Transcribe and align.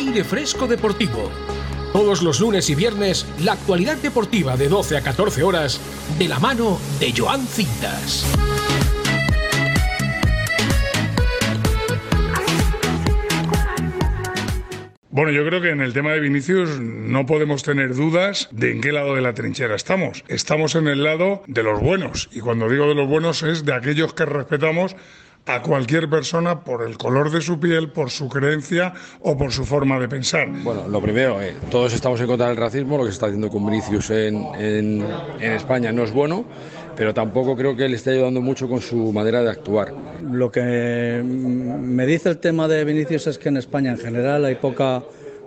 Aire 0.00 0.24
Fresco 0.24 0.66
Deportivo. 0.66 1.30
Todos 1.92 2.22
los 2.22 2.40
lunes 2.40 2.70
y 2.70 2.74
viernes, 2.74 3.26
la 3.44 3.52
actualidad 3.52 3.98
deportiva 3.98 4.56
de 4.56 4.66
12 4.66 4.96
a 4.96 5.02
14 5.02 5.42
horas, 5.42 5.78
de 6.18 6.26
la 6.26 6.38
mano 6.38 6.80
de 6.98 7.12
Joan 7.14 7.46
Cintas. 7.46 8.24
Bueno, 15.10 15.32
yo 15.32 15.44
creo 15.44 15.60
que 15.60 15.68
en 15.68 15.82
el 15.82 15.92
tema 15.92 16.12
de 16.12 16.20
Vinicius 16.20 16.80
no 16.80 17.26
podemos 17.26 17.62
tener 17.62 17.94
dudas 17.94 18.48
de 18.52 18.72
en 18.72 18.80
qué 18.80 18.92
lado 18.92 19.16
de 19.16 19.20
la 19.20 19.34
trinchera 19.34 19.74
estamos. 19.74 20.24
Estamos 20.28 20.76
en 20.76 20.88
el 20.88 21.04
lado 21.04 21.42
de 21.46 21.62
los 21.62 21.78
buenos. 21.78 22.30
Y 22.32 22.40
cuando 22.40 22.70
digo 22.70 22.88
de 22.88 22.94
los 22.94 23.06
buenos 23.06 23.42
es 23.42 23.66
de 23.66 23.74
aquellos 23.74 24.14
que 24.14 24.24
respetamos 24.24 24.96
a 25.46 25.62
cualquier 25.62 26.08
persona 26.08 26.60
por 26.60 26.82
el 26.82 26.96
color 26.96 27.30
de 27.30 27.40
su 27.40 27.58
piel, 27.58 27.90
por 27.90 28.10
su 28.10 28.28
creencia 28.28 28.92
o 29.20 29.36
por 29.36 29.52
su 29.52 29.64
forma 29.64 29.98
de 29.98 30.08
pensar. 30.08 30.48
Bueno, 30.62 30.86
lo 30.88 31.00
primero, 31.00 31.40
eh, 31.42 31.54
todos 31.70 31.92
estamos 31.92 32.20
en 32.20 32.26
contra 32.26 32.48
del 32.48 32.56
racismo, 32.56 32.96
lo 32.96 33.04
que 33.04 33.10
se 33.10 33.14
está 33.14 33.26
haciendo 33.26 33.48
con 33.48 33.66
Vinicius 33.66 34.10
en, 34.10 34.44
en, 34.58 35.04
en 35.40 35.52
España 35.52 35.92
no 35.92 36.04
es 36.04 36.12
bueno, 36.12 36.44
pero 36.96 37.14
tampoco 37.14 37.56
creo 37.56 37.74
que 37.76 37.88
le 37.88 37.96
esté 37.96 38.10
ayudando 38.10 38.40
mucho 38.40 38.68
con 38.68 38.80
su 38.80 39.12
manera 39.12 39.42
de 39.42 39.50
actuar. 39.50 39.92
Lo 40.22 40.52
que 40.52 41.22
me 41.24 42.06
dice 42.06 42.28
el 42.28 42.38
tema 42.38 42.68
de 42.68 42.84
Vinicius 42.84 43.26
es 43.26 43.38
que 43.38 43.48
en 43.48 43.56
España 43.56 43.90
en 43.92 43.98
general 43.98 44.44
hay 44.44 44.56
poca 44.56 45.02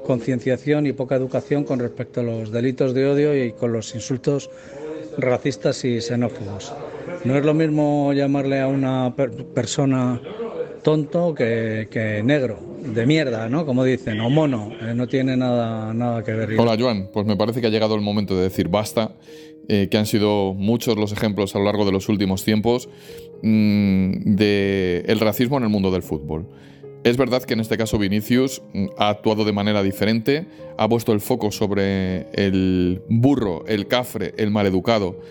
concienciación 0.05 0.85
y 0.85 0.93
poca 0.93 1.15
educación 1.15 1.63
con 1.63 1.79
respecto 1.79 2.19
a 2.19 2.23
los 2.23 2.51
delitos 2.51 2.93
de 2.93 3.07
odio 3.07 3.45
y 3.45 3.53
con 3.53 3.71
los 3.71 3.95
insultos 3.95 4.49
racistas 5.17 5.85
y 5.85 6.01
xenófobos. 6.01 6.73
No 7.25 7.37
es 7.37 7.45
lo 7.45 7.53
mismo 7.53 8.11
llamarle 8.13 8.59
a 8.59 8.67
una 8.67 9.15
per 9.15 9.31
persona 9.45 10.21
tonto 10.83 11.33
que, 11.33 12.21
negro, 12.23 12.59
de 12.81 13.05
mierda, 13.05 13.47
¿no? 13.47 13.65
Como 13.65 13.85
dicen, 13.85 14.19
o 14.19 14.29
mono, 14.29 14.71
eh, 14.81 14.93
no 14.93 15.07
tiene 15.07 15.37
nada, 15.37 15.93
nada 15.93 16.23
que 16.23 16.33
ver. 16.33 16.59
Hola, 16.59 16.75
Joan, 16.77 17.09
pues 17.13 17.25
me 17.25 17.37
parece 17.37 17.61
que 17.61 17.67
ha 17.67 17.69
llegado 17.69 17.95
el 17.95 18.01
momento 18.01 18.35
de 18.35 18.43
decir 18.43 18.67
basta, 18.67 19.15
eh, 19.69 19.87
que 19.89 19.97
han 19.97 20.05
sido 20.05 20.53
muchos 20.53 20.97
los 20.97 21.13
ejemplos 21.13 21.55
a 21.55 21.59
lo 21.59 21.65
largo 21.65 21.85
de 21.85 21.93
los 21.93 22.09
últimos 22.09 22.43
tiempos 22.43 22.89
mmm, 23.41 24.35
de 24.35 25.05
el 25.07 25.21
racismo 25.21 25.57
en 25.57 25.63
el 25.63 25.69
mundo 25.69 25.91
del 25.91 26.03
fútbol. 26.03 26.47
Es 27.05 27.15
verdad 27.15 27.43
que 27.43 27.53
en 27.53 27.61
este 27.61 27.77
caso 27.77 27.97
Vinicius 27.97 28.61
mm, 28.73 28.87
ha 28.97 29.09
actuado 29.09 29.45
de 29.45 29.53
manera 29.53 29.81
diferente, 29.81 30.45
ha 30.77 30.89
puesto 30.89 31.13
el 31.13 31.21
foco 31.21 31.51
sobre 31.51 32.27
el 32.33 33.01
burro, 33.07 33.63
el 33.67 33.87
cafre, 33.87 34.33
el 34.37 34.51
maleducado 34.51 35.21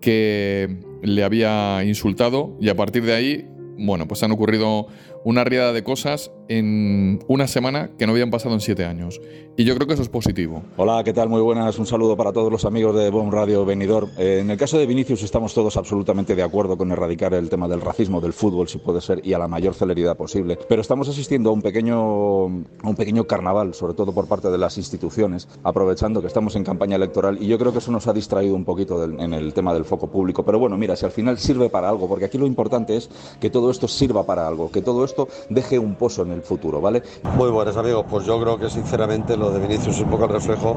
que 0.00 0.76
le 1.02 1.22
había 1.24 1.84
insultado 1.84 2.56
y 2.60 2.68
a 2.68 2.76
partir 2.76 3.04
de 3.04 3.14
ahí, 3.14 3.48
bueno, 3.78 4.08
pues 4.08 4.22
han 4.22 4.32
ocurrido 4.32 4.86
una 5.24 5.44
riada 5.44 5.72
de 5.72 5.82
cosas 5.82 6.30
en 6.48 7.20
una 7.28 7.46
semana 7.46 7.90
que 7.98 8.06
no 8.06 8.12
habían 8.12 8.30
pasado 8.30 8.54
en 8.54 8.60
siete 8.60 8.84
años. 8.84 9.20
Y 9.56 9.64
yo 9.64 9.74
creo 9.74 9.88
que 9.88 9.94
eso 9.94 10.02
es 10.02 10.08
positivo. 10.08 10.62
Hola, 10.76 11.02
¿qué 11.02 11.12
tal? 11.12 11.28
Muy 11.28 11.40
buenas. 11.42 11.78
Un 11.80 11.86
saludo 11.86 12.16
para 12.16 12.32
todos 12.32 12.50
los 12.50 12.64
amigos 12.64 12.94
de 12.94 13.10
Bon 13.10 13.32
Radio 13.32 13.64
Benidorm. 13.64 14.08
Eh, 14.16 14.38
en 14.40 14.50
el 14.52 14.56
caso 14.56 14.78
de 14.78 14.86
Vinicius 14.86 15.24
estamos 15.24 15.52
todos 15.52 15.76
absolutamente 15.76 16.36
de 16.36 16.44
acuerdo 16.44 16.78
con 16.78 16.92
erradicar 16.92 17.34
el 17.34 17.48
tema 17.48 17.66
del 17.66 17.80
racismo 17.80 18.20
del 18.20 18.32
fútbol, 18.32 18.68
si 18.68 18.78
puede 18.78 19.00
ser, 19.00 19.20
y 19.26 19.32
a 19.32 19.38
la 19.38 19.48
mayor 19.48 19.74
celeridad 19.74 20.16
posible. 20.16 20.56
Pero 20.68 20.80
estamos 20.80 21.08
asistiendo 21.08 21.50
a 21.50 21.52
un 21.52 21.60
pequeño, 21.60 22.44
un 22.44 22.94
pequeño 22.96 23.24
carnaval, 23.24 23.74
sobre 23.74 23.94
todo 23.94 24.12
por 24.12 24.28
parte 24.28 24.48
de 24.48 24.58
las 24.58 24.78
instituciones, 24.78 25.48
aprovechando 25.64 26.20
que 26.20 26.28
estamos 26.28 26.54
en 26.54 26.62
campaña 26.62 26.94
electoral. 26.94 27.42
Y 27.42 27.48
yo 27.48 27.58
creo 27.58 27.72
que 27.72 27.78
eso 27.78 27.90
nos 27.90 28.06
ha 28.06 28.12
distraído 28.12 28.54
un 28.54 28.64
poquito 28.64 29.02
en 29.02 29.34
el 29.34 29.52
tema 29.54 29.74
del 29.74 29.84
foco 29.84 30.08
público. 30.08 30.44
Pero 30.44 30.60
bueno, 30.60 30.78
mira, 30.78 30.94
si 30.94 31.04
al 31.04 31.10
final 31.10 31.36
sirve 31.36 31.68
para 31.68 31.88
algo, 31.88 32.08
porque 32.08 32.26
aquí 32.26 32.38
lo 32.38 32.46
importante 32.46 32.96
es 32.96 33.10
que 33.40 33.50
todo 33.50 33.72
esto 33.72 33.88
sirva 33.88 34.24
para 34.24 34.46
algo, 34.46 34.70
que 34.70 34.82
todo 34.82 35.04
deje 35.48 35.78
un 35.78 35.94
pozo 35.94 36.22
en 36.22 36.32
el 36.32 36.42
futuro, 36.42 36.80
¿vale? 36.80 37.02
Muy 37.36 37.50
buenas 37.50 37.76
amigos, 37.76 38.04
pues 38.08 38.24
yo 38.26 38.40
creo 38.40 38.58
que 38.58 38.70
sinceramente 38.70 39.36
lo 39.36 39.50
de 39.50 39.60
Vinicius 39.60 39.96
es 39.96 40.02
un 40.02 40.10
poco 40.10 40.24
el 40.24 40.30
reflejo 40.30 40.76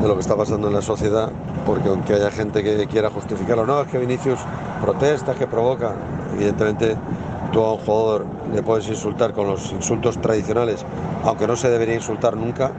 de 0.00 0.08
lo 0.08 0.14
que 0.14 0.20
está 0.20 0.36
pasando 0.36 0.68
en 0.68 0.74
la 0.74 0.82
sociedad, 0.82 1.30
porque 1.66 1.88
aunque 1.88 2.14
haya 2.14 2.30
gente 2.30 2.62
que 2.62 2.86
quiera 2.86 3.10
justificarlo, 3.10 3.66
no, 3.66 3.82
es 3.82 3.88
que 3.88 3.98
Vinicius 3.98 4.38
protesta, 4.80 5.34
que 5.34 5.46
provoca, 5.46 5.94
evidentemente 6.34 6.96
tú 7.52 7.60
a 7.62 7.74
un 7.74 7.78
jugador 7.80 8.26
le 8.54 8.62
puedes 8.62 8.88
insultar 8.88 9.32
con 9.32 9.46
los 9.48 9.72
insultos 9.72 10.18
tradicionales, 10.20 10.84
aunque 11.24 11.46
no 11.46 11.56
se 11.56 11.68
debería 11.68 11.94
insultar 11.94 12.36
nunca, 12.36 12.72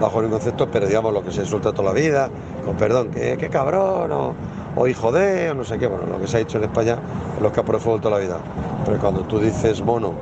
bajo 0.00 0.20
ningún 0.20 0.38
concepto, 0.38 0.68
pero 0.70 0.86
digamos 0.86 1.12
lo 1.12 1.22
que 1.22 1.32
se 1.32 1.42
insulta 1.42 1.72
toda 1.72 1.92
la 1.92 1.92
vida, 1.92 2.28
con 2.64 2.76
perdón, 2.76 3.10
que, 3.10 3.48
cabrón, 3.50 4.12
o, 4.12 4.34
o, 4.76 4.86
hijo 4.86 5.12
de, 5.12 5.50
o 5.50 5.54
no 5.54 5.64
sé 5.64 5.78
qué, 5.78 5.86
bueno, 5.86 6.06
lo 6.06 6.18
que 6.20 6.26
se 6.26 6.38
ha 6.38 6.40
hecho 6.40 6.58
en 6.58 6.64
España, 6.64 6.98
los 7.40 7.52
que 7.52 7.60
ha 7.60 7.64
fútbol 7.64 8.00
toda 8.00 8.18
la 8.18 8.24
vida. 8.24 8.38
Pero 8.84 8.98
cuando 8.98 9.22
tú 9.22 9.38
dices 9.38 9.82
mono, 9.82 10.12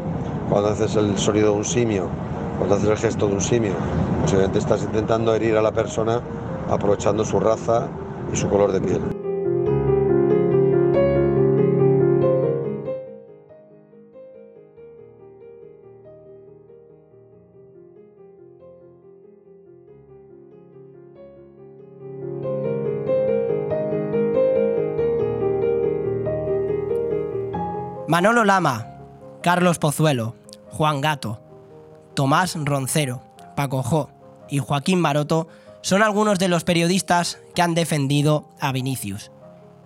cuando 0.55 0.71
haces 0.71 0.95
el 0.95 1.19
sonido 1.19 1.51
de 1.51 1.57
un 1.57 1.65
simio, 1.65 2.09
cuando 2.59 2.77
haces 2.77 2.89
el 2.89 2.97
gesto 2.97 3.27
de 3.27 3.35
un 3.35 3.41
simio, 3.41 3.73
pues 4.21 4.35
obviamente 4.35 4.61
estás 4.61 4.85
intentando 4.85 5.35
herir 5.35 5.57
a 5.57 5.63
la 5.63 5.73
persona 5.73 6.21
aprovechando 6.71 7.25
su 7.25 7.41
raza 7.41 7.89
y 8.33 8.37
su 8.37 8.49
color 8.49 8.71
de 8.71 8.81
piel. 8.81 9.01
Manolo 28.07 28.45
Lama, 28.45 28.87
Carlos 29.43 29.81
Pozuelo, 29.81 30.44
Juan 30.75 31.01
Gato, 31.01 31.41
Tomás 32.15 32.57
Roncero, 32.57 33.23
Paco 33.55 33.85
Jo 33.85 34.11
y 34.49 34.59
Joaquín 34.59 35.01
Maroto 35.01 35.47
son 35.83 36.03
algunos 36.03 36.41
de 36.41 36.49
los 36.49 36.65
periodistas 36.65 37.39
que 37.55 37.63
han 37.63 37.75
defendido 37.75 38.49
a 38.61 38.73
Vinicius. 38.73 39.31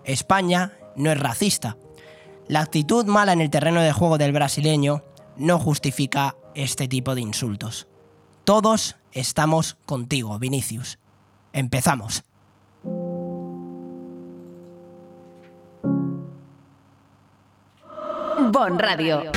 España 0.04 0.72
no 0.96 1.12
es 1.12 1.20
racista. 1.20 1.76
La 2.46 2.60
actitud 2.60 3.04
mala 3.04 3.34
en 3.34 3.42
el 3.42 3.50
terreno 3.50 3.82
de 3.82 3.92
juego 3.92 4.16
del 4.16 4.32
brasileño 4.32 5.04
no 5.36 5.58
justifica 5.58 6.36
este 6.54 6.88
tipo 6.88 7.14
de 7.14 7.20
insultos. 7.20 7.86
Todos 8.44 8.96
estamos 9.12 9.76
contigo, 9.84 10.38
Vinicius. 10.38 10.98
Empezamos. 11.52 12.24
Bon 18.50 18.78
Radio. 18.78 19.30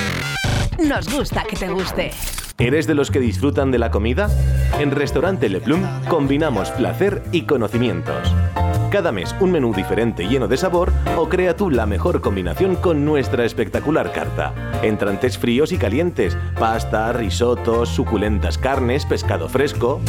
Nos 0.79 1.13
gusta 1.13 1.43
que 1.43 1.55
te 1.55 1.69
guste. 1.69 2.11
¿Eres 2.57 2.87
de 2.87 2.95
los 2.95 3.11
que 3.11 3.19
disfrutan 3.19 3.71
de 3.71 3.79
la 3.79 3.91
comida? 3.91 4.29
En 4.79 4.91
Restaurante 4.91 5.49
Le 5.49 5.61
Plum 5.61 5.81
combinamos 6.07 6.69
placer 6.71 7.23
y 7.31 7.43
conocimientos. 7.43 8.33
Cada 8.91 9.11
mes 9.11 9.35
un 9.39 9.51
menú 9.51 9.73
diferente 9.73 10.27
lleno 10.27 10.47
de 10.47 10.57
sabor 10.57 10.91
o 11.17 11.29
crea 11.29 11.55
tú 11.55 11.69
la 11.69 11.85
mejor 11.85 12.21
combinación 12.21 12.75
con 12.75 13.05
nuestra 13.05 13.45
espectacular 13.45 14.11
carta. 14.11 14.53
Entrantes 14.83 15.37
fríos 15.37 15.71
y 15.71 15.77
calientes, 15.77 16.37
pasta, 16.59 17.11
risotos, 17.13 17.89
suculentas 17.89 18.57
carnes, 18.57 19.05
pescado 19.05 19.49
fresco. 19.49 20.01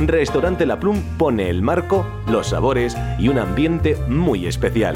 Restaurante 0.00 0.66
La 0.66 0.78
Plum 0.78 1.00
pone 1.16 1.48
el 1.48 1.62
marco, 1.62 2.06
los 2.26 2.48
sabores 2.48 2.96
y 3.18 3.28
un 3.28 3.38
ambiente 3.38 3.96
muy 4.08 4.46
especial. 4.46 4.94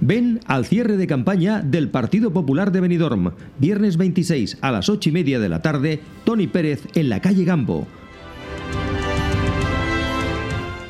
Ven 0.00 0.40
al 0.46 0.66
cierre 0.66 0.96
de 0.98 1.06
campaña 1.06 1.62
del 1.62 1.88
Partido 1.88 2.30
Popular 2.30 2.70
de 2.72 2.82
Benidorm, 2.82 3.32
viernes 3.58 3.96
26 3.96 4.58
a 4.60 4.70
las 4.70 4.90
8 4.90 5.08
y 5.08 5.12
media 5.12 5.38
de 5.38 5.48
la 5.48 5.62
tarde, 5.62 6.00
Tony 6.24 6.46
Pérez 6.46 6.82
en 6.94 7.08
la 7.08 7.20
calle 7.20 7.44
Gambo. 7.44 7.86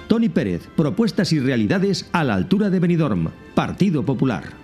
Tony 0.08 0.28
Pérez, 0.28 0.68
propuestas 0.76 1.32
y 1.32 1.38
realidades 1.38 2.08
a 2.12 2.24
la 2.24 2.34
altura 2.34 2.70
de 2.70 2.80
Benidorm, 2.80 3.28
Partido 3.54 4.04
Popular. 4.04 4.63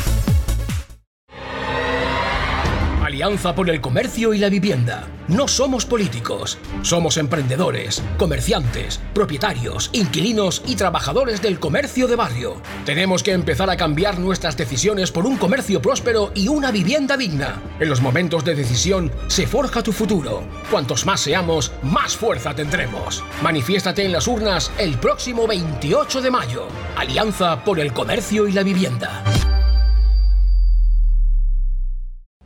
Alianza 3.21 3.53
por 3.53 3.69
el 3.69 3.81
Comercio 3.81 4.33
y 4.33 4.39
la 4.39 4.49
Vivienda. 4.49 5.07
No 5.27 5.47
somos 5.47 5.85
políticos, 5.85 6.57
somos 6.81 7.17
emprendedores, 7.17 8.01
comerciantes, 8.17 8.99
propietarios, 9.13 9.91
inquilinos 9.93 10.63
y 10.65 10.75
trabajadores 10.75 11.39
del 11.39 11.59
comercio 11.59 12.07
de 12.07 12.15
barrio. 12.15 12.59
Tenemos 12.83 13.21
que 13.21 13.33
empezar 13.33 13.69
a 13.69 13.77
cambiar 13.77 14.17
nuestras 14.17 14.57
decisiones 14.57 15.11
por 15.11 15.27
un 15.27 15.37
comercio 15.37 15.83
próspero 15.83 16.31
y 16.33 16.47
una 16.47 16.71
vivienda 16.71 17.15
digna. 17.15 17.61
En 17.79 17.89
los 17.89 18.01
momentos 18.01 18.43
de 18.43 18.55
decisión 18.55 19.11
se 19.27 19.45
forja 19.45 19.83
tu 19.83 19.91
futuro. 19.91 20.41
Cuantos 20.71 21.05
más 21.05 21.21
seamos, 21.21 21.71
más 21.83 22.17
fuerza 22.17 22.55
tendremos. 22.55 23.23
Manifiéstate 23.43 24.03
en 24.03 24.13
las 24.13 24.27
urnas 24.27 24.71
el 24.79 24.97
próximo 24.97 25.45
28 25.45 26.23
de 26.23 26.31
mayo. 26.31 26.67
Alianza 26.97 27.63
por 27.63 27.79
el 27.79 27.93
Comercio 27.93 28.47
y 28.47 28.53
la 28.53 28.63
Vivienda. 28.63 29.23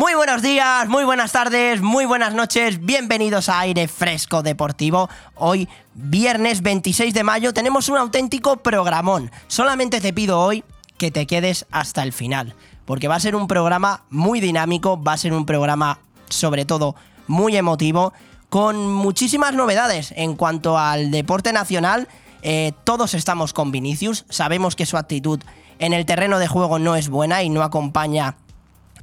Muy 0.00 0.14
buenos 0.14 0.40
días, 0.40 0.88
muy 0.88 1.04
buenas 1.04 1.30
tardes, 1.30 1.82
muy 1.82 2.06
buenas 2.06 2.32
noches, 2.32 2.82
bienvenidos 2.82 3.50
a 3.50 3.60
Aire 3.60 3.86
Fresco 3.86 4.42
Deportivo. 4.42 5.10
Hoy, 5.34 5.68
viernes 5.92 6.62
26 6.62 7.12
de 7.12 7.22
mayo, 7.22 7.52
tenemos 7.52 7.90
un 7.90 7.98
auténtico 7.98 8.56
programón. 8.56 9.30
Solamente 9.46 10.00
te 10.00 10.14
pido 10.14 10.40
hoy 10.40 10.64
que 10.96 11.10
te 11.10 11.26
quedes 11.26 11.66
hasta 11.70 12.02
el 12.02 12.14
final, 12.14 12.54
porque 12.86 13.08
va 13.08 13.16
a 13.16 13.20
ser 13.20 13.36
un 13.36 13.46
programa 13.46 14.04
muy 14.08 14.40
dinámico, 14.40 14.98
va 15.02 15.12
a 15.12 15.18
ser 15.18 15.34
un 15.34 15.44
programa 15.44 15.98
sobre 16.30 16.64
todo 16.64 16.96
muy 17.26 17.58
emotivo, 17.58 18.14
con 18.48 18.90
muchísimas 18.90 19.52
novedades 19.52 20.14
en 20.16 20.34
cuanto 20.34 20.78
al 20.78 21.10
deporte 21.10 21.52
nacional. 21.52 22.08
Eh, 22.40 22.72
todos 22.84 23.12
estamos 23.12 23.52
con 23.52 23.70
Vinicius, 23.70 24.24
sabemos 24.30 24.76
que 24.76 24.86
su 24.86 24.96
actitud 24.96 25.40
en 25.78 25.92
el 25.92 26.06
terreno 26.06 26.38
de 26.38 26.48
juego 26.48 26.78
no 26.78 26.96
es 26.96 27.10
buena 27.10 27.42
y 27.42 27.50
no 27.50 27.62
acompaña 27.62 28.36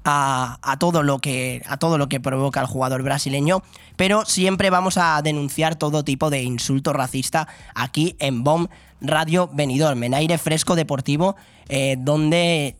a, 0.03 0.77
todo 0.79 1.03
lo 1.03 1.19
que, 1.19 1.61
a 1.67 1.77
todo 1.77 1.97
lo 1.97 2.09
que 2.09 2.19
provoca 2.19 2.61
el 2.61 2.67
jugador 2.67 3.03
brasileño, 3.03 3.63
pero 3.95 4.25
siempre 4.25 4.69
vamos 4.69 4.97
a 4.97 5.21
denunciar 5.21 5.75
todo 5.75 6.03
tipo 6.03 6.29
de 6.29 6.43
insulto 6.43 6.93
racista 6.93 7.47
aquí 7.75 8.15
en 8.19 8.43
BOM 8.43 8.67
Radio 9.01 9.49
Benidorm, 9.53 10.03
en 10.03 10.13
aire 10.13 10.37
fresco 10.37 10.75
deportivo, 10.75 11.35
eh, 11.69 11.97
donde 11.99 12.75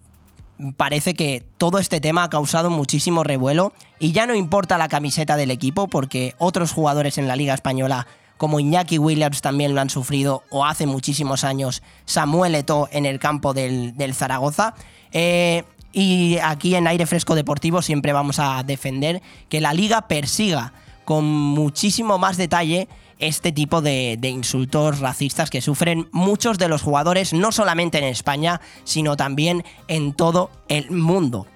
parece 0.75 1.13
que 1.13 1.43
todo 1.57 1.77
este 1.79 2.01
tema 2.01 2.23
ha 2.23 2.29
causado 2.29 2.69
muchísimo 2.69 3.23
revuelo 3.23 3.73
y 3.99 4.11
ya 4.11 4.25
no 4.25 4.33
importa 4.33 4.77
la 4.77 4.87
camiseta 4.87 5.37
del 5.37 5.51
equipo 5.51 5.87
porque 5.87 6.33
otros 6.39 6.71
jugadores 6.71 7.17
en 7.17 7.27
la 7.27 7.35
Liga 7.35 7.53
Española 7.53 8.07
como 8.37 8.59
Iñaki 8.59 8.97
Williams 8.97 9.41
también 9.41 9.75
lo 9.75 9.81
han 9.81 9.89
sufrido 9.89 10.43
o 10.49 10.65
hace 10.65 10.85
muchísimos 10.85 11.43
años 11.43 11.83
Samuel 12.05 12.55
Eto'o 12.55 12.87
en 12.91 13.05
el 13.05 13.19
campo 13.19 13.53
del, 13.53 13.93
Zaragoza. 14.13 14.73
Eh, 15.11 15.63
y 15.93 16.37
aquí 16.43 16.75
en 16.75 16.87
Aire 16.87 17.05
Fresco 17.05 17.35
Deportivo 17.35 17.81
siempre 17.81 18.13
vamos 18.13 18.39
a 18.39 18.63
defender 18.63 19.21
que 19.49 19.61
la 19.61 19.73
liga 19.73 20.07
persiga 20.07 20.73
con 21.05 21.25
muchísimo 21.25 22.17
más 22.17 22.37
detalle 22.37 22.87
este 23.19 23.51
tipo 23.51 23.81
de, 23.81 24.19
insultos 24.23 24.99
racistas 24.99 25.49
que 25.49 25.61
sufren 25.61 26.07
muchos 26.11 26.57
de 26.57 26.67
los 26.67 26.81
jugadores, 26.81 27.33
no 27.33 27.51
solamente 27.51 27.97
en 27.97 28.03
España, 28.03 28.61
sino 28.83 29.15
también 29.15 29.63
en 29.87 30.13
todo 30.13 30.51
el 30.67 30.91
mundo. 30.91 31.47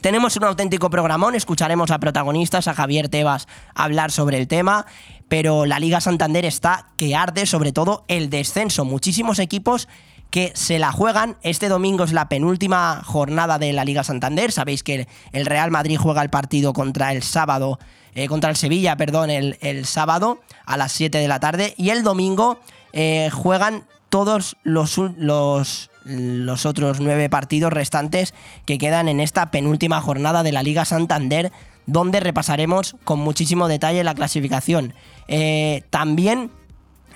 Tenemos 0.00 0.36
un 0.36 0.44
auténtico 0.44 0.90
programón, 0.90 1.34
escucharemos 1.34 1.90
a 1.90 2.00
protagonistas, 2.00 2.66
a 2.66 2.74
Javier 2.74 3.08
Tebas 3.08 3.46
hablar 3.74 4.10
sobre 4.10 4.38
el 4.38 4.48
tema, 4.48 4.86
pero 5.28 5.64
la 5.64 5.78
Liga 5.78 6.00
Santander 6.00 6.44
está 6.44 6.88
que 6.96 7.14
arde 7.14 7.46
sobre 7.46 7.72
todo 7.72 8.04
el 8.08 8.28
descenso. 8.28 8.84
Muchísimos 8.84 9.38
equipos 9.38 9.88
que 10.32 10.50
se 10.54 10.78
la 10.78 10.90
juegan. 10.90 11.36
Este 11.42 11.68
domingo 11.68 12.04
es 12.04 12.12
la 12.12 12.30
penúltima 12.30 13.02
jornada 13.04 13.58
de 13.58 13.74
la 13.74 13.84
Liga 13.84 14.02
Santander. 14.02 14.50
Sabéis 14.50 14.82
que 14.82 15.06
el 15.30 15.44
Real 15.46 15.70
Madrid 15.70 15.98
juega 16.00 16.22
el 16.22 16.30
partido 16.30 16.72
contra 16.72 17.12
el 17.12 17.22
sábado, 17.22 17.78
eh, 18.14 18.28
contra 18.28 18.48
el 18.48 18.56
Sevilla, 18.56 18.96
perdón, 18.96 19.28
el, 19.28 19.84
sábado 19.84 20.40
a 20.64 20.78
las 20.78 20.92
7 20.92 21.18
de 21.18 21.28
la 21.28 21.38
tarde. 21.38 21.74
Y 21.76 21.90
el 21.90 22.02
domingo 22.02 22.58
eh, 22.94 23.28
juegan 23.30 23.84
todos 24.08 24.56
los, 24.62 24.96
los, 25.18 25.90
los 26.04 26.66
otros 26.66 27.00
nueve 27.00 27.28
partidos 27.28 27.70
restantes 27.70 28.32
que 28.64 28.78
quedan 28.78 29.08
en 29.08 29.20
esta 29.20 29.50
penúltima 29.50 30.00
jornada 30.00 30.42
de 30.42 30.52
la 30.52 30.62
Liga 30.62 30.86
Santander, 30.86 31.52
donde 31.84 32.20
repasaremos 32.20 32.96
con 33.04 33.20
muchísimo 33.20 33.68
detalle 33.68 34.02
la 34.02 34.14
clasificación. 34.14 34.94
Eh, 35.28 35.82
también 35.90 36.50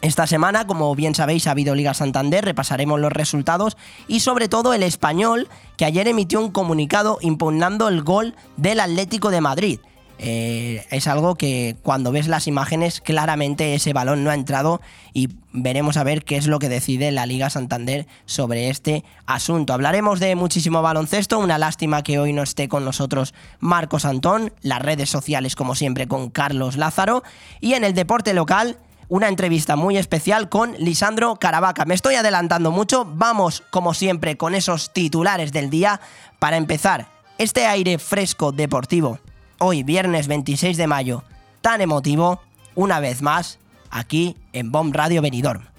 esta 0.02 0.26
semana, 0.26 0.66
como 0.66 0.94
bien 0.94 1.14
sabéis, 1.14 1.46
ha 1.46 1.52
habido 1.52 1.74
Liga 1.74 1.94
Santander, 1.94 2.44
repasaremos 2.44 3.00
los 3.00 3.12
resultados 3.12 3.76
y 4.08 4.20
sobre 4.20 4.48
todo 4.48 4.74
el 4.74 4.82
español, 4.82 5.48
que 5.76 5.84
ayer 5.84 6.08
emitió 6.08 6.40
un 6.40 6.50
comunicado 6.50 7.18
impugnando 7.20 7.88
el 7.88 8.02
gol 8.02 8.34
del 8.56 8.80
Atlético 8.80 9.30
de 9.30 9.40
Madrid. 9.40 9.80
Eh, 10.18 10.86
es 10.90 11.08
algo 11.08 11.34
que 11.34 11.76
cuando 11.82 12.10
ves 12.10 12.26
las 12.26 12.46
imágenes 12.46 13.02
claramente 13.02 13.74
ese 13.74 13.92
balón 13.92 14.24
no 14.24 14.30
ha 14.30 14.34
entrado 14.34 14.80
y 15.12 15.28
veremos 15.52 15.98
a 15.98 16.04
ver 16.04 16.24
qué 16.24 16.38
es 16.38 16.46
lo 16.46 16.58
que 16.58 16.70
decide 16.70 17.12
la 17.12 17.26
Liga 17.26 17.50
Santander 17.50 18.06
sobre 18.24 18.70
este 18.70 19.04
asunto. 19.26 19.74
Hablaremos 19.74 20.18
de 20.18 20.34
muchísimo 20.34 20.80
baloncesto, 20.80 21.38
una 21.38 21.58
lástima 21.58 22.02
que 22.02 22.18
hoy 22.18 22.32
no 22.32 22.42
esté 22.42 22.66
con 22.66 22.84
nosotros 22.84 23.34
Marcos 23.60 24.06
Antón, 24.06 24.54
las 24.62 24.80
redes 24.80 25.10
sociales 25.10 25.54
como 25.54 25.74
siempre 25.74 26.08
con 26.08 26.30
Carlos 26.30 26.76
Lázaro 26.78 27.22
y 27.60 27.74
en 27.74 27.84
el 27.84 27.92
deporte 27.92 28.32
local 28.32 28.78
una 29.08 29.28
entrevista 29.28 29.76
muy 29.76 29.96
especial 29.96 30.48
con 30.48 30.74
Lisandro 30.78 31.36
Caravaca. 31.36 31.84
Me 31.84 31.94
estoy 31.94 32.16
adelantando 32.16 32.70
mucho, 32.70 33.04
vamos 33.04 33.62
como 33.70 33.94
siempre 33.94 34.36
con 34.36 34.54
esos 34.54 34.92
titulares 34.92 35.52
del 35.52 35.70
día 35.70 36.00
para 36.38 36.56
empezar 36.56 37.06
este 37.38 37.66
aire 37.66 37.98
fresco 37.98 38.52
deportivo. 38.52 39.18
Hoy, 39.58 39.82
viernes 39.82 40.26
26 40.28 40.76
de 40.76 40.86
mayo, 40.86 41.22
tan 41.60 41.80
emotivo, 41.80 42.40
una 42.74 43.00
vez 43.00 43.22
más, 43.22 43.58
aquí 43.90 44.36
en 44.52 44.72
Bomb 44.72 44.94
Radio 44.94 45.22
Benidorm. 45.22 45.75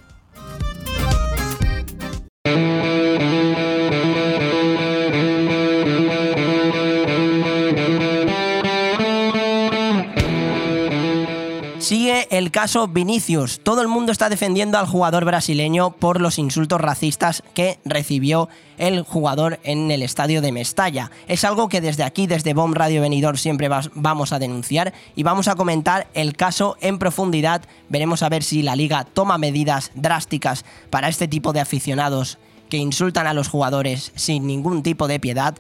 El 12.30 12.52
caso 12.52 12.90
Vinicius. 12.90 13.62
Todo 13.62 13.82
el 13.82 13.88
mundo 13.88 14.12
está 14.12 14.28
defendiendo 14.28 14.78
al 14.78 14.86
jugador 14.86 15.24
brasileño 15.24 15.92
por 15.92 16.20
los 16.20 16.38
insultos 16.38 16.82
racistas 16.82 17.42
que 17.54 17.80
recibió 17.86 18.50
el 18.78 19.04
jugador 19.04 19.60
en 19.64 19.92
el 19.92 20.04
estadio 20.04 20.42
de 20.42 20.52
Mestalla. 20.52 21.10
Es 21.30 21.46
algo 21.46 21.70
que 21.70 21.80
desde 21.80 22.04
aquí, 22.04 22.28
desde 22.28 22.54
Bomb 22.54 22.76
Radio 22.76 23.02
Venidor, 23.02 23.38
siempre 23.38 23.70
vamos 23.94 24.34
a 24.34 24.40
denunciar 24.40 24.94
y 25.16 25.24
vamos 25.24 25.48
a 25.48 25.56
comentar 25.56 26.08
el 26.14 26.36
caso 26.36 26.76
en 26.82 27.00
profundidad. 27.00 27.62
Veremos 27.88 28.22
a 28.24 28.30
ver 28.30 28.44
si 28.44 28.62
la 28.62 28.76
liga 28.76 29.06
toma 29.06 29.38
medidas 29.38 29.92
drásticas 29.96 30.66
para 30.90 31.08
este 31.08 31.30
tipo 31.30 31.54
de 31.54 31.62
aficionados 31.62 32.40
que 32.70 32.78
insultan 32.78 33.28
a 33.28 33.34
los 33.34 33.48
jugadores 33.48 34.12
sin 34.16 34.46
ningún 34.48 34.84
tipo 34.84 35.08
de 35.08 35.22
piedad. 35.22 35.56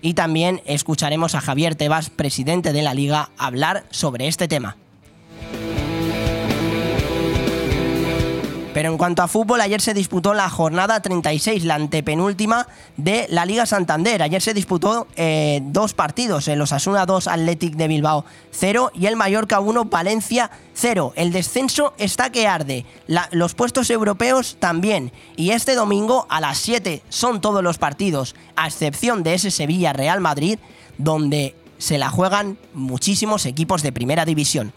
Y 0.00 0.14
también 0.14 0.62
escucharemos 0.64 1.34
a 1.34 1.42
Javier 1.42 1.74
Tebas, 1.74 2.08
presidente 2.08 2.72
de 2.72 2.82
la 2.82 2.94
liga, 2.94 3.30
hablar 3.36 3.84
sobre 3.90 4.28
este 4.28 4.48
tema. 4.48 4.76
Pero 8.76 8.90
en 8.90 8.98
cuanto 8.98 9.22
a 9.22 9.26
fútbol, 9.26 9.62
ayer 9.62 9.80
se 9.80 9.94
disputó 9.94 10.34
la 10.34 10.50
jornada 10.50 11.00
36, 11.00 11.64
la 11.64 11.76
antepenúltima 11.76 12.68
de 12.98 13.26
la 13.30 13.46
Liga 13.46 13.64
Santander. 13.64 14.22
Ayer 14.22 14.42
se 14.42 14.52
disputó 14.52 15.06
eh, 15.16 15.60
dos 15.62 15.94
partidos, 15.94 16.46
el 16.46 16.60
Osasuna 16.60 17.06
2, 17.06 17.26
Athletic 17.26 17.74
de 17.76 17.88
Bilbao 17.88 18.26
0 18.50 18.90
y 18.92 19.06
el 19.06 19.16
Mallorca 19.16 19.60
1, 19.60 19.86
Valencia 19.86 20.50
0. 20.74 21.14
El 21.16 21.32
descenso 21.32 21.94
está 21.96 22.28
que 22.28 22.48
arde, 22.48 22.84
los 23.30 23.54
puestos 23.54 23.88
europeos 23.88 24.58
también. 24.60 25.10
Y 25.36 25.52
este 25.52 25.74
domingo 25.74 26.26
a 26.28 26.42
las 26.42 26.58
7 26.58 27.00
son 27.08 27.40
todos 27.40 27.64
los 27.64 27.78
partidos, 27.78 28.34
a 28.56 28.66
excepción 28.66 29.22
de 29.22 29.32
ese 29.32 29.50
Sevilla-Real 29.50 30.20
Madrid, 30.20 30.58
donde 30.98 31.56
se 31.78 31.96
la 31.96 32.10
juegan 32.10 32.58
muchísimos 32.74 33.46
equipos 33.46 33.80
de 33.80 33.92
primera 33.92 34.26
división. 34.26 34.74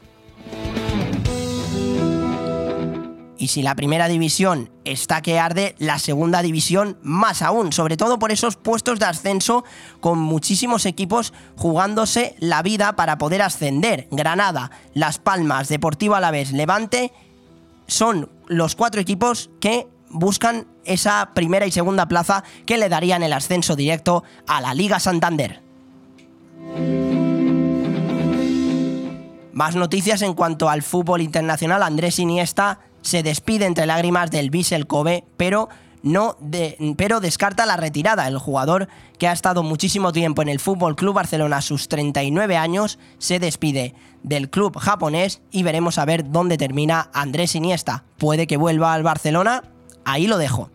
Y 3.40 3.48
si 3.48 3.62
la 3.62 3.74
primera 3.74 4.10
división 4.10 4.70
está 4.84 5.22
que 5.22 5.40
arde, 5.40 5.74
la 5.80 5.98
segunda 5.98 6.42
división 6.42 6.98
más 7.02 7.42
aún, 7.42 7.72
sobre 7.72 7.96
todo 7.96 8.20
por 8.20 8.34
esos 8.34 8.58
puestos 8.58 9.00
de 9.00 9.06
ascenso 9.06 9.64
con 10.02 10.20
muchísimos 10.20 10.86
equipos 10.86 11.32
jugándose 11.56 12.36
la 12.40 12.62
vida 12.62 12.98
para 12.98 13.18
poder 13.18 13.42
ascender. 13.42 14.10
Granada, 14.12 14.72
Las 14.94 15.20
Palmas, 15.20 15.70
Deportivo 15.70 16.16
Alavés, 16.16 16.52
Levante 16.52 17.14
son 17.88 18.30
los 18.48 18.76
cuatro 18.76 19.00
equipos 19.00 19.50
que 19.62 19.88
buscan 20.10 20.68
esa 20.84 21.32
primera 21.34 21.66
y 21.66 21.72
segunda 21.72 22.10
plaza 22.10 22.44
que 22.66 22.78
le 22.78 22.90
darían 22.90 23.24
el 23.24 23.32
ascenso 23.32 23.78
directo 23.78 24.26
a 24.48 24.60
la 24.60 24.74
Liga 24.74 25.00
Santander. 25.00 25.62
Más 29.54 29.78
noticias 29.78 30.22
en 30.24 30.34
cuanto 30.34 30.70
al 30.70 30.84
fútbol 30.84 31.22
internacional. 31.22 31.84
Andrés 31.84 32.20
Iniesta 32.20 32.80
se 33.02 33.24
despide 33.24 33.66
entre 33.66 33.86
lágrimas 33.86 34.32
del 34.32 34.50
Vissel 34.50 34.88
Kobe, 34.88 35.24
pero 35.38 35.70
no 36.02 36.38
pero 36.98 37.20
descarta 37.20 37.66
la 37.66 37.78
retirada. 37.78 38.28
El 38.28 38.38
jugador 38.38 38.88
que 39.18 39.28
ha 39.28 39.34
estado 39.34 39.64
muchísimo 39.64 40.12
tiempo 40.12 40.42
en 40.42 40.50
el 40.50 40.60
Fútbol 40.60 40.96
Club 40.96 41.16
Barcelona 41.16 41.58
a 41.58 41.62
sus 41.62 41.88
39 41.88 42.58
años 42.58 43.00
se 43.18 43.40
despide 43.40 43.94
del 44.24 44.50
club 44.50 44.78
japonés 44.78 45.42
y 45.52 45.64
veremos 45.64 45.98
a 45.98 46.06
ver 46.06 46.30
dónde 46.30 46.58
termina 46.58 47.10
Andrés 47.14 47.56
Iniesta. 47.56 48.06
Puede 48.18 48.48
que 48.48 48.58
vuelva 48.58 48.94
al 48.94 49.04
Barcelona, 49.04 49.64
ahí 50.06 50.28
lo 50.28 50.38
dejo. 50.38 50.70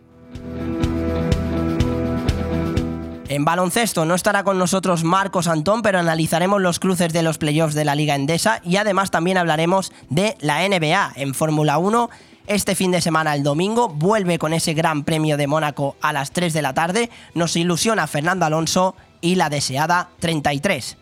En 3.27 3.43
baloncesto 3.43 4.05
no 4.05 4.13
estará 4.13 4.43
con 4.43 4.59
nosotros 4.59 5.03
Marcos 5.03 5.47
Antón, 5.47 5.81
pero 5.81 5.97
analizaremos 5.97 6.61
los 6.61 6.79
cruces 6.79 7.11
de 7.11 7.23
los 7.23 7.39
playoffs 7.39 7.73
de 7.73 7.83
la 7.83 7.95
Liga 7.95 8.13
Endesa 8.13 8.61
y 8.63 8.75
además 8.75 9.09
también 9.09 9.39
hablaremos 9.39 9.91
de 10.09 10.37
la 10.41 10.67
NBA 10.67 11.13
en 11.15 11.33
Fórmula 11.33 11.79
1. 11.79 12.11
Este 12.45 12.75
fin 12.75 12.91
de 12.91 13.01
semana, 13.01 13.33
el 13.33 13.41
domingo, 13.41 13.89
vuelve 13.89 14.37
con 14.37 14.53
ese 14.53 14.75
Gran 14.75 15.03
Premio 15.03 15.37
de 15.37 15.47
Mónaco 15.47 15.95
a 16.01 16.13
las 16.13 16.31
3 16.31 16.53
de 16.53 16.61
la 16.61 16.75
tarde. 16.75 17.09
Nos 17.33 17.55
ilusiona 17.55 18.05
Fernando 18.05 18.45
Alonso 18.45 18.95
y 19.21 19.33
la 19.35 19.49
deseada 19.49 20.09
33. 20.19 20.97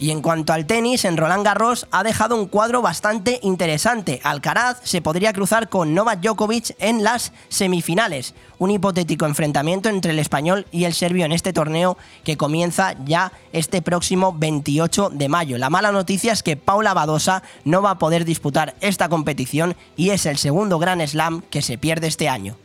Y 0.00 0.12
en 0.12 0.22
cuanto 0.22 0.52
al 0.52 0.64
tenis, 0.64 1.04
en 1.04 1.16
Roland 1.16 1.44
Garros 1.44 1.88
ha 1.90 2.04
dejado 2.04 2.36
un 2.36 2.46
cuadro 2.46 2.82
bastante 2.82 3.40
interesante. 3.42 4.20
Alcaraz 4.22 4.78
se 4.84 5.02
podría 5.02 5.32
cruzar 5.32 5.68
con 5.68 5.92
Novak 5.92 6.20
Djokovic 6.20 6.76
en 6.78 7.02
las 7.02 7.32
semifinales. 7.48 8.34
Un 8.58 8.70
hipotético 8.70 9.26
enfrentamiento 9.26 9.88
entre 9.88 10.12
el 10.12 10.20
español 10.20 10.66
y 10.70 10.84
el 10.84 10.94
serbio 10.94 11.24
en 11.24 11.32
este 11.32 11.52
torneo 11.52 11.98
que 12.22 12.36
comienza 12.36 12.94
ya 13.04 13.32
este 13.52 13.82
próximo 13.82 14.32
28 14.38 15.10
de 15.10 15.28
mayo. 15.28 15.58
La 15.58 15.70
mala 15.70 15.90
noticia 15.90 16.32
es 16.32 16.44
que 16.44 16.56
Paula 16.56 16.94
Badosa 16.94 17.42
no 17.64 17.82
va 17.82 17.92
a 17.92 17.98
poder 17.98 18.24
disputar 18.24 18.76
esta 18.80 19.08
competición 19.08 19.74
y 19.96 20.10
es 20.10 20.26
el 20.26 20.38
segundo 20.38 20.78
Gran 20.78 21.06
Slam 21.06 21.42
que 21.50 21.62
se 21.62 21.76
pierde 21.76 22.06
este 22.06 22.28
año. 22.28 22.56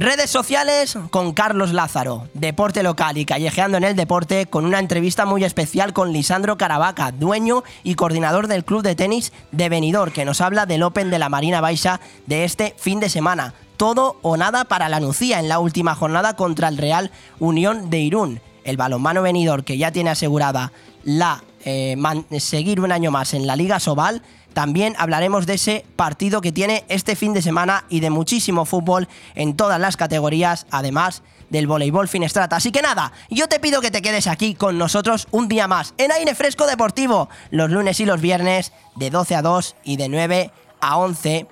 Redes 0.00 0.30
sociales 0.30 0.96
con 1.10 1.32
Carlos 1.32 1.72
Lázaro, 1.72 2.28
deporte 2.32 2.84
local 2.84 3.18
y 3.18 3.24
callejeando 3.24 3.78
en 3.78 3.82
el 3.82 3.96
deporte 3.96 4.46
con 4.46 4.64
una 4.64 4.78
entrevista 4.78 5.26
muy 5.26 5.42
especial 5.42 5.92
con 5.92 6.12
Lisandro 6.12 6.56
Caravaca, 6.56 7.10
dueño 7.10 7.64
y 7.82 7.96
coordinador 7.96 8.46
del 8.46 8.64
club 8.64 8.84
de 8.84 8.94
tenis 8.94 9.32
de 9.50 9.68
Benidorm, 9.68 10.12
que 10.12 10.24
nos 10.24 10.40
habla 10.40 10.66
del 10.66 10.84
Open 10.84 11.10
de 11.10 11.18
la 11.18 11.28
Marina 11.28 11.60
Baixa 11.60 11.98
de 12.26 12.44
este 12.44 12.76
fin 12.78 13.00
de 13.00 13.08
semana. 13.08 13.54
Todo 13.76 14.18
o 14.22 14.36
nada 14.36 14.66
para 14.66 14.88
la 14.88 15.00
Nucía 15.00 15.40
en 15.40 15.48
la 15.48 15.58
última 15.58 15.96
jornada 15.96 16.36
contra 16.36 16.68
el 16.68 16.78
Real 16.78 17.10
Unión 17.40 17.90
de 17.90 17.98
Irún. 17.98 18.40
El 18.62 18.76
balonmano 18.76 19.22
Benidorm, 19.22 19.64
que 19.64 19.78
ya 19.78 19.90
tiene 19.90 20.10
asegurada 20.10 20.70
la 21.02 21.42
eh, 21.64 21.96
seguir 22.38 22.80
un 22.80 22.92
año 22.92 23.10
más 23.10 23.34
en 23.34 23.48
la 23.48 23.56
Liga 23.56 23.80
Sobal, 23.80 24.22
también 24.58 24.96
hablaremos 24.98 25.46
de 25.46 25.54
ese 25.54 25.84
partido 25.94 26.40
que 26.40 26.50
tiene 26.50 26.84
este 26.88 27.14
fin 27.14 27.32
de 27.32 27.42
semana 27.42 27.84
y 27.88 28.00
de 28.00 28.10
muchísimo 28.10 28.64
fútbol 28.64 29.06
en 29.36 29.54
todas 29.54 29.78
las 29.78 29.96
categorías, 29.96 30.66
además 30.72 31.22
del 31.48 31.68
voleibol 31.68 32.08
Finestrata. 32.08 32.56
Así 32.56 32.72
que 32.72 32.82
nada, 32.82 33.12
yo 33.30 33.46
te 33.46 33.60
pido 33.60 33.80
que 33.80 33.92
te 33.92 34.02
quedes 34.02 34.26
aquí 34.26 34.56
con 34.56 34.76
nosotros 34.76 35.28
un 35.30 35.46
día 35.46 35.68
más 35.68 35.94
en 35.96 36.10
Aire 36.10 36.34
Fresco 36.34 36.66
Deportivo, 36.66 37.28
los 37.52 37.70
lunes 37.70 38.00
y 38.00 38.04
los 38.04 38.20
viernes 38.20 38.72
de 38.96 39.10
12 39.10 39.36
a 39.36 39.42
2 39.42 39.76
y 39.84 39.96
de 39.96 40.08
9 40.08 40.50
a 40.80 40.96
11, 40.96 41.46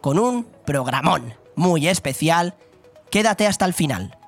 con 0.00 0.18
un 0.18 0.44
programón 0.66 1.34
muy 1.54 1.86
especial. 1.86 2.56
Quédate 3.12 3.46
hasta 3.46 3.66
el 3.66 3.72
final. 3.72 4.18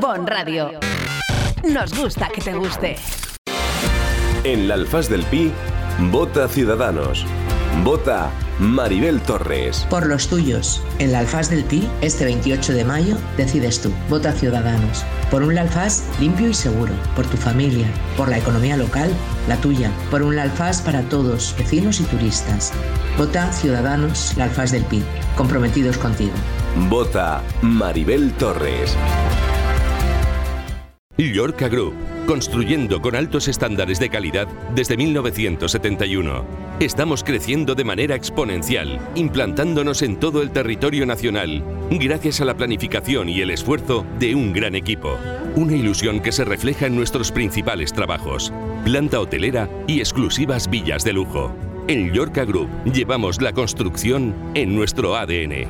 Bon 0.00 0.26
Radio. 0.26 0.80
Nos 1.62 1.96
gusta 1.96 2.28
que 2.30 2.40
te 2.40 2.52
guste. 2.52 2.96
En 4.44 4.66
la 4.66 4.74
Alfaz 4.74 5.08
del 5.08 5.22
Pi, 5.22 5.52
vota 6.10 6.48
Ciudadanos. 6.48 7.24
Vota 7.84 8.28
Maribel 8.58 9.20
Torres. 9.20 9.86
Por 9.88 10.08
los 10.08 10.26
tuyos. 10.26 10.82
En 10.98 11.12
la 11.12 11.20
Alfaz 11.20 11.48
del 11.48 11.62
Pi, 11.64 11.88
este 12.00 12.24
28 12.24 12.72
de 12.72 12.84
mayo, 12.84 13.16
decides 13.36 13.80
tú. 13.80 13.92
Vota 14.08 14.32
Ciudadanos. 14.32 15.04
Por 15.30 15.44
un 15.44 15.58
Alfaz 15.58 16.02
limpio 16.18 16.48
y 16.48 16.54
seguro. 16.54 16.92
Por 17.14 17.24
tu 17.26 17.36
familia. 17.36 17.86
Por 18.16 18.28
la 18.30 18.38
economía 18.38 18.76
local, 18.76 19.12
la 19.46 19.56
tuya. 19.58 19.92
Por 20.10 20.22
un 20.22 20.36
Alfaz 20.36 20.82
para 20.82 21.02
todos, 21.02 21.54
vecinos 21.56 22.00
y 22.00 22.04
turistas. 22.04 22.72
Vota 23.16 23.52
Ciudadanos, 23.52 24.36
la 24.36 24.44
Alfaz 24.44 24.72
del 24.72 24.84
Pi. 24.86 25.04
Comprometidos 25.36 25.98
contigo. 25.98 26.34
Vota 26.88 27.42
Maribel 27.62 28.32
Torres. 28.32 28.96
Llorca 31.18 31.68
Group, 31.68 31.92
construyendo 32.26 33.02
con 33.02 33.14
altos 33.14 33.46
estándares 33.46 34.00
de 34.00 34.08
calidad 34.08 34.48
desde 34.74 34.96
1971. 34.96 36.44
Estamos 36.80 37.22
creciendo 37.22 37.74
de 37.74 37.84
manera 37.84 38.14
exponencial, 38.14 38.98
implantándonos 39.14 40.00
en 40.00 40.16
todo 40.16 40.40
el 40.40 40.50
territorio 40.52 41.04
nacional, 41.04 41.62
gracias 41.90 42.40
a 42.40 42.46
la 42.46 42.56
planificación 42.56 43.28
y 43.28 43.42
el 43.42 43.50
esfuerzo 43.50 44.06
de 44.18 44.34
un 44.34 44.54
gran 44.54 44.74
equipo. 44.74 45.18
Una 45.54 45.76
ilusión 45.76 46.20
que 46.20 46.32
se 46.32 46.46
refleja 46.46 46.86
en 46.86 46.96
nuestros 46.96 47.30
principales 47.30 47.92
trabajos, 47.92 48.50
planta 48.82 49.20
hotelera 49.20 49.68
y 49.86 50.00
exclusivas 50.00 50.70
villas 50.70 51.04
de 51.04 51.12
lujo. 51.12 51.52
En 51.88 52.12
Llorca 52.12 52.46
Group 52.46 52.70
llevamos 52.84 53.42
la 53.42 53.52
construcción 53.52 54.34
en 54.54 54.74
nuestro 54.74 55.14
ADN. 55.14 55.66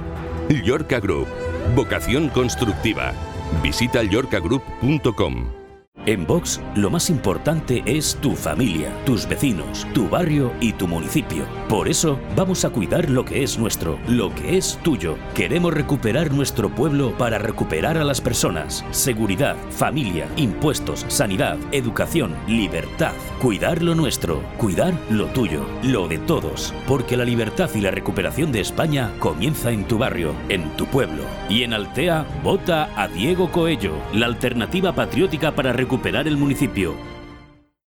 Llorca 0.64 1.00
Group, 1.00 1.26
vocación 1.74 2.28
constructiva. 2.28 3.12
Visita 3.60 4.02
yorkagroup.com. 4.02 5.61
En 6.04 6.26
Vox, 6.26 6.60
lo 6.74 6.90
más 6.90 7.10
importante 7.10 7.80
es 7.86 8.16
tu 8.20 8.34
familia, 8.34 8.90
tus 9.06 9.28
vecinos, 9.28 9.86
tu 9.94 10.08
barrio 10.08 10.52
y 10.60 10.72
tu 10.72 10.88
municipio. 10.88 11.44
Por 11.68 11.86
eso, 11.86 12.18
vamos 12.34 12.64
a 12.64 12.70
cuidar 12.70 13.08
lo 13.08 13.24
que 13.24 13.44
es 13.44 13.56
nuestro, 13.56 14.00
lo 14.08 14.34
que 14.34 14.56
es 14.56 14.80
tuyo. 14.82 15.16
Queremos 15.32 15.72
recuperar 15.72 16.32
nuestro 16.32 16.70
pueblo 16.74 17.16
para 17.16 17.38
recuperar 17.38 17.98
a 17.98 18.04
las 18.04 18.20
personas. 18.20 18.84
Seguridad, 18.90 19.54
familia, 19.70 20.26
impuestos, 20.36 21.06
sanidad, 21.06 21.56
educación, 21.70 22.34
libertad. 22.48 23.12
Cuidar 23.40 23.80
lo 23.80 23.94
nuestro, 23.94 24.42
cuidar 24.58 24.94
lo 25.08 25.26
tuyo, 25.26 25.64
lo 25.84 26.08
de 26.08 26.18
todos. 26.18 26.74
Porque 26.88 27.16
la 27.16 27.24
libertad 27.24 27.70
y 27.76 27.80
la 27.80 27.92
recuperación 27.92 28.50
de 28.50 28.58
España 28.58 29.12
comienza 29.20 29.70
en 29.70 29.84
tu 29.84 29.98
barrio, 29.98 30.34
en 30.48 30.76
tu 30.76 30.86
pueblo. 30.86 31.22
Y 31.48 31.62
en 31.62 31.74
Altea, 31.74 32.26
vota 32.42 32.90
a 33.00 33.06
Diego 33.06 33.52
Coello, 33.52 33.94
la 34.12 34.26
alternativa 34.26 34.92
patriótica 34.92 35.52
para 35.54 35.72
recuperar 35.72 35.91
recuperar 35.92 36.26
el 36.26 36.38
municipio. 36.38 37.11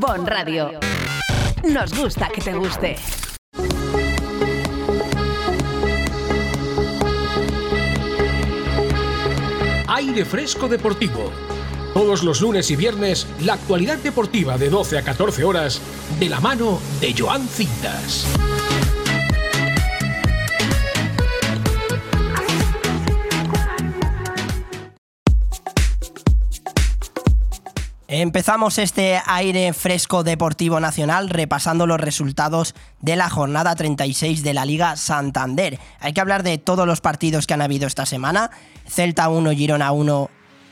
Bon 0.00 0.26
Radio. 0.26 0.80
Nos 1.62 1.92
gusta 1.94 2.30
que 2.34 2.40
te 2.40 2.54
guste. 2.54 2.96
Aire 9.88 10.24
Fresco 10.24 10.68
Deportivo. 10.68 11.30
Todos 11.92 12.22
los 12.22 12.40
lunes 12.40 12.70
y 12.70 12.76
viernes, 12.76 13.26
la 13.44 13.54
actualidad 13.54 13.98
deportiva 13.98 14.56
de 14.56 14.70
12 14.70 14.96
a 14.96 15.02
14 15.02 15.44
horas, 15.44 15.82
de 16.18 16.30
la 16.30 16.40
mano 16.40 16.80
de 17.02 17.14
Joan 17.14 17.46
Cintas. 17.46 18.26
Empezamos 28.22 28.76
este 28.76 29.18
aire 29.24 29.72
fresco 29.72 30.22
deportivo 30.22 30.78
nacional 30.78 31.30
repasando 31.30 31.86
los 31.86 31.98
resultados 31.98 32.74
de 33.00 33.16
la 33.16 33.30
jornada 33.30 33.74
36 33.74 34.42
de 34.42 34.52
la 34.52 34.66
Liga 34.66 34.96
Santander. 34.96 35.78
Hay 36.00 36.12
que 36.12 36.20
hablar 36.20 36.42
de 36.42 36.58
todos 36.58 36.86
los 36.86 37.00
partidos 37.00 37.46
que 37.46 37.54
han 37.54 37.62
habido 37.62 37.86
esta 37.86 38.04
semana. 38.04 38.50
Celta 38.86 39.30
1, 39.30 39.52
Girona 39.52 39.92
1, 39.92 40.28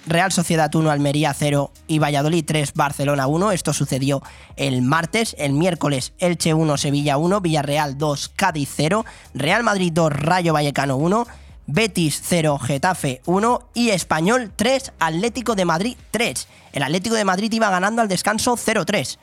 Real 0.07 0.31
Sociedad 0.31 0.75
1, 0.75 0.91
Almería 0.91 1.33
0 1.33 1.73
y 1.87 1.99
Valladolid 1.99 2.45
3, 2.47 2.75
Barcelona 2.75 3.27
1. 3.27 3.53
Esto 3.53 3.73
sucedió 3.73 4.23
el 4.57 4.83
martes. 4.83 5.35
El 5.39 5.55
miércoles 5.55 6.13
Elche 6.19 6.53
1, 6.53 6.77
Sevilla 6.77 7.17
1, 7.17 7.41
Villarreal 7.41 7.97
2, 7.97 8.29
Cádiz 8.37 8.69
0, 8.77 9.07
Real 9.33 9.63
Madrid 9.63 9.91
2, 9.95 10.13
Rayo 10.13 10.53
Vallecano 10.53 10.99
1. 10.99 11.27
Betis 11.71 12.23
0, 12.25 12.59
Getafe 12.59 13.21
1 13.27 13.69
y 13.75 13.91
Español 13.91 14.51
3, 14.57 14.93
Atlético 14.99 15.55
de 15.55 15.67
Madrid 15.67 15.97
3. 16.11 16.49
El 16.73 16.83
Atlético 16.83 17.15
de 17.15 17.27
Madrid 17.27 17.53
iba 17.53 17.69
ganando 17.69 18.01
al 18.01 18.09
descanso 18.09 18.57
0-3. 18.57 19.19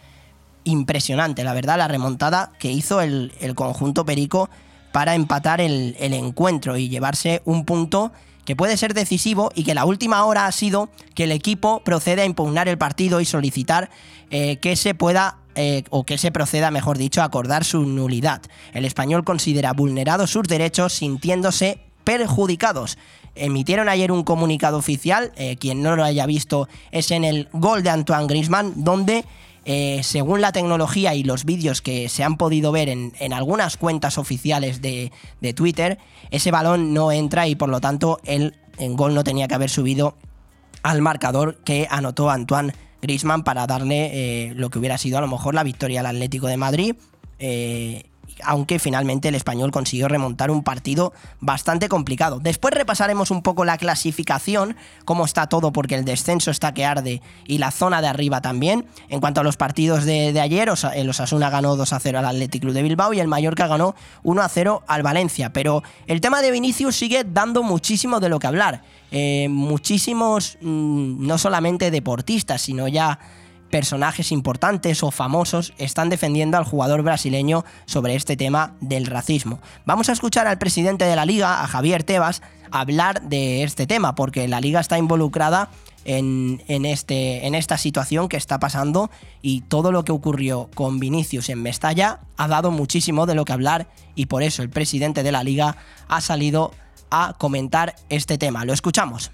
Impresionante, 0.64 1.44
la 1.44 1.54
verdad, 1.54 1.80
la 1.80 1.88
remontada 1.88 2.52
que 2.60 2.72
hizo 2.72 3.02
el, 3.02 3.34
el 3.40 3.56
conjunto 3.56 4.06
Perico 4.06 4.52
para 4.92 5.16
empatar 5.16 5.60
el, 5.60 5.96
el 6.00 6.14
encuentro 6.14 6.78
y 6.78 6.88
llevarse 6.88 7.42
un 7.46 7.66
punto 7.66 8.12
que 8.46 8.56
puede 8.56 8.78
ser 8.78 8.94
decisivo 8.94 9.52
y 9.56 9.64
que 9.64 9.74
la 9.74 9.86
última 9.86 10.24
hora 10.24 10.46
ha 10.46 10.52
sido 10.52 10.90
que 11.16 11.24
el 11.24 11.32
equipo 11.32 11.82
procede 11.84 12.22
a 12.22 12.26
impugnar 12.26 12.68
el 12.68 12.78
partido 12.78 13.22
y 13.22 13.26
solicitar 13.26 13.90
eh, 14.30 14.58
que 14.58 14.76
se 14.76 14.94
pueda 14.94 15.40
eh, 15.56 15.84
o 15.90 16.06
que 16.06 16.20
se 16.20 16.32
proceda, 16.32 16.70
mejor 16.70 16.98
dicho, 16.98 17.22
a 17.22 17.26
acordar 17.26 17.64
su 17.64 17.86
nulidad. 17.86 18.44
El 18.74 18.86
español 18.86 19.24
considera 19.24 19.74
vulnerados 19.74 20.30
sus 20.30 20.44
derechos 20.44 20.94
sintiéndose 20.94 21.80
perjudicados. 22.06 22.98
Emitieron 23.36 23.90
ayer 23.90 24.14
un 24.14 24.24
comunicado 24.24 24.78
oficial, 24.78 25.34
eh, 25.36 25.58
quien 25.58 25.82
no 25.82 25.98
lo 25.98 26.06
haya 26.06 26.26
visto 26.26 26.70
es 26.92 27.12
en 27.12 27.26
el 27.26 27.50
gol 27.52 27.84
de 27.84 27.90
Antoine 27.90 28.28
Griezmann, 28.28 28.86
donde 28.86 29.26
eh, 29.66 30.02
según 30.04 30.42
la 30.42 30.52
tecnología 30.52 31.16
y 31.16 31.24
los 31.24 31.44
vídeos 31.44 31.82
que 31.82 32.08
se 32.08 32.24
han 32.24 32.38
podido 32.38 32.72
ver 32.72 32.88
en, 32.88 33.14
en 33.20 33.34
algunas 33.34 33.78
cuentas 33.78 34.18
oficiales 34.18 34.82
de, 34.82 35.12
de, 35.42 35.54
Twitter, 35.54 35.98
ese 36.30 36.52
balón 36.52 36.94
no 36.94 37.12
entra 37.12 37.48
y 37.48 37.56
por 37.56 37.70
lo 37.70 37.82
tanto 37.82 38.20
el, 38.24 38.56
el, 38.78 38.96
gol 38.96 39.16
no 39.16 39.24
tenía 39.24 39.48
que 39.48 39.56
haber 39.56 39.72
subido 39.72 40.16
al 40.84 41.02
marcador 41.02 41.58
que 41.64 41.88
anotó 41.90 42.30
Antoine 42.30 42.74
Griezmann 43.02 43.44
para 43.44 43.66
darle 43.66 44.12
eh, 44.50 44.54
lo 44.56 44.70
que 44.70 44.78
hubiera 44.78 45.00
sido 45.00 45.18
a 45.18 45.22
lo 45.22 45.28
mejor 45.28 45.56
la 45.56 45.64
victoria 45.64 46.02
al 46.02 46.06
Atlético 46.06 46.46
de 46.46 46.58
Madrid. 46.58 46.96
Eh, 47.40 48.04
aunque 48.44 48.80
finalmente 48.80 49.30
el 49.30 49.36
español 49.36 49.72
consiguió 49.72 50.08
remontar 50.08 50.52
un 50.52 50.64
partido 50.64 51.14
bastante 51.40 51.90
complicado. 51.90 52.40
Después 52.40 52.74
repasaremos 52.74 53.32
un 53.32 53.42
poco 53.42 53.66
la 53.66 53.78
clasificación, 53.78 54.76
cómo 55.06 55.26
está 55.26 55.48
todo, 55.48 55.72
porque 55.72 55.96
el 55.96 56.06
descenso 56.06 56.52
está 56.52 56.74
que 56.74 56.86
arde 56.86 57.22
y 57.46 57.58
la 57.58 57.72
zona 57.72 58.02
de 58.02 58.08
arriba 58.08 58.42
también. 58.42 58.86
En 59.10 59.20
cuanto 59.20 59.42
a 59.42 59.44
los 59.44 59.58
partidos 59.58 60.06
de, 60.06 60.40
ayer, 60.40 60.70
el 60.96 61.10
Osasuna 61.10 61.50
ganó 61.50 61.76
2 61.76 61.94
a 61.94 62.00
0 62.00 62.20
al 62.20 62.26
Athletic 62.26 62.62
Club 62.62 62.74
de 62.74 62.84
Bilbao 62.84 63.14
y 63.14 63.20
el 63.20 63.28
Mallorca 63.28 63.68
ganó 63.68 63.96
1 64.24 64.42
a 64.42 64.50
0 64.50 64.84
al 64.88 65.04
Valencia. 65.04 65.54
Pero 65.54 65.84
el 66.08 66.22
tema 66.22 66.42
de 66.42 66.52
Vinicius 66.52 66.96
sigue 66.96 67.24
dando 67.24 67.64
muchísimo 67.64 68.20
de 68.20 68.30
lo 68.30 68.40
que 68.40 68.48
hablar. 68.48 68.82
Eh, 69.12 69.48
muchísimos, 69.50 70.58
mmm, 70.62 71.26
no 71.26 71.38
solamente 71.38 71.92
deportistas, 71.92 72.62
sino 72.62 72.88
ya 72.88 73.20
personajes 73.76 74.32
importantes 74.32 75.04
o 75.04 75.12
famosos 75.12 75.74
están 75.78 76.08
defendiendo 76.08 76.58
al 76.58 76.64
jugador 76.64 77.02
brasileño 77.04 77.66
sobre 77.86 78.16
este 78.16 78.38
tema 78.38 78.74
del 78.80 79.06
racismo. 79.06 79.60
Vamos 79.84 80.08
a 80.08 80.14
escuchar 80.14 80.48
al 80.48 80.58
presidente 80.58 81.04
de 81.04 81.14
la 81.18 81.26
liga, 81.26 81.62
a 81.62 81.68
Javier 81.68 82.06
Tebas, 82.06 82.42
hablar 82.72 83.24
de 83.24 83.64
este 83.64 83.86
tema, 83.86 84.16
porque 84.16 84.48
la 84.48 84.62
liga 84.62 84.80
está 84.80 84.98
involucrada 84.98 85.68
en, 86.06 86.64
en, 86.70 86.86
este, 86.86 87.48
en 87.48 87.54
esta 87.54 87.78
situación 87.78 88.30
que 88.30 88.38
está 88.38 88.60
pasando 88.60 89.12
y 89.42 89.60
todo 89.60 89.92
lo 89.92 90.06
que 90.06 90.14
ocurrió 90.14 90.70
con 90.74 90.98
Vinicius 91.02 91.50
en 91.50 91.62
Mestalla 91.62 92.22
ha 92.38 92.48
dado 92.48 92.72
muchísimo 92.72 93.26
de 93.26 93.36
lo 93.36 93.44
que 93.44 93.52
hablar 93.52 93.90
y 94.16 94.28
por 94.28 94.42
eso 94.42 94.64
el 94.64 94.70
presidente 94.70 95.22
de 95.22 95.34
la 95.34 95.44
liga 95.44 95.76
ha 96.08 96.22
salido 96.22 96.72
a 97.12 97.36
comentar 97.38 97.98
este 98.08 98.38
tema. 98.38 98.64
Lo 98.64 98.72
escuchamos 98.72 99.32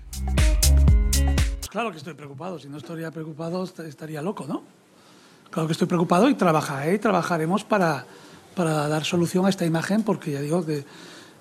claro 1.71 1.89
que 1.91 1.97
estoy 1.97 2.13
preocupado. 2.13 2.59
Si 2.59 2.67
no 2.67 2.77
estaría 2.77 3.09
preocupado, 3.11 3.63
estaría 3.63 4.21
loco, 4.21 4.45
¿no? 4.47 4.61
Claro 5.49 5.67
que 5.67 5.71
estoy 5.71 5.87
preocupado 5.87 6.29
y 6.29 6.35
trabajaré 6.35 6.95
y 6.95 6.99
trabajaremos 6.99 7.63
para, 7.63 8.05
para 8.55 8.87
dar 8.89 9.05
solución 9.05 9.45
a 9.45 9.49
esta 9.49 9.65
imagen, 9.65 10.03
porque 10.03 10.31
ya 10.31 10.41
digo 10.41 10.65
que 10.65 10.85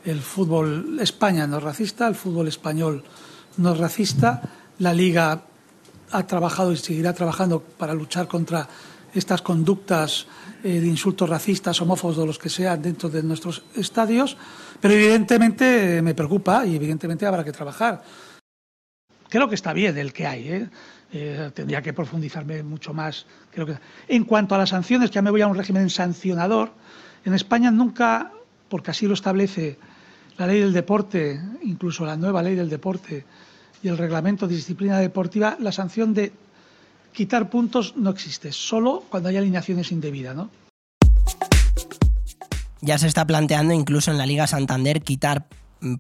el 0.04 0.20
fútbol 0.20 0.98
España 1.00 1.46
no 1.46 1.58
es 1.58 1.62
racista, 1.62 2.06
el 2.06 2.14
fútbol 2.14 2.48
español 2.48 3.04
no 3.56 3.72
es 3.72 3.78
racista, 3.78 4.40
la 4.78 4.94
Liga 4.94 5.42
ha 6.12 6.26
trabajado 6.26 6.72
y 6.72 6.76
seguirá 6.76 7.12
trabajando 7.12 7.60
para 7.60 7.92
luchar 7.92 8.26
contra 8.28 8.68
estas 9.12 9.42
conductas 9.42 10.26
eh, 10.62 10.80
de 10.80 10.86
insultos 10.86 11.28
racistas, 11.28 11.80
homófobos 11.82 12.18
o 12.18 12.26
los 12.26 12.38
que 12.38 12.48
sean 12.48 12.80
dentro 12.80 13.08
de 13.08 13.22
nuestros 13.22 13.62
estadios, 13.74 14.36
pero 14.80 14.94
evidentemente 14.94 16.00
me 16.02 16.14
preocupa 16.14 16.64
y 16.66 16.76
evidentemente 16.76 17.26
habrá 17.26 17.44
que 17.44 17.52
trabajar 17.52 18.02
creo 19.30 19.48
que 19.48 19.54
está 19.54 19.72
bien 19.72 19.96
el 19.96 20.12
que 20.12 20.26
hay. 20.26 20.48
¿eh? 20.48 20.68
Eh, 21.12 21.50
tendría 21.54 21.80
que 21.80 21.94
profundizarme 21.94 22.62
mucho 22.62 22.92
más. 22.92 23.24
Creo 23.50 23.64
que... 23.64 23.78
En 24.08 24.24
cuanto 24.24 24.54
a 24.54 24.58
las 24.58 24.68
sanciones, 24.68 25.10
ya 25.10 25.22
me 25.22 25.30
voy 25.30 25.40
a 25.40 25.46
un 25.46 25.56
régimen 25.56 25.88
sancionador. 25.88 26.72
En 27.24 27.32
España 27.32 27.70
nunca, 27.70 28.32
porque 28.68 28.90
así 28.90 29.06
lo 29.06 29.14
establece 29.14 29.78
la 30.36 30.46
ley 30.46 30.60
del 30.60 30.72
deporte, 30.72 31.40
incluso 31.62 32.04
la 32.04 32.16
nueva 32.16 32.42
ley 32.42 32.54
del 32.54 32.68
deporte 32.68 33.24
y 33.82 33.88
el 33.88 33.96
reglamento 33.96 34.46
de 34.46 34.54
disciplina 34.54 34.98
deportiva, 34.98 35.56
la 35.58 35.72
sanción 35.72 36.12
de 36.12 36.32
quitar 37.12 37.50
puntos 37.50 37.94
no 37.96 38.10
existe, 38.10 38.52
solo 38.52 39.04
cuando 39.08 39.28
hay 39.28 39.36
alineaciones 39.36 39.92
indebidas. 39.92 40.36
¿no? 40.36 40.50
Ya 42.80 42.98
se 42.98 43.06
está 43.06 43.26
planteando 43.26 43.74
incluso 43.74 44.10
en 44.10 44.18
la 44.18 44.26
Liga 44.26 44.46
Santander 44.46 45.02
quitar 45.02 45.46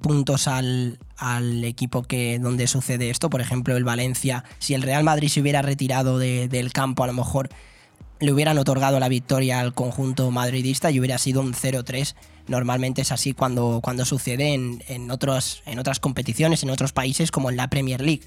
puntos 0.00 0.48
al, 0.48 0.98
al, 1.16 1.64
equipo 1.64 2.02
que 2.02 2.38
donde 2.38 2.66
sucede 2.66 3.10
esto. 3.10 3.30
Por 3.30 3.40
ejemplo, 3.40 3.76
el 3.76 3.84
Valencia, 3.84 4.44
si 4.58 4.74
el 4.74 4.82
Real 4.82 5.04
Madrid 5.04 5.28
se 5.28 5.40
hubiera 5.40 5.62
retirado 5.62 6.18
de, 6.18 6.48
del 6.48 6.72
campo, 6.72 7.04
a 7.04 7.06
lo 7.06 7.12
mejor 7.12 7.48
le 8.20 8.32
hubieran 8.32 8.58
otorgado 8.58 9.00
la 9.00 9.08
victoria 9.08 9.60
al 9.60 9.72
conjunto 9.74 10.30
madridista 10.30 10.90
y 10.90 10.98
hubiera 11.00 11.18
sido 11.18 11.40
un 11.40 11.54
0-3 11.54 12.14
normalmente 12.46 13.02
es 13.02 13.12
así 13.12 13.32
cuando, 13.32 13.80
cuando 13.82 14.04
sucede 14.04 14.54
en, 14.54 14.82
en, 14.88 15.10
otros, 15.10 15.62
en 15.66 15.78
otras 15.78 16.00
competiciones, 16.00 16.62
en 16.62 16.70
otros 16.70 16.92
países 16.92 17.30
como 17.30 17.50
en 17.50 17.56
la 17.56 17.68
Premier 17.68 18.00
League. 18.00 18.22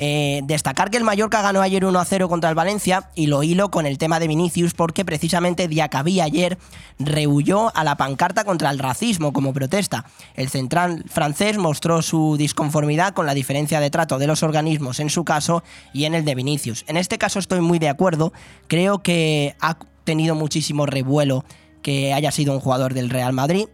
Eh, 0.00 0.42
destacar 0.44 0.90
que 0.92 0.96
el 0.96 1.02
Mallorca 1.02 1.42
ganó 1.42 1.60
ayer 1.60 1.84
1 1.84 2.04
0 2.04 2.28
contra 2.28 2.48
el 2.48 2.54
Valencia 2.54 3.10
y 3.16 3.26
lo 3.26 3.42
hilo 3.42 3.72
con 3.72 3.84
el 3.84 3.98
tema 3.98 4.20
de 4.20 4.28
Vinicius 4.28 4.72
porque 4.72 5.04
precisamente 5.04 5.66
Diacabí 5.66 6.20
ayer 6.20 6.56
rehuyó 7.00 7.76
a 7.76 7.82
la 7.82 7.96
pancarta 7.96 8.44
contra 8.44 8.70
el 8.70 8.78
racismo 8.78 9.32
como 9.32 9.52
protesta. 9.52 10.04
El 10.34 10.50
central 10.50 11.04
francés 11.08 11.58
mostró 11.58 12.00
su 12.02 12.36
disconformidad 12.36 13.12
con 13.12 13.26
la 13.26 13.34
diferencia 13.34 13.80
de 13.80 13.90
trato 13.90 14.18
de 14.18 14.28
los 14.28 14.44
organismos 14.44 15.00
en 15.00 15.10
su 15.10 15.24
caso 15.24 15.64
y 15.92 16.04
en 16.04 16.14
el 16.14 16.24
de 16.24 16.36
Vinicius. 16.36 16.84
En 16.86 16.96
este 16.96 17.18
caso 17.18 17.40
estoy 17.40 17.60
muy 17.60 17.80
de 17.80 17.88
acuerdo, 17.88 18.32
creo 18.68 19.00
que 19.00 19.56
ha 19.60 19.78
tenido 20.04 20.36
muchísimo 20.36 20.86
revuelo 20.86 21.44
que 21.82 22.12
haya 22.12 22.30
sido 22.30 22.54
un 22.54 22.60
jugador 22.60 22.94
del 22.94 23.10
Real 23.10 23.32
Madrid 23.32 23.66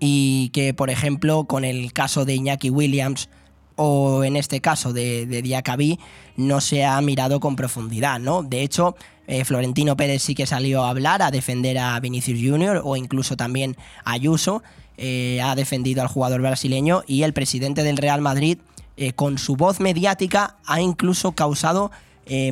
y 0.00 0.50
que, 0.50 0.74
por 0.74 0.90
ejemplo, 0.90 1.44
con 1.44 1.64
el 1.64 1.92
caso 1.92 2.24
de 2.24 2.34
Iñaki 2.34 2.70
Williams 2.70 3.28
o 3.76 4.24
en 4.24 4.36
este 4.36 4.60
caso 4.60 4.92
de, 4.92 5.26
de 5.26 5.98
no 6.36 6.60
se 6.60 6.84
ha 6.84 7.00
mirado 7.00 7.40
con 7.40 7.56
profundidad, 7.56 8.20
¿no? 8.20 8.42
De 8.42 8.62
hecho, 8.62 8.96
eh, 9.26 9.44
Florentino 9.44 9.96
Pérez 9.96 10.22
sí 10.22 10.34
que 10.34 10.46
salió 10.46 10.84
a 10.84 10.90
hablar, 10.90 11.22
a 11.22 11.30
defender 11.30 11.78
a 11.78 11.98
Vinicius 12.00 12.38
Jr. 12.40 12.82
o 12.84 12.96
incluso 12.96 13.36
también 13.36 13.76
a 14.04 14.12
Ayuso, 14.12 14.62
eh, 14.96 15.40
ha 15.42 15.54
defendido 15.56 16.02
al 16.02 16.08
jugador 16.08 16.40
brasileño 16.40 17.02
y 17.06 17.22
el 17.22 17.32
presidente 17.32 17.82
del 17.82 17.96
Real 17.96 18.20
Madrid 18.20 18.58
eh, 18.96 19.12
con 19.12 19.38
su 19.38 19.56
voz 19.56 19.80
mediática 19.80 20.56
ha 20.66 20.80
incluso 20.80 21.32
causado 21.32 21.90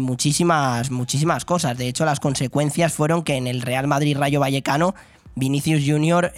muchísimas, 0.01 0.91
muchísimas 0.91 1.45
cosas. 1.45 1.79
De 1.79 1.89
hecho, 1.89 2.05
las 2.05 2.21
consecuencias 2.21 2.93
fueron 2.93 3.23
que 3.23 3.37
en 3.37 3.47
el 3.47 3.63
Real 3.63 3.87
Madrid 3.87 4.17
Rayo 4.17 4.41
Vallecano 4.41 4.95
Vinicius 5.35 5.83
Jr. 5.87 6.33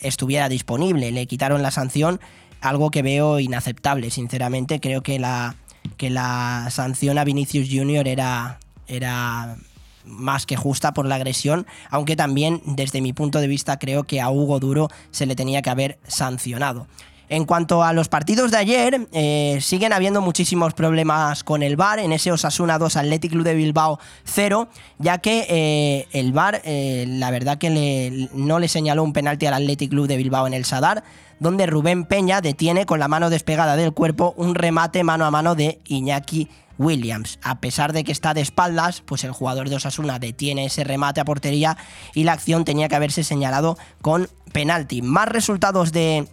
estuviera 0.00 0.48
disponible. 0.48 1.12
Le 1.12 1.26
quitaron 1.26 1.62
la 1.62 1.70
sanción, 1.70 2.20
algo 2.60 2.90
que 2.90 3.02
veo 3.02 3.38
inaceptable, 3.40 4.10
sinceramente. 4.10 4.80
Creo 4.80 5.02
que 5.02 5.18
la, 5.18 5.56
que 5.96 6.10
la 6.10 6.68
sanción 6.70 7.18
a 7.18 7.24
Vinicius 7.24 7.68
Jr. 7.70 8.08
era, 8.08 8.60
era 8.86 9.56
más 10.04 10.46
que 10.46 10.56
justa 10.56 10.92
por 10.92 11.06
la 11.06 11.16
agresión, 11.16 11.66
aunque 11.90 12.16
también 12.16 12.62
desde 12.64 13.00
mi 13.00 13.12
punto 13.12 13.40
de 13.40 13.46
vista 13.46 13.78
creo 13.78 14.04
que 14.04 14.20
a 14.20 14.30
Hugo 14.30 14.58
Duro 14.58 14.88
se 15.10 15.26
le 15.26 15.36
tenía 15.36 15.62
que 15.62 15.70
haber 15.70 15.98
sancionado. 16.06 16.88
En 17.30 17.44
cuanto 17.44 17.82
a 17.82 17.92
los 17.92 18.08
partidos 18.08 18.50
de 18.50 18.56
ayer, 18.56 19.06
eh, 19.12 19.58
siguen 19.60 19.92
habiendo 19.92 20.22
muchísimos 20.22 20.72
problemas 20.72 21.44
con 21.44 21.62
el 21.62 21.76
VAR, 21.76 21.98
en 21.98 22.12
ese 22.12 22.32
Osasuna 22.32 22.78
2 22.78 22.96
Athletic 22.96 23.32
Club 23.32 23.44
de 23.44 23.54
Bilbao 23.54 23.98
0, 24.24 24.68
ya 24.98 25.18
que 25.18 25.46
eh, 25.48 26.08
el 26.12 26.32
VAR, 26.32 26.62
eh, 26.64 27.04
la 27.06 27.30
verdad 27.30 27.58
que 27.58 28.28
no 28.32 28.58
le 28.58 28.68
señaló 28.68 29.04
un 29.04 29.12
penalti 29.12 29.44
al 29.44 29.54
Athletic 29.54 29.90
Club 29.90 30.06
de 30.06 30.16
Bilbao 30.16 30.46
en 30.46 30.54
el 30.54 30.64
Sadar, 30.64 31.04
donde 31.38 31.66
Rubén 31.66 32.06
Peña 32.06 32.40
detiene 32.40 32.86
con 32.86 32.98
la 32.98 33.08
mano 33.08 33.28
despegada 33.28 33.76
del 33.76 33.92
cuerpo 33.92 34.32
un 34.38 34.54
remate 34.54 35.04
mano 35.04 35.26
a 35.26 35.30
mano 35.30 35.54
de 35.54 35.80
Iñaki 35.86 36.48
Williams. 36.78 37.38
A 37.42 37.60
pesar 37.60 37.92
de 37.92 38.04
que 38.04 38.12
está 38.12 38.32
de 38.32 38.40
espaldas, 38.40 39.02
pues 39.02 39.24
el 39.24 39.32
jugador 39.32 39.68
de 39.68 39.76
Osasuna 39.76 40.18
detiene 40.18 40.64
ese 40.64 40.84
remate 40.84 41.20
a 41.20 41.24
portería 41.24 41.76
y 42.14 42.24
la 42.24 42.32
acción 42.32 42.64
tenía 42.64 42.88
que 42.88 42.96
haberse 42.96 43.22
señalado 43.22 43.76
con 44.00 44.28
penalti. 44.52 45.02
Más 45.02 45.28
resultados 45.28 45.92
de, 45.92 46.26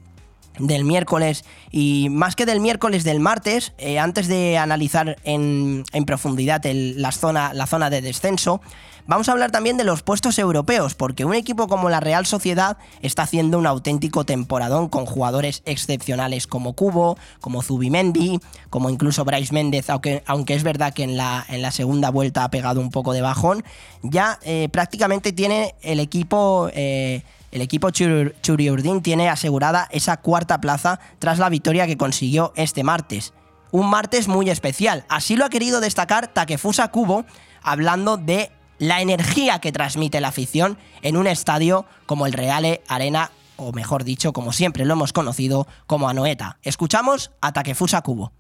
del 0.60 0.86
miércoles 0.86 1.46
y 1.72 2.08
más 2.10 2.36
que 2.36 2.46
del 2.46 2.60
miércoles 2.60 3.04
del 3.04 3.20
martes, 3.20 3.74
eh, 3.78 4.00
antes 4.00 4.28
de 4.28 4.58
analizar 4.58 5.18
en, 5.24 5.84
profundidad 6.06 6.62
la, 6.64 7.12
zona, 7.12 7.54
la 7.54 7.68
zona 7.68 7.90
de 7.90 8.02
descenso, 8.02 8.62
Vamos 9.08 9.30
a 9.30 9.34
hablar 9.34 9.52
también 9.52 9.78
de 9.78 9.84
los 9.84 10.02
puestos 10.02 10.40
europeos, 10.40 10.96
porque 10.96 11.26
un 11.26 11.36
equipo 11.36 11.68
como 11.68 11.92
la 11.92 12.00
Real 12.00 12.26
Sociedad 12.26 12.78
está 13.04 13.22
haciendo 13.22 13.60
un 13.60 13.68
auténtico 13.68 14.24
temporadón 14.24 14.90
con 14.90 15.06
jugadores 15.06 15.62
excepcionales 15.66 16.48
como 16.48 16.74
Cubo, 16.74 17.16
como 17.40 17.62
Zubimendi, 17.62 18.40
como 18.72 18.90
incluso 18.90 19.24
Bryce 19.24 19.54
Méndez, 19.54 19.92
aunque, 19.92 20.24
aunque 20.26 20.56
es 20.56 20.64
verdad 20.64 20.92
que 20.92 21.04
en 21.04 21.18
la, 21.18 21.46
en 21.50 21.62
la 21.62 21.70
segunda 21.70 22.10
vuelta 22.10 22.44
ha 22.44 22.50
pegado 22.50 22.82
un 22.82 22.90
poco 22.90 23.14
de 23.14 23.22
bajón. 23.22 23.64
Ya 24.02 24.40
eh, 24.42 24.70
prácticamente 24.72 25.34
tiene 25.34 25.76
el 25.84 26.00
equipo... 26.00 26.72
Eh, 26.74 27.22
el 27.56 27.62
equipo 27.62 27.90
Churiurdin 27.90 29.02
tiene 29.02 29.30
asegurada 29.30 29.88
esa 29.90 30.18
cuarta 30.18 30.60
plaza 30.60 31.00
tras 31.20 31.40
la 31.40 31.48
victoria 31.48 31.88
que 31.88 31.96
consiguió 31.96 32.52
este 32.58 32.84
martes. 32.84 33.34
Un 33.72 33.90
martes 33.90 34.28
muy 34.28 34.50
especial. 34.50 35.06
Así 35.08 35.38
lo 35.38 35.46
ha 35.46 35.50
querido 35.50 35.80
destacar 35.80 36.28
Takefusa 36.28 36.90
Kubo, 36.90 37.24
hablando 37.64 38.18
de 38.18 38.52
la 38.78 39.00
energía 39.00 39.60
que 39.60 39.72
transmite 39.72 40.20
la 40.20 40.28
afición 40.28 40.78
en 41.02 41.16
un 41.16 41.28
estadio 41.28 41.86
como 42.06 42.26
el 42.26 42.34
Reale 42.34 42.84
Arena, 42.90 43.32
o 43.56 43.72
mejor 43.72 44.04
dicho, 44.04 44.34
como 44.34 44.52
siempre 44.52 44.84
lo 44.84 44.92
hemos 44.92 45.14
conocido, 45.14 45.66
como 45.88 46.10
Anoeta. 46.10 46.58
Escuchamos 46.62 47.32
a 47.40 47.54
Takefusa 47.54 48.02
Kubo. 48.02 48.34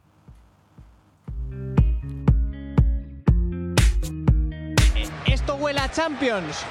Esto 5.26 5.56
huele 5.56 5.80
a 5.80 5.90
Champions. 5.90 6.66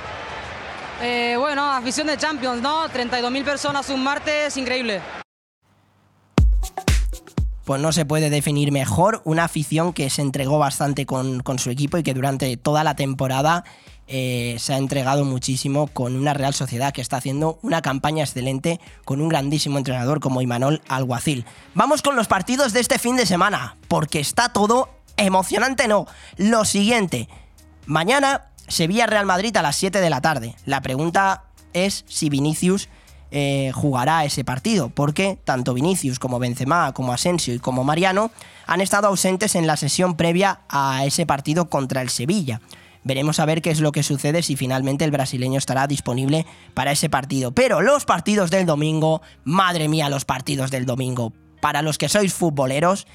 Eh, 1.07 1.37
bueno, 1.38 1.71
afición 1.71 2.07
de 2.07 2.17
Champions, 2.17 2.62
¿no? 2.62 2.88
32.000 2.88 3.45
personas 3.45 3.90
un 3.90 4.03
martes, 4.03 4.57
increíble 4.57 5.03
pues 7.64 7.81
no 7.81 7.93
se 7.93 8.05
puede 8.05 8.31
definir 8.31 8.73
mejor. 8.73 9.23
Una 9.25 9.45
afición 9.45 9.93
que 9.93 10.11
se 10.11 10.23
entregó 10.23 10.59
bastante 10.59 11.07
con, 11.07 11.43
su 11.59 11.71
equipo 11.71 11.97
y 11.99 12.03
que 12.03 12.14
durante 12.14 12.57
toda 12.57 12.85
la 12.85 12.95
temporada 12.95 13.64
eh, 14.07 14.57
se 14.59 14.75
ha 14.75 14.77
entregado 14.77 15.25
muchísimo 15.25 15.87
con 15.87 16.14
una 16.14 16.35
Real 16.35 16.53
Sociedad 16.53 16.93
que 16.93 17.01
está 17.01 17.17
haciendo 17.17 17.59
una 17.62 17.81
campaña 17.81 18.23
excelente 18.23 18.81
con 19.05 19.23
un 19.23 19.29
grandísimo 19.29 19.79
entrenador 19.79 20.21
como 20.21 20.43
Imanol 20.43 20.83
Alguacil. 20.88 21.47
Vamos 21.75 22.03
con 22.03 22.17
los 22.17 22.29
partidos 22.29 22.75
de 22.75 22.81
este 22.81 22.99
fin 22.99 23.17
de 23.17 23.25
semana, 23.25 23.77
porque 23.88 24.21
está 24.21 24.51
todo 24.51 24.90
emocionante, 25.17 25.88
no. 25.88 26.07
Lo 26.37 26.67
siguiente, 26.67 27.29
mañana 27.87 28.51
Sevilla 28.68 29.07
Real 29.07 29.27
Madrid 29.27 29.57
a 29.57 29.62
las 29.62 29.77
7 29.77 30.00
de 30.00 30.11
la 30.11 30.20
tarde. 30.20 30.57
La 30.64 30.81
pregunta 30.81 31.44
es 31.72 32.05
si 32.09 32.31
Vinicius 32.31 32.88
eh, 33.31 33.72
jugará 33.74 34.24
ese 34.24 34.44
partido, 34.44 34.90
porque 34.90 35.38
tanto 35.44 35.74
Vinicius 35.74 36.18
como 36.18 36.38
Benzema, 36.38 36.92
como 36.92 37.12
Asensio 37.12 37.53
y 37.55 37.59
como 37.59 37.83
Mariano 37.83 38.31
han 38.66 38.81
estado 38.81 39.09
ausentes 39.09 39.55
en 39.57 39.66
la 39.66 39.77
sesión 39.77 40.16
previa 40.16 40.61
a 40.68 41.05
ese 41.05 41.27
partido 41.27 41.68
contra 41.68 42.00
el 42.00 42.11
Sevilla. 42.11 42.61
Veremos 43.03 43.38
a 43.40 43.44
ver 43.44 43.61
qué 43.61 43.70
es 43.70 43.81
lo 43.81 43.92
que 43.92 44.03
sucede 44.03 44.42
si 44.42 44.57
finalmente 44.57 45.05
el 45.05 45.11
brasileño 45.11 45.59
estará 45.59 45.87
disponible 45.87 46.46
para 46.72 46.92
ese 46.92 47.11
partido. 47.11 47.53
Pero 47.53 47.83
los 47.83 48.07
partidos 48.07 48.50
del 48.50 48.66
domingo, 48.66 49.20
madre 49.44 49.88
mía, 49.88 50.09
los 50.09 50.24
partidos 50.24 50.70
del 50.70 50.87
domingo. 50.87 51.33
Para 51.61 51.83
los 51.83 51.98
que 51.98 52.09
sois 52.09 52.33
futboleros, 52.33 53.07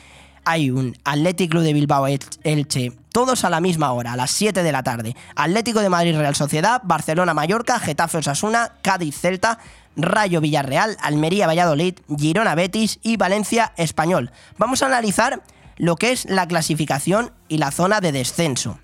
hay 0.45 0.71
un 0.71 0.97
Atlético 1.03 1.61
de 1.61 1.73
Bilbao 1.73 2.07
Elche, 2.07 2.91
todos 3.11 3.43
a 3.43 3.49
la 3.49 3.59
misma 3.59 3.91
hora, 3.91 4.13
a 4.13 4.15
las 4.15 4.31
7 4.31 4.63
de 4.63 4.71
la 4.71 4.83
tarde. 4.83 5.15
Atlético 5.35 5.81
de 5.81 5.89
Madrid 5.89 6.17
Real 6.17 6.35
Sociedad, 6.35 6.81
Barcelona 6.83 7.33
Mallorca, 7.33 7.79
Getafe 7.79 8.19
Osasuna, 8.19 8.73
Cádiz 8.81 9.19
Celta, 9.19 9.59
Rayo 9.95 10.41
Villarreal, 10.41 10.97
Almería 11.01 11.47
Valladolid, 11.47 11.95
Girona 12.17 12.55
Betis 12.55 12.99
y 13.03 13.17
Valencia 13.17 13.73
Español. 13.77 14.31
Vamos 14.57 14.81
a 14.81 14.87
analizar 14.87 15.41
lo 15.77 15.95
que 15.95 16.11
es 16.11 16.25
la 16.25 16.47
clasificación 16.47 17.31
y 17.47 17.57
la 17.57 17.71
zona 17.71 18.01
de 18.01 18.11
descenso. 18.11 18.79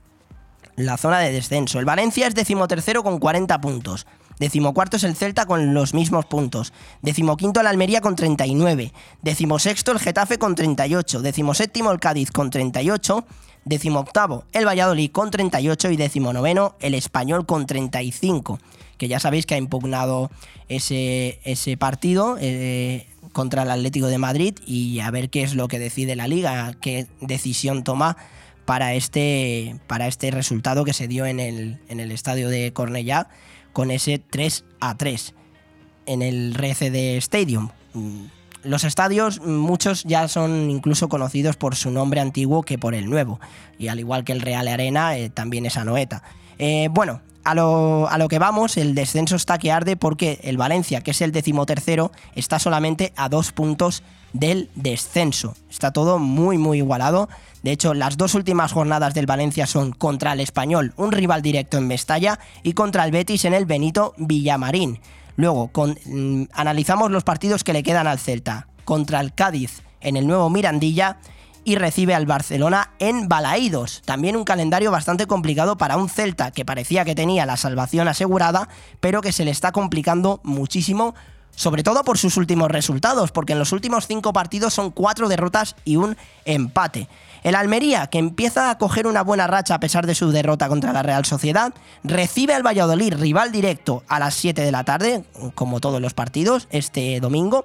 La 0.76 0.98
zona 0.98 1.20
de 1.20 1.32
descenso. 1.32 1.80
El 1.80 1.86
Valencia 1.86 2.28
es 2.28 2.36
decimotercero 2.36 3.04
con 3.04 3.20
40 3.20 3.62
puntos. 3.62 4.06
Decimocuarto 4.40 4.98
es 4.98 5.04
el 5.04 5.16
Celta 5.16 5.46
con 5.46 5.74
los 5.74 5.94
mismos 5.94 6.26
puntos. 6.26 6.74
Decimoquinto 7.02 7.62
el 7.62 7.68
Almería 7.68 8.02
con 8.02 8.16
39. 8.16 8.92
Decimosexto 9.22 9.92
el 9.92 10.00
Getafe 10.00 10.38
con 10.38 10.56
38. 10.56 11.22
Decimoséptimo 11.22 11.92
el 11.92 12.00
Cádiz 12.00 12.32
con 12.32 12.50
38. 12.50 13.26
Decimoctavo 13.66 14.44
el 14.52 14.68
Valladolid 14.68 15.12
con 15.12 15.32
38 15.32 15.92
y 15.92 15.98
decimonoveno 15.98 16.76
el 16.80 16.94
Español 16.94 17.46
con 17.46 17.66
35 17.66 18.60
que 18.98 19.08
ya 19.08 19.20
sabéis 19.20 19.46
que 19.46 19.56
ha 19.56 19.58
impugnado 19.58 20.32
ese, 20.70 21.40
ese 21.44 21.78
partido 21.78 22.38
eh, 22.40 23.08
contra 23.34 23.64
el 23.64 23.72
Atlético 23.72 24.08
de 24.08 24.18
Madrid 24.18 24.56
y 24.66 25.00
a 25.00 25.12
ver 25.12 25.30
qué 25.30 25.44
es 25.44 25.56
lo 25.56 25.68
que 25.68 25.80
decide 25.80 26.16
la 26.16 26.28
liga, 26.28 26.74
qué 26.82 27.08
decisión 27.22 27.84
toma 27.84 28.18
para 28.66 28.94
este, 28.94 29.76
para 29.88 30.08
este 30.08 30.32
resultado 30.32 30.86
que 30.86 30.94
se 30.94 31.08
dio 31.08 31.26
en 31.26 31.40
el, 31.40 31.80
en 31.90 32.00
el 32.00 32.12
estadio 32.12 32.50
de 32.50 32.74
Cornellá 32.74 33.28
con 33.76 33.92
ese 33.92 34.20
3 34.20 34.64
a 34.80 34.96
3 34.96 35.34
en 36.06 36.22
el 36.22 36.56
RCD 36.56 37.18
Stadium. 37.18 37.68
Los 38.64 38.86
estadios, 38.86 39.42
muchos 39.42 40.06
ya 40.06 40.30
son 40.30 40.70
incluso 40.70 41.10
conocidos 41.10 41.58
por 41.58 41.76
su 41.76 41.92
nombre 41.92 42.22
antiguo 42.22 42.64
que 42.64 42.78
por 42.78 42.96
el 42.96 43.10
nuevo. 43.10 43.42
Y 43.78 43.90
al 43.90 44.00
igual 44.00 44.24
que 44.24 44.32
el 44.32 44.40
Real 44.40 44.70
Arena, 44.70 45.18
eh, 45.18 45.30
también 45.30 45.66
es 45.66 45.76
Anoeta. 45.76 46.24
Eh, 46.58 46.88
bueno, 46.90 47.20
a 47.44 47.54
lo, 47.54 48.28
que 48.30 48.40
vamos, 48.40 48.78
el 48.78 48.96
descenso 48.96 49.36
está 49.36 49.58
que 49.58 49.74
arde 49.74 49.98
porque 49.98 50.40
el 50.44 50.56
Valencia, 50.56 51.02
que 51.02 51.12
es 51.12 51.22
el 51.22 51.34
decimotercero, 51.34 52.14
está 52.34 52.60
solamente 52.60 53.12
a 53.18 53.28
dos 53.28 53.52
puntos 53.52 54.04
del 54.32 54.70
descenso. 54.76 55.54
Está 55.70 55.92
todo 55.92 56.18
muy, 56.18 56.58
muy 56.58 56.78
igualado. 56.78 57.28
De 57.66 57.72
hecho, 57.72 57.96
las 57.96 58.16
dos 58.16 58.36
últimas 58.36 58.74
jornadas 58.74 59.16
del 59.16 59.26
Valencia 59.26 59.66
son 59.66 59.92
contra 59.92 60.34
el 60.34 60.40
Español, 60.40 60.94
un 60.98 61.12
rival 61.12 61.42
directo 61.42 61.80
en 61.80 61.88
Mestalla, 61.88 62.38
y 62.62 62.74
contra 62.74 63.04
el 63.04 63.10
Betis 63.10 63.44
en 63.44 63.56
el 63.56 63.66
Benito 63.66 64.14
Villamarín. 64.18 65.00
Luego, 65.36 65.72
mm, 66.06 66.44
analizamos 66.54 67.10
los 67.10 67.24
partidos 67.24 67.64
que 67.64 67.74
le 67.74 67.82
quedan 67.82 68.06
al 68.06 68.20
Celta. 68.20 68.68
Contra 68.84 69.20
el 69.20 69.34
Cádiz 69.34 69.82
en 70.00 70.16
el 70.16 70.28
nuevo 70.28 70.48
Mirandilla 70.52 71.18
y 71.64 71.74
recibe 71.74 72.14
al 72.14 72.28
Barcelona 72.28 72.92
en 73.00 73.28
Balaídos. 73.28 74.04
También 74.06 74.36
un 74.36 74.44
calendario 74.44 74.92
bastante 74.92 75.26
complicado 75.26 75.76
para 75.76 75.98
un 75.98 76.08
Celta 76.08 76.52
que 76.52 76.66
parecía 76.66 77.04
que 77.04 77.16
tenía 77.16 77.48
la 77.48 77.58
salvación 77.58 78.08
asegurada, 78.08 78.70
pero 79.00 79.22
que 79.22 79.32
se 79.32 79.44
le 79.44 79.50
está 79.50 79.72
complicando 79.72 80.40
muchísimo 80.44 81.16
sobre 81.56 81.84
todo 81.84 82.04
por 82.04 82.18
sus 82.18 82.38
últimos 82.38 82.70
resultados, 82.70 83.32
porque 83.32 83.54
en 83.54 83.60
los 83.60 83.72
últimos 83.72 84.08
cinco 84.08 84.34
partidos 84.34 84.74
son 84.74 84.92
cuatro 84.92 85.30
derrotas 85.30 85.76
y 85.86 85.96
un 85.96 86.18
empate. 86.44 87.08
El 87.46 87.54
Almería, 87.54 88.08
que 88.08 88.18
empieza 88.18 88.72
a 88.72 88.78
coger 88.80 89.06
una 89.06 89.22
buena 89.22 89.46
racha 89.46 89.76
a 89.76 89.80
pesar 89.80 90.08
de 90.08 90.16
su 90.16 90.32
derrota 90.32 90.68
contra 90.68 90.92
la 90.94 91.04
Real 91.04 91.26
Sociedad, 91.26 91.76
recibe 92.04 92.56
al 92.56 92.66
Valladolid, 92.66 93.14
rival 93.14 93.52
directo, 93.52 94.02
a 94.08 94.18
las 94.18 94.34
7 94.34 94.64
de 94.64 94.72
la 94.72 94.84
tarde, 94.84 95.24
como 95.54 95.80
todos 95.80 96.02
los 96.02 96.16
partidos, 96.16 96.68
este 96.72 97.20
domingo, 97.20 97.64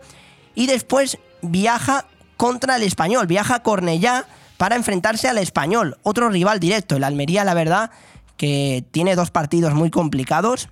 y 0.55 0.67
después 0.67 1.17
viaja 1.41 2.05
contra 2.37 2.77
el 2.77 2.83
español. 2.83 3.27
Viaja 3.27 3.55
a 3.55 3.63
Cornellá 3.63 4.27
para 4.59 4.77
enfrentarse 4.77 5.29
al 5.29 5.39
español, 5.39 5.97
otro 6.03 6.29
rival 6.29 6.61
directo. 6.61 6.97
El 6.97 7.05
Almería, 7.05 7.43
la 7.45 7.55
verdad, 7.55 7.91
que 8.37 8.85
tiene 8.91 9.17
dos 9.17 9.31
partidos 9.31 9.73
muy 9.73 9.89
complicados 9.89 10.69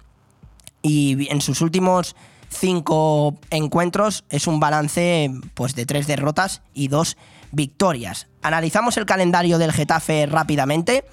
y 0.83 1.29
en 1.31 1.41
sus 1.41 1.63
últimos 1.63 2.15
cinco 2.51 3.39
encuentros 3.49 4.25
es 4.29 4.47
un 4.47 4.61
balance 4.61 5.31
pues, 5.55 5.75
de 5.75 5.87
tres 5.87 6.07
derrotas 6.07 6.61
y 6.75 6.89
dos 6.89 7.17
victorias. 7.53 8.27
Analizamos 8.43 8.97
el 8.97 9.07
calendario 9.07 9.59
del 9.59 9.73
Getafe 9.73 10.27
rápidamente. 10.27 11.05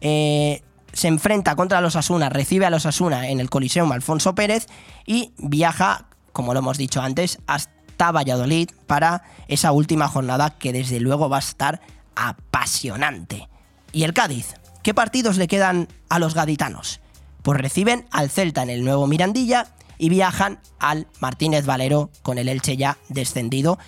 Eh, 0.00 0.62
se 0.92 1.08
enfrenta 1.08 1.56
contra 1.56 1.80
los 1.80 1.96
Asuna, 1.96 2.28
recibe 2.28 2.66
a 2.66 2.70
los 2.70 2.86
Asuna 2.86 3.28
en 3.28 3.40
el 3.40 3.50
Coliseum 3.50 3.90
Alfonso 3.92 4.34
Pérez 4.34 4.66
y 5.06 5.32
viaja, 5.38 6.06
como 6.32 6.52
lo 6.52 6.60
hemos 6.60 6.78
dicho 6.78 7.02
antes, 7.02 7.38
hasta 7.46 8.12
Valladolid 8.12 8.70
para 8.86 9.22
esa 9.48 9.72
última 9.72 10.08
jornada 10.08 10.50
que 10.50 10.72
desde 10.72 11.00
luego 11.00 11.28
va 11.28 11.36
a 11.36 11.40
estar 11.40 11.80
apasionante. 12.14 13.48
¿Y 13.92 14.04
el 14.04 14.14
Cádiz? 14.14 14.54
¿Qué 14.82 14.94
partidos 14.94 15.36
le 15.36 15.48
quedan 15.48 15.88
a 16.08 16.18
los 16.18 16.34
gaditanos? 16.34 17.00
Pues 17.42 17.60
reciben 17.60 18.06
al 18.10 18.30
Celta 18.30 18.62
en 18.62 18.70
el 18.70 18.84
nuevo 18.84 19.06
Mirandilla 19.06 19.68
y 19.98 20.08
viajan 20.08 20.60
al 20.78 21.06
Martínez 21.20 21.66
Valero 21.66 22.10
con 22.22 22.38
el 22.38 22.48
Elche 22.48 22.76
ya 22.76 22.98
descendido, 23.08 23.78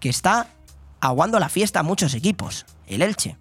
que 0.00 0.08
está 0.08 0.48
aguando 1.00 1.38
la 1.38 1.48
fiesta 1.48 1.80
a 1.80 1.82
muchos 1.82 2.14
equipos, 2.14 2.66
el 2.86 3.02
Elche. 3.02 3.36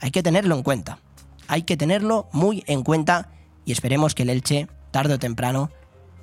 Hay 0.00 0.10
que 0.10 0.22
tenerlo 0.22 0.54
en 0.54 0.62
cuenta. 0.62 0.98
Hay 1.46 1.62
que 1.62 1.76
tenerlo 1.76 2.28
muy 2.32 2.62
en 2.66 2.82
cuenta 2.82 3.30
y 3.64 3.72
esperemos 3.72 4.14
que 4.14 4.22
el 4.22 4.30
Elche, 4.30 4.68
tarde 4.90 5.14
o 5.14 5.18
temprano, 5.18 5.70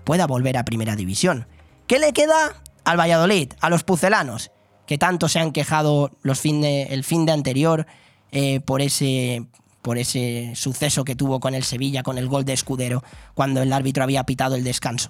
pueda 0.04 0.28
volver 0.28 0.58
a 0.58 0.66
Primera 0.66 0.96
División. 0.96 1.48
¿Qué 1.88 2.00
le 2.00 2.14
queda 2.14 2.62
al 2.84 3.00
Valladolid, 3.00 3.54
a 3.60 3.70
los 3.70 3.84
pucelanos, 3.84 4.52
que 4.86 4.98
tanto 4.98 5.28
se 5.28 5.40
han 5.40 5.52
quejado 5.52 6.12
los 6.22 6.40
fin 6.40 6.62
de, 6.62 6.84
el 6.84 7.04
fin 7.04 7.26
de 7.26 7.32
anterior 7.32 7.88
eh, 8.32 8.60
por, 8.62 8.82
ese, 8.82 9.46
por 9.82 9.98
ese 9.98 10.54
suceso 10.56 11.04
que 11.04 11.16
tuvo 11.16 11.40
con 11.40 11.56
el 11.56 11.64
Sevilla, 11.64 12.04
con 12.04 12.18
el 12.18 12.28
gol 12.28 12.46
de 12.46 12.54
Escudero, 12.54 13.04
cuando 13.34 13.62
el 13.62 13.74
árbitro 13.74 14.04
había 14.04 14.24
pitado 14.24 14.56
el 14.56 14.64
descanso? 14.64 15.10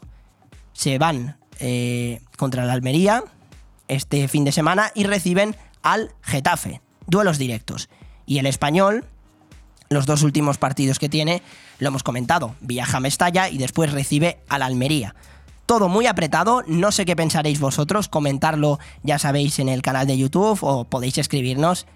Se 0.73 0.97
van 0.97 1.37
eh, 1.59 2.21
contra 2.37 2.65
la 2.65 2.73
Almería, 2.73 3.23
este 3.87 4.27
fin 4.27 4.43
de 4.43 4.51
semana 4.51 4.91
y 4.95 5.03
reciben 5.03 5.55
al 5.81 6.13
Getafe. 6.21 6.81
Duelos 7.07 7.37
directos. 7.37 7.89
Y 8.25 8.39
el 8.39 8.45
español, 8.45 9.05
los 9.89 10.05
dos 10.05 10.23
últimos 10.23 10.57
partidos 10.57 10.99
que 10.99 11.09
tiene, 11.09 11.41
lo 11.79 11.89
hemos 11.89 12.03
comentado, 12.03 12.55
viaja 12.61 12.97
a 12.97 13.01
Mestalla 13.01 13.49
y 13.49 13.57
después 13.57 13.91
recibe 13.91 14.39
al 14.49 14.63
Almería. 14.63 15.15
Todo 15.65 15.89
muy 15.89 16.05
apretado, 16.05 16.63
no 16.67 16.91
sé 16.91 17.05
qué 17.05 17.15
pensaréis 17.15 17.59
vosotros, 17.59 18.07
comentarlo 18.07 18.79
ya 19.03 19.17
sabéis 19.17 19.57
en 19.59 19.69
el 19.69 19.81
canal 19.81 20.05
de 20.05 20.17
YouTube 20.17 20.59
o 20.61 20.83
podéis 20.83 21.17
escribirnos 21.17 21.87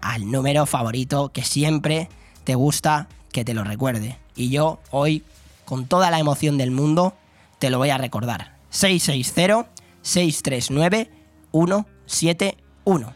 al 0.00 0.30
número 0.30 0.64
favorito 0.66 1.30
que 1.30 1.42
siempre 1.42 2.08
te 2.44 2.54
gusta 2.54 3.08
que 3.32 3.44
te 3.44 3.54
lo 3.54 3.64
recuerde. 3.64 4.18
Y 4.34 4.48
yo 4.50 4.80
hoy, 4.90 5.24
con 5.64 5.86
toda 5.86 6.10
la 6.10 6.18
emoción 6.18 6.56
del 6.56 6.70
mundo, 6.70 7.14
te 7.58 7.70
lo 7.70 7.78
voy 7.78 7.90
a 7.90 7.98
recordar. 7.98 8.56
660 8.70 9.68
639 10.02 11.17
171. 11.52 13.14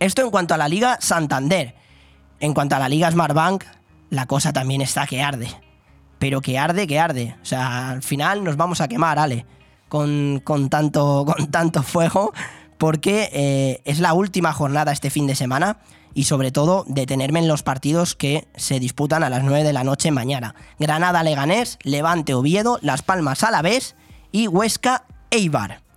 Esto 0.00 0.22
en 0.22 0.30
cuanto 0.30 0.54
a 0.54 0.56
la 0.56 0.68
Liga 0.68 0.96
Santander. 1.00 1.74
En 2.40 2.54
cuanto 2.54 2.74
a 2.74 2.78
la 2.78 2.88
Liga 2.88 3.10
Smartbank, 3.10 3.64
la 4.08 4.26
cosa 4.26 4.52
también 4.52 4.80
está 4.80 5.06
que 5.06 5.22
arde. 5.22 5.48
Pero 6.18 6.40
que 6.40 6.58
arde, 6.58 6.86
que 6.86 6.98
arde. 6.98 7.36
O 7.42 7.44
sea, 7.44 7.90
al 7.90 8.02
final 8.02 8.42
nos 8.42 8.56
vamos 8.56 8.80
a 8.80 8.88
quemar, 8.88 9.18
Ale, 9.18 9.44
con, 9.88 10.42
tanto, 10.70 11.26
con 11.36 11.50
tanto 11.50 11.82
fuego, 11.82 12.32
porque 12.78 13.28
eh, 13.32 13.82
es 13.84 14.00
la 14.00 14.14
última 14.14 14.54
jornada 14.54 14.90
este 14.90 15.10
fin 15.10 15.26
de 15.26 15.34
semana 15.34 15.78
y 16.14 16.24
sobre 16.24 16.50
todo 16.50 16.84
detenerme 16.88 17.40
en 17.40 17.48
los 17.48 17.62
partidos 17.62 18.16
que 18.16 18.48
se 18.56 18.80
disputan 18.80 19.22
a 19.22 19.28
las 19.28 19.44
9 19.44 19.64
de 19.64 19.72
la 19.74 19.84
noche 19.84 20.10
mañana. 20.10 20.54
Granada 20.78 21.22
Leganés, 21.22 21.78
Levante 21.82 22.32
Oviedo, 22.32 22.78
Las 22.80 23.02
Palmas 23.02 23.44
Alavés 23.44 23.96
y 24.32 24.48
Huesca 24.48 25.04
Eibar 25.30 25.89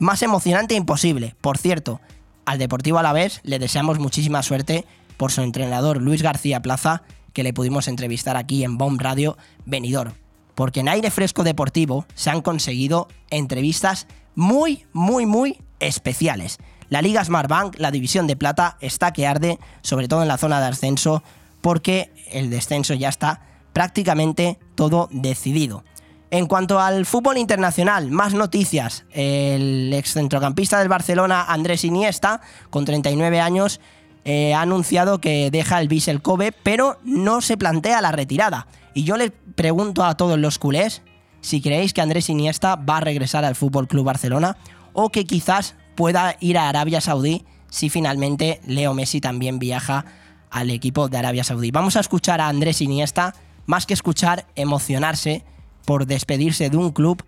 más 0.00 0.22
emocionante 0.22 0.74
imposible. 0.74 1.36
Por 1.40 1.58
cierto, 1.58 2.00
al 2.44 2.58
Deportivo 2.58 2.98
Alavés 2.98 3.40
le 3.44 3.60
deseamos 3.60 4.00
muchísima 4.00 4.42
suerte 4.42 4.84
por 5.16 5.30
su 5.30 5.42
entrenador 5.42 6.02
Luis 6.02 6.22
García 6.22 6.62
Plaza, 6.62 7.02
que 7.32 7.44
le 7.44 7.52
pudimos 7.52 7.86
entrevistar 7.86 8.36
aquí 8.36 8.64
en 8.64 8.78
Bomb 8.78 9.00
Radio 9.00 9.36
Venidor. 9.66 10.14
Porque 10.56 10.80
en 10.80 10.88
aire 10.88 11.10
fresco 11.10 11.44
deportivo 11.44 12.06
se 12.14 12.30
han 12.30 12.40
conseguido 12.40 13.06
entrevistas 13.30 14.08
muy, 14.34 14.86
muy, 14.92 15.26
muy 15.26 15.58
especiales. 15.78 16.58
La 16.88 17.02
Liga 17.02 17.24
Smartbank, 17.24 17.78
la 17.78 17.90
división 17.90 18.26
de 18.26 18.36
plata, 18.36 18.76
está 18.80 19.12
que 19.12 19.26
arde, 19.26 19.58
sobre 19.82 20.08
todo 20.08 20.22
en 20.22 20.28
la 20.28 20.38
zona 20.38 20.60
de 20.60 20.66
ascenso, 20.66 21.22
porque 21.60 22.10
el 22.32 22.50
descenso 22.50 22.94
ya 22.94 23.08
está 23.10 23.42
prácticamente 23.72 24.58
todo 24.74 25.08
decidido. 25.12 25.84
En 26.30 26.46
cuanto 26.46 26.78
al 26.78 27.06
fútbol 27.06 27.38
internacional, 27.38 28.10
más 28.10 28.34
noticias. 28.34 29.04
El 29.10 29.92
ex 29.92 30.12
centrocampista 30.12 30.78
del 30.78 30.88
Barcelona, 30.88 31.44
Andrés 31.48 31.84
Iniesta, 31.84 32.40
con 32.70 32.84
39 32.84 33.40
años, 33.40 33.80
eh, 34.24 34.54
ha 34.54 34.60
anunciado 34.60 35.20
que 35.20 35.50
deja 35.50 35.80
el 35.80 35.88
Vissel 35.88 36.22
Kobe, 36.22 36.52
pero 36.52 36.98
no 37.02 37.40
se 37.40 37.56
plantea 37.56 38.00
la 38.00 38.12
retirada. 38.12 38.68
Y 38.94 39.02
yo 39.02 39.16
le 39.16 39.30
pregunto 39.30 40.04
a 40.04 40.16
todos 40.16 40.38
los 40.38 40.58
culés 40.58 41.02
si 41.40 41.60
creéis 41.60 41.92
que 41.92 42.00
Andrés 42.00 42.28
Iniesta 42.28 42.76
va 42.76 42.98
a 42.98 43.00
regresar 43.00 43.44
al 43.44 43.56
Fútbol 43.56 43.88
Club 43.88 44.04
Barcelona 44.04 44.56
o 44.92 45.10
que 45.10 45.24
quizás 45.24 45.74
pueda 45.96 46.36
ir 46.38 46.58
a 46.58 46.68
Arabia 46.68 47.00
Saudí 47.00 47.44
si 47.70 47.88
finalmente 47.88 48.60
Leo 48.66 48.94
Messi 48.94 49.20
también 49.20 49.58
viaja 49.58 50.04
al 50.50 50.70
equipo 50.70 51.08
de 51.08 51.18
Arabia 51.18 51.44
Saudí. 51.44 51.70
Vamos 51.70 51.96
a 51.96 52.00
escuchar 52.00 52.40
a 52.40 52.48
Andrés 52.48 52.80
Iniesta, 52.80 53.34
más 53.66 53.86
que 53.86 53.94
escuchar, 53.94 54.46
emocionarse 54.54 55.44
por 55.90 56.06
despedirse 56.06 56.70
de 56.70 56.76
un 56.76 56.92
club 56.92 57.24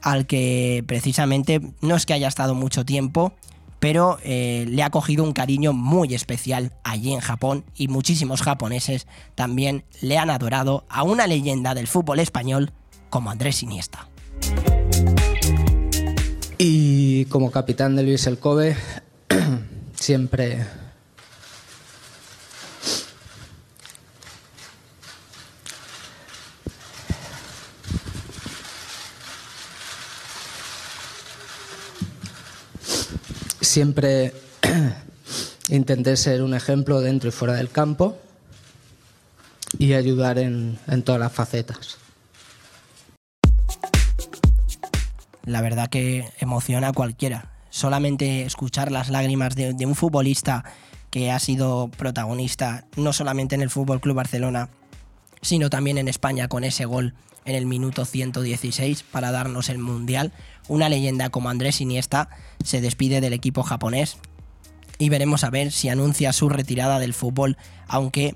al 0.00 0.26
que 0.26 0.82
precisamente 0.86 1.60
no 1.82 1.96
es 1.96 2.06
que 2.06 2.14
haya 2.14 2.28
estado 2.28 2.54
mucho 2.54 2.86
tiempo, 2.86 3.34
pero 3.78 4.16
eh, 4.24 4.64
le 4.66 4.82
ha 4.82 4.88
cogido 4.88 5.22
un 5.22 5.34
cariño 5.34 5.74
muy 5.74 6.14
especial 6.14 6.72
allí 6.82 7.12
en 7.12 7.20
Japón 7.20 7.62
y 7.76 7.88
muchísimos 7.88 8.40
japoneses 8.40 9.06
también 9.34 9.84
le 10.00 10.16
han 10.16 10.30
adorado 10.30 10.86
a 10.88 11.02
una 11.02 11.26
leyenda 11.26 11.74
del 11.74 11.88
fútbol 11.88 12.20
español 12.20 12.72
como 13.10 13.30
Andrés 13.30 13.62
Iniesta. 13.62 14.08
Y 16.56 17.26
como 17.26 17.50
capitán 17.50 17.96
de 17.96 18.02
Luis 18.04 18.26
El 18.26 18.38
Kobe, 18.38 18.78
siempre 19.94 20.64
siempre 33.70 34.32
intenté 35.68 36.16
ser 36.16 36.42
un 36.42 36.54
ejemplo 36.54 37.00
dentro 37.00 37.28
y 37.28 37.32
fuera 37.32 37.54
del 37.54 37.70
campo 37.70 38.18
y 39.78 39.94
ayudar 39.94 40.38
en, 40.38 40.78
todas 41.04 41.20
las 41.20 41.32
facetas. 41.32 41.98
La 45.44 45.62
verdad 45.62 45.88
que 45.88 46.28
emociona 46.40 46.88
a 46.88 46.92
cualquiera. 46.92 47.52
Solamente 47.70 48.42
escuchar 48.42 48.90
las 48.90 49.08
lágrimas 49.08 49.54
de, 49.54 49.72
de 49.72 49.86
un 49.86 49.94
futbolista 49.94 50.64
que 51.10 51.30
ha 51.30 51.38
sido 51.38 51.88
protagonista 51.96 52.84
no 52.96 53.12
solamente 53.12 53.54
en 53.54 53.62
el 53.62 53.70
Fútbol 53.70 54.00
Club 54.00 54.16
Barcelona, 54.16 54.68
sino 55.42 55.70
también 55.70 55.98
en 55.98 56.08
España 56.08 56.48
con 56.48 56.64
ese 56.64 56.84
gol 56.84 57.14
en 57.44 57.54
el 57.54 57.66
minuto 57.66 58.04
116 58.04 59.04
para 59.04 59.30
darnos 59.30 59.68
el 59.68 59.78
Mundial. 59.78 60.32
Una 60.68 60.88
leyenda 60.88 61.30
como 61.30 61.48
Andrés 61.48 61.80
Iniesta 61.80 62.28
se 62.64 62.80
despide 62.80 63.20
del 63.20 63.32
equipo 63.32 63.62
japonés 63.62 64.18
y 64.98 65.08
veremos 65.08 65.44
a 65.44 65.50
ver 65.50 65.72
si 65.72 65.88
anuncia 65.88 66.32
su 66.32 66.48
retirada 66.48 66.98
del 66.98 67.14
fútbol, 67.14 67.56
aunque 67.88 68.34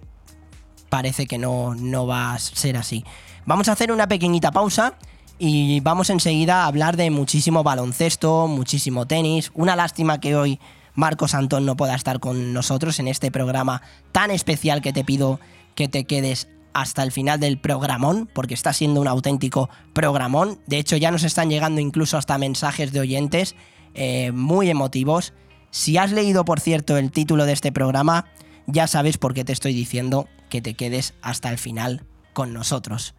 parece 0.89 1.27
que 1.27 1.39
no, 1.39 1.75
no 1.75 2.07
va 2.07 2.35
a 2.35 2.39
ser 2.39 2.77
así. 2.77 3.05
Vamos 3.47 3.69
a 3.69 3.73
hacer 3.73 3.93
una 3.93 4.09
pequeñita 4.09 4.51
pausa 4.51 4.95
y 5.39 5.81
vamos 5.81 6.11
enseguida 6.11 6.63
a 6.63 6.67
hablar 6.67 6.97
de 6.97 7.11
muchísimo 7.11 7.63
baloncesto, 7.63 8.47
muchísimo 8.47 9.07
tenis. 9.07 9.51
Una 9.55 9.77
lástima 9.77 10.21
que 10.21 10.37
hoy 10.37 10.61
Marcos 10.95 11.35
Antón 11.35 11.67
no 11.67 11.77
pueda 11.77 11.95
estar 11.95 12.21
con 12.21 12.53
nosotros 12.53 12.99
en 13.01 13.09
este 13.09 13.31
programa 13.31 13.83
tan 14.13 14.31
especial 14.31 14.81
que 14.81 14.93
te 14.93 15.05
pido 15.05 15.41
que 15.75 15.89
te 15.89 16.05
quedes 16.05 16.49
hasta 16.75 17.03
el 17.03 17.13
final 17.13 17.41
del 17.41 17.59
programón, 17.59 18.29
porque 18.35 18.55
está 18.55 18.73
siendo 18.73 19.01
un 19.01 19.09
auténtico 19.09 19.71
programón. 19.93 20.59
De 20.67 20.79
hecho, 20.79 20.97
ya 20.97 21.11
nos 21.11 21.23
están 21.23 21.49
llegando 21.49 21.81
incluso 21.81 22.19
hasta 22.19 22.37
mensajes 22.37 22.93
de 22.93 23.01
oyentes 23.01 23.55
eh, 23.95 24.33
muy 24.33 24.69
emotivos. 24.69 25.33
Si 25.71 25.97
has 25.97 26.13
leído, 26.13 26.45
por 26.45 26.61
cierto, 26.61 26.99
el 26.99 27.11
título 27.11 27.47
de 27.47 27.53
este 27.53 27.73
programa, 27.73 28.27
ya 28.67 28.87
sabes 28.87 29.19
por 29.19 29.35
qué 29.35 29.45
te 29.45 29.53
estoy 29.53 29.73
diciendo 29.73 30.29
que 30.51 30.61
te 30.61 30.75
quedes 30.75 31.15
hasta 31.23 31.51
el 31.51 31.59
final 31.59 32.05
con 32.33 32.53
nosotros. 32.53 33.15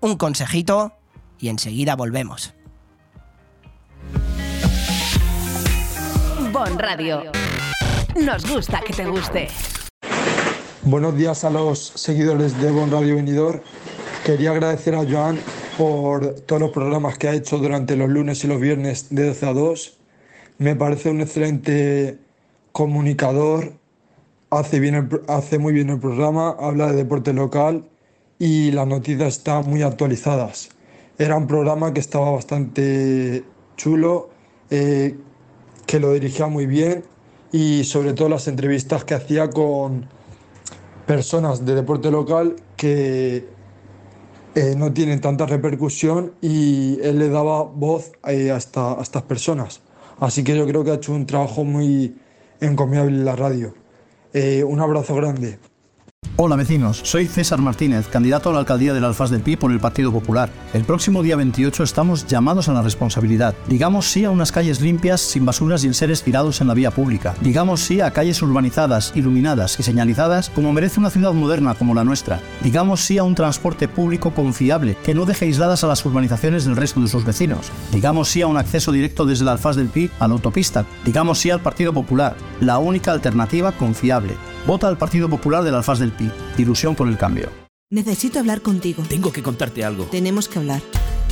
Un 0.00 0.16
consejito 0.16 0.92
y 1.38 1.48
enseguida 1.48 1.96
volvemos. 1.96 2.54
Bon 6.52 6.78
Radio. 6.78 7.22
Nos 8.16 8.44
gusta 8.50 8.80
que 8.80 8.92
te 8.92 9.06
guste. 9.06 9.48
Buenos 10.82 11.16
días 11.16 11.44
a 11.44 11.50
los 11.50 11.92
seguidores 11.94 12.60
de 12.60 12.70
Bon 12.70 12.90
Radio 12.90 13.16
Venidor. 13.16 13.62
Quería 14.24 14.50
agradecer 14.52 14.94
a 14.94 15.04
Joan 15.08 15.38
por 15.76 16.34
todos 16.46 16.60
los 16.60 16.70
programas 16.70 17.18
que 17.18 17.28
ha 17.28 17.34
hecho 17.34 17.58
durante 17.58 17.96
los 17.96 18.08
lunes 18.08 18.42
y 18.44 18.48
los 18.48 18.60
viernes 18.60 19.06
de 19.10 19.26
12 19.28 19.46
a 19.46 19.52
2. 19.52 19.98
Me 20.58 20.76
parece 20.76 21.10
un 21.10 21.20
excelente 21.20 22.18
comunicador, 22.72 23.74
hace, 24.50 24.80
bien 24.80 24.94
el- 24.94 25.20
hace 25.28 25.58
muy 25.58 25.72
bien 25.72 25.90
el 25.90 26.00
programa, 26.00 26.56
habla 26.58 26.90
de 26.90 26.96
deporte 26.96 27.32
local 27.32 27.84
y 28.38 28.70
las 28.72 28.86
noticias 28.86 29.36
están 29.38 29.68
muy 29.68 29.82
actualizadas. 29.82 30.70
Era 31.18 31.36
un 31.36 31.46
programa 31.46 31.92
que 31.92 32.00
estaba 32.00 32.30
bastante 32.30 33.44
chulo, 33.76 34.30
eh, 34.70 35.16
que 35.86 36.00
lo 36.00 36.12
dirigía 36.14 36.46
muy 36.46 36.66
bien 36.66 37.04
y 37.52 37.84
sobre 37.84 38.14
todo 38.14 38.28
las 38.30 38.48
entrevistas 38.48 39.04
que 39.04 39.14
hacía 39.14 39.50
con 39.50 40.08
personas 41.10 41.66
de 41.66 41.74
deporte 41.74 42.08
local 42.08 42.54
que 42.76 43.44
eh, 44.54 44.74
no 44.76 44.92
tienen 44.92 45.20
tanta 45.20 45.44
repercusión 45.44 46.34
y 46.40 47.00
él 47.02 47.18
le 47.18 47.28
daba 47.28 47.64
voz 47.64 48.12
eh, 48.28 48.52
a, 48.52 48.56
esta- 48.56 48.92
a 48.92 49.02
estas 49.02 49.24
personas. 49.24 49.80
Así 50.20 50.44
que 50.44 50.56
yo 50.56 50.64
creo 50.68 50.84
que 50.84 50.92
ha 50.92 50.94
hecho 50.94 51.12
un 51.12 51.26
trabajo 51.26 51.64
muy 51.64 52.14
encomiable 52.60 53.10
en 53.16 53.24
la 53.24 53.34
radio. 53.34 53.74
Eh, 54.32 54.62
un 54.62 54.78
abrazo 54.78 55.16
grande. 55.16 55.58
Hola 56.42 56.56
vecinos, 56.56 57.02
soy 57.04 57.26
César 57.26 57.60
Martínez, 57.60 58.08
candidato 58.08 58.48
a 58.48 58.54
la 58.54 58.60
alcaldía 58.60 58.94
del 58.94 59.04
Alfaz 59.04 59.28
del 59.28 59.42
Pi 59.42 59.56
por 59.56 59.72
el 59.72 59.78
Partido 59.78 60.10
Popular. 60.10 60.48
El 60.72 60.84
próximo 60.84 61.22
día 61.22 61.36
28 61.36 61.82
estamos 61.82 62.26
llamados 62.26 62.66
a 62.70 62.72
la 62.72 62.80
responsabilidad. 62.80 63.54
Digamos 63.66 64.06
sí 64.06 64.24
a 64.24 64.30
unas 64.30 64.50
calles 64.50 64.80
limpias, 64.80 65.20
sin 65.20 65.44
basuras 65.44 65.84
y 65.84 65.88
enseres 65.88 66.22
tirados 66.22 66.62
en 66.62 66.68
la 66.68 66.72
vía 66.72 66.92
pública. 66.92 67.34
Digamos 67.42 67.80
sí 67.80 68.00
a 68.00 68.12
calles 68.12 68.40
urbanizadas, 68.40 69.12
iluminadas 69.14 69.78
y 69.80 69.82
señalizadas 69.82 70.48
como 70.48 70.72
merece 70.72 70.98
una 70.98 71.10
ciudad 71.10 71.34
moderna 71.34 71.74
como 71.74 71.94
la 71.94 72.04
nuestra. 72.04 72.40
Digamos 72.62 73.02
sí 73.02 73.18
a 73.18 73.22
un 73.22 73.34
transporte 73.34 73.86
público 73.86 74.32
confiable 74.32 74.96
que 75.04 75.14
no 75.14 75.26
deje 75.26 75.44
aisladas 75.44 75.84
a 75.84 75.88
las 75.88 76.02
urbanizaciones 76.06 76.64
del 76.64 76.76
resto 76.76 77.02
de 77.02 77.08
sus 77.08 77.26
vecinos. 77.26 77.70
Digamos 77.92 78.30
sí 78.30 78.40
a 78.40 78.46
un 78.46 78.56
acceso 78.56 78.92
directo 78.92 79.26
desde 79.26 79.42
el 79.42 79.48
Alfaz 79.50 79.76
del 79.76 79.88
Pi 79.88 80.10
a 80.18 80.26
la 80.26 80.32
autopista. 80.32 80.86
Digamos 81.04 81.38
sí 81.38 81.50
al 81.50 81.60
Partido 81.60 81.92
Popular, 81.92 82.34
la 82.62 82.78
única 82.78 83.12
alternativa 83.12 83.72
confiable. 83.72 84.36
Vota 84.66 84.88
al 84.88 84.98
Partido 84.98 85.28
Popular 85.28 85.64
del 85.64 85.74
Alfaz 85.74 85.98
del 85.98 86.12
Pi. 86.12 86.30
Ilusión 86.58 86.94
por 86.94 87.08
el 87.08 87.16
cambio. 87.16 87.48
Necesito 87.90 88.38
hablar 88.38 88.60
contigo. 88.60 89.02
Tengo 89.08 89.32
que 89.32 89.42
contarte 89.42 89.84
algo. 89.84 90.04
Tenemos 90.04 90.48
que 90.48 90.58
hablar. 90.58 90.80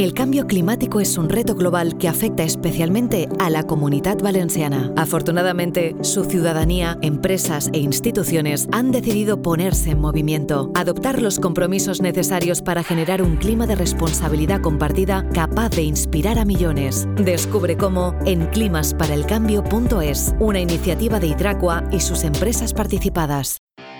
El 0.00 0.14
cambio 0.14 0.46
climático 0.46 0.98
es 1.02 1.18
un 1.18 1.28
reto 1.28 1.54
global 1.54 1.98
que 1.98 2.08
afecta 2.08 2.42
especialmente 2.42 3.28
a 3.38 3.50
la 3.50 3.64
comunidad 3.64 4.16
valenciana. 4.18 4.90
Afortunadamente, 4.96 5.94
su 6.00 6.24
ciudadanía, 6.24 6.96
empresas 7.02 7.68
e 7.74 7.80
instituciones 7.80 8.66
han 8.72 8.92
decidido 8.92 9.42
ponerse 9.42 9.90
en 9.90 10.00
movimiento, 10.00 10.72
adoptar 10.74 11.20
los 11.20 11.38
compromisos 11.38 12.00
necesarios 12.00 12.62
para 12.62 12.82
generar 12.82 13.20
un 13.20 13.36
clima 13.36 13.66
de 13.66 13.74
responsabilidad 13.74 14.62
compartida 14.62 15.28
capaz 15.34 15.68
de 15.68 15.82
inspirar 15.82 16.38
a 16.38 16.46
millones. 16.46 17.06
Descubre 17.16 17.76
cómo 17.76 18.14
en 18.24 18.46
climasparaelcambio.es, 18.46 20.34
una 20.38 20.60
iniciativa 20.60 21.20
de 21.20 21.26
Hidracua 21.26 21.84
y 21.92 22.00
sus 22.00 22.24
empresas 22.24 22.72
participadas. 22.72 23.58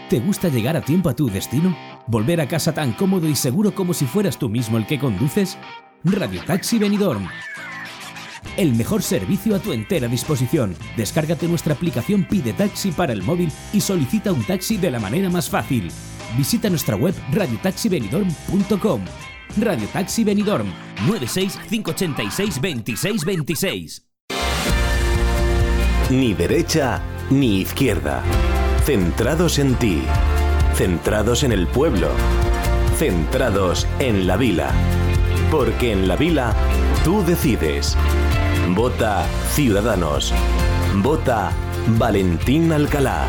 ¿Te 0.08 0.18
gusta 0.18 0.48
llegar 0.48 0.78
a 0.78 0.80
tiempo 0.80 1.10
a 1.10 1.14
tu 1.14 1.28
destino? 1.28 1.76
¿Volver 2.06 2.40
a 2.40 2.48
casa 2.48 2.72
tan 2.72 2.94
cómodo 2.94 3.28
y 3.28 3.36
seguro 3.36 3.74
como 3.74 3.92
si 3.92 4.06
fueras 4.06 4.38
tú 4.38 4.48
mismo 4.48 4.78
el 4.78 4.86
que 4.86 4.98
conduces? 4.98 5.58
Radio 6.04 6.40
Taxi 6.46 6.78
Benidorm. 6.78 7.28
El 8.56 8.74
mejor 8.74 9.02
servicio 9.02 9.54
a 9.54 9.58
tu 9.58 9.72
entera 9.72 10.08
disposición. 10.08 10.74
Descárgate 10.96 11.46
nuestra 11.46 11.74
aplicación 11.74 12.24
Pide 12.24 12.54
Taxi 12.54 12.90
para 12.90 13.12
el 13.12 13.22
móvil 13.22 13.52
y 13.72 13.82
solicita 13.82 14.32
un 14.32 14.42
taxi 14.44 14.78
de 14.78 14.90
la 14.90 14.98
manera 14.98 15.28
más 15.28 15.50
fácil. 15.50 15.90
Visita 16.38 16.70
nuestra 16.70 16.96
web 16.96 17.14
radiotaxibenidorm.com. 17.32 19.04
Radio 19.58 19.86
Taxi 19.88 20.24
Benidorm 20.24 20.72
96 21.06 21.58
586 21.68 22.60
26 22.60 23.24
26. 23.24 24.06
Ni 26.10 26.32
derecha 26.32 27.02
ni 27.28 27.60
izquierda. 27.60 28.22
Centrados 28.84 29.58
en 29.58 29.74
ti. 29.74 30.02
Centrados 30.74 31.42
en 31.42 31.52
el 31.52 31.66
pueblo. 31.66 32.08
Centrados 32.96 33.86
en 33.98 34.26
la 34.26 34.36
vila. 34.38 34.72
Porque 35.50 35.90
en 35.90 36.06
la 36.06 36.14
vila 36.14 36.54
tú 37.04 37.24
decides. 37.24 37.96
Vota 38.68 39.26
Ciudadanos. 39.52 40.32
Vota 41.02 41.50
Valentín 41.98 42.72
Alcalá. 42.72 43.26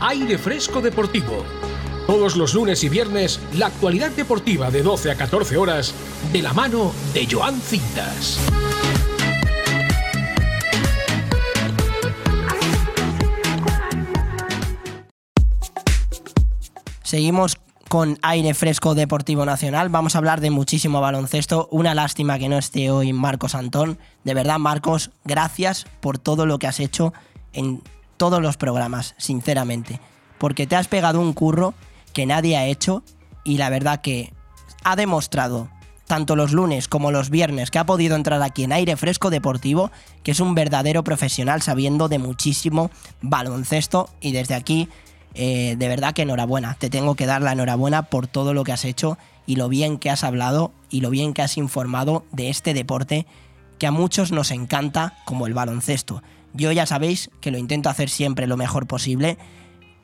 Aire 0.00 0.36
Fresco 0.36 0.82
Deportivo. 0.82 1.44
Todos 2.06 2.36
los 2.36 2.52
lunes 2.52 2.84
y 2.84 2.90
viernes, 2.90 3.40
la 3.54 3.66
actualidad 3.66 4.10
deportiva 4.10 4.70
de 4.70 4.82
12 4.82 5.10
a 5.10 5.16
14 5.16 5.56
horas, 5.56 5.94
de 6.30 6.42
la 6.42 6.52
mano 6.52 6.92
de 7.14 7.26
Joan 7.26 7.58
Cintas. 7.58 8.38
Seguimos 17.14 17.58
con 17.88 18.18
aire 18.22 18.54
fresco 18.54 18.96
deportivo 18.96 19.46
nacional. 19.46 19.88
Vamos 19.88 20.16
a 20.16 20.18
hablar 20.18 20.40
de 20.40 20.50
muchísimo 20.50 21.00
baloncesto. 21.00 21.68
Una 21.70 21.94
lástima 21.94 22.40
que 22.40 22.48
no 22.48 22.58
esté 22.58 22.90
hoy 22.90 23.12
Marcos 23.12 23.54
Antón. 23.54 24.00
De 24.24 24.34
verdad, 24.34 24.58
Marcos, 24.58 25.12
gracias 25.22 25.86
por 26.00 26.18
todo 26.18 26.44
lo 26.44 26.58
que 26.58 26.66
has 26.66 26.80
hecho 26.80 27.12
en 27.52 27.84
todos 28.16 28.42
los 28.42 28.56
programas, 28.56 29.14
sinceramente. 29.16 30.00
Porque 30.38 30.66
te 30.66 30.74
has 30.74 30.88
pegado 30.88 31.20
un 31.20 31.34
curro 31.34 31.74
que 32.12 32.26
nadie 32.26 32.56
ha 32.56 32.66
hecho 32.66 33.04
y 33.44 33.58
la 33.58 33.70
verdad 33.70 34.00
que 34.00 34.32
ha 34.82 34.96
demostrado 34.96 35.68
tanto 36.08 36.34
los 36.34 36.52
lunes 36.52 36.88
como 36.88 37.12
los 37.12 37.30
viernes 37.30 37.70
que 37.70 37.78
ha 37.78 37.86
podido 37.86 38.16
entrar 38.16 38.42
aquí 38.42 38.64
en 38.64 38.72
aire 38.72 38.96
fresco 38.96 39.30
deportivo, 39.30 39.92
que 40.24 40.32
es 40.32 40.40
un 40.40 40.56
verdadero 40.56 41.04
profesional 41.04 41.62
sabiendo 41.62 42.08
de 42.08 42.18
muchísimo 42.18 42.90
baloncesto 43.22 44.10
y 44.20 44.32
desde 44.32 44.54
aquí 44.54 44.88
eh, 45.34 45.74
de 45.76 45.88
verdad 45.88 46.14
que 46.14 46.22
enhorabuena, 46.22 46.76
te 46.78 46.90
tengo 46.90 47.14
que 47.14 47.26
dar 47.26 47.42
la 47.42 47.52
enhorabuena 47.52 48.04
por 48.04 48.26
todo 48.26 48.54
lo 48.54 48.64
que 48.64 48.72
has 48.72 48.84
hecho 48.84 49.18
y 49.46 49.56
lo 49.56 49.68
bien 49.68 49.98
que 49.98 50.10
has 50.10 50.24
hablado 50.24 50.72
y 50.90 51.00
lo 51.00 51.10
bien 51.10 51.34
que 51.34 51.42
has 51.42 51.56
informado 51.56 52.24
de 52.32 52.50
este 52.50 52.74
deporte 52.74 53.26
que 53.78 53.86
a 53.86 53.90
muchos 53.90 54.32
nos 54.32 54.50
encanta 54.50 55.18
como 55.24 55.46
el 55.46 55.54
baloncesto. 55.54 56.22
Yo 56.52 56.70
ya 56.70 56.86
sabéis 56.86 57.30
que 57.40 57.50
lo 57.50 57.58
intento 57.58 57.90
hacer 57.90 58.08
siempre 58.08 58.46
lo 58.46 58.56
mejor 58.56 58.86
posible, 58.86 59.36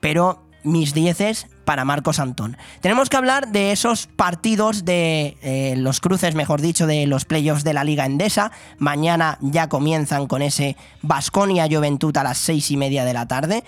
pero 0.01 0.43
mis 0.64 0.93
dieces 0.93 1.47
para 1.64 1.85
Marcos 1.85 2.19
Antón. 2.19 2.57
Tenemos 2.81 3.09
que 3.09 3.16
hablar 3.16 3.53
de 3.53 3.73
esos 3.73 4.09
partidos 4.09 4.85
de 4.85 5.37
eh, 5.43 5.75
los 5.77 6.01
cruces, 6.01 6.35
mejor 6.35 6.61
dicho, 6.61 6.87
de 6.87 7.07
los 7.07 7.25
playoffs 7.25 7.64
de 7.64 7.73
la 7.73 7.85
Liga 7.85 8.07
Endesa. 8.07 8.51
Mañana 8.79 9.38
ya 9.40 9.69
comienzan 9.69 10.27
con 10.27 10.43
ese 10.43 10.77
Basconia 11.03 11.69
Juventud 11.71 12.16
a 12.16 12.25
las 12.25 12.38
seis 12.38 12.71
y 12.71 12.77
media 12.77 13.05
de 13.05 13.14
la 13.14 13.27
tarde. 13.27 13.64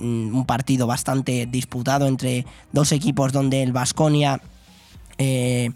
Mm, 0.00 0.34
Un 0.34 0.46
partido 0.46 0.86
bastante 0.86 1.46
disputado 1.46 2.06
entre 2.06 2.46
dos 2.72 2.90
equipos 2.92 3.32
donde 3.32 3.62
el 3.62 3.72
Basconia 3.72 4.40
eh, 5.18 5.70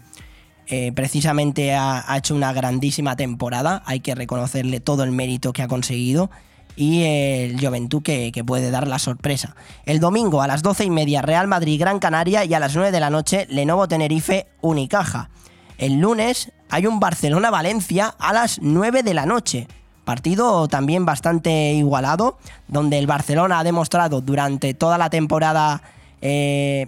eh, 0.67 0.91
precisamente 0.93 1.75
ha, 1.75 2.03
hecho 2.17 2.33
una 2.33 2.51
grandísima 2.51 3.15
temporada. 3.15 3.83
Hay 3.85 3.99
que 3.99 4.15
reconocerle 4.15 4.79
todo 4.79 5.03
el 5.03 5.11
mérito 5.11 5.53
que 5.53 5.61
ha 5.61 5.67
conseguido 5.67 6.31
y 6.75 7.03
el 7.03 7.59
Juventud 7.59 8.01
que, 8.01 8.43
puede 8.45 8.71
dar 8.71 8.87
la 8.87 8.97
sorpresa. 8.97 9.55
El 9.85 9.99
domingo 9.99 10.41
a 10.41 10.47
las 10.47 10.63
12 10.63 10.85
y 10.85 10.89
media 10.89 11.21
Real 11.21 11.47
Madrid 11.47 11.79
Gran 11.79 11.99
Canaria 11.99 12.43
y 12.45 12.53
a 12.55 12.59
las 12.59 12.75
9 12.75 12.91
de 12.91 12.99
la 12.99 13.11
noche 13.11 13.45
Lenovo 13.49 13.87
Tenerife 13.87 14.47
Unicaja. 14.61 15.29
El 15.77 15.99
lunes 15.99 16.51
hay 16.69 16.87
un 16.87 16.99
Barcelona 16.99 17.51
Valencia 17.51 18.15
a 18.17 18.33
las 18.33 18.59
9 18.59 19.03
de 19.03 19.13
la 19.13 19.27
noche. 19.27 19.67
Partido 20.05 20.67
también 20.67 21.05
bastante 21.05 21.73
igualado, 21.73 22.37
donde 22.67 22.97
el 22.97 23.07
Barcelona 23.07 23.59
ha 23.59 23.63
demostrado 23.63 24.21
durante 24.21 24.73
toda 24.73 24.97
la 24.97 25.09
temporada 25.09 25.81
eh, 26.21 26.87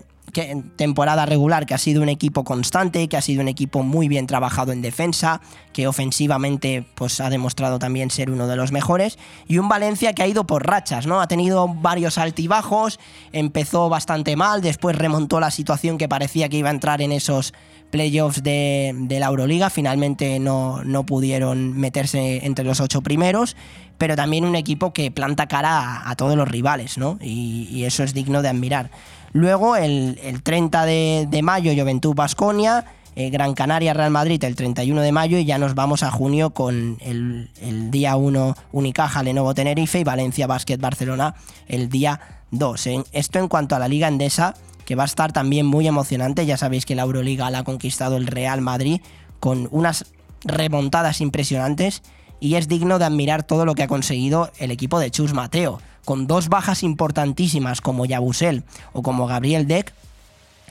temporada 0.76 1.26
regular 1.26 1.65
que 1.65 1.74
ha 1.74 1.78
sido 1.78 2.01
un 2.01 2.09
equipo 2.09 2.43
constante, 2.43 3.07
que 3.07 3.18
ha 3.18 3.22
sido 3.22 3.41
un 3.41 3.47
equipo 3.47 3.84
muy 3.84 4.07
bien 4.07 4.28
trabajado 4.28 4.72
en 4.72 4.82
defensa, 4.82 5.41
que 5.74 5.88
ofensivamente 5.88 6.86
pues, 6.95 7.22
ha 7.22 7.30
demostrado 7.30 7.80
también 7.80 8.11
ser 8.11 8.30
uno 8.30 8.47
de 8.47 8.55
los 8.55 8.72
mejores, 8.72 9.18
y 9.47 9.57
un 9.57 9.70
Valencia 9.70 10.13
que 10.13 10.24
ha 10.24 10.28
ido 10.28 10.45
por 10.45 10.68
rachas, 10.68 11.07
¿no? 11.07 11.22
Ha 11.22 11.28
tenido 11.28 11.68
varios 11.68 12.18
altibajos, 12.18 12.99
empezó 13.32 13.89
bastante 13.89 14.36
mal, 14.36 14.61
después 14.61 14.95
remontó 14.95 15.39
la 15.39 15.51
situación 15.51 15.97
que 15.97 16.09
parecía 16.09 16.49
que 16.49 16.57
iba 16.57 16.70
a 16.70 16.74
entrar 16.74 17.01
en 17.01 17.11
esos 17.11 17.53
playoffs 17.89 18.43
de, 18.43 18.93
la 19.09 19.27
Euroliga, 19.27 19.69
finalmente 19.69 20.39
no, 20.39 20.83
no 20.83 21.05
pudieron 21.05 21.77
meterse 21.77 22.45
entre 22.45 22.65
los 22.65 22.79
ocho 22.79 23.01
primeros, 23.01 23.55
pero 23.97 24.15
también 24.15 24.45
un 24.45 24.55
equipo 24.55 24.93
que 24.93 25.11
planta 25.11 25.47
cara 25.47 26.09
a, 26.09 26.15
todos 26.15 26.35
los 26.35 26.47
rivales, 26.47 26.97
¿no? 26.97 27.17
Y, 27.21 27.83
eso 27.85 28.03
es 28.03 28.13
digno 28.13 28.41
de 28.41 28.49
admirar. 28.49 28.89
Luego, 29.33 29.75
el, 29.75 30.19
el 30.23 30.41
30 30.43 30.85
de, 30.85 31.39
mayo, 31.43 31.73
Juventud 31.73 32.13
Basconia, 32.15 32.85
eh, 33.15 33.29
Gran 33.29 33.53
Canaria 33.53 33.93
Real 33.93 34.11
Madrid 34.11 34.43
el 34.43 34.55
31 34.55 35.01
de 35.01 35.11
mayo, 35.11 35.38
y 35.38 35.45
ya 35.45 35.57
nos 35.57 35.73
vamos 35.73 36.03
a 36.03 36.11
junio 36.11 36.51
con 36.51 36.97
el, 37.01 37.49
día 37.89 38.15
1 38.15 38.55
Unicaja 38.71 39.23
Lenovo 39.23 39.53
Tenerife 39.55 39.99
y 39.99 40.03
Valencia 40.03 40.47
Basket 40.47 40.77
Barcelona 40.77 41.33
el 41.67 41.89
día 41.89 42.19
2. 42.51 42.88
En, 42.88 43.03
esto 43.13 43.39
en 43.39 43.47
cuanto 43.47 43.75
a 43.75 43.79
la 43.79 43.88
Liga 43.88 44.07
Endesa 44.07 44.53
que 44.88 44.95
va 44.95 45.03
a 45.03 45.05
estar 45.05 45.33
también 45.33 45.65
muy 45.65 45.85
emocionante. 45.85 46.45
Ya 46.45 46.55
sabéis 46.55 46.85
que 46.85 46.95
la 46.95 47.01
Euroliga 47.01 47.51
la 47.51 47.59
ha 47.59 47.63
conquistado 47.65 48.15
el 48.15 48.25
Real 48.25 48.61
Madrid 48.61 49.01
con 49.41 49.67
unas 49.71 50.05
remontadas 50.45 51.19
impresionantes 51.19 52.03
y 52.39 52.55
es 52.55 52.69
digno 52.69 52.97
de 52.97 53.03
admirar 53.03 53.43
todo 53.43 53.65
lo 53.65 53.75
que 53.75 53.83
ha 53.83 53.89
conseguido 53.89 54.49
el 54.59 54.71
equipo 54.71 54.97
de 54.99 55.11
Chus 55.11 55.33
Mateo. 55.33 55.81
Con 56.05 56.25
dos 56.25 56.47
bajas 56.47 56.83
importantísimas 56.83 57.81
como 57.81 58.05
Yabusel 58.05 58.63
o 58.93 59.01
como 59.01 59.27
Gabriel 59.27 59.67
Deck, 59.67 59.93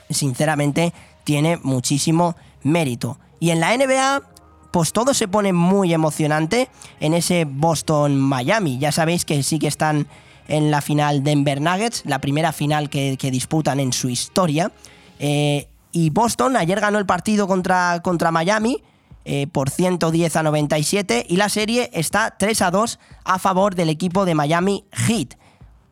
sinceramente 0.09 0.93
tiene 1.23 1.57
muchísimo 1.57 2.35
mérito. 2.63 3.19
Y 3.39 3.51
en 3.51 3.59
la 3.59 3.77
NBA, 3.77 4.23
pues 4.71 4.93
todo 4.93 5.13
se 5.13 5.27
pone 5.27 5.53
muy 5.53 5.93
emocionante 5.93 6.69
en 6.99 7.13
ese 7.13 7.45
Boston-Miami. 7.45 8.79
Ya 8.79 8.91
sabéis 8.91 9.25
que 9.25 9.43
sí 9.43 9.59
que 9.59 9.67
están 9.67 10.07
en 10.47 10.71
la 10.71 10.81
final 10.81 11.23
Denver 11.23 11.61
Nuggets, 11.61 12.03
la 12.05 12.19
primera 12.19 12.51
final 12.51 12.89
que, 12.89 13.17
disputan 13.31 13.79
en 13.79 13.93
su 13.93 14.09
historia. 14.09 14.71
Eh, 15.19 15.67
y 15.91 16.09
Boston 16.09 16.55
ayer 16.55 16.79
ganó 16.79 16.99
el 16.99 17.05
partido 17.05 17.47
contra, 17.47 18.01
contra 18.03 18.31
Miami 18.31 18.83
eh, 19.25 19.47
por 19.47 19.69
110 19.69 20.35
a 20.37 20.43
97 20.43 21.25
y 21.27 21.35
la 21.35 21.49
serie 21.49 21.89
está 21.93 22.35
3 22.37 22.61
a 22.61 22.71
2 22.71 22.99
a 23.25 23.39
favor 23.39 23.75
del 23.75 23.89
equipo 23.89 24.23
de 24.23 24.35
Miami 24.35 24.85
Heat. 24.91 25.33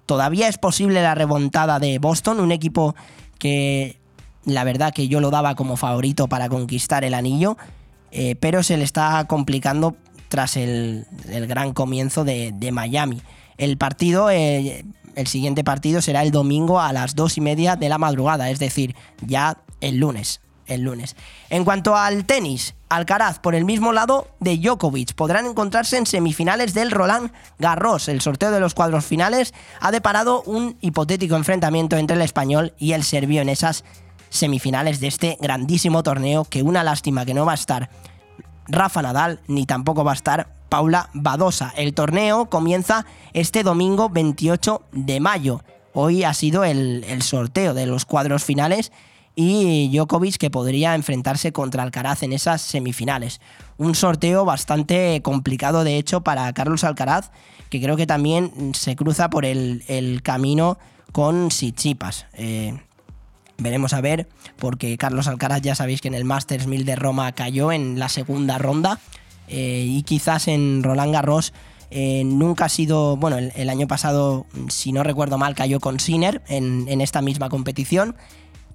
Todavía 0.05 0.47
es 0.47 0.57
posible 0.57 1.01
la 1.01 1.15
remontada 1.15 1.79
de 1.79 1.99
Boston, 1.99 2.39
un 2.39 2.51
equipo 2.51 2.95
que 3.39 3.99
la 4.45 4.63
verdad 4.63 4.93
que 4.93 5.07
yo 5.07 5.19
lo 5.19 5.31
daba 5.31 5.55
como 5.55 5.75
favorito 5.75 6.27
para 6.27 6.47
conquistar 6.47 7.03
el 7.03 7.13
anillo, 7.13 7.57
eh, 8.11 8.35
pero 8.35 8.63
se 8.63 8.77
le 8.77 8.83
está 8.83 9.25
complicando 9.25 9.97
tras 10.29 10.55
el, 10.55 11.05
el 11.27 11.47
gran 11.47 11.73
comienzo 11.73 12.23
de, 12.23 12.53
de 12.53 12.71
Miami. 12.71 13.21
El 13.57 13.77
partido, 13.77 14.29
eh, 14.29 14.85
el 15.15 15.27
siguiente 15.27 15.63
partido 15.63 16.01
será 16.01 16.23
el 16.23 16.31
domingo 16.31 16.79
a 16.79 16.93
las 16.93 17.15
dos 17.15 17.37
y 17.37 17.41
media 17.41 17.75
de 17.75 17.89
la 17.89 17.97
madrugada, 17.97 18.49
es 18.49 18.59
decir, 18.59 18.95
ya 19.21 19.57
el 19.81 19.97
lunes. 19.97 20.41
El 20.67 20.81
lunes. 20.81 21.15
En 21.51 21.63
cuanto 21.63 21.95
al 21.95 22.25
tenis, 22.25 22.73
Alcaraz 22.89 23.37
por 23.37 23.53
el 23.53 23.65
mismo 23.65 23.93
lado 23.93 24.27
de 24.39 24.57
Djokovic 24.57 25.13
podrán 25.13 25.45
encontrarse 25.45 25.97
en 25.97 26.07
semifinales 26.07 26.73
del 26.73 26.89
Roland 26.89 27.31
Garros. 27.59 28.07
El 28.07 28.21
sorteo 28.21 28.49
de 28.49 28.59
los 28.59 28.73
cuadros 28.73 29.05
finales 29.05 29.53
ha 29.79 29.91
deparado 29.91 30.41
un 30.43 30.75
hipotético 30.81 31.35
enfrentamiento 31.35 31.97
entre 31.97 32.15
el 32.15 32.23
español 32.23 32.73
y 32.79 32.93
el 32.93 33.03
serbio 33.03 33.41
en 33.41 33.49
esas 33.49 33.83
semifinales 34.29 34.99
de 34.99 35.07
este 35.07 35.37
grandísimo 35.39 36.01
torneo 36.01 36.45
que 36.45 36.63
una 36.63 36.83
lástima 36.83 37.25
que 37.25 37.35
no 37.35 37.45
va 37.45 37.51
a 37.51 37.55
estar 37.55 37.89
Rafa 38.67 39.01
Nadal 39.01 39.39
ni 39.47 39.65
tampoco 39.65 40.03
va 40.03 40.11
a 40.11 40.15
estar 40.15 40.54
Paula 40.69 41.09
Badosa. 41.13 41.73
El 41.77 41.93
torneo 41.93 42.49
comienza 42.49 43.05
este 43.33 43.63
domingo 43.63 44.09
28 44.09 44.81
de 44.91 45.19
mayo. 45.19 45.63
Hoy 45.93 46.23
ha 46.23 46.33
sido 46.33 46.63
el, 46.63 47.05
sorteo 47.21 47.73
de 47.73 47.85
los 47.85 48.05
cuadros 48.05 48.43
finales 48.43 48.91
y 49.35 49.89
Djokovic 49.93 50.37
que 50.37 50.49
podría 50.49 50.95
enfrentarse 50.95 51.51
contra 51.51 51.83
Alcaraz 51.83 52.23
en 52.23 52.33
esas 52.33 52.61
semifinales. 52.61 53.39
Un 53.77 53.95
sorteo 53.95 54.45
bastante 54.45 55.21
complicado 55.21 55.83
de 55.83 55.97
hecho 55.97 56.21
para 56.21 56.51
Carlos 56.53 56.83
Alcaraz, 56.83 57.31
que 57.69 57.81
creo 57.81 57.95
que 57.97 58.07
también 58.07 58.73
se 58.73 58.95
cruza 58.95 59.29
por 59.29 59.45
el, 59.45 59.83
el 59.87 60.21
camino 60.21 60.77
con 61.11 61.51
Sichipas. 61.51 62.25
Eh, 62.33 62.77
veremos 63.57 63.93
a 63.93 64.01
ver, 64.01 64.27
porque 64.57 64.97
Carlos 64.97 65.27
Alcaraz 65.27 65.61
ya 65.61 65.75
sabéis 65.75 66.01
que 66.01 66.09
en 66.09 66.13
el 66.13 66.25
Masters 66.25 66.67
1000 66.67 66.85
de 66.85 66.95
Roma 66.95 67.31
cayó 67.31 67.71
en 67.71 67.99
la 67.99 68.09
segunda 68.09 68.57
ronda 68.57 68.99
eh, 69.47 69.85
y 69.87 70.03
quizás 70.03 70.47
en 70.47 70.83
Roland 70.83 71.13
Garros 71.13 71.53
eh, 71.91 72.23
nunca 72.25 72.65
ha 72.65 72.69
sido, 72.69 73.15
bueno, 73.17 73.37
el, 73.37 73.69
año 73.69 73.87
pasado, 73.87 74.45
si 74.69 74.91
no 74.91 75.03
recuerdo 75.03 75.37
mal, 75.37 75.55
cayó 75.55 75.79
con 75.79 75.99
Sinner 75.99 76.41
en, 76.47 77.01
esta 77.01 77.21
misma 77.21 77.49
competición, 77.49 78.15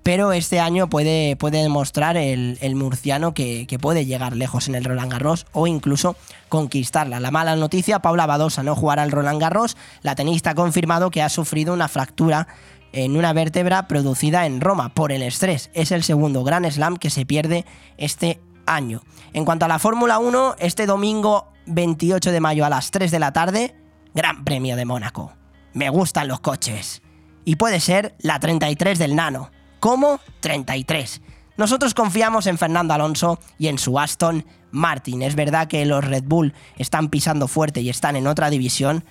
pero 0.03 0.33
este 0.33 0.61
año 0.61 0.89
puede, 0.89 1.37
puede 1.37 1.61
demostrar 1.61 2.17
el, 2.17 2.75
murciano 2.75 3.35
que, 3.35 3.67
puede 3.81 4.07
llegar 4.07 4.35
lejos 4.37 4.69
en 4.69 4.75
el 4.75 4.85
Roland 4.85 5.13
Garros 5.13 5.47
o 5.53 5.67
incluso 5.67 6.17
conquistarla. 6.49 7.21
La 7.21 7.31
mala 7.31 7.57
noticia, 7.57 7.99
Paula 7.99 8.27
Badosa 8.27 8.63
no 8.63 8.75
jugará 8.75 9.05
el 9.05 9.11
Roland 9.11 9.41
Garros, 9.41 9.77
la 10.03 10.15
tenista 10.15 10.51
ha 10.51 10.55
confirmado 10.55 11.11
que 11.11 11.23
ha 11.23 11.29
sufrido 11.29 11.75
una 11.75 11.89
fractura 11.89 12.49
en 12.93 13.17
una 13.17 13.33
vértebra 13.33 13.87
producida 13.87 14.47
en 14.47 14.61
Roma 14.61 14.95
por 14.95 15.13
el 15.13 15.23
estrés. 15.23 15.71
Es 15.75 15.93
el 15.93 16.03
segundo 16.03 16.43
Grand 16.43 16.69
Slam 16.71 16.97
que 16.97 17.11
se 17.11 17.27
pierde 17.27 17.65
este 17.99 18.41
año. 18.75 19.03
En 19.33 19.45
cuanto 19.45 19.65
a 19.65 19.69
la 19.69 19.79
Fórmula 19.79 20.19
1, 20.19 20.57
este 20.59 20.87
domingo 20.87 21.53
28 21.67 22.33
de 22.33 22.41
mayo 22.41 22.65
a 22.65 22.71
las 22.71 22.91
3 22.91 23.11
de 23.11 23.19
la 23.19 23.33
tarde, 23.33 23.75
Gran 24.15 24.45
Premio 24.45 24.77
de 24.77 24.85
Mónaco. 24.85 25.33
Me 25.73 25.89
gustan 25.89 26.29
los 26.29 26.41
coches. 26.41 27.03
Y 27.45 27.57
puede 27.57 27.81
ser 27.81 28.15
la 28.19 28.39
33 28.39 28.99
del 28.99 29.17
Nano. 29.17 29.51
¿Cómo? 29.79 30.21
33. 30.41 31.23
Nosotros 31.57 31.95
confiamos 31.95 32.47
en 32.47 32.59
Fernando 32.59 32.95
Alonso 32.95 33.39
y 33.59 33.69
en 33.69 33.79
su 33.79 33.99
Aston 33.99 34.47
Martin. 34.71 35.23
Es 35.23 35.35
verdad 35.35 35.69
que 35.69 35.85
los 35.85 36.05
Red 36.05 36.25
Bull 36.25 36.55
están 36.77 37.09
pisando 37.09 37.49
fuerte 37.49 37.81
y 37.81 37.91
están 37.91 38.17
en 38.17 38.27
otra 38.27 38.51
división, 38.51 39.05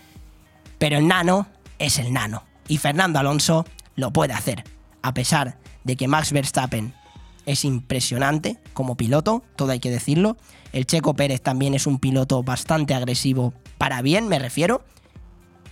pero 0.78 0.98
el 0.98 1.08
Nano 1.08 1.48
es 1.78 2.00
el 2.00 2.12
Nano. 2.14 2.44
Y 2.68 2.78
Fernando 2.78 3.20
Alonso 3.20 3.66
lo 3.96 4.12
puede 4.12 4.34
hacer, 4.34 4.64
a 5.02 5.14
pesar 5.14 5.58
de 5.84 5.96
que 5.96 6.08
Max 6.08 6.32
Verstappen 6.32 6.94
es 7.52 7.66
impresionante 7.66 8.58
como 8.74 8.96
piloto, 8.96 9.42
todo 9.56 9.72
hay 9.72 9.80
que 9.80 9.90
decirlo. 9.90 10.38
El 10.72 10.86
Checo 10.86 11.16
Pérez 11.16 11.42
también 11.42 11.74
es 11.74 11.88
un 11.88 11.98
piloto 11.98 12.44
bastante 12.44 12.94
agresivo, 12.94 13.54
para 13.80 14.04
bien 14.04 14.28
me 14.28 14.38
refiero. 14.38 14.84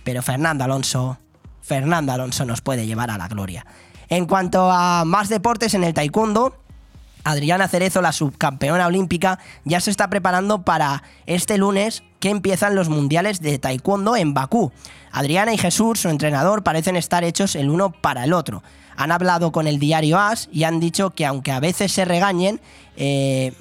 Pero 0.02 0.22
Fernando 0.22 0.64
Alonso, 0.64 1.18
Fernando 1.62 2.12
Alonso 2.12 2.44
nos 2.44 2.62
puede 2.62 2.86
llevar 2.86 3.10
a 3.10 3.18
la 3.18 3.28
gloria. 3.28 3.64
En 4.08 4.26
cuanto 4.26 4.70
a 4.72 5.04
más 5.04 5.28
deportes 5.28 5.74
en 5.74 5.84
el 5.84 5.94
taekwondo, 5.94 6.56
Adriana 7.22 7.68
Cerezo, 7.68 8.00
la 8.00 8.12
subcampeona 8.12 8.86
olímpica, 8.86 9.38
ya 9.64 9.80
se 9.80 9.90
está 9.90 10.08
preparando 10.08 10.62
para 10.62 11.02
este 11.26 11.58
lunes 11.58 12.02
que 12.18 12.30
empiezan 12.30 12.74
los 12.74 12.88
mundiales 12.88 13.40
de 13.40 13.58
taekwondo 13.58 14.16
en 14.16 14.34
Bakú. 14.34 14.72
Adriana 15.12 15.52
y 15.52 15.58
Jesús, 15.58 16.00
su 16.00 16.08
entrenador, 16.08 16.64
parecen 16.64 16.96
estar 16.96 17.22
hechos 17.22 17.54
el 17.54 17.70
uno 17.70 17.92
para 17.92 18.24
el 18.24 18.32
otro. 18.32 18.62
Han 18.98 19.12
hablado 19.12 19.52
con 19.52 19.68
el 19.68 19.78
diario 19.78 20.18
AS 20.18 20.48
y 20.52 20.64
han 20.64 20.80
dicho 20.80 21.10
que 21.10 21.24
aunque 21.24 21.52
a 21.52 21.60
veces 21.60 21.92
se 21.92 22.04
regañen, 22.04 22.60
eh, 22.96 23.52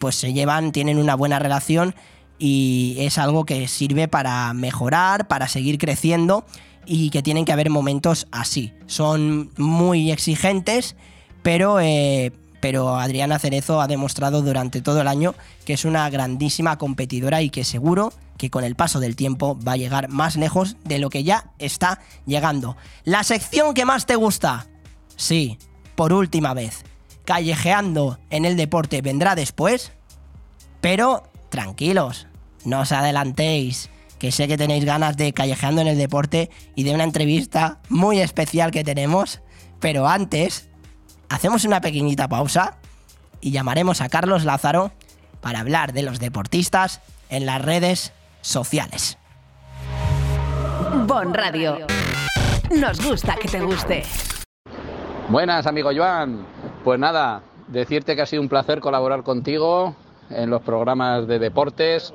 pues 0.00 0.16
se 0.16 0.32
llevan, 0.32 0.72
tienen 0.72 0.98
una 0.98 1.14
buena 1.14 1.38
relación 1.38 1.94
y 2.40 2.96
es 2.98 3.16
algo 3.16 3.44
que 3.44 3.68
sirve 3.68 4.08
para 4.08 4.52
mejorar, 4.52 5.28
para 5.28 5.46
seguir 5.46 5.78
creciendo 5.78 6.44
y 6.86 7.10
que 7.10 7.22
tienen 7.22 7.44
que 7.44 7.52
haber 7.52 7.70
momentos 7.70 8.26
así. 8.32 8.72
Son 8.86 9.52
muy 9.56 10.10
exigentes, 10.10 10.96
pero, 11.44 11.78
eh, 11.78 12.32
pero 12.60 12.96
Adriana 12.96 13.38
Cerezo 13.38 13.80
ha 13.80 13.86
demostrado 13.86 14.42
durante 14.42 14.82
todo 14.82 15.02
el 15.02 15.06
año 15.06 15.36
que 15.64 15.74
es 15.74 15.84
una 15.84 16.10
grandísima 16.10 16.78
competidora 16.78 17.42
y 17.42 17.50
que 17.50 17.62
seguro 17.62 18.12
que 18.36 18.50
con 18.50 18.64
el 18.64 18.74
paso 18.74 18.98
del 18.98 19.14
tiempo 19.14 19.56
va 19.56 19.72
a 19.72 19.76
llegar 19.76 20.08
más 20.08 20.34
lejos 20.34 20.76
de 20.82 20.98
lo 20.98 21.10
que 21.10 21.22
ya 21.22 21.52
está 21.60 22.00
llegando. 22.26 22.76
La 23.04 23.22
sección 23.22 23.72
que 23.72 23.84
más 23.84 24.06
te 24.06 24.16
gusta. 24.16 24.66
Sí, 25.20 25.58
por 25.96 26.14
última 26.14 26.54
vez. 26.54 26.82
Callejeando 27.26 28.18
en 28.30 28.46
el 28.46 28.56
deporte 28.56 29.02
vendrá 29.02 29.34
después. 29.34 29.92
Pero 30.80 31.24
tranquilos, 31.50 32.26
no 32.64 32.80
os 32.80 32.90
adelantéis, 32.90 33.90
que 34.18 34.32
sé 34.32 34.48
que 34.48 34.56
tenéis 34.56 34.86
ganas 34.86 35.18
de 35.18 35.34
Callejeando 35.34 35.82
en 35.82 35.88
el 35.88 35.98
deporte 35.98 36.48
y 36.74 36.84
de 36.84 36.94
una 36.94 37.04
entrevista 37.04 37.80
muy 37.90 38.18
especial 38.18 38.70
que 38.70 38.82
tenemos. 38.82 39.42
Pero 39.78 40.08
antes, 40.08 40.70
hacemos 41.28 41.66
una 41.66 41.82
pequeñita 41.82 42.26
pausa 42.26 42.78
y 43.42 43.50
llamaremos 43.50 44.00
a 44.00 44.08
Carlos 44.08 44.44
Lázaro 44.44 44.90
para 45.42 45.60
hablar 45.60 45.92
de 45.92 46.02
los 46.02 46.18
deportistas 46.18 47.02
en 47.28 47.44
las 47.44 47.60
redes 47.60 48.14
sociales. 48.40 49.18
Bon 51.06 51.34
Radio. 51.34 51.86
Nos 52.70 53.06
gusta 53.06 53.36
que 53.36 53.48
te 53.48 53.60
guste. 53.60 54.02
Buenas, 55.30 55.68
amigo 55.68 55.90
Joan. 55.94 56.44
Pues 56.82 56.98
nada, 56.98 57.42
decirte 57.68 58.16
que 58.16 58.22
ha 58.22 58.26
sido 58.26 58.42
un 58.42 58.48
placer 58.48 58.80
colaborar 58.80 59.22
contigo 59.22 59.94
en 60.28 60.50
los 60.50 60.60
programas 60.62 61.28
de 61.28 61.38
deportes. 61.38 62.12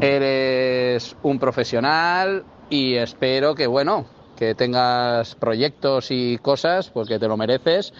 Eres 0.00 1.14
un 1.22 1.38
profesional 1.38 2.42
y 2.70 2.94
espero 2.94 3.54
que, 3.54 3.66
bueno, 3.66 4.06
que 4.34 4.54
tengas 4.54 5.34
proyectos 5.34 6.06
y 6.10 6.38
cosas 6.38 6.88
porque 6.88 7.18
te 7.18 7.28
lo 7.28 7.36
mereces. 7.36 7.92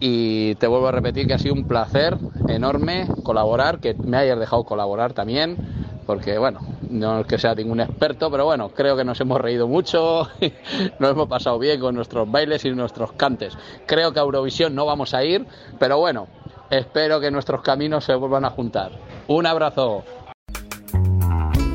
Y 0.00 0.54
te 0.56 0.66
vuelvo 0.66 0.88
a 0.88 0.92
repetir 0.92 1.26
que 1.26 1.34
ha 1.34 1.38
sido 1.38 1.54
un 1.54 1.66
placer 1.66 2.18
enorme 2.48 3.06
colaborar, 3.22 3.78
que 3.80 3.94
me 3.94 4.16
hayas 4.16 4.38
dejado 4.38 4.64
colaborar 4.64 5.12
también, 5.12 5.56
porque 6.06 6.36
bueno, 6.38 6.60
no 6.90 7.20
es 7.20 7.26
que 7.26 7.38
sea 7.38 7.54
ningún 7.54 7.80
experto, 7.80 8.30
pero 8.30 8.44
bueno, 8.44 8.70
creo 8.70 8.96
que 8.96 9.04
nos 9.04 9.20
hemos 9.20 9.40
reído 9.40 9.68
mucho, 9.68 10.28
nos 10.98 11.10
hemos 11.10 11.28
pasado 11.28 11.58
bien 11.58 11.80
con 11.80 11.94
nuestros 11.94 12.30
bailes 12.30 12.64
y 12.64 12.70
nuestros 12.70 13.12
cantes. 13.12 13.56
Creo 13.86 14.12
que 14.12 14.20
a 14.20 14.22
Eurovisión 14.22 14.74
no 14.74 14.86
vamos 14.86 15.14
a 15.14 15.24
ir, 15.24 15.46
pero 15.78 15.98
bueno, 15.98 16.26
espero 16.70 17.20
que 17.20 17.30
nuestros 17.30 17.62
caminos 17.62 18.04
se 18.04 18.14
vuelvan 18.14 18.44
a 18.44 18.50
juntar. 18.50 18.92
Un 19.28 19.46
abrazo. 19.46 20.04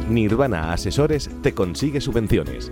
Nirvana 0.08 0.74
Asesores 0.74 1.30
te 1.42 1.54
consigue 1.54 2.02
subvenciones. 2.02 2.72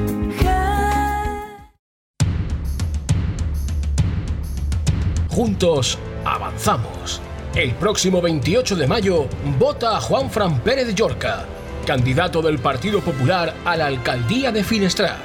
Juntos 5.31 5.97
avanzamos. 6.25 7.21
El 7.55 7.73
próximo 7.75 8.21
28 8.21 8.75
de 8.75 8.85
mayo 8.85 9.27
vota 9.57 9.95
a 9.95 10.01
Juan 10.01 10.29
Fran 10.29 10.59
Pérez 10.59 10.93
Llorca, 10.93 11.45
candidato 11.85 12.41
del 12.41 12.59
Partido 12.59 12.99
Popular 12.99 13.53
a 13.63 13.77
la 13.77 13.85
alcaldía 13.85 14.51
de 14.51 14.65
Finestrat. 14.65 15.15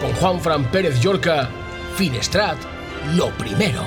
Con 0.00 0.12
Juan 0.12 0.40
Fran 0.40 0.70
Pérez 0.70 1.00
Llorca, 1.00 1.48
Finestrat, 1.96 2.56
lo 3.16 3.30
primero. 3.30 3.82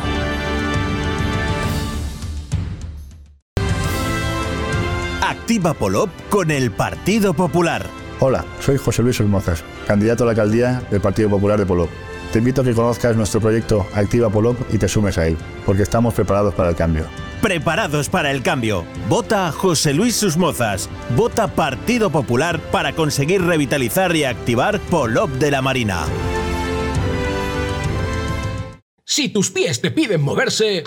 Activa 5.22 5.74
Polop 5.74 6.10
con 6.30 6.52
el 6.52 6.70
Partido 6.72 7.34
Popular. 7.34 7.86
Hola, 8.20 8.44
soy 8.60 8.78
José 8.78 9.04
Luis 9.04 9.22
Hermozas, 9.22 9.64
candidato 9.88 10.24
a 10.24 10.26
la 10.26 10.32
alcaldía 10.32 10.82
del 10.92 11.00
Partido 11.00 11.30
Popular 11.30 11.58
de 11.58 11.66
Polop. 11.66 11.90
Te 12.36 12.40
invito 12.40 12.60
a 12.60 12.66
que 12.66 12.74
conozcas 12.74 13.16
nuestro 13.16 13.40
proyecto 13.40 13.88
Activa 13.94 14.30
Polop 14.30 14.60
y 14.70 14.78
te 14.78 14.90
sumes 14.90 15.18
a 15.18 15.26
él, 15.26 15.38
porque 15.66 15.84
estamos 15.84 16.14
preparados 16.14 16.54
para 16.54 16.68
el 16.68 16.76
cambio. 16.76 17.06
Preparados 17.42 18.10
para 18.10 18.30
el 18.30 18.44
cambio. 18.44 18.84
Vota 19.08 19.48
a 19.48 19.54
José 19.54 19.94
Luis 19.94 20.18
Susmozas. 20.18 20.90
Vota 21.16 21.48
Partido 21.48 22.10
Popular 22.10 22.60
para 22.60 22.92
conseguir 22.92 23.42
revitalizar 23.42 24.14
y 24.18 24.26
activar 24.26 24.82
Polop 24.82 25.30
de 25.30 25.50
la 25.50 25.62
Marina. 25.62 26.08
Si 29.06 29.30
tus 29.30 29.50
pies 29.50 29.80
te 29.80 29.92
piden 29.92 30.20
moverse, 30.22 30.84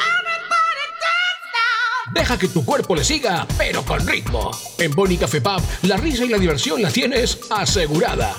deja 2.12 2.38
que 2.38 2.48
tu 2.48 2.62
cuerpo 2.62 2.94
le 2.94 3.04
siga, 3.04 3.46
pero 3.56 3.82
con 3.84 4.06
ritmo. 4.06 4.50
En 4.76 4.90
Boni 4.90 5.16
Café 5.16 5.40
Pub, 5.40 5.62
la 5.84 5.96
risa 5.96 6.26
y 6.26 6.28
la 6.28 6.36
diversión 6.36 6.82
la 6.82 6.90
tienes 6.90 7.40
asegurada. 7.48 8.36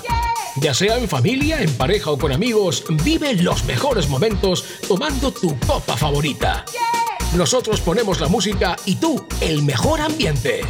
Ya 0.56 0.74
sea 0.74 0.98
en 0.98 1.08
familia, 1.08 1.62
en 1.62 1.72
pareja 1.74 2.10
o 2.10 2.18
con 2.18 2.32
amigos, 2.32 2.84
vive 3.04 3.34
los 3.34 3.64
mejores 3.64 4.08
momentos 4.08 4.64
tomando 4.88 5.32
tu 5.32 5.58
copa 5.60 5.96
favorita. 5.96 6.64
Nosotros 7.36 7.80
ponemos 7.80 8.20
la 8.20 8.28
música 8.28 8.76
y 8.84 8.96
tú 8.96 9.24
el 9.40 9.62
mejor 9.62 10.00
ambiente. 10.00 10.62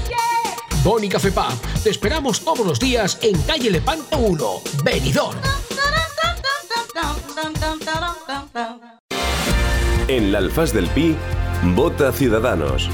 Boni 0.84 1.08
Café 1.08 1.32
Pub, 1.32 1.82
te 1.82 1.90
esperamos 1.90 2.40
todos 2.40 2.66
los 2.66 2.78
días 2.78 3.18
en 3.22 3.40
calle 3.42 3.70
Lepanto 3.70 4.18
1, 4.18 4.62
Benidorm. 4.84 5.38
En 10.08 10.32
la 10.32 10.38
Alfaz 10.38 10.72
del 10.72 10.88
Pi, 10.88 11.16
vota 11.74 12.12
Ciudadanos. 12.12 12.88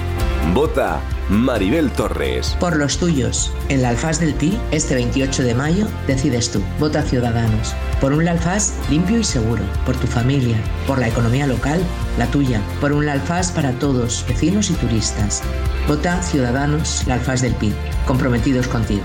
Vota 0.55 1.01
Maribel 1.29 1.91
Torres. 1.91 2.57
Por 2.61 2.77
los 2.77 2.99
tuyos. 2.99 3.53
En 3.68 3.83
la 3.83 3.89
Alfaz 3.89 4.20
del 4.20 4.35
Pi, 4.35 4.57
este 4.70 4.95
28 4.95 5.43
de 5.43 5.55
mayo, 5.55 5.87
decides 6.07 6.53
tú. 6.53 6.62
Vota 6.79 7.03
Ciudadanos. 7.03 7.74
Por 8.01 8.12
un 8.12 8.29
Alfaz 8.29 8.74
limpio 8.91 9.18
y 9.18 9.24
seguro. 9.24 9.62
Por 9.85 9.97
tu 9.97 10.07
familia. 10.07 10.57
Por 10.87 10.99
la 10.99 11.09
economía 11.09 11.47
local, 11.47 11.81
la 12.16 12.27
tuya. 12.27 12.61
Por 12.81 12.93
un 12.93 13.09
Alfaz 13.09 13.51
para 13.51 13.72
todos, 13.72 14.24
vecinos 14.29 14.70
y 14.70 14.74
turistas. 14.74 15.43
Vota 15.89 16.22
Ciudadanos, 16.22 17.03
la 17.07 17.14
Alfaz 17.14 17.43
del 17.43 17.55
Pi. 17.55 17.72
Comprometidos 18.07 18.68
contigo. 18.68 19.05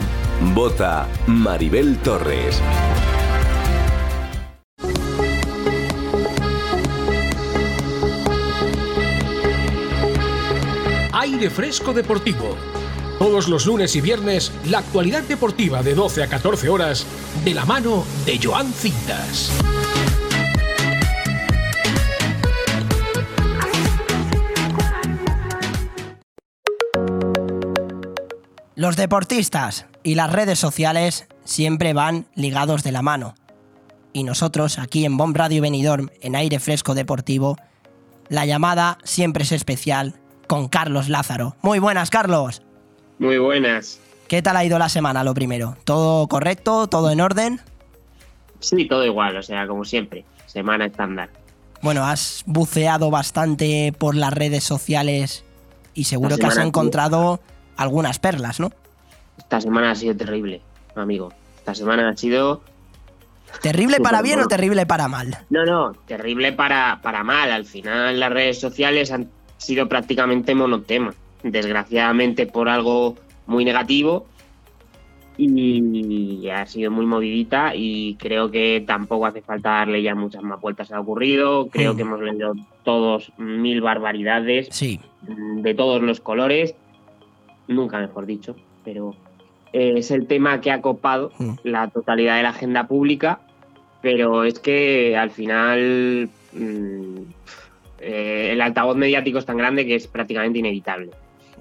Vota 0.53 1.07
Maribel 1.26 1.97
Torres. 1.99 2.61
Fresco 11.49 11.93
Deportivo. 11.93 12.55
Todos 13.17 13.47
los 13.47 13.65
lunes 13.65 13.95
y 13.95 14.01
viernes, 14.01 14.51
la 14.69 14.79
actualidad 14.79 15.23
deportiva 15.23 15.83
de 15.83 15.95
12 15.95 16.23
a 16.23 16.27
14 16.27 16.69
horas, 16.69 17.05
de 17.43 17.53
la 17.53 17.65
mano 17.65 18.03
de 18.25 18.39
Joan 18.41 18.71
Cintas. 18.71 19.51
Los 28.75 28.95
deportistas 28.95 29.85
y 30.03 30.15
las 30.15 30.31
redes 30.31 30.59
sociales 30.59 31.27
siempre 31.43 31.93
van 31.93 32.25
ligados 32.35 32.83
de 32.83 32.91
la 32.91 33.01
mano. 33.01 33.35
Y 34.13 34.23
nosotros, 34.23 34.79
aquí 34.79 35.05
en 35.05 35.17
Bomb 35.17 35.35
Radio 35.35 35.61
Benidorm, 35.61 36.09
en 36.21 36.35
Aire 36.35 36.59
Fresco 36.59 36.95
Deportivo, 36.95 37.57
la 38.27 38.45
llamada 38.45 38.97
siempre 39.03 39.43
es 39.43 39.51
especial 39.51 40.20
con 40.51 40.67
Carlos 40.67 41.07
Lázaro. 41.07 41.55
Muy 41.61 41.79
buenas, 41.79 42.09
Carlos. 42.09 42.61
Muy 43.19 43.37
buenas. 43.37 44.01
¿Qué 44.27 44.41
tal 44.41 44.57
ha 44.57 44.65
ido 44.65 44.77
la 44.77 44.89
semana, 44.89 45.23
lo 45.23 45.33
primero? 45.33 45.77
¿Todo 45.85 46.27
correcto? 46.27 46.87
¿Todo 46.87 47.09
en 47.09 47.21
orden? 47.21 47.61
Sí, 48.59 48.85
todo 48.85 49.05
igual, 49.05 49.37
o 49.37 49.43
sea, 49.43 49.65
como 49.65 49.85
siempre. 49.85 50.25
Semana 50.47 50.87
estándar. 50.87 51.29
Bueno, 51.81 52.05
has 52.05 52.43
buceado 52.45 53.09
bastante 53.09 53.93
por 53.97 54.13
las 54.13 54.33
redes 54.33 54.65
sociales 54.65 55.45
y 55.93 56.03
seguro 56.03 56.37
que 56.37 56.47
has 56.47 56.57
encontrado 56.57 57.39
algunas 57.77 58.19
perlas, 58.19 58.59
¿no? 58.59 58.73
Esta 59.37 59.61
semana 59.61 59.91
ha 59.91 59.95
sido 59.95 60.17
terrible, 60.17 60.61
amigo. 60.97 61.31
Esta 61.59 61.75
semana 61.75 62.09
ha 62.09 62.17
sido... 62.17 62.61
¿Terrible 63.61 64.01
para 64.01 64.21
bien 64.21 64.41
o 64.41 64.47
terrible 64.49 64.85
para 64.85 65.07
mal? 65.07 65.45
No, 65.49 65.63
no, 65.65 65.93
terrible 66.07 66.51
para, 66.51 66.99
para 67.01 67.23
mal. 67.23 67.53
Al 67.53 67.63
final 67.63 68.19
las 68.19 68.33
redes 68.33 68.59
sociales 68.59 69.11
han 69.11 69.29
sido 69.62 69.88
prácticamente 69.88 70.53
monotema. 70.55 71.14
Desgraciadamente 71.43 72.45
por 72.45 72.70
algo 72.70 73.16
muy 73.47 73.64
negativo. 73.66 74.26
Y 75.38 76.47
ha 76.49 76.66
sido 76.68 76.91
muy 76.91 77.05
movidita 77.05 77.74
y 77.76 78.16
creo 78.16 78.51
que 78.51 78.84
tampoco 78.86 79.26
hace 79.26 79.41
falta 79.41 79.70
darle 79.70 80.03
ya 80.03 80.14
muchas 80.14 80.43
más 80.43 80.59
vueltas 80.62 80.91
a 80.91 80.95
lo 80.95 81.01
ocurrido. 81.01 81.68
Creo 81.70 81.93
Mm. 81.93 81.95
que 81.95 82.01
hemos 82.03 82.22
leído 82.22 82.53
todos 82.84 83.32
mil 83.38 83.82
barbaridades 83.82 84.68
Sí. 84.72 84.99
de 85.22 85.74
todos 85.74 86.01
los 86.01 86.20
colores. 86.20 86.76
Nunca 87.68 87.99
mejor 87.99 88.26
dicho, 88.26 88.55
pero 88.84 89.16
eh, 89.74 89.93
es 89.97 90.12
el 90.12 90.28
tema 90.28 90.59
que 90.62 90.70
ha 90.72 90.82
copado 90.82 91.32
Mm. 91.39 91.53
la 91.64 91.88
totalidad 91.88 92.36
de 92.38 92.43
la 92.43 92.49
agenda 92.49 92.88
pública, 92.88 93.39
pero 94.01 94.43
es 94.43 94.59
que 94.59 95.16
al 95.18 95.32
final 95.32 96.30
mm, 96.53 97.22
eh, 98.01 98.49
el 98.51 98.61
altavoz 98.61 98.95
mediático 98.97 99.37
es 99.39 99.45
tan 99.45 99.57
grande 99.57 99.85
que 99.85 99.95
es 99.95 100.07
prácticamente 100.07 100.59
inevitable. 100.59 101.11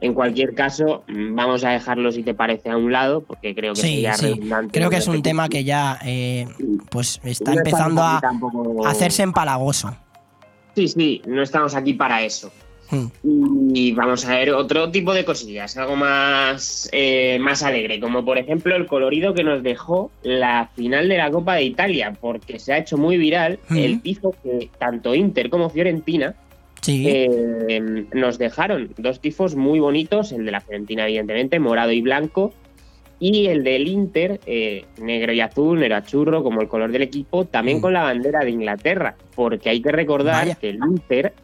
En 0.03 0.15
cualquier 0.15 0.55
caso, 0.55 1.05
vamos 1.09 1.63
a 1.63 1.71
dejarlo 1.73 2.11
si 2.11 2.23
te 2.23 2.33
parece 2.33 2.71
a 2.71 2.77
un 2.79 2.91
lado, 2.91 3.23
porque 3.23 3.55
creo 3.55 3.75
que 3.75 3.83
Sí, 3.83 3.89
sería 3.97 4.15
sí. 4.15 4.27
redundante 4.33 4.79
Creo 4.79 4.89
que 4.89 4.97
es 4.97 5.07
un 5.09 5.21
tema 5.23 5.49
que 5.51 5.63
ya 5.63 5.99
eh, 6.05 6.47
pues 6.91 7.21
está 7.23 7.53
No 7.53 7.59
empezando 7.59 8.03
tampoco- 8.21 8.87
a 8.87 8.91
hacerse 8.91 9.23
empalagoso. 9.23 9.95
Sí, 10.75 10.89
sí, 10.89 11.23
no 11.27 11.43
estamos 11.43 11.75
aquí 11.75 11.93
para 11.93 12.23
eso. 12.23 12.51
Mm. 12.91 13.73
Y 13.75 13.93
vamos 13.93 14.25
a 14.27 14.37
ver 14.37 14.51
otro 14.53 14.91
tipo 14.91 15.15
de 15.15 15.25
cosillas, 15.25 15.77
algo 15.77 15.97
más, 15.97 16.89
eh, 16.93 17.39
más 17.41 17.63
alegre, 17.63 18.01
como 18.01 18.25
por 18.25 18.37
ejemplo 18.39 18.75
el 18.77 18.87
colorido 18.87 19.33
que 19.35 19.45
nos 19.45 19.63
dejó 19.63 20.11
la 20.23 20.71
final 20.75 21.09
de 21.09 21.19
la 21.19 21.31
Copa 21.31 21.55
de 21.55 21.65
Italia, 21.65 22.13
porque 22.21 22.59
se 22.59 22.73
ha 22.73 22.79
hecho 22.79 22.97
muy 22.97 23.17
viral 23.17 23.59
Mm. 23.69 23.77
el 23.77 24.03
tifo 24.03 24.35
que 24.43 24.69
tanto 24.79 25.15
Inter 25.15 25.51
como 25.51 25.71
Fiorentina 25.71 26.35
Sí. 26.83 27.05
eh, 27.09 28.07
nos 28.15 28.39
dejaron 28.39 28.91
dos 28.97 29.21
tifos 29.21 29.55
muy 29.55 29.81
bonitos, 29.81 30.33
el 30.33 30.45
de 30.47 30.51
la 30.51 30.61
Fiorentina, 30.61 31.05
evidentemente, 31.05 31.61
morado 31.61 31.93
y 31.93 32.01
blanco, 32.01 32.53
y 33.23 33.49
el 33.49 33.63
del 33.65 33.87
Inter, 33.87 34.41
eh, 34.47 34.87
negro 34.99 35.33
y 35.35 35.41
azul, 35.43 35.79
negro 35.79 35.97
a 35.97 36.03
churro, 36.05 36.43
como 36.43 36.63
el 36.63 36.69
color 36.69 36.91
del 36.91 37.03
equipo, 37.03 37.45
también 37.45 37.79
Mm. 37.79 37.81
con 37.83 37.93
la 37.93 38.03
bandera 38.03 38.41
de 38.41 38.51
Inglaterra, 38.51 39.15
porque 39.37 39.69
hay 39.69 39.83
que 39.83 39.93
recordar 39.93 40.37
Vaya. 40.47 40.55
que 40.55 40.71
el 40.71 40.77
Inter 40.77 41.35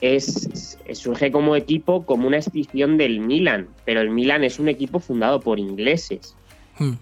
es, 0.00 0.78
surge 0.92 1.30
como 1.32 1.56
equipo 1.56 2.04
como 2.04 2.26
una 2.26 2.38
escisión 2.38 2.96
del 2.98 3.20
Milan, 3.20 3.68
pero 3.84 4.00
el 4.00 4.10
Milan 4.10 4.44
es 4.44 4.58
un 4.58 4.68
equipo 4.68 5.00
fundado 5.00 5.40
por 5.40 5.58
ingleses. 5.58 6.34
Hmm. 6.78 6.94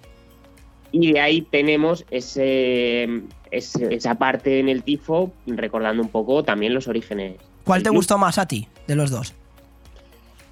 Y 0.93 1.13
de 1.13 1.21
ahí 1.21 1.43
tenemos 1.43 2.05
ese, 2.11 3.09
ese- 3.51 3.95
esa 3.95 4.15
parte 4.15 4.61
en 4.61 4.69
el 4.69 4.83
tifo, 4.85 5.33
recordando 5.47 6.03
un 6.03 6.09
poco 6.09 6.45
también 6.45 6.73
los 6.73 6.87
orígenes. 6.87 7.37
¿Cuál 7.65 7.83
te 7.83 7.91
gustó 7.91 8.17
más 8.19 8.39
a 8.39 8.47
ti 8.47 8.69
de 8.87 8.95
los 8.95 9.11
dos? 9.11 9.35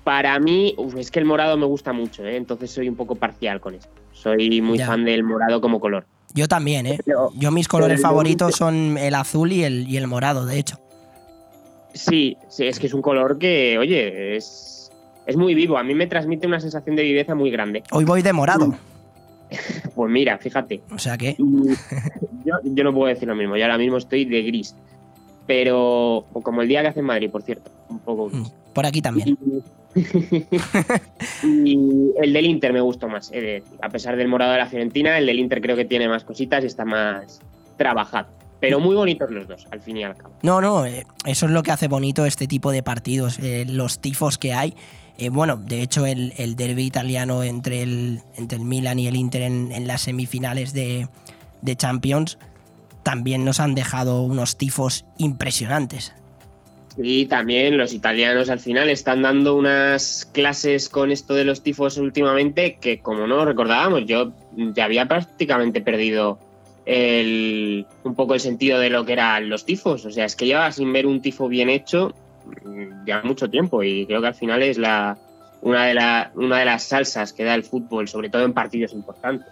Para 0.03 0.36
mí, 0.40 0.74
uf, 0.78 0.97
es 0.97 1.12
que 1.12 1.20
el 1.20 1.24
morado 1.26 1.57
me 1.57 1.66
gusta 1.66 1.93
mucho, 1.93 2.24
¿eh? 2.26 2.36
entonces 2.36 2.72
soy 2.72 2.88
un 2.88 2.97
poco 2.97 3.14
parcial 3.14 3.61
con 3.61 3.74
esto. 3.74 3.90
Soy 4.12 4.61
muy 4.61 4.78
Ya. 4.78 4.86
fan 4.88 5.05
del 5.05 5.22
morado 5.22 5.61
como 5.61 5.78
color. 5.78 6.07
Yo 6.34 6.49
también, 6.49 6.86
¿eh? 6.86 6.99
Pero- 7.05 7.30
Yo 7.36 7.53
mis 7.53 7.68
colores 7.68 8.01
favoritos 8.03 8.57
son 8.57 8.99
el 8.99 9.14
azul 9.14 9.53
y 9.53 9.62
el, 9.62 9.86
y 9.88 9.97
el 9.99 10.09
morado, 10.09 10.45
de 10.47 10.59
hecho. 10.59 10.78
Sí, 11.95 12.36
sí, 12.49 12.66
es 12.66 12.78
que 12.78 12.86
es 12.86 12.95
un 12.95 13.03
color 13.03 13.38
que, 13.38 13.78
oye, 13.78 14.36
es, 14.36 14.90
es 15.26 15.36
muy 15.36 15.55
vivo. 15.55 15.78
A 15.78 15.82
mí 15.82 15.95
me 15.95 16.07
transmite 16.07 16.47
una 16.47 16.61
sensación 16.61 16.97
de 16.97 17.03
viveza 17.03 17.34
muy 17.34 17.51
grande. 17.51 17.82
Hoy 17.90 18.05
voy 18.05 18.22
de 18.22 18.32
morado, 18.32 18.74
Pues 19.95 20.11
mira, 20.11 20.38
fíjate. 20.38 20.80
o 20.90 20.99
sea 20.99 21.18
que... 21.18 21.36
Y 21.38 21.74
yo, 22.45 22.55
yo 22.64 22.84
no 22.84 22.95
puedo 22.95 23.09
decir 23.09 23.28
lo 23.28 23.34
mismo. 23.34 23.57
Yo 23.57 23.64
ahora 23.64 23.78
mismo 23.78 23.99
estoy 23.99 24.24
de 24.24 24.43
gris. 24.43 24.74
Pero, 25.47 26.24
como 26.43 26.62
el 26.62 26.68
día 26.68 26.82
que 26.82 26.88
hace 26.88 27.01
en 27.01 27.07
Madrid, 27.07 27.30
por 27.30 27.43
cierto. 27.43 27.70
Un 27.88 27.99
poco 27.99 28.30
gris. 28.30 28.53
Por 28.72 28.86
aquí 28.86 29.03
también. 29.03 29.36
Y 31.45 32.12
el 32.16 32.32
del 32.32 32.47
Inter 32.47 32.72
me 32.72 32.80
gustó 32.80 33.09
más. 33.09 33.30
decir. 33.30 33.62
A 33.82 33.90
pesar 33.90 34.16
del 34.16 34.28
morado 34.28 34.53
de 34.53 34.59
la 34.59 34.66
Fiorentina, 34.66 35.18
el 35.18 35.26
del 35.26 35.38
Inter 35.38 35.61
creo 35.61 35.76
que 35.76 35.84
tiene 35.84 36.09
más 36.09 36.24
cositas 36.24 36.64
y 36.64 36.66
está 36.66 36.86
más 36.86 37.40
trabajado. 37.76 38.28
Pero 38.62 38.78
muy 38.78 38.94
bonitos 38.94 39.28
los 39.28 39.48
dos, 39.48 39.66
al 39.72 39.80
fin 39.80 39.96
y 39.96 40.04
al 40.04 40.16
cabo. 40.16 40.34
No, 40.42 40.60
no, 40.60 40.86
eh, 40.86 41.04
eso 41.26 41.46
es 41.46 41.52
lo 41.52 41.64
que 41.64 41.72
hace 41.72 41.88
bonito 41.88 42.24
este 42.24 42.46
tipo 42.46 42.70
de 42.70 42.84
partidos, 42.84 43.40
eh, 43.40 43.66
los 43.68 44.00
tifos 44.00 44.38
que 44.38 44.54
hay. 44.54 44.74
Eh, 45.18 45.30
bueno, 45.30 45.56
de 45.56 45.82
hecho, 45.82 46.06
el, 46.06 46.32
el 46.36 46.54
derby 46.54 46.84
italiano 46.84 47.42
entre 47.42 47.82
el, 47.82 48.20
entre 48.36 48.58
el 48.58 48.64
Milan 48.64 49.00
y 49.00 49.08
el 49.08 49.16
Inter 49.16 49.42
en, 49.42 49.72
en 49.72 49.88
las 49.88 50.02
semifinales 50.02 50.72
de, 50.72 51.08
de 51.60 51.76
Champions 51.76 52.38
también 53.02 53.44
nos 53.44 53.58
han 53.58 53.74
dejado 53.74 54.22
unos 54.22 54.56
tifos 54.56 55.06
impresionantes. 55.18 56.14
Y 56.96 57.26
también 57.26 57.78
los 57.78 57.92
italianos 57.92 58.48
al 58.48 58.60
final 58.60 58.90
están 58.90 59.22
dando 59.22 59.56
unas 59.56 60.28
clases 60.32 60.88
con 60.88 61.10
esto 61.10 61.34
de 61.34 61.44
los 61.44 61.64
tifos 61.64 61.96
últimamente 61.96 62.78
que 62.80 63.00
como 63.00 63.26
no 63.26 63.44
recordábamos, 63.44 64.04
yo 64.06 64.32
ya 64.56 64.84
había 64.84 65.08
prácticamente 65.08 65.80
perdido 65.80 66.38
el, 66.85 67.87
un 68.05 68.14
poco 68.14 68.35
el 68.35 68.41
sentido 68.41 68.78
de 68.78 68.91
lo 68.91 69.05
que 69.05 69.12
eran 69.14 69.49
los 69.49 69.64
tifos. 69.64 70.05
O 70.05 70.11
sea, 70.11 70.24
es 70.24 70.37
que 70.37 70.47
llevaba 70.47 70.72
sin 70.72 70.93
ver 70.93 71.07
un 71.07 71.20
tifo 71.22 71.49
bien 71.49 71.68
hecho 71.68 72.14
mm, 72.64 73.07
ya 73.07 73.22
mucho 73.22 73.49
tiempo 73.49 73.83
y 73.83 74.07
creo 74.07 74.20
que 74.20 74.28
al 74.28 74.35
final 74.35 74.62
es 74.62 74.78
la, 74.78 75.18
una, 75.61 75.85
de 75.87 75.95
la, 75.95 76.33
una 76.35 76.59
de 76.59 76.64
las 76.64 76.85
salsas 76.85 77.33
que 77.33 77.45
da 77.45 77.55
el 77.55 77.64
fútbol, 77.64 78.09
sobre 78.09 78.28
todo 78.28 78.45
en 78.45 78.53
partidos 78.53 78.93
importantes. 78.93 79.49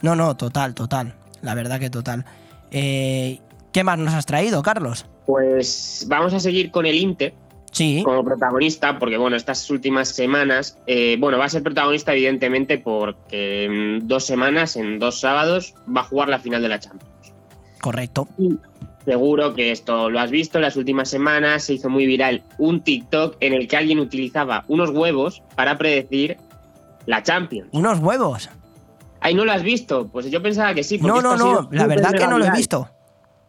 No, 0.00 0.16
no, 0.16 0.36
total, 0.36 0.74
total. 0.74 1.14
La 1.42 1.54
verdad 1.54 1.78
que 1.78 1.90
total. 1.90 2.24
Eh, 2.70 3.38
¿Qué 3.72 3.84
más 3.84 3.98
nos 3.98 4.14
has 4.14 4.26
traído, 4.26 4.62
Carlos? 4.62 5.06
Pues 5.26 6.04
vamos 6.08 6.34
a 6.34 6.40
seguir 6.40 6.70
con 6.70 6.86
el 6.86 6.96
Inter. 6.96 7.34
Sí. 7.72 8.02
Como 8.04 8.22
protagonista, 8.22 8.98
porque 8.98 9.16
bueno, 9.16 9.34
estas 9.34 9.68
últimas 9.70 10.08
semanas, 10.08 10.78
eh, 10.86 11.16
bueno, 11.18 11.38
va 11.38 11.46
a 11.46 11.48
ser 11.48 11.62
protagonista 11.62 12.12
evidentemente 12.12 12.78
porque 12.78 13.64
en 13.64 14.06
dos 14.06 14.24
semanas, 14.24 14.76
en 14.76 14.98
dos 14.98 15.18
sábados, 15.20 15.74
va 15.94 16.02
a 16.02 16.04
jugar 16.04 16.28
la 16.28 16.38
final 16.38 16.62
de 16.62 16.68
la 16.68 16.78
Champions. 16.78 17.32
Correcto. 17.80 18.28
Seguro 19.06 19.54
que 19.54 19.72
esto 19.72 20.10
lo 20.10 20.20
has 20.20 20.30
visto 20.30 20.58
en 20.58 20.62
las 20.62 20.76
últimas 20.76 21.08
semanas, 21.08 21.64
se 21.64 21.74
hizo 21.74 21.88
muy 21.88 22.06
viral 22.06 22.44
un 22.58 22.82
TikTok 22.82 23.36
en 23.40 23.54
el 23.54 23.66
que 23.66 23.76
alguien 23.76 23.98
utilizaba 23.98 24.64
unos 24.68 24.90
huevos 24.90 25.42
para 25.56 25.76
predecir 25.78 26.36
la 27.06 27.22
Champions. 27.22 27.70
¿Unos 27.72 27.98
huevos? 28.00 28.50
Ay, 29.20 29.34
¿no 29.34 29.44
lo 29.44 29.52
has 29.52 29.62
visto? 29.62 30.08
Pues 30.08 30.30
yo 30.30 30.42
pensaba 30.42 30.74
que 30.74 30.84
sí. 30.84 30.98
No, 30.98 31.22
no, 31.22 31.36
no, 31.36 31.68
la 31.72 31.86
verdad 31.86 32.12
que 32.12 32.26
no 32.26 32.38
lo 32.38 32.44
he 32.44 32.50
visto. 32.50 32.88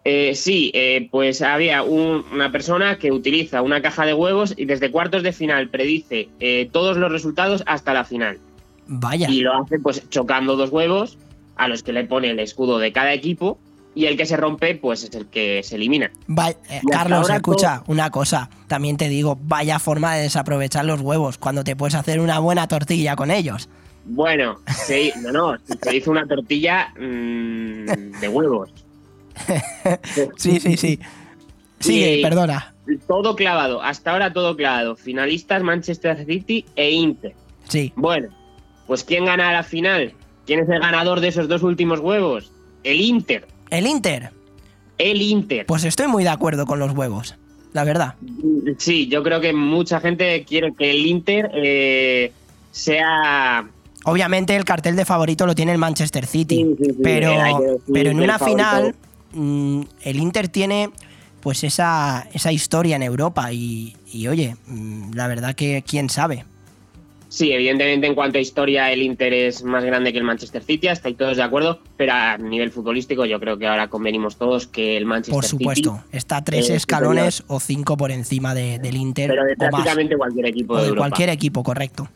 Eh, 0.06 0.36
sí, 0.36 0.70
eh, 0.74 1.08
pues 1.12 1.42
había 1.42 1.82
un- 1.84 2.26
una 2.34 2.52
persona 2.52 2.98
que 2.98 3.12
utiliza 3.12 3.62
una 3.62 3.82
caja 3.82 4.06
de 4.06 4.14
huevos 4.14 4.54
y 4.58 4.66
desde 4.66 4.92
cuartos 4.92 5.24
de 5.24 5.32
final 5.32 5.70
predice 5.70 6.28
eh, 6.42 6.68
todos 6.72 6.98
los 6.98 7.12
resultados 7.12 7.64
hasta 7.68 7.94
la 7.94 8.04
final. 8.04 8.40
Vaya. 8.88 9.30
Y 9.30 9.42
lo 9.42 9.54
hace 9.56 9.80
pues 9.80 10.10
chocando 10.10 10.58
dos 10.58 10.72
huevos 10.72 11.18
a 11.56 11.68
los 11.70 11.84
que 11.84 11.94
le 11.94 12.04
pone 12.04 12.32
el 12.32 12.40
escudo 12.40 12.80
de 12.80 12.92
cada 12.92 13.14
equipo 13.14 13.58
y 13.96 14.08
el 14.08 14.18
que 14.18 14.26
se 14.26 14.36
rompe 14.36 14.76
pues 14.76 15.04
es 15.04 15.16
el 15.16 15.28
que 15.28 15.62
se 15.64 15.76
elimina. 15.76 16.12
Va- 16.30 16.50
eh, 16.50 16.82
Carlos, 16.92 17.30
escucha, 17.30 17.84
una 17.88 18.10
cosa. 18.10 18.50
También 18.68 18.98
te 18.98 19.08
digo, 19.08 19.38
vaya 19.44 19.80
forma 19.80 20.16
de 20.16 20.24
desaprovechar 20.24 20.84
los 20.84 21.00
huevos 21.00 21.38
cuando 21.38 21.64
te 21.64 21.78
puedes 21.78 21.96
hacer 21.96 22.20
una 22.20 22.40
buena 22.40 22.68
tortilla 22.68 23.16
con 23.16 23.32
ellos. 23.32 23.70
Bueno, 24.06 24.58
se, 24.86 25.14
no, 25.22 25.32
no, 25.32 25.56
se 25.82 25.96
hizo 25.96 26.12
una 26.12 26.26
tortilla 26.28 26.90
mm, 27.00 28.20
de 28.20 28.28
huevos. 28.28 28.70
Sí, 30.38 30.60
sí, 30.60 30.78
sí. 30.78 31.00
Sigue, 31.80 32.18
Y 32.18 32.22
perdona. 32.22 32.74
Todo 33.08 33.36
clavado, 33.36 33.82
hasta 33.82 34.12
ahora 34.12 34.34
todo 34.34 34.56
clavado. 34.56 34.96
Finalistas 34.96 35.64
Manchester 35.64 36.26
City 36.26 36.66
e 36.76 36.92
Inter. 36.92 37.34
Sí. 37.68 37.92
Bueno, 37.96 38.30
pues 38.88 39.04
¿quién 39.04 39.26
gana 39.26 39.52
la 39.52 39.64
final? 39.64 40.14
¿Quién 40.46 40.60
es 40.60 40.70
el 40.70 40.80
ganador 40.80 41.20
de 41.22 41.30
esos 41.30 41.48
dos 41.48 41.64
últimos 41.64 42.00
huevos? 42.00 42.52
El 42.84 43.00
Inter. 43.02 43.48
¿El 43.70 43.88
Inter? 43.88 44.32
El 44.98 45.22
Inter. 45.22 45.66
Pues 45.66 45.84
estoy 45.86 46.08
muy 46.08 46.24
de 46.24 46.30
acuerdo 46.30 46.66
con 46.66 46.80
los 46.80 46.92
huevos, 46.92 47.36
la 47.72 47.84
verdad. 47.86 48.16
Sí, 48.78 49.08
yo 49.08 49.24
creo 49.24 49.40
que 49.42 49.54
mucha 49.54 50.00
gente 50.02 50.44
quiere 50.44 50.74
que 50.74 50.92
el 50.92 51.06
Inter 51.06 51.50
eh, 51.54 52.32
sea... 52.72 53.66
Obviamente 54.06 54.54
el 54.58 54.66
cartel 54.66 54.98
de 54.98 55.06
favorito 55.06 55.46
lo 55.46 55.56
tiene 55.56 55.72
el 55.72 55.78
Manchester 55.78 56.26
City, 56.26 56.66
pero, 57.02 57.32
pero 57.92 58.10
en 58.12 58.20
una 58.20 58.38
favorito- 58.38 58.46
final 58.70 58.96
mm, 59.34 59.82
el 60.04 60.18
Inter 60.18 60.48
tiene 60.48 60.90
pues 61.42 61.64
esa, 61.64 62.28
esa 62.34 62.52
historia 62.52 62.96
en 62.96 63.04
Europa 63.04 63.52
y, 63.52 63.96
y, 64.12 64.28
oye, 64.28 64.56
mm, 64.68 65.14
la 65.14 65.28
verdad 65.28 65.56
que 65.56 65.84
quién 65.86 66.10
sabe. 66.10 66.46
Sí, 67.28 67.52
evidentemente 67.52 68.06
en 68.06 68.14
cuanto 68.14 68.38
a 68.38 68.42
historia 68.42 68.92
el 68.92 69.02
Inter 69.02 69.34
es 69.34 69.64
más 69.64 69.84
grande 69.84 70.12
que 70.14 70.20
el 70.20 70.24
Manchester 70.24 70.64
City, 70.64 70.88
estáis 70.88 71.18
todos 71.18 71.36
de 71.36 71.42
acuerdo, 71.44 71.80
pero 71.98 72.14
a 72.14 72.38
nivel 72.38 72.70
futbolístico 72.70 73.26
yo 73.26 73.40
creo 73.40 73.58
que 73.58 73.66
ahora 73.66 73.88
convenimos 73.88 74.36
todos 74.38 74.68
que 74.68 74.96
el 74.98 75.06
Manchester 75.08 75.34
Por 75.34 75.46
supuesto, 75.46 75.96
City 75.96 76.18
está 76.18 76.38
a 76.38 76.44
tres 76.44 76.70
escalones 76.70 77.44
o 77.48 77.60
cinco 77.60 77.98
por 77.98 78.12
encima 78.12 78.54
de- 78.54 78.78
del 78.78 78.96
Inter 78.96 79.32
pero 79.32 79.46
de 79.46 79.54
o 79.54 79.56
más. 79.64 79.72
prácticamente 79.72 80.16
cualquier 80.16 80.46
equipo 80.46 80.74
O 80.76 80.78
de, 80.78 80.84
de 80.84 80.90
Europa. 80.90 81.08
cualquier 81.10 81.30
equipo, 81.30 81.64
correcto. 81.64 82.08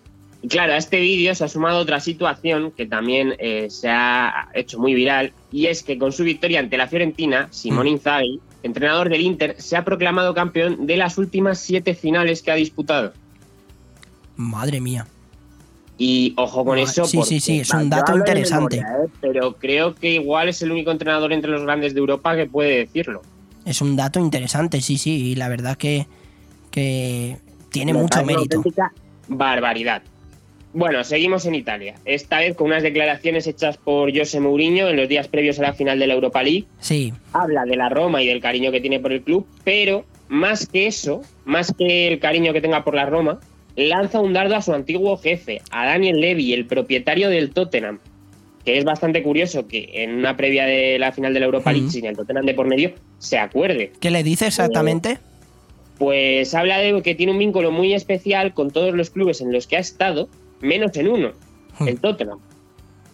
Y 0.41 0.47
claro, 0.49 0.73
a 0.73 0.77
este 0.77 0.99
vídeo 0.99 1.33
se 1.33 1.43
ha 1.43 1.47
sumado 1.47 1.79
otra 1.79 1.99
situación 1.99 2.71
que 2.71 2.85
también 2.85 3.33
eh, 3.39 3.67
se 3.69 3.89
ha 3.89 4.49
hecho 4.53 4.79
muy 4.79 4.93
viral 4.93 5.33
y 5.51 5.65
es 5.65 5.81
que 5.81 5.97
con 5.97 6.11
su 6.11 6.23
victoria 6.23 6.59
ante 6.59 6.77
la 6.77 6.87
Fiorentina, 6.87 7.47
Simone 7.51 7.89
Inzaghi, 7.89 8.39
entrenador 8.61 9.09
del 9.09 9.21
Inter, 9.21 9.55
se 9.57 9.75
ha 9.75 9.83
proclamado 9.83 10.33
campeón 10.33 10.85
de 10.85 10.97
las 10.97 11.17
últimas 11.17 11.59
siete 11.59 11.95
finales 11.95 12.43
que 12.43 12.51
ha 12.51 12.55
disputado. 12.55 13.13
Madre 14.35 14.79
mía. 14.79 15.07
Y 15.97 16.33
ojo 16.37 16.63
con 16.63 16.77
eso. 16.77 17.05
sí, 17.05 17.17
porque, 17.17 17.29
sí, 17.29 17.39
sí, 17.39 17.59
es 17.61 17.73
un 17.73 17.89
dato 17.89 18.15
interesante. 18.15 18.77
memoria, 18.81 19.05
¿eh? 19.05 19.09
pero 19.19 19.55
creo 19.55 19.95
que 19.95 20.13
igual 20.13 20.49
es 20.49 20.61
el 20.61 20.71
único 20.71 20.91
entrenador 20.91 21.33
entre 21.33 21.49
los 21.49 21.63
grandes 21.63 21.95
de 21.95 21.99
Europa 21.99 22.35
que 22.35 22.45
puede 22.45 22.77
decirlo. 22.77 23.23
Es 23.65 23.81
un 23.81 23.95
dato 23.95 24.19
interesante, 24.19 24.79
sí, 24.81 24.99
sí, 24.99 25.31
y 25.31 25.35
la 25.35 25.49
verdad 25.49 25.75
que, 25.75 26.05
que 26.69 27.39
tiene 27.71 27.93
Me 27.93 27.99
mucho 27.99 28.23
mérito. 28.23 28.63
Barbaridad. 29.27 30.03
Bueno, 30.73 31.03
seguimos 31.03 31.45
en 31.45 31.55
Italia. 31.55 31.95
Esta 32.05 32.39
vez 32.39 32.55
con 32.55 32.67
unas 32.67 32.83
declaraciones 32.83 33.47
hechas 33.47 33.77
por 33.77 34.15
José 34.15 34.39
Mourinho 34.39 34.89
en 34.89 34.97
los 34.97 35.07
días 35.07 35.27
previos 35.27 35.59
a 35.59 35.63
la 35.63 35.73
final 35.73 35.97
de 35.97 36.07
la 36.07 36.13
Europa 36.13 36.43
League. 36.43 36.65
Sí, 36.79 37.13
Habla 37.33 37.65
de 37.65 37.75
la 37.75 37.89
Roma 37.89 38.21
y 38.21 38.27
del 38.27 38.41
cariño 38.41 38.71
que 38.71 38.81
tiene 38.81 38.99
por 38.99 39.11
el 39.11 39.21
club, 39.21 39.47
pero 39.63 40.05
más 40.27 40.67
que 40.67 40.87
eso, 40.87 41.21
más 41.45 41.73
que 41.73 42.07
el 42.07 42.19
cariño 42.19 42.53
que 42.53 42.61
tenga 42.61 42.83
por 42.83 42.95
la 42.95 43.05
Roma, 43.05 43.39
lanza 43.75 44.19
un 44.19 44.33
dardo 44.33 44.55
a 44.55 44.61
su 44.61 44.73
antiguo 44.73 45.17
jefe, 45.17 45.61
a 45.71 45.85
Daniel 45.85 46.19
Levy, 46.19 46.53
el 46.53 46.65
propietario 46.65 47.29
del 47.29 47.51
Tottenham. 47.51 47.99
Que 48.65 48.77
es 48.77 48.83
bastante 48.83 49.23
curioso 49.23 49.67
que 49.67 49.89
en 49.93 50.15
una 50.15 50.35
previa 50.35 50.65
de 50.65 50.99
la 50.99 51.13
final 51.13 51.33
de 51.33 51.39
la 51.39 51.45
Europa 51.45 51.71
League, 51.71 51.89
sin 51.89 52.05
el 52.05 52.17
Tottenham 52.17 52.45
de 52.45 52.53
por 52.53 52.67
medio, 52.67 52.91
se 53.17 53.37
acuerde. 53.37 53.93
¿qué 54.01 54.11
le 54.11 54.23
dice 54.23 54.47
exactamente? 54.47 55.19
Pues 55.97 56.53
habla 56.53 56.77
de 56.79 57.01
que 57.01 57.15
tiene 57.15 57.31
un 57.31 57.39
vínculo 57.39 57.71
muy 57.71 57.93
especial 57.93 58.53
con 58.53 58.71
todos 58.71 58.93
los 58.93 59.09
clubes 59.09 59.39
en 59.39 59.53
los 59.53 59.67
que 59.67 59.77
ha 59.77 59.79
estado, 59.79 60.27
menos 60.61 60.95
en 60.97 61.07
uno, 61.07 61.31
Hmm. 61.79 61.87
el 61.87 61.99
Tottenham. 61.99 62.39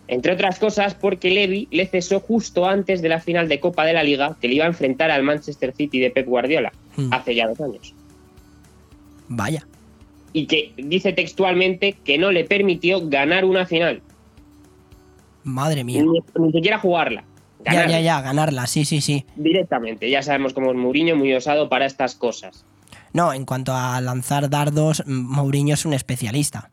Entre 0.07 0.33
otras 0.33 0.59
cosas 0.59 0.95
porque 0.95 1.29
Levy 1.31 1.67
le 1.71 1.85
cesó 1.87 2.19
justo 2.19 2.65
antes 2.65 3.01
de 3.01 3.09
la 3.09 3.19
final 3.19 3.47
de 3.47 3.59
Copa 3.59 3.85
de 3.85 3.93
la 3.93 4.03
Liga 4.03 4.37
que 4.41 4.47
le 4.47 4.55
iba 4.55 4.65
a 4.65 4.67
enfrentar 4.67 5.11
al 5.11 5.23
Manchester 5.23 5.73
City 5.75 5.99
de 5.99 6.11
Pep 6.11 6.27
Guardiola 6.27 6.71
Hmm. 6.95 7.11
hace 7.13 7.33
ya 7.35 7.47
dos 7.47 7.59
años. 7.61 7.93
Vaya. 9.29 9.65
Y 10.33 10.45
que 10.47 10.73
dice 10.77 11.13
textualmente 11.13 11.93
que 12.03 12.17
no 12.17 12.31
le 12.31 12.43
permitió 12.43 13.07
ganar 13.07 13.45
una 13.45 13.65
final, 13.65 14.01
Madre 15.43 15.83
mía. 15.83 16.03
ni, 16.03 16.19
ni 16.43 16.51
siquiera 16.51 16.79
jugarla. 16.79 17.23
Ya, 17.65 17.71
ganarla 17.73 17.91
ya, 17.91 18.01
ya, 18.01 18.21
ganarla, 18.21 18.67
sí, 18.67 18.83
sí, 18.85 18.99
sí. 19.01 19.25
Directamente, 19.35 20.09
ya 20.09 20.21
sabemos 20.21 20.53
cómo 20.53 20.71
es 20.71 20.77
Mourinho, 20.77 21.15
muy 21.15 21.33
osado 21.33 21.69
para 21.69 21.85
estas 21.85 22.15
cosas. 22.15 22.65
No, 23.13 23.31
en 23.33 23.45
cuanto 23.45 23.73
a 23.73 23.99
lanzar 24.01 24.49
dardos, 24.49 25.03
Mourinho 25.05 25.73
es 25.75 25.85
un 25.85 25.93
especialista. 25.93 26.71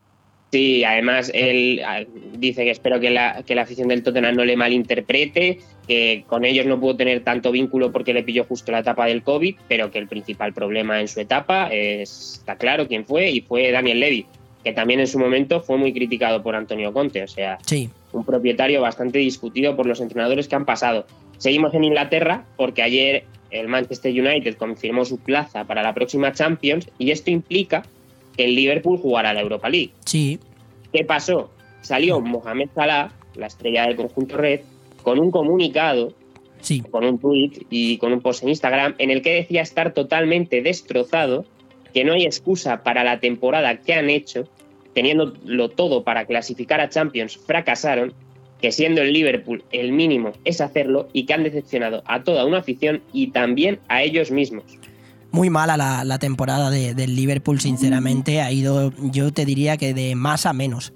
Sí, 0.51 0.83
además 0.83 1.31
él 1.33 1.81
ah, 1.85 2.01
dice 2.37 2.65
que 2.65 2.71
espero 2.71 2.99
que 2.99 3.09
la, 3.09 3.41
que 3.43 3.55
la 3.55 3.61
afición 3.61 3.87
del 3.87 4.03
Tottenham 4.03 4.35
no 4.35 4.43
le 4.43 4.57
malinterprete, 4.57 5.59
que 5.87 6.23
con 6.27 6.43
ellos 6.43 6.65
no 6.65 6.79
pudo 6.79 6.97
tener 6.97 7.23
tanto 7.23 7.51
vínculo 7.51 7.91
porque 7.93 8.13
le 8.13 8.23
pilló 8.23 8.43
justo 8.43 8.71
la 8.71 8.79
etapa 8.79 9.05
del 9.05 9.23
COVID, 9.23 9.55
pero 9.69 9.91
que 9.91 9.99
el 9.99 10.07
principal 10.09 10.53
problema 10.53 10.99
en 10.99 11.07
su 11.07 11.21
etapa 11.21 11.69
es- 11.71 12.35
está 12.39 12.57
claro 12.57 12.87
quién 12.87 13.05
fue 13.05 13.29
y 13.31 13.41
fue 13.41 13.71
Daniel 13.71 14.01
Levy, 14.01 14.25
que 14.63 14.73
también 14.73 14.99
en 14.99 15.07
su 15.07 15.19
momento 15.19 15.61
fue 15.61 15.77
muy 15.77 15.93
criticado 15.93 16.43
por 16.43 16.55
Antonio 16.55 16.91
Conte, 16.91 17.23
o 17.23 17.27
sea, 17.27 17.57
Sí. 17.65 17.89
un 18.11 18.25
propietario 18.25 18.81
bastante 18.81 19.19
discutido 19.19 19.77
por 19.77 19.85
los 19.85 20.01
entrenadores 20.01 20.49
que 20.49 20.55
han 20.55 20.65
pasado. 20.65 21.07
Seguimos 21.37 21.73
en 21.73 21.85
Inglaterra 21.85 22.43
porque 22.57 22.83
ayer 22.83 23.23
el 23.51 23.67
Manchester 23.69 24.11
United 24.11 24.55
confirmó 24.57 25.05
su 25.05 25.17
plaza 25.17 25.63
para 25.65 25.81
la 25.81 25.93
próxima 25.93 26.33
Champions 26.33 26.89
y 26.99 27.11
esto 27.11 27.31
implica 27.31 27.83
que 28.35 28.45
el 28.45 28.55
Liverpool 28.55 28.97
jugará 28.97 29.33
la 29.33 29.41
Europa 29.41 29.69
League. 29.69 29.91
Sí. 30.05 30.39
¿Qué 30.93 31.03
pasó? 31.05 31.51
Salió 31.81 32.19
Mohamed 32.21 32.69
Salah, 32.75 33.11
la 33.35 33.47
estrella 33.47 33.87
del 33.87 33.95
conjunto 33.95 34.37
red, 34.37 34.61
con 35.03 35.19
un 35.19 35.31
comunicado, 35.31 36.13
Sí. 36.61 36.81
con 36.81 37.03
un 37.05 37.17
tweet 37.17 37.65
y 37.71 37.97
con 37.97 38.13
un 38.13 38.21
post 38.21 38.43
en 38.43 38.49
Instagram 38.49 38.93
en 38.99 39.09
el 39.09 39.21
que 39.23 39.33
decía 39.33 39.61
estar 39.63 39.93
totalmente 39.93 40.61
destrozado, 40.61 41.45
que 41.93 42.03
no 42.03 42.13
hay 42.13 42.25
excusa 42.25 42.83
para 42.83 43.03
la 43.03 43.19
temporada 43.19 43.77
que 43.77 43.93
han 43.95 44.09
hecho, 44.11 44.47
teniéndolo 44.93 45.69
todo 45.69 46.03
para 46.03 46.25
clasificar 46.25 46.79
a 46.79 46.89
Champions, 46.89 47.37
fracasaron, 47.37 48.13
que 48.61 48.71
siendo 48.71 49.01
el 49.01 49.11
Liverpool 49.11 49.63
el 49.71 49.91
mínimo 49.91 50.33
es 50.45 50.61
hacerlo 50.61 51.07
y 51.13 51.25
que 51.25 51.33
han 51.33 51.43
decepcionado 51.43 52.03
a 52.05 52.23
toda 52.23 52.45
una 52.45 52.59
afición 52.59 53.01
y 53.11 53.31
también 53.31 53.79
a 53.87 54.03
ellos 54.03 54.29
mismos. 54.29 54.63
Muy 55.31 55.49
mala 55.49 55.77
la, 55.77 56.03
la 56.03 56.19
temporada 56.19 56.69
de- 56.69 56.93
del 56.93 57.15
Liverpool, 57.15 57.59
sinceramente. 57.61 58.41
Ha 58.41 58.51
ido, 58.51 58.91
yo 58.99 59.31
te 59.31 59.45
diría 59.45 59.77
que 59.77 59.93
de 59.93 60.15
más 60.15 60.45
a 60.45 60.53
menos. 60.53 60.93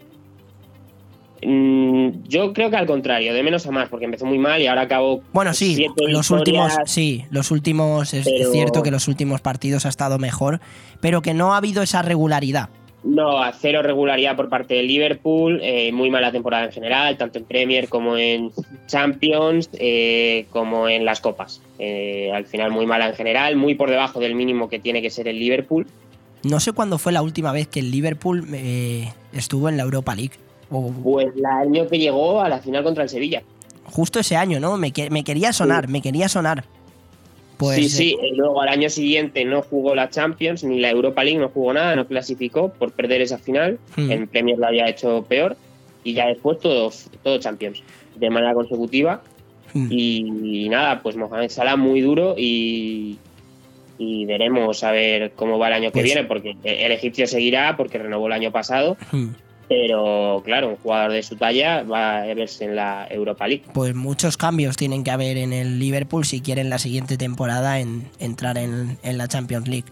Mm, 1.43 2.23
yo 2.27 2.53
creo 2.53 2.69
que 2.69 2.75
al 2.77 2.87
contrario, 2.87 3.33
de 3.33 3.43
menos 3.43 3.67
a 3.67 3.71
más, 3.71 3.89
porque 3.89 4.05
empezó 4.05 4.25
muy 4.25 4.37
mal 4.37 4.61
y 4.61 4.67
ahora 4.67 4.81
acabó. 4.83 5.21
Bueno, 5.31 5.53
sí, 5.53 5.85
los 6.07 6.31
últimos, 6.31 6.73
sí, 6.85 7.25
los 7.29 7.51
últimos, 7.51 8.13
es 8.13 8.25
cierto 8.51 8.81
que 8.83 8.89
los 8.91 9.07
últimos 9.07 9.41
partidos 9.41 9.85
ha 9.85 9.89
estado 9.89 10.17
mejor, 10.17 10.59
pero 11.01 11.21
que 11.21 11.33
no 11.33 11.53
ha 11.53 11.57
habido 11.57 11.83
esa 11.83 12.01
regularidad. 12.01 12.69
No, 13.05 13.39
a 13.41 13.53
cero 13.53 13.83
regularidad 13.83 14.35
por 14.35 14.49
parte 14.49 14.73
del 14.73 14.87
Liverpool, 14.87 15.59
eh, 15.61 15.91
muy 15.91 16.09
mala 16.09 16.31
temporada 16.31 16.65
en 16.65 16.71
general, 16.71 17.15
tanto 17.17 17.37
en 17.37 17.45
Premier 17.45 17.87
como 17.87 18.17
en 18.17 18.51
Champions, 18.87 19.69
eh, 19.73 20.47
como 20.49 20.89
en 20.89 21.05
las 21.05 21.21
copas. 21.21 21.61
Eh, 21.77 22.31
al 22.33 22.45
final 22.45 22.71
muy 22.71 22.87
mala 22.87 23.07
en 23.09 23.13
general, 23.15 23.55
muy 23.57 23.75
por 23.75 23.89
debajo 23.91 24.19
del 24.19 24.33
mínimo 24.33 24.69
que 24.69 24.79
tiene 24.79 25.01
que 25.03 25.09
ser 25.11 25.27
el 25.27 25.37
Liverpool. 25.39 25.85
No 26.43 26.59
sé 26.59 26.71
cuándo 26.73 26.97
fue 26.97 27.11
la 27.11 27.21
última 27.21 27.51
vez 27.51 27.67
que 27.67 27.79
el 27.79 27.91
Liverpool 27.91 28.47
estuvo 29.33 29.69
en 29.69 29.77
la 29.77 29.83
Europa 29.83 30.15
League. 30.15 30.33
O 30.71 30.91
Pues 30.91 31.27
el 31.35 31.45
año 31.45 31.87
que 31.87 31.99
llegó 31.99 32.41
a 32.41 32.49
la 32.49 32.59
final 32.59 32.83
contra 32.83 33.03
el 33.03 33.09
Sevilla. 33.09 33.43
justo 33.85 34.19
ese 34.19 34.35
año, 34.35 34.59
¿no? 34.59 34.77
Me, 34.77 34.91
que- 34.91 35.09
me 35.11 35.23
quería 35.23 35.53
sonar, 35.53 35.87
me 35.89 36.01
quería 36.01 36.27
sonar. 36.27 36.65
Pues, 37.57 37.75
sí, 37.77 37.89
sí, 37.89 38.17
y 38.21 38.35
luego 38.35 38.61
al 38.61 38.69
año 38.69 38.89
siguiente 38.89 39.45
no 39.45 39.61
jugó 39.61 39.95
la 39.95 40.09
Champions 40.09 40.63
ni 40.63 40.79
la 40.79 40.89
Europa 40.89 41.23
League, 41.23 41.39
no 41.39 41.49
jugó 41.49 41.73
nada, 41.73 41.95
no 41.95 42.05
clasificó 42.07 42.69
por 42.69 42.91
perder 42.91 43.21
esa 43.21 43.37
final. 43.37 43.79
Hmm. 43.95 44.11
En 44.11 44.27
Premier 44.27 44.57
lo 44.57 44.67
había 44.67 44.89
hecho 44.89 45.23
peor 45.27 45.55
y 46.03 46.13
ya 46.13 46.27
después 46.27 46.59
todo, 46.59 46.91
todo 47.23 47.37
Champions 47.39 47.81
de 48.15 48.29
manera 48.29 48.53
consecutiva. 48.53 49.21
Hmm. 49.73 49.87
Y, 49.89 50.67
nada, 50.69 51.01
pues 51.01 51.15
Mohamed 51.15 51.49
Salah 51.49 51.75
muy 51.75 52.01
duro 52.01 52.35
y, 52.37 53.17
y 53.97 54.25
veremos 54.25 54.83
a 54.83 54.91
ver 54.91 55.31
cómo 55.35 55.57
va 55.59 55.67
el 55.67 55.73
año 55.73 55.89
que 55.91 55.99
Pues- 56.01 56.05
viene, 56.05 56.23
porque 56.23 56.55
el 56.63 56.91
egipcio 56.91 57.27
seguirá 57.27 57.77
porque 57.77 57.97
renovó 57.97 58.27
el 58.27 58.33
año 58.33 58.51
pasado. 58.51 58.97
Hmm. 59.11 59.29
Pero 59.67 60.41
claro, 60.45 60.69
un 60.69 60.75
jugador 60.77 61.11
de 61.11 61.23
su 61.23 61.35
talla 61.37 61.83
va 61.83 62.21
a 62.21 62.25
verse 62.33 62.65
en 62.65 62.75
la 62.75 63.07
Europa 63.09 63.47
League. 63.47 63.63
pues 63.73 63.95
muchos 63.95 64.37
cambios 64.37 64.77
tienen 64.77 65.03
que 65.03 65.11
haber 65.11 65.37
en 65.37 65.53
el 65.53 65.79
Liverpool 65.79 66.23
si 66.25 66.41
quieren 66.41 66.69
la 66.69 66.77
siguiente 66.77 67.17
temporada 67.17 67.79
en, 67.79 68.07
entrar 68.19 68.57
en, 68.57 68.99
en 69.03 69.17
la 69.17 69.27
Champions 69.27 69.67
League. 69.67 69.87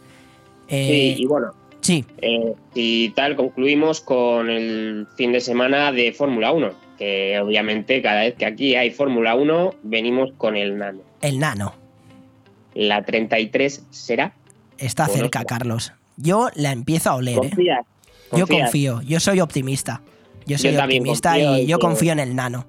Eh, 0.68 1.16
Sí, 1.18 1.24
y 1.24 1.26
bueno, 1.26 1.54
sí, 1.82 2.06
Eh, 2.22 2.54
y 2.76 3.10
tal, 3.10 3.36
concluimos 3.36 4.02
con 4.02 4.50
el 4.50 5.08
fin 5.16 5.32
de 5.32 5.42
semana 5.42 5.92
de 5.92 6.14
Fórmula 6.14 6.52
1, 6.52 6.72
que 6.98 7.40
obviamente 7.40 8.02
cada 8.02 8.22
vez 8.22 8.36
que 8.36 8.46
aquí 8.46 8.76
hay 8.76 8.92
Fórmula 8.92 9.36
1 9.36 9.76
venimos 9.84 10.32
con 10.38 10.56
el 10.56 10.78
nano. 10.78 11.02
el 11.22 11.40
nano. 11.40 11.74
La 12.76 13.04
33 13.04 13.86
será. 13.92 14.34
Está 14.78 15.08
cerca, 15.08 15.44
Carlos. 15.46 15.94
Yo 16.18 16.50
la 16.56 16.72
empiezo 16.72 17.10
a 17.12 17.16
oler, 17.16 17.38
¿eh? 17.44 17.50
Confías. 18.40 18.50
Yo 18.50 18.64
confío, 18.66 19.02
yo 19.02 19.20
soy 19.20 19.40
optimista. 19.40 20.02
Yo 20.46 20.58
soy 20.58 20.76
optimista 20.76 21.32
confío 21.32 21.58
y 21.58 21.66
yo 21.66 21.80
confío 21.80 22.12
en 22.12 22.20
el 22.20 22.36
nano. 22.36 22.66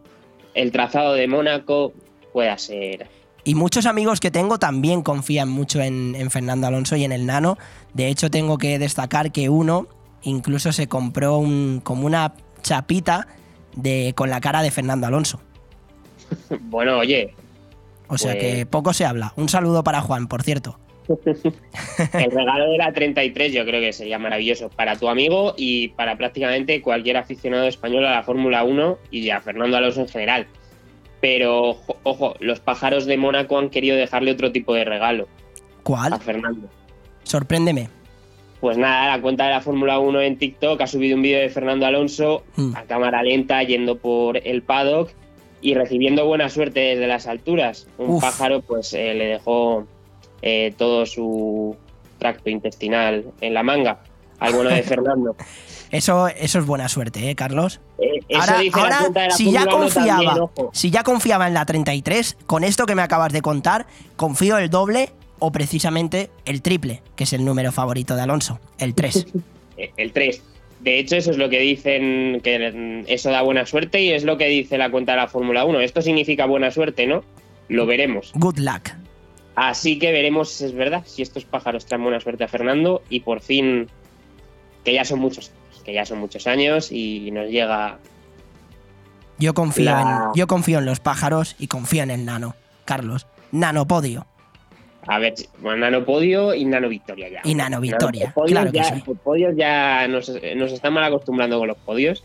El 0.54 0.70
trazado 0.70 1.14
de 1.14 1.26
Mónaco 1.26 1.92
pueda 2.32 2.56
ser. 2.58 3.08
Y 3.42 3.54
muchos 3.56 3.84
amigos 3.86 4.20
que 4.20 4.30
tengo 4.30 4.58
también 4.58 5.02
confían 5.02 5.48
mucho 5.50 5.80
en, 5.80 6.14
en 6.14 6.30
Fernando 6.30 6.66
Alonso 6.66 6.96
y 6.96 7.04
en 7.04 7.12
el 7.12 7.26
nano. 7.26 7.58
De 7.92 8.08
hecho, 8.08 8.30
tengo 8.30 8.56
que 8.58 8.78
destacar 8.78 9.32
que 9.32 9.48
uno 9.48 9.88
incluso 10.22 10.72
se 10.72 10.86
compró 10.86 11.36
un, 11.36 11.80
como 11.84 12.06
una 12.06 12.32
chapita 12.62 13.26
de, 13.76 14.14
con 14.16 14.30
la 14.30 14.40
cara 14.40 14.62
de 14.62 14.70
Fernando 14.70 15.06
Alonso. 15.06 15.40
Bueno, 16.60 16.98
oye, 16.98 17.34
O 18.08 18.16
sea 18.16 18.32
Pues- 18.32 18.42
que 18.42 18.66
poco 18.66 18.92
se 18.94 19.04
habla. 19.04 19.32
Un 19.36 19.48
saludo 19.48 19.84
para 19.84 20.00
Juan, 20.00 20.26
por 20.26 20.42
cierto. 20.42 20.78
el 22.14 22.30
regalo 22.30 22.70
de 22.70 22.78
la 22.78 22.92
33 22.92 23.52
yo 23.52 23.64
creo 23.64 23.80
que 23.80 23.92
sería 23.92 24.18
maravilloso 24.18 24.68
para 24.70 24.96
tu 24.96 25.08
amigo 25.08 25.54
y 25.56 25.88
para 25.88 26.16
prácticamente 26.16 26.80
cualquier 26.82 27.16
aficionado 27.16 27.66
español 27.66 28.06
a 28.06 28.12
la 28.12 28.22
Fórmula 28.22 28.64
1 28.64 28.98
y 29.10 29.30
a 29.30 29.40
Fernando 29.40 29.76
Alonso 29.76 30.00
en 30.02 30.08
general. 30.08 30.46
Pero 31.20 31.76
ojo, 32.02 32.34
los 32.40 32.60
pájaros 32.60 33.06
de 33.06 33.16
Mónaco 33.16 33.58
han 33.58 33.70
querido 33.70 33.96
dejarle 33.96 34.32
otro 34.32 34.52
tipo 34.52 34.74
de 34.74 34.84
regalo 34.84 35.28
¿Cuál? 35.82 36.12
a 36.12 36.18
Fernando. 36.18 36.68
Sorpréndeme. 37.22 37.88
Pues 38.60 38.78
nada, 38.78 39.16
la 39.16 39.22
cuenta 39.22 39.44
de 39.44 39.50
la 39.50 39.60
Fórmula 39.60 39.98
1 39.98 40.20
en 40.22 40.38
TikTok 40.38 40.80
ha 40.80 40.86
subido 40.86 41.16
un 41.16 41.22
vídeo 41.22 41.40
de 41.40 41.50
Fernando 41.50 41.86
Alonso 41.86 42.44
Mm. 42.56 42.74
a 42.76 42.82
cámara 42.84 43.22
lenta 43.22 43.62
yendo 43.62 43.98
por 43.98 44.38
el 44.38 44.62
paddock 44.62 45.10
y 45.60 45.74
recibiendo 45.74 46.26
buena 46.26 46.48
suerte 46.50 46.80
desde 46.80 47.06
las 47.06 47.26
alturas. 47.26 47.86
Un 47.98 48.10
Uf. 48.10 48.22
pájaro 48.22 48.60
pues 48.62 48.92
eh, 48.94 49.14
le 49.14 49.26
dejó 49.26 49.86
eh, 50.46 50.74
todo 50.76 51.06
su 51.06 51.74
tracto 52.18 52.50
intestinal 52.50 53.24
en 53.40 53.54
la 53.54 53.62
manga 53.62 54.00
al 54.38 54.52
bueno 54.52 54.68
de 54.68 54.82
Fernando. 54.84 55.34
Eso, 55.90 56.28
eso 56.28 56.58
es 56.58 56.66
buena 56.66 56.88
suerte, 56.88 57.30
¿eh, 57.30 57.34
Carlos? 57.34 57.80
Eh, 57.98 58.20
eso 58.28 58.40
Ahora, 58.40 58.58
ahora, 58.72 58.98
cuenta 58.98 59.20
de 59.20 59.28
la 59.28 59.34
si 59.34 59.50
ya 59.50 59.62
Fórmula 59.62 59.76
1 59.76 59.84
confiaba, 59.84 60.24
también, 60.24 60.68
si 60.72 60.90
ya 60.90 61.02
confiaba 61.02 61.48
en 61.48 61.54
la 61.54 61.64
33, 61.64 62.36
con 62.46 62.62
esto 62.62 62.84
que 62.84 62.94
me 62.94 63.00
acabas 63.00 63.32
de 63.32 63.40
contar, 63.40 63.86
confío 64.16 64.58
el 64.58 64.68
doble 64.68 65.10
o 65.38 65.50
precisamente 65.50 66.30
el 66.44 66.60
triple, 66.60 67.00
que 67.16 67.24
es 67.24 67.32
el 67.32 67.44
número 67.44 67.72
favorito 67.72 68.14
de 68.16 68.22
Alonso, 68.22 68.60
el 68.78 68.94
3. 68.94 69.26
Eh, 69.76 69.90
el 69.96 70.12
3. 70.12 70.40
De 70.82 71.00
hecho, 71.00 71.16
eso 71.16 71.32
es 71.32 71.36
lo 71.36 71.50
que 71.50 71.58
dicen, 71.58 72.40
que 72.44 73.02
eso 73.08 73.30
da 73.32 73.42
buena 73.42 73.66
suerte 73.66 74.00
y 74.00 74.12
es 74.12 74.22
lo 74.22 74.38
que 74.38 74.46
dice 74.46 74.78
la 74.78 74.88
cuenta 74.88 75.10
de 75.10 75.18
la 75.18 75.26
Fórmula 75.26 75.64
1. 75.64 75.80
Esto 75.80 76.00
significa 76.00 76.46
buena 76.46 76.70
suerte, 76.70 77.08
¿no? 77.08 77.24
Lo 77.66 77.84
veremos. 77.84 78.30
Good 78.36 78.58
luck. 78.58 78.90
Así 79.56 79.98
que 79.98 80.10
veremos 80.12 80.50
si 80.50 80.64
es 80.64 80.74
verdad, 80.74 81.02
si 81.06 81.22
estos 81.22 81.44
pájaros 81.44 81.86
traen 81.86 82.02
buena 82.02 82.20
suerte 82.20 82.44
a 82.44 82.48
Fernando 82.48 83.02
y 83.08 83.20
por 83.20 83.40
fin, 83.40 83.88
que 84.84 84.92
ya 84.92 85.04
son 85.04 85.20
muchos, 85.20 85.52
que 85.84 85.92
ya 85.92 86.04
son 86.04 86.18
muchos 86.18 86.46
años 86.46 86.90
y 86.90 87.30
nos 87.30 87.48
llega... 87.48 87.98
Yo 89.38 89.54
confío, 89.54 89.84
La- 89.84 90.00
en, 90.32 90.38
yo 90.38 90.46
confío 90.46 90.78
en 90.78 90.86
los 90.86 91.00
pájaros 91.00 91.56
y 91.58 91.66
confío 91.68 92.02
en 92.02 92.10
el 92.10 92.24
nano, 92.24 92.54
Carlos. 92.84 93.26
Nano 93.52 93.86
podio. 93.86 94.26
A 95.06 95.18
ver, 95.18 95.34
bueno, 95.58 95.80
Nano 95.80 96.04
Podio 96.06 96.54
y 96.54 96.64
Nano 96.64 96.88
Victoria 96.88 97.28
ya. 97.28 97.40
Y 97.44 97.54
Nano 97.54 97.78
Victoria, 97.78 98.32
Podios 98.34 98.52
claro 98.52 98.72
que 98.72 98.78
ya, 98.78 98.84
sí. 98.84 99.02
Podios 99.22 99.54
ya 99.54 100.08
nos, 100.08 100.30
nos 100.56 100.72
están 100.72 100.94
mal 100.94 101.04
acostumbrando 101.04 101.58
con 101.58 101.68
los 101.68 101.76
podios. 101.76 102.24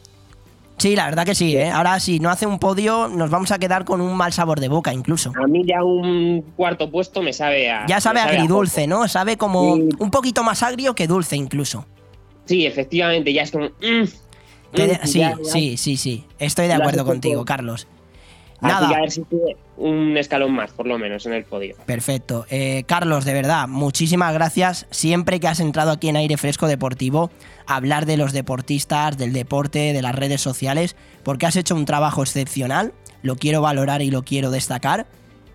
Sí, 0.80 0.96
la 0.96 1.06
verdad 1.06 1.26
que 1.26 1.36
sí, 1.36 1.56
¿eh? 1.56 1.70
Ahora 1.70 2.00
si 2.00 2.20
no 2.20 2.30
hace 2.30 2.46
un 2.48 2.58
podio 2.58 3.08
nos 3.10 3.30
vamos 3.30 3.52
a 3.52 3.60
quedar 3.60 3.86
con 3.86 4.02
un 4.02 4.16
mal 4.16 4.34
sabor 4.34 4.60
de 4.60 4.70
boca 4.70 4.94
incluso. 4.94 5.32
A 5.42 5.46
mí 5.46 5.64
ya 5.66 5.84
un 5.84 6.42
cuarto 6.56 6.90
puesto 6.90 7.22
me 7.22 7.34
sabe 7.34 7.70
a... 7.70 7.86
Ya 7.86 8.00
sabe 8.00 8.22
agridulce, 8.22 8.88
¿no? 8.88 9.08
Sabe 9.08 9.38
como 9.38 9.74
un 9.74 10.12
poquito 10.12 10.44
más 10.44 10.64
agrio 10.64 10.96
que 10.96 11.06
dulce 11.06 11.36
incluso. 11.36 11.86
Sí, 12.46 12.66
efectivamente, 12.66 13.32
ya 13.32 13.44
es 13.44 13.52
como... 13.52 13.66
mm, 13.66 14.08
Mm, 14.72 15.08
sí, 15.08 15.20
ya, 15.20 15.36
ya. 15.44 15.52
sí, 15.52 15.78
sí, 15.78 15.98
sí. 15.98 16.26
Estoy 16.38 16.68
de 16.68 16.74
acuerdo 16.74 17.06
contigo, 17.06 17.44
todo. 17.44 17.46
Así 18.62 18.74
Nada. 18.74 18.88
que 18.90 18.96
a 18.96 19.00
ver 19.00 19.12
si 19.12 19.24
sube 19.30 19.58
un 19.78 20.18
escalón 20.18 20.52
más, 20.54 20.72
por 20.72 20.86
lo 20.86 20.98
menos, 21.00 21.26
en 21.26 21.34
el 21.34 21.46
podio. 21.46 21.76
Perfecto. 21.86 22.46
Eh, 22.50 22.84
Carlos, 22.88 23.24
de 23.24 23.34
verdad, 23.34 23.68
muchísimas 23.68 24.34
gracias. 24.34 24.86
Siempre 24.92 25.40
que 25.40 25.48
has 25.48 25.60
entrado 25.62 25.92
aquí 25.92 26.10
en 26.10 26.18
Aire 26.18 26.36
Fresco 26.38 26.68
Deportivo, 26.68 27.32
a 27.66 27.76
hablar 27.76 28.06
de 28.06 28.18
los 28.18 28.34
deportistas, 28.34 29.18
del 29.18 29.32
deporte, 29.32 29.94
de 29.94 30.02
las 30.02 30.14
redes 30.16 30.42
sociales, 30.42 30.96
porque 31.24 31.46
has 31.46 31.56
hecho 31.56 31.76
un 31.76 31.86
trabajo 31.86 32.22
excepcional. 32.22 32.94
Lo 33.22 33.36
quiero 33.38 33.62
valorar 33.62 34.02
y 34.02 34.12
lo 34.12 34.24
quiero 34.24 34.52
destacar. 34.52 35.08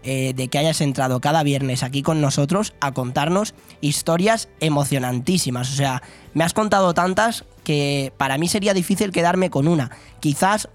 eh, 0.07 0.35
de 0.37 0.49
que 0.49 0.59
hayas 0.59 0.83
entrado 0.83 1.19
cada 1.23 1.43
viernes 1.43 1.83
aquí 1.83 2.03
con 2.03 2.21
nosotros 2.21 2.75
a 2.83 2.93
contarnos 2.93 3.55
historias 3.81 4.51
emocionantísimas. 4.61 5.73
O 5.73 5.77
sea, 5.77 6.03
me 6.35 6.45
has 6.45 6.53
contado 6.53 6.93
tantas 6.93 7.45
que 7.65 8.13
para 8.19 8.37
mí 8.37 8.47
sería 8.47 8.75
difícil 8.75 9.13
quedarme 9.13 9.49
con 9.49 9.67
una. 9.67 9.91
Quizás 10.21 10.69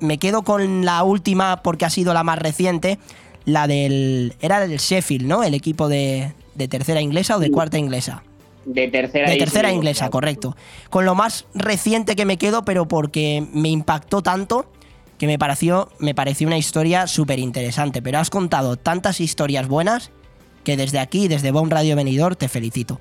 me 0.00 0.18
quedo 0.18 0.42
con 0.42 0.84
la 0.84 1.02
última 1.02 1.62
porque 1.62 1.84
ha 1.84 1.90
sido 1.90 2.14
la 2.14 2.24
más 2.24 2.38
reciente, 2.38 2.98
la 3.44 3.66
del. 3.66 4.34
Era 4.40 4.66
del 4.66 4.78
Sheffield, 4.78 5.26
¿no? 5.26 5.42
El 5.42 5.54
equipo 5.54 5.88
de, 5.88 6.32
de 6.54 6.68
tercera 6.68 7.00
inglesa 7.00 7.36
o 7.36 7.40
de 7.40 7.50
cuarta 7.50 7.78
inglesa. 7.78 8.22
De 8.64 8.88
tercera 8.88 9.30
De 9.30 9.36
tercera 9.36 9.72
inglesa, 9.72 10.10
correcto. 10.10 10.56
Con 10.90 11.04
lo 11.04 11.14
más 11.14 11.46
reciente 11.54 12.16
que 12.16 12.24
me 12.24 12.36
quedo, 12.36 12.64
pero 12.64 12.88
porque 12.88 13.46
me 13.52 13.68
impactó 13.68 14.22
tanto 14.22 14.66
que 15.18 15.26
me 15.26 15.38
pareció, 15.38 15.88
me 15.98 16.14
pareció 16.14 16.46
una 16.46 16.58
historia 16.58 17.06
súper 17.06 17.38
interesante. 17.38 18.02
Pero 18.02 18.18
has 18.18 18.30
contado 18.30 18.76
tantas 18.76 19.20
historias 19.20 19.68
buenas 19.68 20.10
que 20.64 20.76
desde 20.76 20.98
aquí, 20.98 21.28
desde 21.28 21.52
Bon 21.52 21.70
Radio 21.70 21.94
Venidor, 21.94 22.34
te 22.34 22.48
felicito. 22.48 23.00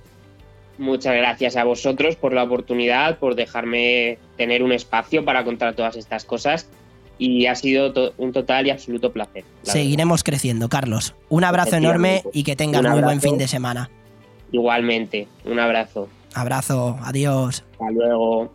Muchas 0.78 1.16
gracias 1.16 1.56
a 1.56 1.64
vosotros 1.64 2.16
por 2.16 2.34
la 2.34 2.43
oportunidad, 2.43 3.18
por 3.18 3.36
dejarme 3.36 4.20
tener 4.38 4.62
un 4.62 4.72
espacio 4.72 5.24
para 5.24 5.43
contar 5.43 5.74
todas 5.74 5.96
estas 5.96 6.26
cosas. 6.26 6.70
Y 7.18 7.45
ha 7.45 7.55
sido 7.55 7.93
to- 7.93 8.13
un 8.18 8.34
total 8.34 8.68
y 8.68 8.72
absoluto 8.72 9.11
placer. 9.11 9.43
la 9.63 9.72
Seguiremos 9.74 10.24
creciendo, 10.24 10.68
Carlos. 10.70 11.16
Un 11.30 11.43
abrazo 11.43 11.78
enorme 11.78 12.24
y 12.34 12.43
que 12.43 12.55
tengas 12.55 12.84
Un 12.84 12.91
muy 12.91 13.01
buen 13.01 13.22
fin 13.22 13.38
de 13.38 13.47
semana. 13.47 13.89
Igualmente, 14.51 15.28
un 15.45 15.59
abrazo. 15.59 16.07
Abrazo, 16.34 16.97
adiós. 17.03 17.63
Hasta 17.74 17.91
luego. 17.91 18.51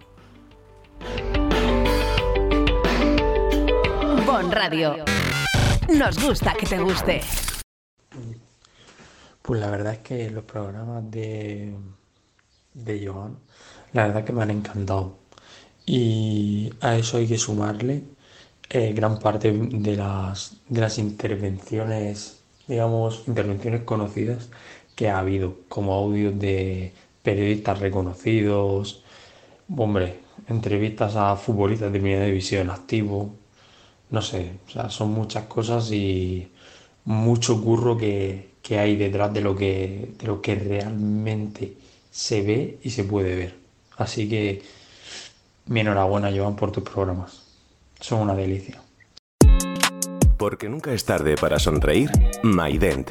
Bon 4.26 4.50
Radio. 4.52 4.96
Nos 5.88 6.22
gusta 6.24 6.54
que 6.58 6.66
te 6.66 6.78
guste. 6.78 7.20
Pues 9.42 9.60
la 9.60 9.70
verdad 9.70 9.94
es 9.94 9.98
que 10.00 10.30
los 10.30 10.44
programas 10.44 11.10
de, 11.10 11.74
de 12.74 13.06
Joan, 13.06 13.36
la 13.92 14.06
verdad 14.06 14.24
que 14.24 14.32
me 14.32 14.42
han 14.42 14.50
encantado. 14.50 15.18
Y 15.86 16.70
a 16.80 16.96
eso 16.96 17.16
hay 17.16 17.26
que 17.26 17.38
sumarle 17.38 18.04
eh, 18.70 18.92
gran 18.94 19.18
parte 19.18 19.52
de 19.52 19.96
las, 19.96 20.56
de 20.68 20.80
las 20.80 20.98
intervenciones, 20.98 22.40
digamos, 22.68 23.24
intervenciones 23.26 23.82
conocidas 23.82 24.50
que 24.96 25.08
ha 25.10 25.18
habido, 25.18 25.56
como 25.68 25.94
audios 25.94 26.38
de 26.38 26.92
periodistas 27.22 27.80
reconocidos, 27.80 29.04
hombre, 29.76 30.20
entrevistas 30.48 31.16
a 31.16 31.36
futbolistas 31.36 31.92
de 31.92 32.00
primera 32.00 32.24
división 32.26 32.70
activo, 32.70 33.34
no 34.10 34.22
sé, 34.22 34.52
o 34.68 34.70
sea, 34.70 34.90
son 34.90 35.12
muchas 35.12 35.44
cosas 35.46 35.90
y 35.92 36.50
mucho 37.04 37.62
curro 37.62 37.96
que, 37.96 38.50
que 38.62 38.78
hay 38.78 38.96
detrás 38.96 39.32
de 39.32 39.40
lo 39.42 39.56
que, 39.56 40.14
de 40.18 40.26
lo 40.26 40.40
que 40.42 40.54
realmente 40.56 41.76
se 42.10 42.42
ve 42.42 42.78
y 42.82 42.90
se 42.90 43.04
puede 43.04 43.34
ver. 43.36 43.54
Así 43.96 44.28
que 44.28 44.62
mi 45.66 45.80
enhorabuena, 45.80 46.30
Joan, 46.34 46.56
por 46.56 46.70
tus 46.72 46.84
programas. 46.84 47.39
Son 48.00 48.20
una 48.20 48.34
delicia. 48.34 48.80
Porque 50.38 50.68
nunca 50.68 50.92
es 50.92 51.04
tarde 51.04 51.36
para 51.38 51.58
sonreír, 51.58 52.10
MyDent, 52.42 53.10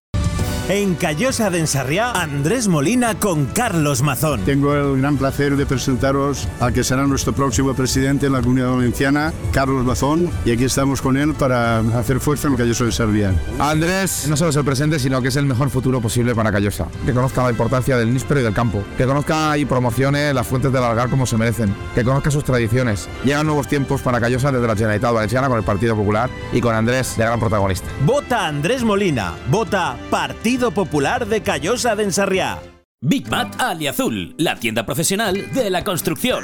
En 0.71 0.95
Callosa 0.95 1.49
de 1.49 1.59
Ensarriá, 1.59 2.13
Andrés 2.13 2.69
Molina 2.69 3.15
con 3.15 3.47
Carlos 3.47 4.01
Mazón. 4.01 4.39
Tengo 4.45 4.73
el 4.73 5.01
gran 5.01 5.17
placer 5.17 5.57
de 5.57 5.65
presentaros 5.65 6.47
al 6.61 6.71
que 6.71 6.85
será 6.85 7.05
nuestro 7.05 7.33
próximo 7.33 7.73
presidente 7.73 8.27
en 8.27 8.31
la 8.31 8.41
Comunidad 8.41 8.71
Valenciana, 8.71 9.33
Carlos 9.51 9.83
Mazón, 9.83 10.29
y 10.45 10.51
aquí 10.51 10.63
estamos 10.63 11.01
con 11.01 11.17
él 11.17 11.33
para 11.33 11.79
hacer 11.79 12.21
fuerza 12.21 12.47
en 12.47 12.55
Callosa 12.55 12.85
de 12.85 12.89
Ensarriá. 12.89 13.33
Andrés 13.59 14.27
no 14.29 14.37
solo 14.37 14.51
es 14.51 14.55
el 14.55 14.63
presente, 14.63 14.97
sino 14.97 15.21
que 15.21 15.27
es 15.27 15.35
el 15.35 15.45
mejor 15.45 15.69
futuro 15.69 15.99
posible 15.99 16.33
para 16.33 16.53
Callosa. 16.53 16.87
Que 17.05 17.11
conozca 17.11 17.43
la 17.43 17.49
importancia 17.49 17.97
del 17.97 18.13
níspero 18.13 18.39
y 18.39 18.43
del 18.43 18.53
campo. 18.53 18.81
Que 18.97 19.05
conozca 19.05 19.57
y 19.57 19.65
promocione 19.65 20.33
las 20.33 20.47
fuentes 20.47 20.71
del 20.71 20.85
Algar 20.85 21.09
como 21.09 21.25
se 21.25 21.35
merecen. 21.35 21.75
Que 21.93 22.05
conozca 22.05 22.31
sus 22.31 22.45
tradiciones. 22.45 23.09
Llegan 23.25 23.45
nuevos 23.45 23.67
tiempos 23.67 23.99
para 23.99 24.21
Callosa 24.21 24.53
desde 24.53 24.67
la 24.67 24.75
Generalitat 24.75 25.13
Valenciana 25.13 25.49
con 25.49 25.57
el 25.57 25.65
Partido 25.65 25.97
Popular 25.97 26.29
y 26.53 26.61
con 26.61 26.73
Andrés 26.73 27.17
de 27.17 27.25
gran 27.25 27.41
protagonista. 27.41 27.89
Vota 28.05 28.47
Andrés 28.47 28.85
Molina. 28.85 29.33
Vota 29.49 29.97
Partido 30.09 30.60
Popular 30.69 31.25
de 31.27 31.41
Callosa 31.41 31.95
de 31.95 32.03
Ensarriá. 32.03 32.59
Big 33.01 33.27
Mat 33.31 33.59
Aliazul, 33.59 34.35
la 34.37 34.57
tienda 34.57 34.85
profesional 34.85 35.51
de 35.53 35.71
la 35.71 35.83
construcción. 35.83 36.43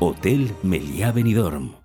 Hotel 0.00 0.50
Meliá 0.62 1.12
Benidorm. 1.12 1.79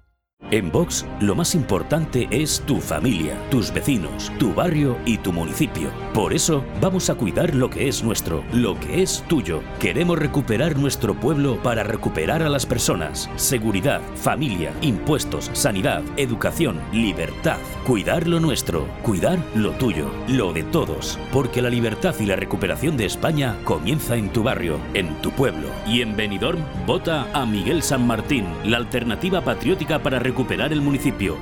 En 0.52 0.72
Vox, 0.72 1.08
lo 1.22 1.34
más 1.34 1.56
importante 1.56 2.28
es 2.30 2.62
tu 2.68 2.80
familia, 2.80 3.36
tus 3.50 3.74
vecinos, 3.74 4.32
tu 4.38 4.54
barrio 4.54 4.96
y 5.04 5.18
tu 5.18 5.34
municipio. 5.34 5.90
Por 6.14 6.34
eso, 6.34 6.64
vamos 6.80 7.10
a 7.10 7.16
cuidar 7.16 7.56
lo 7.56 7.72
que 7.72 7.88
es 7.88 8.04
nuestro, 8.04 8.44
lo 8.54 8.80
que 8.80 9.02
es 9.02 9.24
tuyo. 9.28 9.62
Queremos 9.80 10.20
recuperar 10.20 10.78
nuestro 10.78 11.16
pueblo 11.16 11.58
para 11.64 11.82
recuperar 11.82 12.44
a 12.44 12.50
las 12.50 12.68
personas. 12.68 13.28
Seguridad, 13.38 14.02
familia, 14.14 14.72
impuestos, 14.82 15.50
sanidad, 15.54 16.04
educación, 16.16 16.80
libertad. 16.92 17.58
Cuidar 17.84 18.28
lo 18.28 18.40
nuestro, 18.40 18.88
cuidar 19.02 19.40
lo 19.56 19.72
tuyo, 19.72 20.12
lo 20.28 20.54
de 20.54 20.62
todos. 20.62 21.18
Porque 21.32 21.64
la 21.64 21.72
libertad 21.72 22.14
y 22.20 22.28
la 22.28 22.36
recuperación 22.36 22.98
de 22.98 23.06
España 23.06 23.58
comienza 23.64 24.16
en 24.16 24.30
tu 24.30 24.44
barrio, 24.44 24.78
en 24.94 25.20
tu 25.24 25.32
pueblo. 25.32 25.70
Y 25.88 26.02
en 26.04 26.16
Benidorm, 26.16 26.60
vota 26.86 27.28
a 27.34 27.48
Miguel 27.48 27.82
San 27.82 28.06
Martín, 28.06 28.46
la 28.64 28.78
alternativa 28.78 29.42
patriótica 29.42 30.04
para 30.04 30.20
recuperar 30.20 30.35
el 30.72 30.82
municipio. 30.82 31.38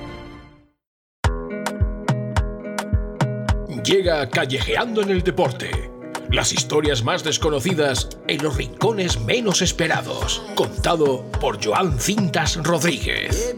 Llega 3.84 4.30
Callejeando 4.30 5.02
en 5.02 5.10
el 5.10 5.24
Deporte. 5.24 5.92
Las 6.30 6.54
historias 6.54 7.04
más 7.04 7.24
desconocidas 7.24 8.10
en 8.28 8.44
los 8.44 8.56
rincones 8.56 9.20
menos 9.20 9.62
esperados. 9.62 10.44
Contado 10.56 11.26
por 11.42 11.64
Joan 11.64 12.00
Cintas 12.00 12.56
Rodríguez. 12.64 13.56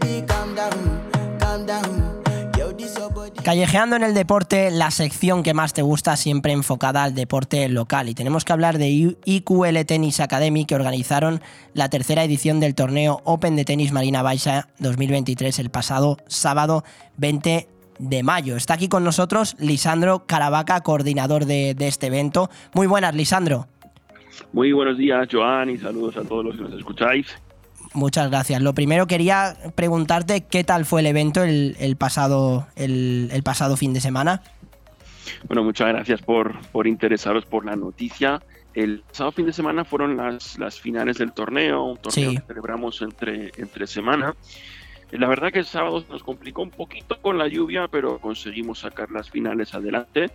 Callejeando 3.42 3.94
en 3.94 4.02
el 4.02 4.14
deporte, 4.14 4.70
la 4.70 4.90
sección 4.90 5.42
que 5.42 5.54
más 5.54 5.72
te 5.72 5.82
gusta, 5.82 6.16
siempre 6.16 6.52
enfocada 6.52 7.04
al 7.04 7.14
deporte 7.14 7.68
local. 7.68 8.08
Y 8.08 8.14
tenemos 8.14 8.44
que 8.44 8.52
hablar 8.52 8.78
de 8.78 9.14
IQL 9.24 9.84
Tennis 9.86 10.20
Academy, 10.20 10.64
que 10.64 10.74
organizaron 10.74 11.40
la 11.72 11.88
tercera 11.88 12.24
edición 12.24 12.58
del 12.58 12.74
torneo 12.74 13.20
Open 13.24 13.54
de 13.54 13.64
Tenis 13.64 13.92
Marina 13.92 14.22
Baixa 14.22 14.68
2023 14.80 15.58
el 15.60 15.70
pasado 15.70 16.16
sábado 16.26 16.82
20 17.18 17.68
de 17.98 18.22
mayo. 18.22 18.56
Está 18.56 18.74
aquí 18.74 18.88
con 18.88 19.04
nosotros 19.04 19.56
Lisandro 19.60 20.26
Caravaca, 20.26 20.80
coordinador 20.80 21.44
de, 21.44 21.74
de 21.74 21.86
este 21.86 22.08
evento. 22.08 22.50
Muy 22.74 22.86
buenas, 22.88 23.14
Lisandro. 23.14 23.68
Muy 24.52 24.72
buenos 24.72 24.98
días, 24.98 25.28
Joan, 25.30 25.70
y 25.70 25.78
saludos 25.78 26.16
a 26.16 26.24
todos 26.24 26.44
los 26.44 26.56
que 26.56 26.62
nos 26.62 26.72
escucháis. 26.74 27.26
Muchas 27.94 28.30
gracias. 28.30 28.62
Lo 28.62 28.74
primero 28.74 29.06
quería 29.06 29.56
preguntarte 29.74 30.44
qué 30.44 30.64
tal 30.64 30.84
fue 30.84 31.00
el 31.00 31.06
evento 31.06 31.42
el, 31.42 31.96
pasado, 31.98 32.66
el, 32.76 33.42
pasado 33.44 33.76
fin 33.76 33.92
de 33.92 34.00
semana. 34.00 34.42
Bueno, 35.48 35.64
muchas 35.64 35.88
gracias 35.88 36.22
por, 36.22 36.58
por 36.68 36.86
interesaros 36.86 37.44
por 37.44 37.64
la 37.64 37.76
noticia. 37.76 38.42
El 38.74 39.00
pasado 39.00 39.32
fin 39.32 39.46
de 39.46 39.52
semana 39.52 39.84
fueron 39.84 40.16
las, 40.16 40.58
las 40.58 40.78
finales 40.78 41.18
del 41.18 41.32
torneo, 41.32 41.82
un 41.84 41.96
torneo 41.96 42.32
que 42.32 42.42
celebramos 42.46 43.00
entre, 43.02 43.50
entre 43.56 43.86
semana. 43.86 44.34
La 45.12 45.28
verdad 45.28 45.52
que 45.52 45.60
el 45.60 45.64
sábado 45.64 46.04
nos 46.10 46.22
complicó 46.22 46.62
un 46.62 46.70
poquito 46.70 47.20
con 47.22 47.38
la 47.38 47.48
lluvia, 47.48 47.88
pero 47.88 48.18
conseguimos 48.18 48.80
sacar 48.80 49.10
las 49.10 49.30
finales 49.30 49.72
adelante. 49.74 50.30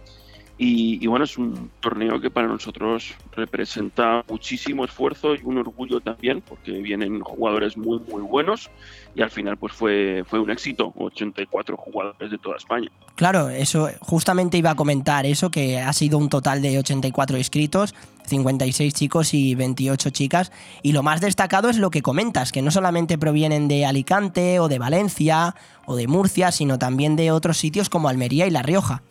Y, 0.57 1.07
bueno, 1.07 1.25
es 1.25 1.39
un 1.39 1.71
torneo 1.79 2.21
que 2.21 2.29
para 2.29 2.47
nosotros 2.47 3.15
representa 3.35 4.23
muchísimo 4.29 4.85
esfuerzo 4.85 5.33
y 5.33 5.39
un 5.43 5.57
orgullo 5.57 5.99
también, 6.01 6.41
porque 6.41 6.71
vienen 6.73 7.19
jugadores 7.21 7.77
muy, 7.77 7.99
muy 7.99 8.21
buenos 8.21 8.69
y 9.15 9.21
al 9.23 9.31
final 9.31 9.57
pues 9.57 9.73
fue, 9.73 10.23
fue 10.27 10.39
un 10.39 10.51
éxito, 10.51 10.93
84 10.95 11.75
jugadores 11.77 12.29
de 12.29 12.37
toda 12.37 12.57
España. 12.57 12.91
Claro, 13.15 13.49
eso 13.49 13.89
justamente 13.99 14.57
iba 14.57 14.69
a 14.69 14.75
comentar, 14.75 15.25
eso 15.25 15.49
que 15.49 15.79
ha 15.79 15.93
sido 15.93 16.19
un 16.19 16.29
total 16.29 16.61
de 16.61 16.77
84 16.77 17.37
inscritos, 17.37 17.95
56 18.27 18.93
chicos 18.93 19.33
y 19.33 19.55
28 19.55 20.11
chicas, 20.11 20.51
y 20.83 20.91
lo 20.91 21.03
más 21.03 21.21
destacado 21.21 21.69
es 21.69 21.77
lo 21.77 21.89
que 21.89 22.01
comentas, 22.01 22.51
que 22.51 22.61
no 22.61 22.71
solamente 22.71 23.17
provienen 23.17 23.67
de 23.67 23.85
Alicante 23.85 24.59
o 24.59 24.67
de 24.67 24.79
Valencia 24.79 25.55
o 25.85 25.95
de 25.95 26.07
Murcia, 26.07 26.51
sino 26.51 26.77
también 26.77 27.15
de 27.15 27.31
otros 27.31 27.57
sitios 27.57 27.89
como 27.89 28.09
Almería 28.09 28.47
y 28.47 28.51
La 28.51 28.61
Rioja. 28.61 29.01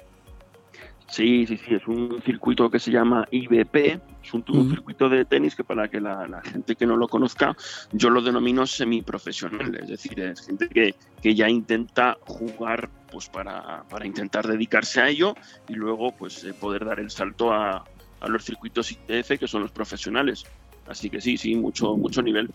Sí, 1.11 1.45
sí, 1.45 1.57
sí, 1.57 1.75
es 1.75 1.87
un 1.89 2.23
circuito 2.23 2.71
que 2.71 2.79
se 2.79 2.93
llama 2.93 3.27
IBP, 3.33 4.01
es 4.23 4.33
un, 4.33 4.45
circuito 4.71 5.09
de 5.09 5.25
tenis 5.25 5.57
que 5.57 5.65
para 5.65 5.89
que 5.89 6.01
la, 6.01 6.41
gente 6.45 6.77
que 6.77 6.87
no 6.87 6.97
lo 6.97 7.09
conozca, 7.09 7.57
yo 7.93 8.11
lo 8.11 8.23
denomino 8.23 8.65
semiprofesional, 8.65 9.75
es 9.75 9.89
decir, 9.89 10.21
es 10.21 10.47
gente 10.47 10.69
que, 10.69 10.95
que 11.21 11.35
ya 11.35 11.49
intenta 11.49 12.17
jugar 12.21 12.89
pues 13.11 13.29
para, 13.29 13.83
para, 13.91 14.07
intentar 14.07 14.47
dedicarse 14.47 15.01
a 15.01 15.09
ello 15.09 15.35
y 15.69 15.75
luego 15.75 16.13
pues 16.13 16.45
eh, 16.45 16.55
poder 16.55 16.85
dar 16.85 17.01
el 17.01 17.11
salto 17.11 17.53
a, 17.53 17.85
a 18.21 18.29
los 18.29 18.45
circuitos 18.45 18.93
ITF 18.93 19.39
que 19.39 19.49
son 19.49 19.63
los 19.63 19.73
profesionales. 19.73 20.45
Así 20.87 21.11
que 21.11 21.21
sí, 21.21 21.37
sí, 21.37 21.57
mucho, 21.57 21.97
mucho 21.97 22.23
nivel. 22.23 22.51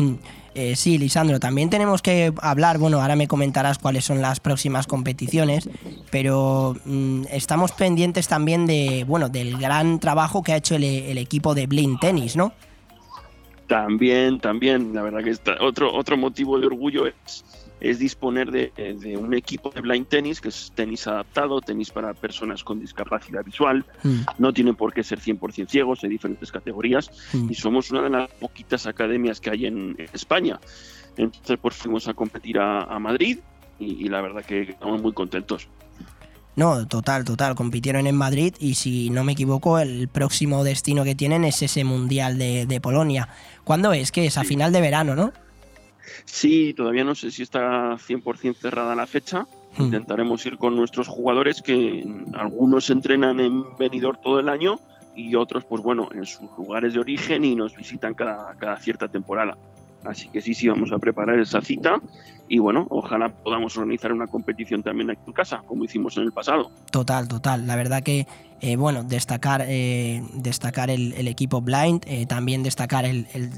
Mm. 0.00 0.18
Eh, 0.54 0.74
sí, 0.74 0.98
Lisandro, 0.98 1.38
también 1.38 1.70
tenemos 1.70 2.02
que 2.02 2.32
hablar, 2.42 2.78
bueno, 2.78 3.00
ahora 3.00 3.14
me 3.14 3.28
comentarás 3.28 3.78
cuáles 3.78 4.04
son 4.04 4.20
las 4.20 4.40
próximas 4.40 4.88
competiciones, 4.88 5.70
pero 6.10 6.76
mm, 6.84 7.24
estamos 7.30 7.70
pendientes 7.72 8.26
también 8.26 8.66
de, 8.66 9.04
bueno, 9.06 9.28
del 9.28 9.56
gran 9.58 10.00
trabajo 10.00 10.42
que 10.42 10.52
ha 10.52 10.56
hecho 10.56 10.74
el, 10.74 11.18
equipo 11.18 11.54
de 11.54 11.66
Blind 11.66 12.00
Tennis, 12.00 12.34
¿no? 12.34 12.52
También, 13.68 14.40
también, 14.40 14.92
la 14.92 15.02
verdad 15.02 15.22
que 15.22 15.30
está, 15.30 15.56
otro, 15.60 15.94
otro 15.94 16.16
motivo 16.16 16.58
de 16.58 16.66
orgullo 16.66 17.06
es 17.06 17.44
es 17.80 17.98
disponer 17.98 18.50
de, 18.50 19.16
un 19.16 19.34
equipo 19.34 19.70
de 19.70 19.80
blind 19.80 20.06
tennis, 20.06 20.40
que 20.40 20.48
es 20.48 20.72
tenis 20.74 21.06
adaptado, 21.06 21.60
tenis 21.60 21.90
para 21.90 22.12
personas 22.14 22.62
con 22.62 22.78
discapacidad 22.78 23.44
visual. 23.44 23.84
Mm. 24.02 24.20
No 24.38 24.52
tienen 24.52 24.76
por 24.76 24.92
qué 24.92 25.02
ser 25.02 25.18
100% 25.18 25.68
ciegos, 25.68 26.04
hay 26.04 26.10
diferentes 26.10 26.52
categorías. 26.52 27.10
Mm. 27.32 27.50
Y 27.50 27.54
somos 27.54 27.90
una 27.90 28.02
de 28.02 28.10
las 28.10 28.30
poquitas 28.32 28.86
academias 28.86 29.40
que 29.40 29.50
hay 29.50 29.66
en, 29.66 29.96
España. 30.12 30.60
Entonces, 31.16 31.58
pues 31.60 31.76
fuimos 31.76 32.06
a 32.08 32.14
competir 32.14 32.58
a, 32.58 32.98
Madrid 32.98 33.38
y, 33.78 34.08
la 34.08 34.20
verdad 34.20 34.44
que 34.44 34.62
estamos 34.62 35.00
muy 35.00 35.12
contentos. 35.12 35.68
No, 36.56 36.86
total, 36.86 37.24
total. 37.24 37.54
Compitieron 37.54 38.06
en 38.06 38.16
Madrid 38.16 38.54
y 38.58 38.74
si 38.74 39.08
no 39.10 39.24
me 39.24 39.32
equivoco, 39.32 39.78
el 39.78 40.08
próximo 40.08 40.64
destino 40.64 41.04
que 41.04 41.14
tienen 41.14 41.44
es 41.44 41.62
ese 41.62 41.84
Mundial 41.84 42.38
de, 42.38 42.80
Polonia. 42.82 43.28
¿Cuándo 43.64 43.92
es? 43.92 44.12
Que 44.12 44.26
es 44.26 44.36
a 44.36 44.44
final 44.44 44.72
de 44.72 44.80
verano, 44.80 45.14
¿no? 45.14 45.32
Sí, 46.24 46.74
todavía 46.74 47.04
no 47.04 47.14
sé 47.14 47.30
si 47.30 47.42
está 47.42 47.96
100% 47.96 48.56
cerrada 48.56 48.94
la 48.94 49.06
fecha. 49.06 49.46
Hmm. 49.76 49.84
Intentaremos 49.84 50.44
ir 50.46 50.58
con 50.58 50.76
nuestros 50.76 51.08
jugadores 51.08 51.62
que 51.62 52.04
algunos 52.34 52.90
entrenan 52.90 53.40
en 53.40 53.76
Benidorm 53.76 54.18
todo 54.22 54.40
el 54.40 54.48
año 54.48 54.80
y 55.14 55.34
otros, 55.34 55.64
pues 55.64 55.82
bueno, 55.82 56.08
en 56.12 56.24
sus 56.24 56.48
lugares 56.56 56.94
de 56.94 57.00
origen 57.00 57.44
y 57.44 57.54
nos 57.54 57.76
visitan 57.76 58.14
cada, 58.14 58.54
cada 58.58 58.76
cierta 58.78 59.08
temporada. 59.08 59.56
Así 60.04 60.28
que 60.28 60.40
sí, 60.40 60.54
sí, 60.54 60.68
vamos 60.68 60.92
a 60.92 60.98
preparar 60.98 61.38
esa 61.38 61.60
cita 61.60 62.00
y 62.48 62.58
bueno, 62.58 62.86
ojalá 62.90 63.28
podamos 63.28 63.76
organizar 63.76 64.12
una 64.12 64.26
competición 64.26 64.82
también 64.82 65.08
aquí 65.08 65.20
en 65.24 65.32
casa, 65.32 65.62
como 65.66 65.84
hicimos 65.84 66.16
en 66.16 66.24
el 66.24 66.32
pasado. 66.32 66.72
Total, 66.90 67.28
total. 67.28 67.68
La 67.68 67.76
verdad 67.76 68.02
que, 68.02 68.26
eh, 68.60 68.74
bueno, 68.74 69.04
destacar, 69.04 69.64
eh, 69.68 70.20
destacar 70.34 70.90
el, 70.90 71.28
equipo 71.28 71.60
Blind, 71.60 72.02
eh, 72.08 72.26
también 72.26 72.64
destacar 72.64 73.04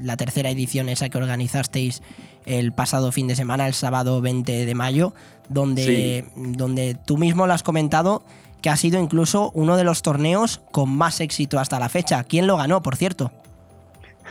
la 0.03 0.15
tercera 0.15 0.51
edición 0.51 0.89
esa 0.89 1.09
que 1.09 1.17
organizasteis 1.17 2.03
el 2.45 2.71
pasado 2.71 3.11
fin 3.11 3.27
de 3.27 3.35
semana, 3.35 3.65
el 3.65 3.73
sábado 3.73 4.21
20 4.21 4.63
de 4.65 4.75
mayo, 4.75 5.15
donde, 5.49 6.25
donde 6.35 6.93
tú 6.93 7.17
mismo 7.17 7.47
lo 7.47 7.53
has 7.53 7.63
comentado 7.63 8.21
que 8.61 8.69
ha 8.69 8.77
sido 8.77 8.99
incluso 8.99 9.51
uno 9.55 9.75
de 9.75 9.83
los 9.83 10.03
torneos 10.03 10.61
con 10.71 10.95
más 10.95 11.19
éxito 11.19 11.59
hasta 11.59 11.79
la 11.79 11.89
fecha. 11.89 12.23
¿Quién 12.23 12.45
lo 12.45 12.57
ganó, 12.57 12.83
por 12.83 12.95
cierto? 12.95 13.31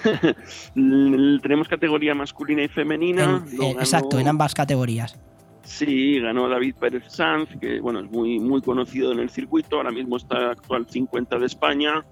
Tenemos 0.75 1.69
categoría 1.69 2.15
masculina 2.15 2.63
y 2.63 2.69
femenina. 2.69 3.45
Eh, 3.53 3.75
exacto, 3.79 4.19
en 4.19 4.29
ambas 4.29 4.55
categorías. 4.55 5.19
Sí, 5.65 6.19
ganó 6.21 6.49
David 6.49 6.75
Pérez 6.75 7.05
Sanz, 7.09 7.49
que 7.61 7.81
bueno, 7.81 8.01
es 8.01 8.11
muy, 8.11 8.39
muy 8.41 8.61
conocido 8.63 9.13
en 9.13 9.21
el 9.21 9.31
circuito, 9.31 9.77
ahora 9.77 9.93
mismo 9.93 10.17
está 10.17 10.51
actual 10.51 10.87
50 10.89 11.39
de 11.39 11.47
España 11.47 12.05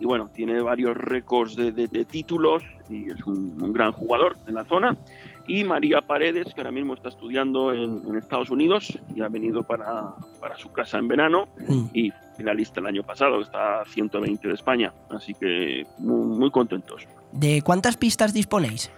y 0.00 0.04
bueno, 0.04 0.30
tiene 0.32 0.60
varios 0.60 0.96
récords 0.96 1.56
de, 1.56 1.88
títulos 2.04 2.62
y 2.88 3.10
es 3.10 3.24
un, 3.26 3.72
gran 3.72 3.92
jugador 3.92 4.36
en 4.46 4.54
la 4.54 4.64
zona. 4.64 4.96
Y 5.46 5.64
María 5.64 6.02
Paredes, 6.02 6.52
que 6.54 6.60
ahora 6.60 6.70
mismo 6.70 6.94
está 6.94 7.08
estudiando 7.08 7.72
en, 7.72 8.16
Estados 8.16 8.50
Unidos 8.50 8.98
y 9.14 9.22
ha 9.22 9.28
venido 9.28 9.62
para, 9.62 10.14
para 10.40 10.56
su 10.56 10.70
casa 10.70 10.98
en 10.98 11.08
verano 11.08 11.48
mm. 11.66 11.86
y 11.94 12.12
finalista 12.36 12.80
el 12.80 12.86
año 12.86 13.02
pasado, 13.02 13.40
está 13.40 13.80
a 13.80 13.84
120 13.86 14.46
de 14.46 14.54
España, 14.54 14.92
así 15.10 15.34
que 15.34 15.86
muy 15.98 16.50
contentos. 16.50 17.06
¿De 17.32 17.62
cuántas 17.62 17.96
pistas 17.96 18.32
disponéis? 18.32 18.90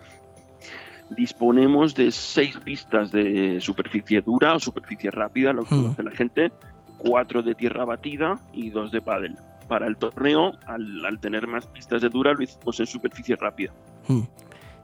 Disponemos 1.11 1.95
de 1.95 2.13
seis 2.13 2.57
pistas 2.63 3.11
de 3.11 3.61
superficie 3.61 4.21
dura 4.23 4.55
o 4.55 4.61
superficie 4.61 5.11
rápida, 5.11 5.53
lo 5.53 5.65
que 5.65 5.75
hmm. 5.75 5.83
conoce 5.83 6.03
la 6.05 6.11
gente, 6.13 6.53
cuatro 6.99 7.43
de 7.43 7.55
tierra 7.55 7.85
batida 7.85 8.39
y 8.53 8.71
dos 8.71 8.93
de 8.93 9.01
pádel. 9.01 9.37
Para 9.67 9.87
el 9.87 9.97
torneo, 9.97 10.53
al, 10.67 11.19
tener 11.21 11.47
más 11.47 11.67
pistas 11.67 12.03
de 12.03 12.09
dura, 12.09 12.33
lo 12.33 12.43
hicimos 12.43 12.79
en 12.79 12.87
superficie 12.87 13.37
rápida. 13.37 13.73
Hmm. 14.07 14.23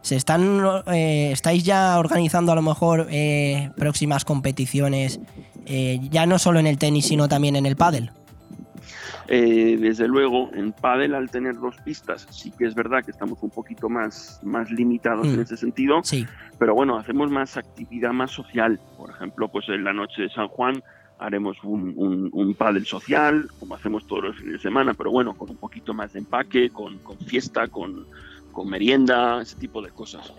¿Se 0.03 0.14
están, 0.14 0.64
eh, 0.86 1.30
¿Estáis 1.32 1.64
ya 1.64 1.99
organizando 1.99 2.53
a 2.53 2.55
lo 2.55 2.62
mejor 2.62 3.09
eh, 3.11 3.70
próximas 3.76 4.24
competiciones, 4.24 5.18
eh, 5.64 5.99
ya 6.11 6.26
no 6.26 6.38
solo 6.38 6.61
en 6.61 6.68
el 6.68 6.78
tenis, 6.78 7.07
sino 7.07 7.28
también 7.28 7.57
en 7.57 7.66
el 7.66 7.74
pádel? 7.74 8.12
Eh, 9.29 9.77
desde 9.81 10.07
luego, 10.07 10.51
en 10.55 10.72
pádel 10.72 11.14
al 11.14 11.31
tener 11.31 11.57
dos 11.57 11.77
pistas, 11.85 12.27
sí 12.31 12.53
que 12.57 12.64
es 12.64 12.74
verdad 12.74 13.05
que 13.05 13.11
estamos 13.11 13.39
un 13.43 13.51
poquito 13.51 13.89
más, 13.89 14.41
más 14.43 14.70
limitados 14.70 15.27
en 15.27 15.39
mm. 15.39 15.43
ese 15.43 15.57
sentido, 15.57 16.01
sí. 16.05 16.27
pero 16.59 16.74
bueno, 16.74 16.97
hacemos 16.97 17.31
más 17.31 17.57
actividad 17.57 18.12
más 18.12 18.31
social. 18.31 18.79
Por 18.97 19.11
ejemplo, 19.11 19.49
pues 19.49 19.68
en 19.68 19.85
la 19.85 19.93
noche 19.93 20.22
de 20.22 20.31
San 20.31 20.49
Juan 20.49 20.83
haremos 21.18 21.57
un, 21.64 22.31
un, 22.33 22.55
pádel 22.55 22.87
social, 22.87 23.49
como 23.59 23.74
hacemos 23.74 24.07
todos 24.07 24.24
los 24.24 24.37
fines 24.37 24.55
de 24.55 24.59
semana, 24.59 24.95
pero 24.95 25.11
bueno, 25.11 25.35
con 25.35 25.51
un 25.51 25.57
poquito 25.57 25.95
más 25.95 26.12
de 26.12 26.20
empaque, 26.20 26.70
con, 26.70 26.99
fiesta, 27.27 27.68
con, 27.68 28.07
merienda, 28.64 29.43
ese 29.43 29.57
tipo 29.57 29.83
de 29.83 29.91
cosas. 29.91 30.33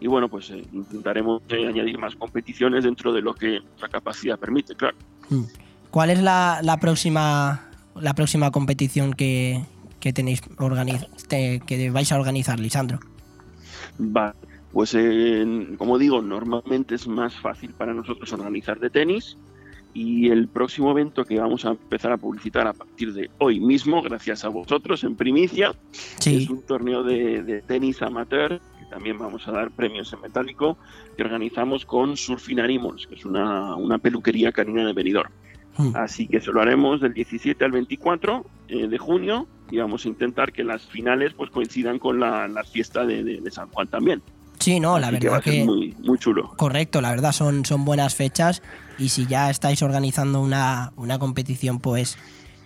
Y 0.00 0.08
bueno, 0.08 0.28
pues 0.28 0.50
eh, 0.50 0.64
intentaremos 0.72 1.42
eh, 1.48 1.68
añadir 1.68 1.96
más 1.98 2.16
competiciones 2.16 2.84
dentro 2.84 3.12
de 3.12 3.22
lo 3.22 3.34
que 3.34 3.60
nuestra 3.60 3.88
capacidad 3.88 4.38
permite, 4.38 4.74
claro. 4.74 4.96
Mm. 5.30 5.44
¿Cuál 5.90 6.10
es 6.10 6.22
la, 6.22 6.60
la 6.62 6.78
próxima 6.78 7.71
la 8.00 8.14
próxima 8.14 8.50
competición 8.50 9.12
que, 9.12 9.62
tenéis 10.14 10.40
que 10.40 11.90
vais 11.90 12.12
a 12.12 12.18
organizar, 12.18 12.58
Lisandro? 12.58 13.00
Va, 14.00 14.34
pues 14.72 14.96
como 15.76 15.98
digo, 15.98 16.22
normalmente 16.22 16.94
es 16.94 17.06
más 17.06 17.34
fácil 17.34 17.74
para 17.74 17.92
nosotros 17.92 18.32
organizar 18.32 18.80
de 18.80 18.90
tenis 18.90 19.36
y 19.94 20.30
el 20.30 20.48
próximo 20.48 20.90
evento 20.90 21.24
que 21.24 21.38
vamos 21.38 21.66
a 21.66 21.70
empezar 21.70 22.12
a 22.12 22.16
publicitar 22.16 22.66
a 22.66 22.72
partir 22.72 23.12
de 23.12 23.30
hoy 23.38 23.60
mismo, 23.60 24.00
gracias 24.00 24.44
a 24.44 24.48
vosotros 24.48 25.04
en 25.04 25.16
primicia, 25.16 25.74
es 26.24 26.48
un 26.48 26.62
torneo 26.62 27.02
de, 27.02 27.62
tenis 27.66 28.00
amateur 28.00 28.60
que 28.78 28.86
también 28.86 29.18
vamos 29.18 29.46
a 29.46 29.52
dar 29.52 29.70
premios 29.70 30.10
en 30.14 30.22
metálico 30.22 30.78
que 31.16 31.22
organizamos 31.22 31.84
con 31.84 32.16
Surfing 32.16 32.60
Animals, 32.60 33.06
que 33.06 33.16
es 33.16 33.26
una, 33.26 33.76
una 33.76 33.98
peluquería 33.98 34.52
canina 34.52 34.86
de 34.86 34.94
Benidorm. 34.94 35.30
Hmm. 35.76 35.94
Así 35.94 36.26
que 36.26 36.38
eso 36.38 36.52
lo 36.52 36.60
haremos 36.60 37.00
del 37.00 37.14
17 37.14 37.64
al 37.64 37.72
24 37.72 38.44
eh, 38.68 38.88
de 38.88 38.98
junio 38.98 39.46
y 39.70 39.78
vamos 39.78 40.04
a 40.04 40.08
intentar 40.08 40.52
que 40.52 40.64
las 40.64 40.82
finales 40.82 41.32
pues 41.34 41.50
coincidan 41.50 41.98
con 41.98 42.20
la, 42.20 42.48
fiesta 42.70 43.06
de, 43.06 43.42
San 43.50 43.68
Juan 43.70 43.88
también. 43.88 44.22
Sí, 44.58 44.78
no, 44.78 44.98
la 44.98 45.10
verdad 45.10 45.42
que, 45.42 45.64
muy, 45.64 45.96
muy, 46.00 46.18
chulo. 46.18 46.52
Correcto, 46.56 47.00
la 47.00 47.10
verdad 47.10 47.32
son, 47.32 47.64
son 47.64 47.84
buenas 47.84 48.14
fechas 48.14 48.62
y 48.98 49.08
si 49.08 49.26
ya 49.26 49.50
estáis 49.50 49.82
organizando 49.82 50.40
una, 50.40 50.92
una 50.96 51.18
competición 51.18 51.80
pues 51.80 52.16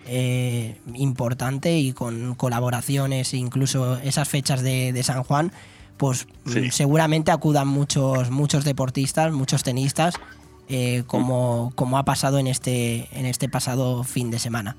eh, 0.09 0.77
importante 0.95 1.77
y 1.79 1.93
con 1.93 2.37
colaboraciones, 2.37 3.35
incluso 3.35 3.97
esas 3.99 4.29
fechas 4.29 4.63
de, 4.63 5.01
San 5.03 5.25
Juan, 5.25 5.51
pues 5.97 6.29
seguramente 6.71 7.33
acudan 7.33 7.67
muchos, 7.67 8.31
muchos 8.31 8.65
deportistas, 8.65 9.33
muchos 9.33 9.65
tenistas, 9.65 10.15
eh, 10.69 11.05
como, 11.07 11.73
como 11.75 11.99
ha 11.99 12.05
pasado 12.05 12.39
en 12.39 12.47
este, 12.47 13.09
en 13.13 13.27
este 13.27 13.49
pasado 13.49 14.03
fin 14.05 14.31
de 14.31 14.39
semana. 14.39 14.77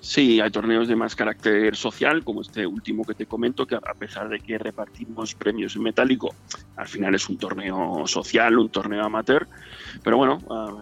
Sí, 0.00 0.40
hay 0.40 0.50
torneos 0.50 0.88
de 0.88 0.96
más 0.96 1.16
carácter 1.16 1.76
social, 1.76 2.24
como 2.24 2.40
este 2.40 2.66
último 2.66 3.04
que 3.04 3.14
te 3.14 3.26
comento, 3.26 3.66
que 3.66 3.74
a 3.74 3.94
pesar 3.98 4.28
de 4.28 4.38
que 4.38 4.56
repartimos 4.56 5.34
premios 5.34 5.76
en 5.76 5.82
metálico, 5.82 6.34
al 6.76 6.86
final 6.86 7.14
es 7.14 7.28
un 7.28 7.36
torneo 7.36 8.06
social, 8.06 8.58
un 8.58 8.70
torneo 8.70 9.04
amateur. 9.04 9.48
Pero 10.02 10.16
bueno, 10.16 10.38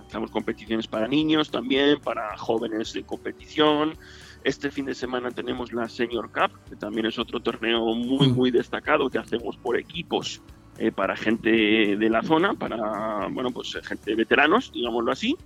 hacemos 0.07 0.31
competiciones 0.31 0.87
para 0.87 1.09
niños 1.09 1.51
también, 1.51 1.99
para 2.01 2.37
jóvenes 2.37 2.93
de 2.93 3.05
competición. 3.05 3.97
Este 4.45 4.71
fin 4.71 4.85
de 4.85 4.95
semana 4.95 5.31
tenemos 5.31 5.73
la 5.73 5.89
Senior 5.89 6.31
Cup, 6.31 6.57
que 6.69 6.77
también 6.77 7.07
es 7.07 7.19
otro 7.19 7.41
torneo 7.41 7.95
muy, 7.95 8.29
muy 8.29 8.51
destacado 8.51 9.11
que 9.11 9.19
hacemos 9.19 9.57
por 9.57 9.77
equipos 9.77 10.41
eh, 10.79 10.93
para 10.93 11.17
gente 11.17 11.97
de 11.97 12.11
la 12.11 12.23
zona, 12.23 12.55
para, 12.55 13.29
bueno, 13.31 13.51
pues 13.51 13.77
gente 13.83 14.11
de 14.11 14.17
veteranos, 14.17 14.73
digámoslo 14.73 15.13
así, 15.13 15.37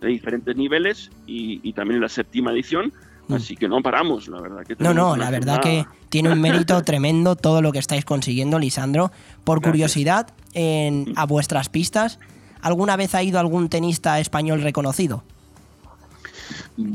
de 0.00 0.08
diferentes 0.08 0.56
niveles 0.56 1.10
y, 1.26 1.60
y 1.62 1.72
también 1.72 2.00
la 2.00 2.08
séptima 2.08 2.52
edición 2.52 2.92
Mm. 3.28 3.34
Así 3.34 3.56
que 3.56 3.68
no 3.68 3.80
paramos, 3.82 4.28
la 4.28 4.40
verdad. 4.40 4.64
Que 4.64 4.76
no, 4.78 4.92
no, 4.92 5.16
la 5.16 5.30
verdad 5.30 5.60
que 5.60 5.86
tiene 6.08 6.30
un 6.30 6.40
mérito 6.40 6.82
tremendo 6.82 7.36
todo 7.36 7.62
lo 7.62 7.72
que 7.72 7.78
estáis 7.78 8.04
consiguiendo, 8.04 8.58
Lisandro. 8.58 9.10
Por 9.44 9.62
curiosidad, 9.62 10.28
en, 10.52 11.12
a 11.16 11.24
vuestras 11.26 11.68
pistas, 11.68 12.18
¿alguna 12.60 12.96
vez 12.96 13.14
ha 13.14 13.22
ido 13.22 13.38
algún 13.38 13.68
tenista 13.68 14.20
español 14.20 14.62
reconocido? 14.62 15.24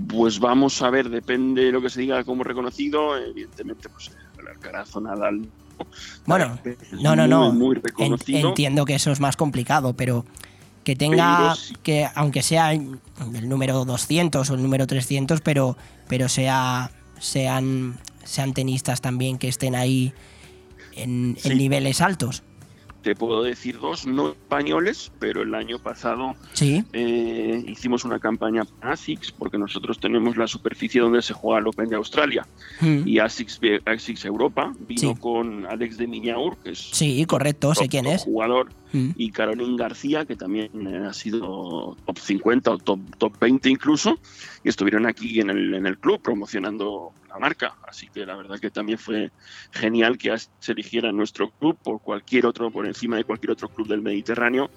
Pues 0.08 0.40
vamos 0.40 0.82
a 0.82 0.90
ver, 0.90 1.10
depende 1.10 1.64
de 1.64 1.72
lo 1.72 1.82
que 1.82 1.90
se 1.90 2.02
diga 2.02 2.24
como 2.24 2.44
reconocido. 2.44 3.18
Evidentemente, 3.18 3.90
pues 3.90 4.12
el 4.38 4.48
Alcarazo 4.48 5.02
Nadal. 5.02 5.48
Bueno, 6.25 6.59
no, 6.91 7.15
no, 7.15 7.27
no. 7.27 7.73
entiendo 8.27 8.86
que 8.86 8.95
eso 8.95 9.11
es 9.11 9.19
más 9.19 9.36
complicado, 9.36 9.93
pero 9.93 10.25
que 10.84 10.95
tenga, 10.95 11.55
que 11.84 12.07
aunque 12.15 12.41
sea 12.41 12.73
el 12.73 12.99
número 13.49 13.86
200 13.86 14.49
o 14.49 14.53
el 14.55 14.63
número 14.63 14.88
300, 14.88 15.41
pero, 15.41 15.77
pero 16.07 16.30
sea, 16.30 16.91
sean, 17.19 17.97
sean 18.23 18.53
tenistas 18.53 19.01
también 19.01 19.38
que 19.38 19.47
estén 19.47 19.75
ahí 19.75 20.13
en, 20.95 21.38
niveles 21.45 22.01
altos. 22.01 22.43
Te 23.02 23.16
puedo 23.16 23.43
decir 23.43 23.80
dos, 23.80 24.06
no 24.06 24.30
españoles, 24.30 25.12
pero 25.20 25.41
el 25.41 25.56
año 25.56 25.80
pasado 25.80 26.36
eh, 26.62 27.64
hicimos 27.68 28.04
una 28.04 28.20
campaña 28.20 28.66
para 28.66 28.93
ASICS, 28.93 29.32
porque 29.32 29.58
nosotros 29.58 30.00
tenemos 30.00 30.36
la 30.36 30.47
superficie 30.47 31.00
donde 31.00 31.22
se 31.22 31.34
juega 31.34 31.60
el 31.60 31.68
Open 31.68 31.89
de 31.89 31.95
Australia. 31.95 32.45
Hmm. 32.82 33.08
Y 33.08 33.20
ASICS, 33.20 33.62
ASICS 33.86 34.26
Europa 34.26 34.74
vino 34.88 35.16
con 35.16 35.66
Alex 35.66 35.97
de 35.97 36.08
Miñaur, 36.08 36.58
que 36.58 36.72
es 36.72 36.89
sí, 36.91 37.26
correcto, 37.26 37.74
sé 37.74 37.88
quién 37.88 38.06
es. 38.06 38.24
jugador, 38.24 38.70
hmm. 38.91 39.12
y 39.16 39.32
Caroline 39.32 39.78
García, 39.78 40.26
que 40.26 40.36
también 40.36 40.70
ha 41.06 41.14
sido 41.14 41.95
top 42.06 42.18
50 42.18 42.72
o 42.72 42.78
top, 42.80 43.00
top 43.18 43.39
20 43.39 43.70
incluso, 43.70 44.20
y 44.64 44.70
estuvieron 44.70 45.06
aquí 45.06 45.39
en 45.39 45.50
el, 45.50 45.74
en 45.74 45.86
el 45.86 45.97
club 45.97 46.22
promocionando 46.22 47.14
la 47.30 47.39
marca. 47.39 47.75
Así 47.88 48.07
que 48.07 48.25
la 48.25 48.36
verdad 48.36 48.59
que 48.59 48.71
también 48.71 48.97
fue 48.97 49.32
genial 49.71 50.17
que 50.17 50.36
se 50.38 50.71
eligiera 50.71 51.11
nuestro 51.11 51.51
club 51.51 51.77
por 51.82 52.01
cualquier 52.01 52.45
otro, 52.45 52.71
por 52.71 52.86
encima 52.86 53.17
de 53.17 53.23
cualquier 53.23 53.51
otro 53.51 53.69
club 53.69 53.88
del 53.88 54.01
Mediterráneo 54.01 54.69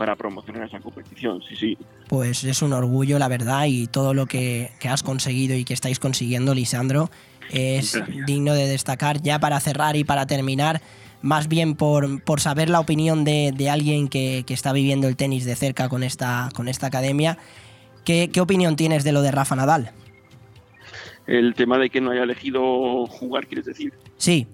para 0.00 0.16
promocionar 0.16 0.66
esa 0.66 0.80
competición. 0.80 1.42
Sí, 1.46 1.56
sí. 1.56 1.78
Pues 2.08 2.42
es 2.44 2.62
un 2.62 2.72
orgullo, 2.72 3.18
la 3.18 3.28
verdad, 3.28 3.66
y 3.66 3.86
todo 3.86 4.14
lo 4.14 4.24
que, 4.24 4.70
has 4.88 5.02
conseguido 5.02 5.54
y 5.54 5.64
que 5.64 5.74
estáis 5.74 5.98
consiguiendo, 5.98 6.54
Lisandro, 6.54 7.10
es 7.50 8.00
digno 8.26 8.54
de 8.54 8.66
destacar. 8.66 9.20
Ya 9.20 9.38
para 9.40 9.60
cerrar 9.60 9.96
y 9.96 10.04
para 10.04 10.26
terminar, 10.26 10.80
más 11.20 11.48
bien 11.48 11.74
por, 11.74 12.24
por 12.24 12.40
saber 12.40 12.70
la 12.70 12.80
opinión 12.80 13.24
de, 13.24 13.68
alguien 13.70 14.08
que, 14.08 14.42
está 14.48 14.72
viviendo 14.72 15.06
el 15.06 15.16
tenis 15.16 15.44
de 15.44 15.54
cerca 15.54 15.90
con 15.90 16.02
esta, 16.02 16.48
con 16.54 16.68
esta 16.68 16.86
academia, 16.86 17.36
¿qué, 18.06 18.30
¿qué 18.32 18.40
opinión 18.40 18.76
tienes 18.76 19.04
de 19.04 19.12
lo 19.12 19.20
de 19.20 19.32
Rafa 19.32 19.54
Nadal? 19.54 19.92
El 21.30 21.54
tema 21.54 21.78
de 21.78 21.90
que 21.90 22.00
no 22.00 22.10
haya 22.10 22.24
elegido 22.24 23.06
jugar, 23.06 23.46
quieres 23.46 23.64
decir. 23.64 23.92
Sí. 24.16 24.48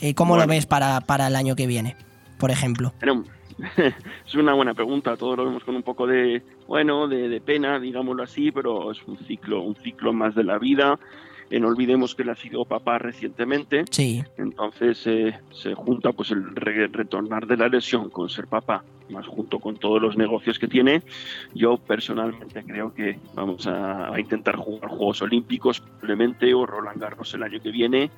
Eh, 0.00 0.14
¿Cómo 0.14 0.36
lo 0.36 0.46
ves 0.46 0.66
para, 0.66 1.00
para 1.02 1.26
el 1.26 1.36
año 1.36 1.54
que 1.54 1.66
viene, 1.66 1.96
por 2.38 2.50
ejemplo? 2.50 2.92
es 4.26 4.34
una 4.34 4.54
buena 4.54 4.74
pregunta. 4.74 5.16
Todos 5.16 5.36
lo 5.36 5.44
vemos 5.44 5.62
con 5.64 5.76
un 5.76 5.82
poco 5.82 6.06
de, 6.06 6.42
bueno, 6.66 7.06
de, 7.08 7.28
de, 7.28 7.40
pena, 7.40 7.78
digámoslo 7.78 8.22
así, 8.22 8.50
pero 8.50 8.90
es 8.90 8.98
un 9.06 9.18
ciclo, 9.18 9.62
un 9.62 9.76
ciclo 9.76 10.12
más 10.12 10.34
de 10.34 10.44
la 10.44 10.58
vida. 10.58 10.98
Eh, 11.50 11.60
no 11.60 11.68
olvidemos 11.68 12.14
que 12.14 12.22
él 12.22 12.30
ha 12.30 12.36
sido 12.36 12.64
papá 12.64 12.98
recientemente. 12.98 13.84
Sí. 13.90 14.24
Entonces 14.38 15.06
eh, 15.06 15.38
se 15.52 15.74
junta 15.74 16.12
pues 16.12 16.30
el 16.30 16.54
retornar 16.54 17.46
de 17.46 17.56
la 17.56 17.68
lesión 17.68 18.10
con 18.10 18.30
ser 18.30 18.46
papá, 18.46 18.82
más 19.08 19.26
junto 19.26 19.58
con 19.58 19.76
todos 19.76 20.00
los 20.00 20.16
negocios 20.16 20.58
que 20.58 20.68
tiene. 20.68 21.02
Yo 21.54 21.76
personalmente 21.76 22.64
creo 22.64 22.94
que 22.94 23.18
vamos 23.34 23.66
a, 23.66 24.12
intentar 24.18 24.56
jugar 24.56 24.88
Juegos 24.90 25.22
Olímpicos 25.22 25.80
probablemente 25.80 26.54
o 26.54 26.66
Roland 26.66 27.00
Garros 27.00 27.34
el 27.34 27.42
año 27.42 27.60
que 27.60 27.70
viene 27.70 28.10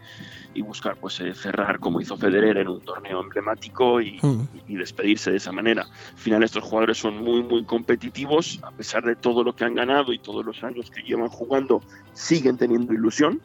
y 0.54 0.62
buscar 0.62 0.96
pues 0.96 1.20
eh, 1.20 1.34
cerrar 1.34 1.80
como 1.80 2.00
hizo 2.00 2.16
Federer 2.16 2.58
en 2.58 2.68
un 2.68 2.80
torneo 2.80 3.20
emblemático 3.20 4.00
y, 4.00 4.18
hmm. 4.20 4.48
y, 4.68 4.76
despedirse 4.76 5.30
de 5.30 5.38
esa 5.38 5.52
manera. 5.52 5.82
Al 5.82 6.18
final 6.18 6.42
estos 6.42 6.64
jugadores 6.64 6.98
son 6.98 7.22
muy 7.22 7.42
muy 7.42 7.64
competitivos, 7.64 8.60
a 8.62 8.70
pesar 8.70 9.04
de 9.04 9.16
todo 9.16 9.42
lo 9.42 9.54
que 9.54 9.64
han 9.64 9.74
ganado 9.74 10.12
y 10.12 10.18
todos 10.18 10.44
los 10.44 10.62
años 10.62 10.90
que 10.90 11.02
llevan 11.02 11.28
jugando, 11.28 11.82
siguen 12.12 12.56
teniendo 12.56 12.92
ilusión 12.92 13.40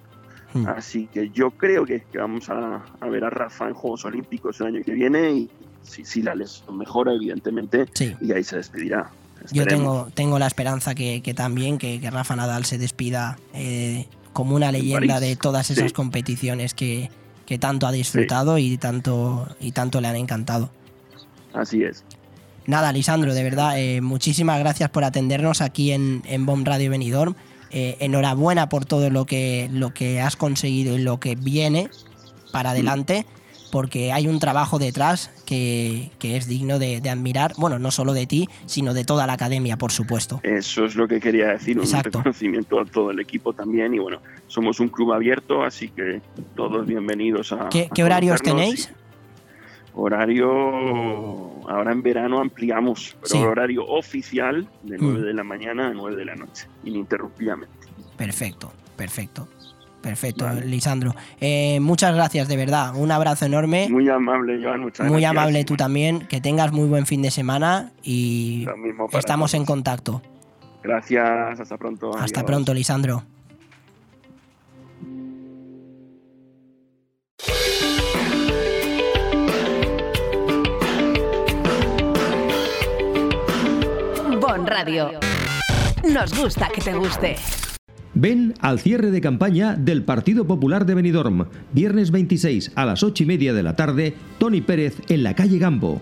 Hmm. 0.54 0.68
Así 0.68 1.08
que 1.08 1.30
yo 1.30 1.52
creo 1.52 1.86
que, 1.86 2.04
vamos 2.14 2.50
a, 2.50 2.84
ver 3.10 3.24
a 3.24 3.30
Rafa 3.30 3.68
en 3.68 3.74
Juegos 3.74 4.06
Olímpicos 4.06 4.60
el 4.62 4.68
año 4.68 4.82
que 4.84 4.92
viene 4.92 5.32
y 5.32 5.50
si, 5.84 6.06
si 6.06 6.22
la 6.22 6.36
lesión 6.36 6.78
mejora, 6.78 7.14
evidentemente, 7.14 7.86
y 8.20 8.32
ahí 8.32 8.44
se 8.44 8.58
despedirá. 8.58 9.12
Yo 9.52 9.66
tengo, 9.66 10.08
tengo 10.14 10.38
la 10.38 10.48
esperanza 10.48 10.94
que, 10.94 11.34
también 11.36 11.78
que, 11.78 12.00
Rafa 12.12 12.36
Nadal 12.36 12.66
se 12.66 12.78
despida 12.78 13.38
eh, 13.54 14.08
como 14.34 14.56
una 14.56 14.72
leyenda 14.72 15.20
de 15.20 15.36
todas 15.36 15.72
esas 15.72 15.94
competiciones 15.94 16.74
que, 16.74 17.10
tanto 17.60 17.86
ha 17.86 17.92
disfrutado 17.92 18.58
y, 18.58 18.78
tanto, 18.78 19.46
y 19.60 19.72
tanto 19.74 20.00
le 20.00 20.08
han 20.08 20.16
encantado. 20.16 20.70
Así 21.54 21.84
es. 21.84 22.06
Nada, 22.66 22.94
Lisandro, 22.94 23.34
de 23.34 23.44
verdad, 23.44 23.78
eh, 23.78 24.00
muchísimas 24.00 24.58
gracias 24.60 24.90
por 24.90 25.04
atendernos 25.04 25.60
aquí 25.60 25.92
en, 25.92 26.22
en 26.26 26.46
Bomb 26.46 26.66
Radio 26.66 26.92
Benidorm. 26.92 27.36
Eh, 27.74 27.98
enhorabuena 28.00 28.68
por 28.68 28.86
todo 28.86 29.10
lo 29.10 29.26
que, 29.26 29.70
lo 29.72 29.94
que 29.94 30.20
has 30.20 30.36
conseguido 30.36 30.98
y 30.98 31.02
lo 31.02 31.22
que 31.22 31.36
viene 31.36 31.90
para 32.52 32.72
adelante, 32.72 33.26
porque 33.72 34.12
hay 34.12 34.28
un 34.28 34.40
trabajo 34.40 34.78
detrás 34.78 35.32
que, 35.46 36.12
es 36.22 36.48
digno 36.48 36.78
de, 36.78 37.02
admirar, 37.10 37.54
bueno, 37.58 37.80
no 37.80 37.92
solo 37.92 38.14
de 38.14 38.28
ti, 38.28 38.50
sino 38.66 38.94
de 38.94 39.04
toda 39.04 39.26
la 39.26 39.34
academia, 39.34 39.78
por 39.78 39.92
supuesto. 39.92 40.40
Eso 40.44 40.86
es 40.86 40.96
lo 40.96 41.08
que 41.08 41.20
quería 41.20 41.48
decir, 41.48 41.80
un 41.80 41.92
reconocimiento 41.92 42.80
a 42.80 42.86
todo 42.86 43.12
el 43.12 43.20
equipo 43.20 43.54
también, 43.54 43.94
y 43.94 44.00
bueno, 44.00 44.22
somos 44.48 44.80
un 44.80 44.90
club 44.90 45.14
abierto, 45.14 45.64
así 45.64 45.90
que 45.90 46.22
todos 46.56 46.86
bienvenidos 46.86 47.52
a... 47.54 47.70
¿Qué, 47.70 48.04
horarios 48.04 48.42
tenéis? 48.42 48.94
Horario, 49.94 50.48
ahora 51.68 51.92
en 51.92 52.02
verano 52.02 52.40
ampliamos, 52.40 53.16
pero 53.30 53.52
horario 53.52 53.86
oficial 53.86 54.68
de 54.84 54.98
9 54.98 55.20
mm. 55.20 55.24
de 55.24 55.34
la 55.34 55.44
mañana 55.44 55.88
a 55.88 55.94
9 55.94 56.16
de 56.16 56.26
la 56.26 56.36
noche, 56.36 56.68
ininterrumpidamente. 56.86 57.88
Perfecto, 58.16 58.72
perfecto. 58.96 59.48
Perfecto, 60.02 60.50
Lisandro. 60.66 61.16
Eh, 61.40 61.80
muchas 61.80 62.16
gracias, 62.16 62.48
de 62.48 62.58
verdad. 62.58 62.96
Un 62.96 63.12
abrazo 63.12 63.46
enorme. 63.46 63.88
Muy 63.90 64.10
amable, 64.10 64.60
Joan. 64.62 64.82
Muchas 64.82 65.08
muy 65.08 65.24
amable 65.24 65.64
tú 65.64 65.76
también. 65.76 66.28
Que 66.28 66.42
tengas 66.42 66.72
muy 66.72 66.88
buen 66.88 67.06
fin 67.06 67.22
de 67.22 67.32
semana 67.32 67.92
y 68.04 68.68
estamos 69.14 69.54
en 69.54 69.66
contacto. 69.66 70.22
Gracias, 70.84 71.60
hasta 71.60 71.78
pronto. 71.78 72.16
Hasta 72.18 72.44
pronto, 72.44 72.74
Lisandro. 72.74 73.24
Radio. 84.66 85.20
Nos 86.04 86.34
gusta 86.38 86.70
que 86.70 86.82
te 86.82 86.94
guste. 86.94 87.36
Ven 88.14 88.54
al 88.60 88.80
cierre 88.80 89.10
de 89.10 89.22
campaña 89.22 89.76
del 89.76 90.04
Partido 90.04 90.46
Popular 90.46 90.86
de 90.86 90.96
Benidorm, 90.96 91.46
viernes 91.72 92.12
26 92.12 92.74
a 92.76 92.86
las 92.86 93.04
8 93.04 93.24
y 93.24 93.26
media 93.26 93.54
de 93.54 93.64
la 93.64 93.76
tarde, 93.78 94.16
Tony 94.38 94.60
Pérez 94.60 94.98
en 95.08 95.24
la 95.24 95.34
calle 95.34 95.60
Gambo. 95.60 96.02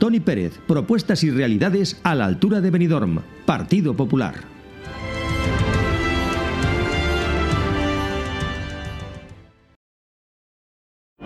Tony 0.00 0.20
Pérez, 0.20 0.58
propuestas 0.66 1.22
y 1.22 1.30
realidades 1.30 2.00
a 2.02 2.14
la 2.14 2.24
altura 2.24 2.60
de 2.60 2.70
Benidorm. 2.70 3.20
Partido 3.46 3.94
Popular. 3.94 4.57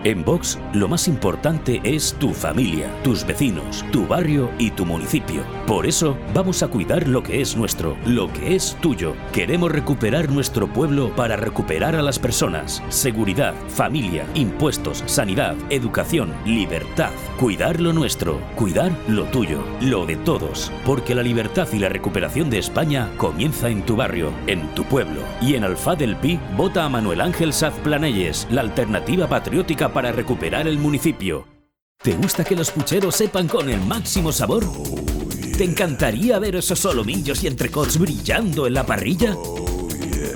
En 0.05 0.25
Vox, 0.25 0.59
lo 0.73 0.89
más 0.89 1.07
importante 1.07 1.81
es 1.85 2.15
tu 2.15 2.35
familia, 2.35 2.91
tus 3.05 3.25
vecinos, 3.25 3.85
tu 3.93 4.05
barrio 4.05 4.51
y 4.59 4.73
tu 4.73 4.85
municipio. 4.85 5.45
Por 5.65 5.87
eso, 5.87 6.19
vamos 6.35 6.65
a 6.65 6.69
cuidar 6.69 7.07
lo 7.07 7.23
que 7.23 7.41
es 7.41 7.57
nuestro, 7.57 7.97
lo 8.05 8.33
que 8.33 8.57
es 8.57 8.77
tuyo. 8.81 9.15
Queremos 9.33 9.71
recuperar 9.71 10.29
nuestro 10.29 10.67
pueblo 10.67 11.15
para 11.15 11.37
recuperar 11.37 11.95
a 11.95 12.03
las 12.03 12.19
personas. 12.19 12.83
Seguridad, 12.89 13.55
familia, 13.69 14.27
impuestos, 14.35 15.05
sanidad, 15.07 15.55
educación, 15.71 16.35
libertad. 16.45 17.11
Cuidar 17.39 17.81
lo 17.81 17.93
nuestro, 17.93 18.41
cuidar 18.57 18.91
lo 19.07 19.27
tuyo, 19.27 19.63
lo 19.81 20.05
de 20.05 20.17
todos. 20.17 20.73
Porque 20.85 21.15
la 21.15 21.23
libertad 21.23 21.69
y 21.73 21.79
la 21.79 21.89
recuperación 21.89 22.51
de 22.51 22.59
España 22.59 23.09
comienza 23.19 23.69
en 23.69 23.83
tu 23.87 23.95
barrio, 23.95 24.33
en 24.49 24.67
tu 24.75 24.83
pueblo. 24.83 25.21
Y 25.41 25.55
en 25.55 25.63
Alfa 25.63 25.95
del 25.95 26.17
Pi, 26.17 26.41
vota 26.57 26.85
a 26.85 26.89
Manuel 26.89 27.21
Ángel 27.21 27.53
Saz 27.53 27.75
Planelles, 27.85 28.49
la 28.51 28.63
alternativa 28.63 29.29
patriótica 29.29 29.92
para 29.93 30.13
recuperar 30.13 30.67
el 30.67 30.79
municipio. 30.79 31.47
¿Te 32.03 32.15
gusta 32.15 32.45
que 32.45 32.57
los 32.57 32.71
pucheros 32.71 33.15
sepan 33.15 33.47
con 33.47 33.69
el 33.69 33.81
máximo 33.81 34.33
sabor? 34.33 34.65
¿Te 35.57 35.65
encantaría 35.65 36.39
ver 36.39 36.57
esos 36.57 36.81
solomillos 36.81 37.45
y 37.45 37.47
entrecots 37.47 37.99
brillando 37.99 38.67
en 38.67 38.75
la 38.75 38.85
parrilla? 38.85 39.37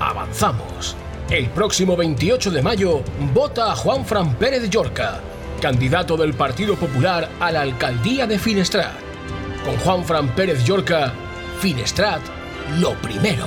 avanzamos. 0.00 0.96
El 1.30 1.48
próximo 1.48 1.96
28 1.96 2.50
de 2.50 2.62
mayo 2.62 3.02
vota 3.34 3.72
a 3.72 3.76
Juan 3.76 4.04
Fran 4.04 4.34
Pérez 4.36 4.70
Llorca, 4.70 5.20
candidato 5.60 6.16
del 6.16 6.34
Partido 6.34 6.76
Popular 6.76 7.28
a 7.40 7.50
la 7.50 7.62
alcaldía 7.62 8.26
de 8.26 8.38
Finestrat. 8.38 8.94
Con 9.64 9.76
Juan 9.78 10.04
Fran 10.04 10.28
Pérez 10.28 10.64
Llorca, 10.64 11.12
Finestrat, 11.60 12.20
lo 12.78 12.94
primero. 12.94 13.46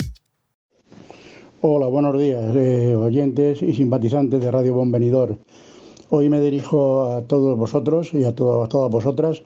Hola, 1.63 1.85
buenos 1.85 2.17
días, 2.17 2.55
eh, 2.55 2.95
oyentes 2.95 3.61
y 3.61 3.71
simpatizantes 3.75 4.41
de 4.41 4.49
Radio 4.49 4.73
Bonvenidor. 4.73 5.37
Hoy 6.09 6.27
me 6.27 6.41
dirijo 6.41 7.03
a 7.03 7.21
todos 7.21 7.55
vosotros 7.55 8.15
y 8.15 8.23
a, 8.23 8.33
todas 8.33 8.89
vosotras 8.89 9.43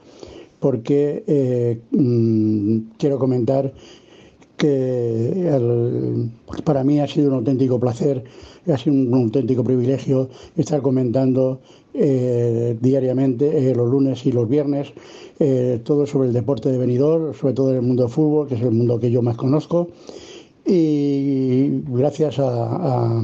porque 0.58 1.24
eh, 1.26 1.78
mm, 1.90 2.96
quiero 2.96 3.18
comentar 3.18 3.70
que 4.56 5.50
para 6.64 6.84
mí 6.84 7.00
ha 7.00 7.06
sido 7.06 7.28
un 7.28 7.34
auténtico 7.34 7.78
placer, 7.78 8.24
ha 8.66 8.78
sido 8.78 8.96
un, 8.96 9.12
auténtico 9.12 9.62
privilegio 9.62 10.30
estar 10.56 10.80
comentando 10.80 11.60
eh, 11.92 12.78
diariamente, 12.80 13.74
los 13.74 13.90
lunes 13.90 14.24
y 14.24 14.32
los 14.32 14.48
viernes, 14.48 14.90
todo 15.84 16.06
sobre 16.06 16.28
el 16.28 16.32
deporte 16.32 16.72
de 16.72 16.78
venidor, 16.78 17.36
sobre 17.36 17.52
todo 17.52 17.74
el 17.74 17.82
mundo 17.82 18.04
del 18.04 18.12
fútbol, 18.12 18.48
que 18.48 18.54
es 18.54 18.62
el 18.62 18.70
mundo 18.70 18.98
que 18.98 19.10
yo 19.10 19.20
más 19.20 19.36
conozco 19.36 19.88
y 20.66 21.82
gracias 21.88 22.38
a, 22.38 23.22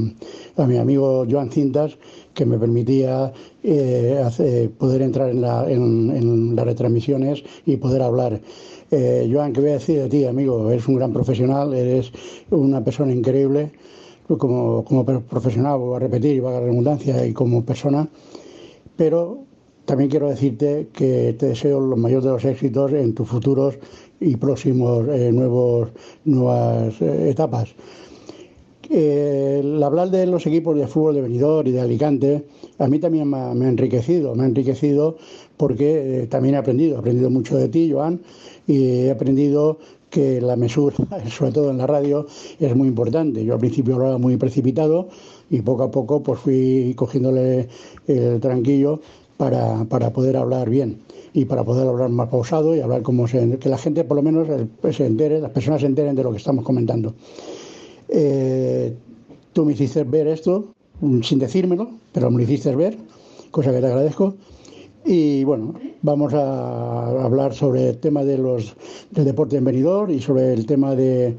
mi 0.65 0.77
amigo 0.77 1.25
Joan 1.29 1.51
Cintas 1.51 1.97
que 2.33 2.45
me 2.45 2.57
permitía 2.57 3.33
eh, 3.61 4.69
poder 4.77 5.01
entrar 5.01 5.29
en, 5.29 6.55
las 6.55 6.65
retransmisiones 6.65 7.43
y 7.65 7.75
poder 7.77 8.01
hablar. 8.01 8.39
Eh, 8.89 9.29
Joan, 9.31 9.51
¿qué 9.53 9.61
voy 9.61 9.69
a 9.71 9.73
decir 9.73 9.99
de 9.99 10.09
ti, 10.09 10.25
amigo? 10.25 10.71
Eres 10.71 10.87
un 10.87 10.95
gran 10.95 11.11
profesional, 11.11 11.73
eres 11.73 12.11
una 12.49 12.83
persona 12.83 13.11
increíble, 13.11 13.71
como, 14.27 14.83
como 14.85 15.05
profesional, 15.05 15.79
voy 15.79 15.97
a 15.97 15.99
repetir, 15.99 16.35
y 16.35 16.39
va 16.39 16.51
a 16.51 16.53
la 16.53 16.59
redundancia, 16.61 17.25
y 17.25 17.33
como 17.33 17.63
persona, 17.63 18.07
pero 18.95 19.39
también 19.85 20.09
quiero 20.09 20.29
decirte 20.29 20.87
que 20.93 21.35
te 21.37 21.47
deseo 21.47 21.79
los 21.79 21.99
mayores 21.99 22.23
de 22.23 22.31
los 22.31 22.45
éxitos 22.45 22.93
en 22.93 23.13
tus 23.13 23.27
futuros 23.27 23.77
y 24.23 24.35
próximos 24.37 25.07
eh, 25.09 25.31
nuevos, 25.31 25.89
nuevas 26.25 27.01
eh, 27.01 27.29
etapas. 27.29 27.75
el 28.89 29.81
hablar 29.81 30.09
de 30.11 30.25
los 30.27 30.45
equipos 30.45 30.77
de 30.77 30.87
fútbol 30.87 31.15
de 31.15 31.21
Benidorm 31.21 31.67
y 31.67 31.71
de 31.71 31.81
Alicante, 31.81 32.45
a 32.79 32.87
mí 32.87 32.99
también 32.99 33.29
me 33.29 33.37
ha, 33.37 33.51
enriquecido, 33.51 34.35
me 34.35 34.43
ha 34.43 34.47
enriquecido 34.47 35.17
porque 35.57 36.23
eh, 36.23 36.27
también 36.27 36.55
he 36.55 36.57
aprendido, 36.57 36.95
he 36.95 36.99
aprendido 36.99 37.29
mucho 37.29 37.57
de 37.57 37.69
ti, 37.69 37.91
Joan, 37.91 38.21
y 38.67 39.05
he 39.05 39.11
aprendido 39.11 39.77
que 40.09 40.39
la 40.41 40.55
mesura, 40.55 40.95
sobre 41.29 41.51
todo 41.51 41.71
en 41.71 41.79
la 41.79 41.87
radio, 41.87 42.27
es 42.59 42.75
muy 42.75 42.87
importante. 42.87 43.43
Yo 43.43 43.53
al 43.53 43.59
principio 43.59 43.95
hablaba 43.95 44.17
muy 44.17 44.37
precipitado 44.37 45.09
y 45.49 45.61
poco 45.61 45.83
a 45.83 45.91
poco 45.91 46.21
pues 46.21 46.39
fui 46.39 46.93
cogiéndole 46.95 47.67
el 48.07 48.39
tranquillo 48.39 49.01
para, 49.37 49.85
para 49.85 50.11
poder 50.11 50.37
hablar 50.37 50.69
bien 50.69 50.99
y 51.33 51.45
para 51.45 51.63
poder 51.63 51.87
hablar 51.87 52.09
más 52.09 52.29
pausado 52.29 52.75
y 52.75 52.79
hablar 52.79 53.01
como 53.01 53.27
se, 53.27 53.57
que 53.57 53.69
la 53.69 53.77
gente 53.77 54.03
por 54.03 54.17
lo 54.17 54.23
menos 54.23 54.47
eh, 54.49 54.93
se 54.93 55.05
entere, 55.05 55.39
las 55.39 55.51
personas 55.51 55.81
se 55.81 55.87
enteren 55.87 56.15
de 56.15 56.23
lo 56.23 56.31
que 56.31 56.37
estamos 56.37 56.63
comentando. 56.63 57.15
Eh, 58.07 58.93
tú 59.51 59.65
me 59.65 59.73
hiciste 59.73 60.03
ver 60.03 60.27
esto 60.27 60.65
mm, 61.01 61.21
sin 61.21 61.39
decírmelo, 61.39 61.89
pero 62.11 62.29
me 62.29 62.43
hiciste 62.43 62.75
ver, 62.75 62.97
cosa 63.51 63.71
que 63.71 63.79
te 63.79 63.87
agradezco. 63.87 64.35
Y 65.05 65.43
bueno, 65.43 65.73
vamos 66.01 66.33
a 66.33 67.23
hablar 67.23 67.53
sobre 67.53 67.89
el 67.89 67.97
tema 67.97 68.23
de 68.23 68.37
los, 68.37 68.73
del 69.11 69.25
deporte 69.25 69.57
en 69.57 69.65
venidor 69.65 70.11
y 70.11 70.21
sobre 70.21 70.53
el 70.53 70.65
tema 70.65 70.95
de, 70.95 71.35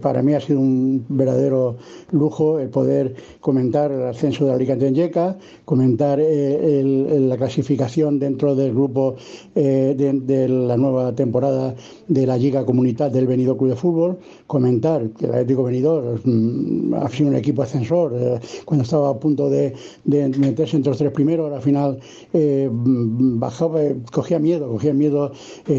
para 0.00 0.22
mí 0.22 0.34
ha 0.34 0.40
sido 0.40 0.60
un 0.60 1.04
verdadero 1.08 1.76
lujo 2.10 2.58
el 2.58 2.68
poder 2.68 3.14
comentar 3.40 3.90
el 3.90 4.02
ascenso 4.02 4.44
de 4.44 4.52
Alicante 4.52 4.86
en 4.86 4.94
Yeca, 4.94 5.38
comentar 5.64 6.18
eh, 6.20 6.82
la 7.20 7.36
clasificación 7.36 8.18
dentro 8.18 8.54
del 8.54 8.72
grupo 8.72 9.16
eh, 9.54 9.94
de, 9.96 10.48
la 10.48 10.76
nueva 10.76 11.14
temporada 11.14 11.74
de 12.08 12.26
la 12.26 12.36
Liga 12.36 12.64
Comunidad 12.64 13.10
del 13.10 13.26
Benidorm 13.26 13.58
Club 13.58 13.70
de 13.70 13.76
Fútbol, 13.76 14.18
comentar 14.46 15.08
que 15.10 15.26
el 15.26 15.32
Atlético 15.32 15.64
Benidorm 15.64 16.20
mm, 16.24 16.94
ha 16.94 17.08
sido 17.08 17.30
un 17.30 17.36
equipo 17.36 17.62
ascensor 17.62 18.12
eh, 18.14 18.40
cuando 18.64 18.82
estaba 18.82 19.10
a 19.10 19.18
punto 19.18 19.48
de, 19.48 19.74
meterse 20.04 20.76
entre 20.76 20.90
los 20.90 20.98
tres 20.98 21.12
primeros, 21.12 21.52
al 21.52 21.62
final 21.62 21.98
bajaba, 22.32 23.80
cogía 24.10 24.38
miedo, 24.38 24.68
cogía 24.68 24.92
miedo, 24.92 25.32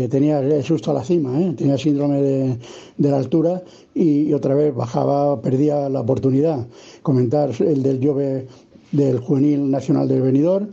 tenía 0.09 0.39
el 0.39 0.63
susto 0.63 0.91
a 0.91 0.93
la 0.93 1.03
cima, 1.03 1.31
tenía 1.55 1.77
síndrome 1.77 2.21
de, 2.21 2.57
de 2.97 3.09
la 3.09 3.17
altura 3.17 3.63
y, 3.95 4.31
otra 4.33 4.53
vez 4.55 4.73
bajaba, 4.75 5.41
perdía 5.41 5.89
la 5.89 6.01
oportunidad. 6.01 6.67
Comentar 7.01 7.51
el 7.59 7.81
del 7.81 8.05
Jove 8.05 8.47
del 8.91 9.19
Juvenil 9.19 9.69
Nacional 9.69 10.07
del 10.07 10.21
Venidor 10.21 10.67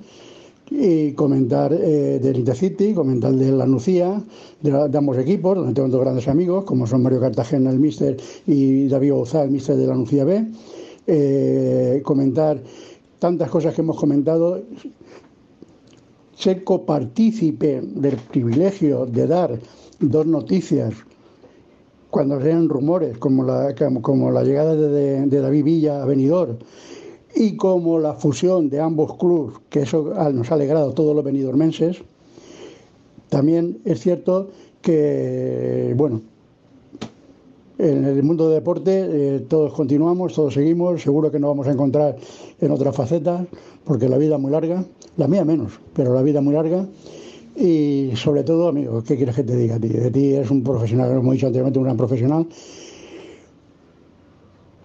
y 0.71 1.13
comentar 1.13 1.73
eh, 1.73 2.19
del 2.21 2.39
Intercity, 2.39 2.93
comentar 2.93 3.33
de 3.33 3.53
la 3.53 3.67
Nucía, 3.67 4.21
de, 4.61 4.99
ambos 4.99 5.19
equipos, 5.19 5.57
donde 5.57 5.75
tengo 5.75 5.89
dos 5.89 6.01
grandes 6.01 6.29
amigos, 6.29 6.65
como 6.65 6.87
son 6.87 7.03
Mario 7.03 7.21
Cartagena, 7.21 7.71
el 7.71 7.79
míster, 7.79 8.17
y 8.47 8.89
David 8.89 9.13
Ouzá, 9.13 9.45
el 9.45 9.51
míster 9.51 9.77
de 9.77 9.87
la 9.87 9.95
Nucía 9.95 10.25
B. 10.25 10.47
Eh, 11.07 12.03
comentar 12.05 12.61
tantas 13.19 13.49
cosas 13.49 13.75
que 13.75 13.81
hemos 13.81 13.97
comentado, 13.97 14.61
ser 16.37 16.65
copartícipe 16.65 17.81
del 17.81 18.17
privilegio 18.17 19.07
de 19.07 19.27
dar 19.27 19.59
dos 20.01 20.27
noticias 20.27 20.95
cuando 22.11 22.41
sean 22.41 22.69
rumores, 22.69 23.19
como 23.19 23.45
la, 23.45 23.75
como 24.03 24.31
la 24.31 24.43
llegada 24.43 24.75
de, 24.75 25.27
David 25.27 25.65
Villa 25.65 26.03
a 26.03 26.07
Benidorm 26.07 26.57
y 27.37 27.55
como 27.57 27.99
la 27.99 28.15
fusión 28.15 28.71
de 28.71 28.81
ambos 28.81 29.17
clubes, 29.17 29.57
que 29.69 29.81
eso 29.83 30.15
nos 30.33 30.51
ha 30.51 30.55
alegrado 30.55 30.93
todos 30.93 31.15
los 31.15 31.25
benidormenses, 31.25 32.03
También 33.29 33.79
es 33.85 34.01
cierto 34.01 34.49
que, 34.81 35.93
bueno, 35.97 36.23
en 37.79 38.05
el 38.05 38.23
mundo 38.23 38.49
del 38.49 38.61
deporte 38.61 39.07
eh, 39.11 39.41
todos 39.41 39.75
continuamos, 39.75 40.33
todos 40.33 40.55
seguimos, 40.55 41.03
seguro 41.03 41.31
que 41.31 41.39
nos 41.39 41.49
vamos 41.49 41.67
a 41.67 41.73
encontrar 41.73 42.17
en 42.59 42.71
otras 42.71 42.97
facetas, 42.97 43.47
porque 43.85 44.09
la 44.09 44.17
vida 44.17 44.37
es 44.37 44.41
muy 44.41 44.51
larga, 44.51 44.83
la 45.19 45.29
mía 45.29 45.45
menos, 45.45 45.79
pero 45.93 46.15
la 46.15 46.23
vida 46.23 46.39
es 46.39 46.45
muy 46.45 46.55
larga. 46.55 46.87
Y 47.55 48.13
sobre 48.15 48.45
todo, 48.45 48.69
amigo, 48.69 49.03
¿qué 49.03 49.17
quieres 49.17 49.35
que 49.35 49.43
te 49.43 49.57
diga 49.57 49.77
a 49.77 49.81
ti? 49.81 49.89
De 49.89 50.11
ti 50.11 50.35
eres 50.35 50.51
un 50.51 50.63
profesional, 50.63 51.15
como 51.17 51.33
he 51.33 51.35
dicho 51.35 51.49
anteriormente, 51.49 51.79
un 51.79 51.85
gran 51.85 51.97
profesional. 51.97 52.47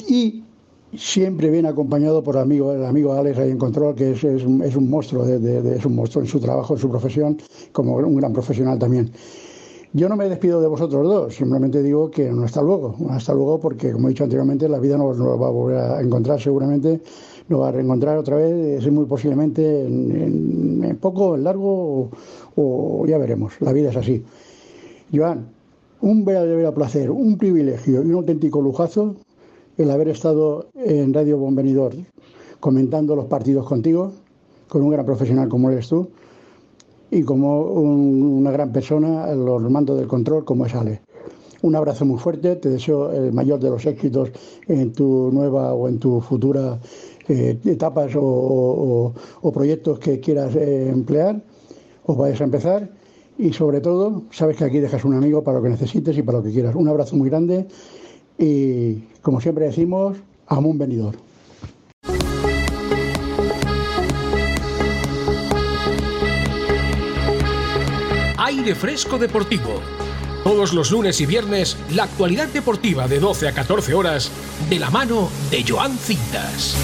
Y 0.08 0.44
siempre 0.96 1.50
viene 1.50 1.70
acompañado 1.70 2.24
por 2.24 2.38
amigo, 2.38 2.74
el 2.74 2.86
amigo 2.86 3.14
Alex 3.14 3.40
en 3.40 3.58
control, 3.58 3.96
que 3.96 4.12
es, 4.12 4.24
un, 4.24 4.90
monstruo, 4.90 5.26
es 5.26 5.86
un 5.86 5.96
monstruo 5.96 6.24
en 6.24 6.30
su 6.30 6.40
trabajo, 6.40 6.74
en 6.74 6.80
su 6.80 6.90
profesión, 6.90 7.38
como 7.72 7.96
un 7.96 8.16
gran 8.16 8.34
profesional 8.34 8.78
también. 8.78 9.12
Yo 9.94 10.08
no 10.08 10.16
me 10.16 10.30
despido 10.30 10.62
de 10.62 10.68
vosotros 10.68 11.04
dos, 11.04 11.36
simplemente 11.36 11.84
digo 11.84 12.10
que 12.10 12.32
no 12.32 12.44
hasta 12.44 12.62
luego, 12.62 12.96
hasta 13.10 13.34
luego 13.34 13.60
porque 13.60 13.92
como 13.92 14.08
he 14.08 14.12
dicho 14.12 14.24
anteriormente, 14.24 14.70
la 14.70 14.80
vida 14.80 14.98
nos, 14.98 15.18
nos 15.18 15.42
va 15.42 15.48
a 15.48 15.52
volver 15.52 15.78
a 15.78 16.02
encontrar 16.02 16.40
seguramente, 16.40 17.02
nos 17.50 17.60
va 17.60 17.68
a 17.68 17.72
reencontrar 17.72 18.18
otra 18.18 18.38
vez, 18.38 18.90
muy 18.90 19.06
posiblemente 19.06 19.86
en, 19.86 20.98
poco, 21.02 21.36
en 21.36 21.44
largo 21.44 22.10
o, 22.56 23.06
ya 23.06 23.18
veremos, 23.18 23.54
la 23.60 23.74
vida 23.74 23.90
es 23.90 23.98
así. 23.98 24.24
Joan, 25.14 25.48
un 26.00 26.24
verdadero 26.24 26.74
placer, 26.74 27.12
un 27.12 27.38
privilegio 27.38 28.02
un 28.02 28.14
auténtico 28.14 28.62
lujazo 28.62 29.18
el 29.82 29.92
haber 29.92 30.10
estado 30.10 30.68
en 30.76 31.14
Radio 31.14 31.38
Bonvenidor 31.38 31.94
comentando 32.60 33.16
los 33.16 33.26
partidos 33.26 33.66
contigo, 33.66 34.12
con 34.68 34.84
un 34.84 34.92
gran 34.92 35.06
profesional 35.06 35.50
como 35.50 35.70
eres 35.72 35.90
tú 35.90 36.08
y 37.10 37.24
como 37.24 37.62
un, 37.62 38.22
una 38.22 38.52
gran 38.52 38.72
persona 38.72 39.34
los 39.34 39.62
mandos 39.70 39.98
del 39.98 40.08
control 40.08 40.46
como 40.46 40.66
es 40.66 40.76
Ale. 40.76 41.02
Un 41.64 41.76
abrazo 41.76 42.06
muy 42.06 42.20
fuerte, 42.20 42.56
te 42.56 42.70
deseo 42.70 43.12
el 43.12 43.34
mayor 43.34 43.60
de 43.60 43.70
los 43.70 43.86
éxitos 43.86 44.30
en 44.68 44.94
tu 44.94 45.30
nueva 45.32 45.74
o 45.74 45.88
en 45.88 46.00
tu 46.00 46.22
futura 46.22 46.80
eh, 47.28 47.58
etapas 47.66 48.16
o, 48.16 48.22
o, 48.24 49.14
o, 49.42 49.52
proyectos 49.52 50.00
que 50.00 50.20
quieras 50.20 50.56
eh, 50.56 50.90
emplear 50.90 51.42
o 52.06 52.16
vayas 52.16 52.42
a 52.42 52.46
empezar. 52.46 52.90
Y 53.38 53.54
sobre 53.54 53.82
todo, 53.82 54.24
sabes 54.32 54.58
que 54.58 54.66
aquí 54.66 54.80
dejas 54.80 55.04
un 55.04 55.16
amigo 55.16 55.44
para 55.44 55.58
lo 55.58 55.64
que 55.64 55.70
necesites 55.70 56.18
y 56.18 56.22
para 56.22 56.40
lo 56.40 56.44
que 56.44 56.52
quieras. 56.52 56.76
Un 56.76 56.88
abrazo 56.88 57.16
muy 57.16 57.30
grande 57.30 57.68
y, 58.42 59.04
como 59.22 59.40
siempre 59.40 59.66
decimos, 59.66 60.18
a 60.48 60.58
un 60.58 60.78
venidor. 60.78 61.16
Aire 68.38 68.76
Fresco 68.76 69.18
Deportivo. 69.18 69.80
Todos 70.44 70.74
los 70.74 70.92
lunes 70.92 71.22
y 71.22 71.28
viernes, 71.28 71.78
la 71.94 72.04
actualidad 72.04 72.48
deportiva 72.48 73.08
de 73.08 73.20
12 73.20 73.48
a 73.48 73.54
14 73.54 73.94
horas, 73.94 74.32
de 74.70 74.80
la 74.80 74.90
mano 74.90 75.30
de 75.52 75.64
Joan 75.64 75.96
Cintas. 75.98 76.76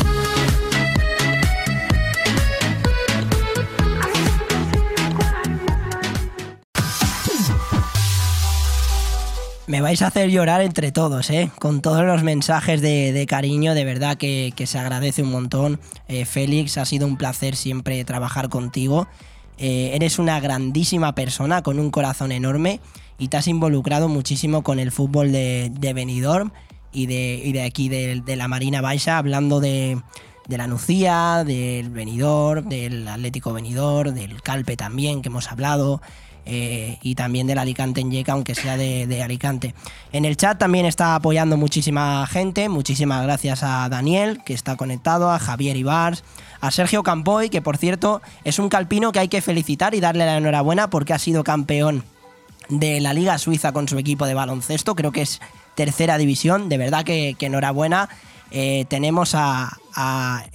Me 9.68 9.82
vais 9.82 10.02
a 10.02 10.08
hacer 10.08 10.30
llorar 10.30 10.62
entre 10.62 10.94
todos, 10.94 11.30
¿eh? 11.30 11.52
Con 11.60 11.82
todos 11.82 12.06
los 12.06 12.24
mensajes 12.24 12.80
de, 12.80 13.12
de 13.12 13.26
cariño, 13.26 13.74
de 13.74 13.84
verdad 13.84 14.16
que, 14.16 14.54
que, 14.56 14.66
se 14.66 14.80
agradece 14.80 15.24
un 15.24 15.32
montón. 15.32 15.82
Eh, 16.08 16.24
Félix, 16.24 16.78
ha 16.78 16.86
sido 16.86 17.06
un 17.06 17.18
placer 17.18 17.58
siempre 17.58 18.06
trabajar 18.06 18.48
contigo. 18.48 19.10
Eh, 19.58 19.92
eres 19.94 20.20
una 20.20 20.40
grandísima 20.40 21.16
persona 21.16 21.64
con 21.64 21.80
un 21.80 21.92
corazón 21.92 22.32
enorme 22.32 22.80
y 23.20 23.28
te 23.28 23.36
has 23.36 23.48
involucrado 23.50 24.08
muchísimo 24.08 24.64
con 24.64 24.80
el 24.80 24.94
fútbol 24.94 25.34
de, 25.34 25.70
de 25.78 25.94
Benidorm 25.94 26.52
y 26.94 27.08
de, 27.08 27.42
y 27.44 27.52
de 27.52 27.64
aquí 27.64 27.90
de, 27.90 28.22
de, 28.26 28.36
la 28.38 28.48
Marina 28.48 28.80
Baixa, 28.80 29.18
hablando 29.18 29.60
de, 29.60 30.02
de 30.48 30.58
la 30.58 30.68
Nucía, 30.68 31.44
del 31.46 31.90
Benidorm, 31.90 32.70
del 32.70 33.06
Atlético 33.06 33.52
Benidorm, 33.52 34.14
del 34.14 34.42
Calpe 34.42 34.78
también, 34.78 35.22
que 35.22 35.28
hemos 35.28 35.52
hablado. 35.52 36.02
Eh, 36.50 36.98
y 37.02 37.16
también 37.16 37.46
del 37.46 37.58
Alicante 37.58 38.00
en 38.00 38.10
Yeca, 38.10 38.32
aunque 38.32 38.56
sea 38.56 38.78
de, 38.78 39.22
Alicante. 39.22 39.76
En 40.14 40.24
el 40.24 40.38
chat 40.38 40.58
también 40.58 40.86
está 40.86 41.16
apoyando 41.16 41.58
muchísima 41.58 42.26
gente, 42.26 42.70
muchísimas 42.70 43.22
gracias 43.24 43.64
a 43.64 43.90
Daniel, 43.90 44.42
que 44.46 44.54
está 44.54 44.78
conectado, 44.78 45.30
a 45.30 45.40
Javier 45.40 45.76
Ibars, 45.76 46.24
a 46.62 46.72
Sergio 46.72 47.04
Campoy, 47.04 47.50
que 47.50 47.62
por 47.62 47.76
cierto 47.76 48.22
es 48.46 48.60
un 48.60 48.70
calpino 48.70 49.12
que 49.12 49.20
hay 49.20 49.28
que 49.28 49.42
felicitar 49.42 49.94
y 49.94 50.00
darle 50.00 50.26
la 50.26 50.38
enhorabuena 50.38 50.90
porque 50.90 51.14
ha 51.14 51.20
sido 51.20 51.44
campeón 51.44 52.06
de 52.70 53.02
la 53.02 53.14
Liga 53.14 53.38
Suiza 53.40 53.74
con 53.74 53.90
su 53.90 53.98
equipo 53.98 54.26
de 54.26 54.34
baloncesto, 54.34 54.96
creo 54.96 55.12
que 55.12 55.24
es 55.24 55.42
tercera 55.76 56.18
división, 56.18 56.70
de 56.70 56.78
verdad 56.78 57.04
que, 57.04 57.36
enhorabuena. 57.38 58.08
Eh, 58.52 58.86
tenemos 58.88 59.36
a, 59.36 59.78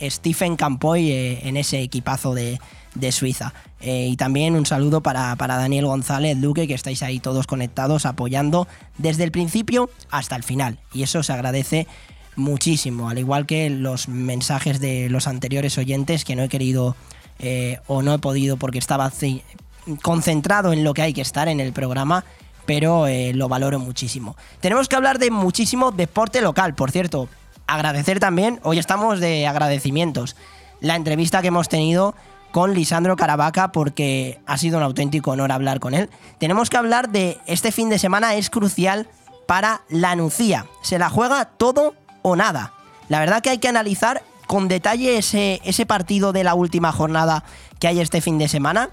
Stephen 0.01 0.57
Campoy 0.57 1.11
eh, 1.11 1.41
en 1.47 1.59
ese 1.59 1.83
equipazo 1.83 2.35
de 2.35 2.59
Suiza. 3.13 3.53
Eh, 3.83 4.09
y 4.11 4.17
también 4.17 4.55
un 4.55 4.65
saludo 4.65 5.03
para, 5.03 5.35
para, 5.37 5.57
Daniel 5.57 5.87
González 5.87 6.41
Duque, 6.41 6.69
que 6.69 6.75
estáis 6.75 7.03
ahí 7.03 7.19
todos 7.19 7.49
conectados, 7.49 8.07
apoyando 8.07 8.69
desde 8.97 9.25
el 9.25 9.33
principio 9.33 9.91
hasta 10.09 10.37
el 10.37 10.45
final. 10.45 10.79
Y 10.93 11.03
eso 11.03 11.23
se 11.25 11.33
agradece 11.33 11.89
muchísimo, 12.37 13.11
al 13.11 13.19
igual 13.19 13.47
que 13.47 13.71
los 13.71 14.09
mensajes 14.09 14.81
de 14.81 15.09
los 15.11 15.27
anteriores 15.27 15.77
oyentes 15.79 16.25
que 16.25 16.37
no 16.37 16.43
he 16.43 16.49
querido 16.49 16.97
eh, 17.39 17.79
o 17.87 18.03
no 18.03 18.15
he 18.15 18.19
podido 18.19 18.57
porque 18.57 18.79
estaba 18.79 19.11
concentrado 20.01 20.73
en 20.73 20.85
lo 20.85 20.95
que 20.95 21.03
hay 21.03 21.13
que 21.13 21.21
estar 21.21 21.49
en 21.49 21.61
el 21.61 21.73
programa, 21.73 22.25
pero 22.67 23.07
eh, 23.07 23.33
lo 23.35 23.49
valoro 23.49 23.79
muchísimo. 23.79 24.37
Tenemos 24.61 24.89
que 24.89 24.97
hablar 24.97 25.19
de 25.19 25.31
muchísimo 25.31 25.91
deporte 25.91 26.41
local, 26.41 26.75
por 26.75 26.91
cierto. 26.91 27.29
Agradecer 27.67 28.21
también, 28.21 28.61
hoy 28.63 28.79
estamos 28.79 29.21
de 29.21 29.47
agradecimientos, 29.47 30.37
la 30.81 30.97
entrevista 30.97 31.43
que 31.43 31.49
hemos 31.49 31.69
tenido 31.69 32.15
con 32.53 32.75
Lisandro 32.75 33.17
Caravaca 33.17 33.73
porque 33.73 34.41
ha 34.47 34.59
sido 34.59 34.77
un 34.77 34.85
auténtico 34.85 35.33
honor 35.33 35.51
hablar 35.51 35.81
con 35.81 35.95
él. 35.95 36.11
Tenemos 36.39 36.71
que 36.71 36.77
hablar 36.77 37.09
de 37.09 37.39
este 37.47 37.73
fin 37.73 37.89
de 37.89 37.99
semana, 37.99 38.35
es 38.35 38.51
crucial 38.51 39.09
para 39.49 39.83
la 39.89 40.15
Nucía. 40.15 40.67
Se 40.83 40.99
la 40.99 41.11
juega 41.11 41.47
todo 41.47 41.95
o 42.21 42.37
nada. 42.37 42.75
La 43.09 43.19
verdad 43.19 43.43
que 43.43 43.51
hay 43.51 43.59
que 43.59 43.69
analizar 43.69 44.23
con 44.47 44.69
detalle 44.69 45.17
ese, 45.17 45.87
partido 45.87 46.33
de 46.33 46.45
la 46.45 46.55
última 46.55 46.93
jornada 46.93 47.43
que 47.81 47.89
hay 47.89 48.01
este 48.01 48.21
fin 48.21 48.39
de 48.39 48.49
semana 48.49 48.91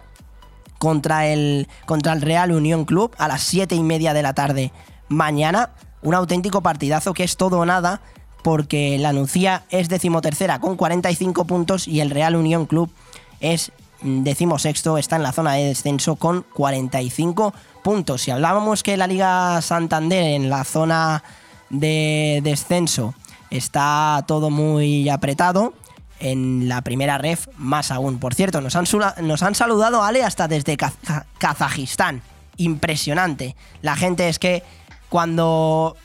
contra 0.78 1.28
el, 1.28 1.68
contra 1.86 2.14
el 2.14 2.22
Real 2.22 2.54
Unión 2.54 2.86
Club 2.86 3.14
a 3.18 3.28
las 3.28 3.44
7 3.44 3.76
y 3.76 3.84
media 3.84 4.14
de 4.14 4.24
la 4.24 4.34
tarde 4.34 4.72
mañana. 5.10 5.72
Un 6.02 6.16
auténtico 6.16 6.62
partidazo 6.62 7.14
que 7.14 7.26
es 7.26 7.36
todo 7.36 7.60
o 7.60 7.66
nada 7.66 8.02
porque 8.42 8.98
la 9.00 9.12
Nucía 9.12 9.66
es 9.70 9.90
decimotercera 9.90 10.60
con 10.60 10.78
45 10.78 11.44
puntos 11.44 11.90
y 11.90 12.00
el 12.00 12.10
Real 12.10 12.38
Unión 12.38 12.66
Club 12.66 12.90
es 13.40 13.72
decimosexto, 14.02 14.98
está 14.98 15.16
en 15.16 15.24
la 15.24 15.32
zona 15.32 15.54
de 15.54 15.66
descenso 15.66 16.16
con 16.16 16.44
45 16.54 17.54
puntos. 17.84 18.22
Si 18.22 18.32
hablábamos 18.32 18.84
que 18.84 18.98
la 18.98 19.08
Liga 19.08 19.62
Santander 19.62 20.24
en 20.24 20.50
la 20.50 20.64
zona 20.64 21.24
de 21.70 22.40
descenso 22.44 23.14
está 23.50 24.24
todo 24.28 24.50
muy 24.50 25.10
apretado, 25.10 25.74
en 26.20 26.68
la 26.68 26.82
primera 26.82 27.18
ref 27.18 27.48
más 27.58 27.92
aún. 27.92 28.20
Por 28.20 28.36
cierto, 28.36 28.60
nos 28.60 28.76
han, 28.76 28.86
nos 29.22 29.42
han 29.42 29.56
saludado 29.56 30.04
Ale 30.04 30.24
hasta 30.24 30.48
desde 30.48 30.76
Kaz 30.76 30.96
Kazajistán. 31.38 32.22
Impresionante. 32.58 33.56
La 33.82 33.96
gente 33.96 34.28
es 34.28 34.38
que 34.38 34.64
cuando 35.08 35.96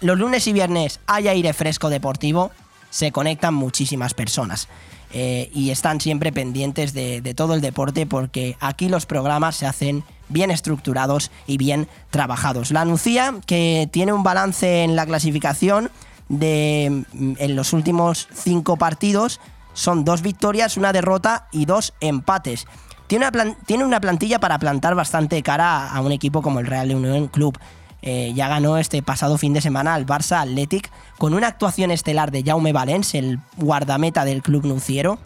los 0.00 0.18
lunes 0.18 0.46
y 0.46 0.54
viernes 0.54 1.00
hay 1.06 1.28
aire 1.28 1.52
fresco 1.52 1.90
deportivo, 1.90 2.50
se 2.88 3.12
conectan 3.12 3.52
muchísimas 3.52 4.14
personas 4.14 4.68
eh, 5.12 5.50
y 5.54 5.70
están 5.70 6.00
siempre 6.00 6.32
pendientes 6.32 6.92
de, 6.92 7.34
todo 7.34 7.54
el 7.54 7.60
deporte 7.60 8.06
porque 8.06 8.56
aquí 8.60 8.88
los 8.88 9.06
programas 9.06 9.56
se 9.56 9.66
hacen 9.66 10.04
bien 10.28 10.50
estructurados 10.50 11.30
y 11.46 11.56
bien 11.56 11.88
trabajados. 12.10 12.70
La 12.70 12.84
Nucía, 12.84 13.34
que 13.46 13.88
tiene 13.90 14.12
un 14.12 14.22
balance 14.22 14.84
en 14.84 14.96
la 14.96 15.06
clasificación 15.06 15.90
de 16.28 17.04
mm, 17.12 17.32
en 17.38 17.56
los 17.56 17.72
últimos 17.72 18.28
cinco 18.34 18.76
partidos, 18.76 19.40
son 19.72 20.04
dos 20.04 20.22
victorias, 20.22 20.76
una 20.76 20.92
derrota 20.92 21.48
y 21.52 21.64
dos 21.64 21.94
empates. 22.00 22.66
Tiene 23.06 23.28
una, 23.28 23.56
tiene 23.64 23.84
una 23.84 24.00
plantilla 24.00 24.38
para 24.38 24.58
plantar 24.58 24.94
bastante 24.94 25.42
cara 25.42 25.88
a 25.88 26.00
un 26.02 26.12
equipo 26.12 26.42
como 26.42 26.60
el 26.60 26.66
Real 26.66 26.94
Unión 26.94 27.28
Club. 27.28 27.58
Eh, 28.02 28.32
ya 28.34 28.48
ganó 28.48 28.78
este 28.78 29.02
pasado 29.02 29.38
fin 29.38 29.52
de 29.52 29.60
semana 29.60 29.94
al 29.94 30.06
Barça 30.06 30.40
Athletic 30.40 30.90
con 31.18 31.34
una 31.34 31.48
actuación 31.48 31.90
estelar 31.90 32.30
de 32.30 32.44
Jaume 32.44 32.72
Valens, 32.72 33.14
el 33.14 33.40
guardameta 33.56 34.24
del 34.24 34.42
club 34.42 34.64
nuciero, 34.66 35.18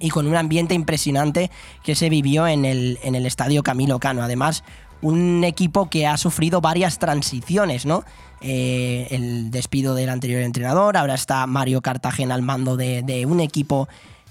y 0.00 0.10
con 0.10 0.26
un 0.26 0.34
ambiente 0.34 0.74
impresionante 0.74 1.50
que 1.84 1.94
se 1.94 2.08
vivió 2.08 2.46
en 2.46 2.64
el, 2.64 2.98
en 3.02 3.14
el 3.14 3.26
estadio 3.26 3.62
Camilo 3.62 3.98
Cano. 3.98 4.22
Además, 4.22 4.64
un 5.02 5.44
equipo 5.44 5.88
que 5.88 6.06
ha 6.06 6.16
sufrido 6.16 6.60
varias 6.60 6.98
transiciones, 6.98 7.86
¿no? 7.86 8.04
Eh, 8.40 9.06
el 9.10 9.50
despido 9.50 9.94
del 9.94 10.08
anterior 10.08 10.40
entrenador, 10.40 10.96
ahora 10.96 11.14
está 11.14 11.46
Mario 11.46 11.82
Cartagena 11.82 12.34
al 12.34 12.42
mando 12.42 12.76
de, 12.76 13.02
de 13.02 13.26
un 13.26 13.40
equipo 13.40 13.88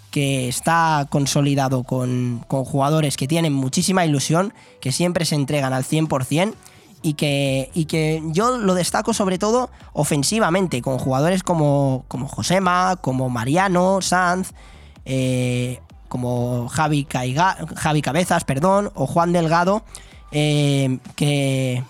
que 0.09 0.47
está 0.47 1.05
consolidado 1.09 1.83
con, 1.83 2.43
con 2.47 2.65
jugadores 2.65 3.15
que 3.15 3.27
tienen 3.27 3.53
muchísima 3.53 4.05
ilusión, 4.05 4.53
que 4.81 4.91
siempre 4.91 5.25
se 5.25 5.35
entregan 5.35 5.73
al 5.73 5.83
100% 5.83 6.55
y 7.01 7.13
que, 7.13 7.69
y 7.73 7.85
que 7.85 8.21
yo 8.27 8.57
lo 8.57 8.73
destaco 8.73 9.13
sobre 9.13 9.37
todo 9.37 9.69
ofensivamente, 9.93 10.81
con 10.81 10.97
jugadores 10.97 11.43
como, 11.43 12.05
como 12.07 12.27
Josema, 12.27 12.97
como 13.01 13.29
Mariano, 13.29 14.01
Sanz, 14.01 14.51
eh, 15.05 15.79
como 16.07 16.67
Javi, 16.67 17.07
Javi 17.75 18.01
Cabezas, 18.01 18.43
perdón, 18.43 18.91
o 18.95 19.07
Juan 19.07 19.31
Delgado, 19.31 19.83
eh, 20.31 20.99
que, 21.15 21.83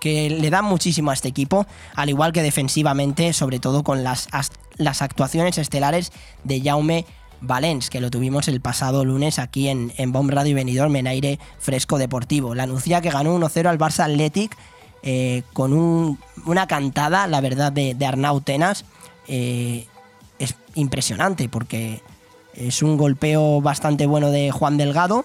que 0.00 0.30
le 0.30 0.50
dan 0.50 0.64
muchísimo 0.64 1.10
a 1.10 1.14
este 1.14 1.28
equipo, 1.28 1.66
al 1.94 2.08
igual 2.08 2.32
que 2.32 2.42
defensivamente, 2.42 3.32
sobre 3.32 3.60
todo 3.60 3.84
con 3.84 4.02
las, 4.02 4.28
las 4.76 5.02
actuaciones 5.02 5.58
estelares 5.58 6.12
de 6.44 6.60
Jaume 6.60 7.04
Valens, 7.40 7.90
que 7.90 8.00
lo 8.00 8.10
tuvimos 8.10 8.48
el 8.48 8.60
pasado 8.60 9.04
lunes 9.04 9.38
aquí 9.38 9.68
en, 9.68 9.92
en 9.96 10.12
Bomb 10.12 10.30
Radio 10.30 10.52
y 10.52 10.54
Benidorm 10.54 10.94
en 10.96 11.06
aire 11.06 11.38
fresco 11.58 11.98
deportivo. 11.98 12.54
La 12.54 12.66
Nucía 12.66 13.00
que 13.00 13.10
ganó 13.10 13.38
1-0 13.38 13.66
al 13.66 13.78
Barça 13.78 14.04
Athletic 14.04 14.56
eh, 15.02 15.42
con 15.52 16.18
una 16.44 16.66
cantada, 16.66 17.26
la 17.26 17.40
verdad, 17.40 17.72
de, 17.72 17.96
Arnau 18.04 18.40
Tenas. 18.40 18.84
Eh, 19.28 19.86
es 20.38 20.54
impresionante 20.74 21.48
porque 21.48 22.02
es 22.54 22.82
un 22.82 22.96
golpeo 22.96 23.60
bastante 23.60 24.06
bueno 24.06 24.30
de 24.30 24.50
Juan 24.50 24.76
Delgado 24.76 25.24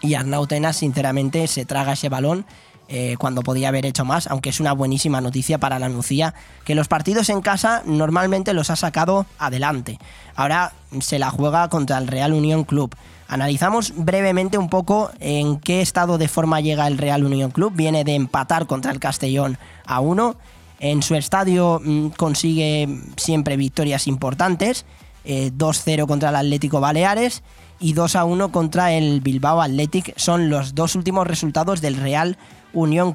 y 0.00 0.14
Arnau 0.14 0.46
Tenas, 0.46 0.76
sinceramente, 0.76 1.46
se 1.46 1.64
traga 1.64 1.94
ese 1.94 2.08
balón 2.08 2.44
eh, 2.88 3.16
cuando 3.18 3.42
podía 3.42 3.68
haber 3.68 3.86
hecho 3.86 4.04
más, 4.04 4.26
aunque 4.26 4.50
es 4.50 4.60
una 4.60 4.72
buenísima 4.72 5.20
noticia 5.20 5.58
para 5.58 5.78
la 5.78 5.88
Nucía, 5.88 6.34
que 6.64 6.74
los 6.74 6.86
partidos 6.86 7.30
en 7.30 7.40
casa 7.40 7.82
normalmente 7.86 8.52
los 8.52 8.68
ha 8.68 8.76
sacado 8.76 9.26
adelante. 9.38 9.98
Ahora 10.36 10.72
se 11.00 11.18
la 11.18 11.30
juega 11.30 11.68
contra 11.68 11.96
el 11.98 12.08
Real 12.08 12.32
Unión 12.32 12.64
Club. 12.64 12.94
Analizamos 13.26 13.94
brevemente 13.96 14.58
un 14.58 14.68
poco 14.68 15.10
en 15.18 15.58
qué 15.58 15.80
estado 15.80 16.18
de 16.18 16.28
forma 16.28 16.60
llega 16.60 16.86
el 16.86 16.98
Real 16.98 17.24
Unión 17.24 17.50
Club. 17.50 17.72
Viene 17.74 18.04
de 18.04 18.14
empatar 18.14 18.66
contra 18.66 18.92
el 18.92 19.00
Castellón 19.00 19.58
a 19.86 20.00
1. 20.00 20.36
En 20.80 21.02
su 21.02 21.14
estadio 21.14 21.80
mm, 21.82 22.08
consigue 22.08 23.00
siempre 23.16 23.56
victorias 23.56 24.06
importantes. 24.06 24.84
2-0 25.24 26.02
eh, 26.02 26.06
contra 26.06 26.28
el 26.28 26.36
Atlético 26.36 26.80
Baleares 26.80 27.42
y 27.80 27.94
2-1 27.94 28.50
contra 28.50 28.92
el 28.92 29.20
Bilbao 29.22 29.62
Athletic. 29.62 30.12
Son 30.18 30.50
los 30.50 30.74
dos 30.74 30.94
últimos 30.94 31.26
resultados 31.26 31.80
del 31.80 31.96
Real 31.96 32.36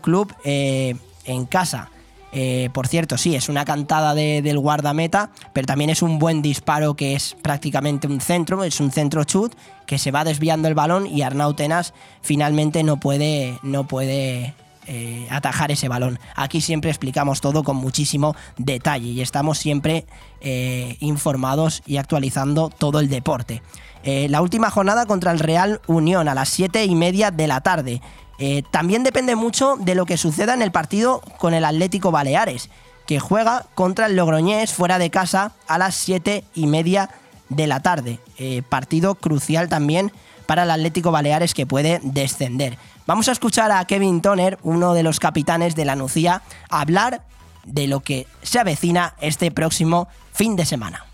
Club 0.01 0.33
eh, 0.43 0.95
en 1.25 1.45
casa. 1.45 1.89
Eh, 2.31 2.69
por 2.73 2.87
cierto, 2.87 3.17
sí, 3.17 3.35
es 3.35 3.49
una 3.49 3.65
cantada 3.65 4.13
del 4.13 4.59
guardameta, 4.59 5.31
pero 5.51 5.65
también 5.65 5.89
es 5.89 6.03
un 6.03 6.19
buen 6.19 6.43
disparo 6.43 6.95
que 6.95 7.15
es 7.15 7.35
prácticamente 7.41 8.07
un 8.07 8.21
centro, 8.21 8.63
es 8.63 8.79
un 8.79 8.91
centro 8.91 9.23
chut 9.23 9.53
que 9.87 9.97
se 9.97 10.11
va 10.11 10.23
desviando 10.23 10.67
el 10.67 10.75
balón 10.75 11.07
y 11.07 11.23
Arnau 11.23 11.55
Tenas 11.55 11.93
finalmente 12.21 12.83
no 12.83 12.99
puede, 12.99 13.57
no 13.63 13.87
puede 13.87 14.53
eh, 14.85 15.27
atajar 15.31 15.71
ese 15.71 15.87
balón. 15.87 16.19
Aquí 16.35 16.61
siempre 16.61 16.91
explicamos 16.91 17.41
todo 17.41 17.63
con 17.63 17.77
muchísimo 17.77 18.35
detalle 18.57 19.09
y 19.09 19.21
estamos 19.21 19.57
siempre 19.57 20.05
informados 20.99 21.81
y 21.85 21.97
actualizando 21.97 22.69
todo 22.69 22.99
el 22.99 23.09
deporte. 23.09 23.61
la 24.05 24.41
última 24.41 24.69
jornada 24.69 25.05
contra 25.05 25.31
el 25.31 25.39
Real 25.39 25.81
Unión 25.87 26.29
a 26.29 26.35
las 26.35 26.49
7 26.49 26.85
y 26.85 26.95
media 26.95 27.31
de 27.31 27.47
la 27.47 27.61
tarde. 27.61 28.01
Eh, 28.39 28.63
también 28.71 29.03
depende 29.03 29.35
mucho 29.35 29.75
de 29.77 29.95
lo 29.95 30.05
que 30.05 30.17
suceda 30.17 30.53
en 30.53 30.61
el 30.61 30.71
partido 30.71 31.21
con 31.37 31.53
el 31.53 31.65
Atlético 31.65 32.11
Baleares, 32.11 32.69
que 33.05 33.19
juega 33.19 33.65
contra 33.75 34.05
el 34.05 34.15
Logroñés 34.15 34.73
fuera 34.73 34.97
de 34.97 35.09
casa 35.09 35.51
a 35.67 35.77
las 35.77 35.95
7 35.95 36.45
y 36.55 36.67
media 36.67 37.09
de 37.49 37.67
la 37.67 37.81
tarde. 37.81 38.19
Eh, 38.37 38.61
partido 38.67 39.15
crucial 39.15 39.67
también 39.67 40.11
para 40.45 40.63
el 40.63 40.71
Atlético 40.71 41.11
Baleares 41.11 41.53
que 41.53 41.65
puede 41.65 41.99
descender. 42.01 42.77
Vamos 43.05 43.27
a 43.27 43.33
escuchar 43.33 43.71
a 43.71 43.83
Kevin 43.85 44.21
Toner, 44.21 44.57
uno 44.63 44.93
de 44.93 45.03
los 45.03 45.19
capitanes 45.19 45.75
de 45.75 45.83
la 45.83 45.95
Nucía, 45.95 46.41
hablar 46.69 47.23
de 47.65 47.87
lo 47.87 47.99
que 47.99 48.25
se 48.41 48.59
avecina 48.59 49.15
este 49.19 49.51
próximo 49.51 50.07
fin 50.31 50.55
de 50.55 50.65
semana. 50.65 51.05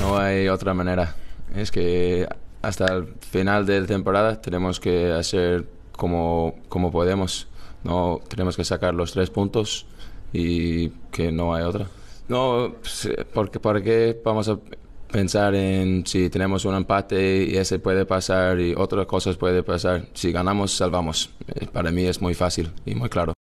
no 0.00 0.18
hay 0.18 0.48
otra 0.48 0.74
manera. 0.74 1.14
Es 1.54 1.70
que 1.70 2.26
hasta 2.62 2.86
el 2.86 3.14
final 3.30 3.64
de 3.64 3.82
temporada 3.86 4.40
tenemos 4.40 4.80
que 4.80 5.12
hacer 5.12 5.66
como, 5.92 6.56
como 6.68 6.90
podemos. 6.90 7.46
No 7.84 8.20
tenemos 8.28 8.56
que 8.56 8.64
sacar 8.64 8.92
los 8.94 9.12
tres 9.12 9.30
puntos 9.30 9.86
y 10.32 10.90
que 11.10 11.30
no 11.32 11.54
hay 11.54 11.62
otra. 11.62 11.86
No, 12.28 12.74
porque, 13.32 13.58
porque 13.60 14.20
vamos 14.24 14.48
a 14.48 14.58
pensar 15.10 15.54
en 15.54 16.06
si 16.06 16.28
tenemos 16.28 16.64
un 16.64 16.74
empate 16.74 17.44
y 17.44 17.56
ese 17.56 17.78
puede 17.78 18.04
pasar 18.04 18.60
y 18.60 18.74
otras 18.74 19.06
cosas 19.06 19.36
puede 19.36 19.62
pasar. 19.62 20.06
Si 20.14 20.32
ganamos, 20.32 20.76
salvamos. 20.76 21.30
Eh, 21.48 21.66
para 21.72 21.90
mí 21.90 22.04
es 22.04 22.20
muy 22.20 22.34
fácil 22.34 22.70
y 22.84 22.94
muy 22.94 23.08
claro. 23.08 23.32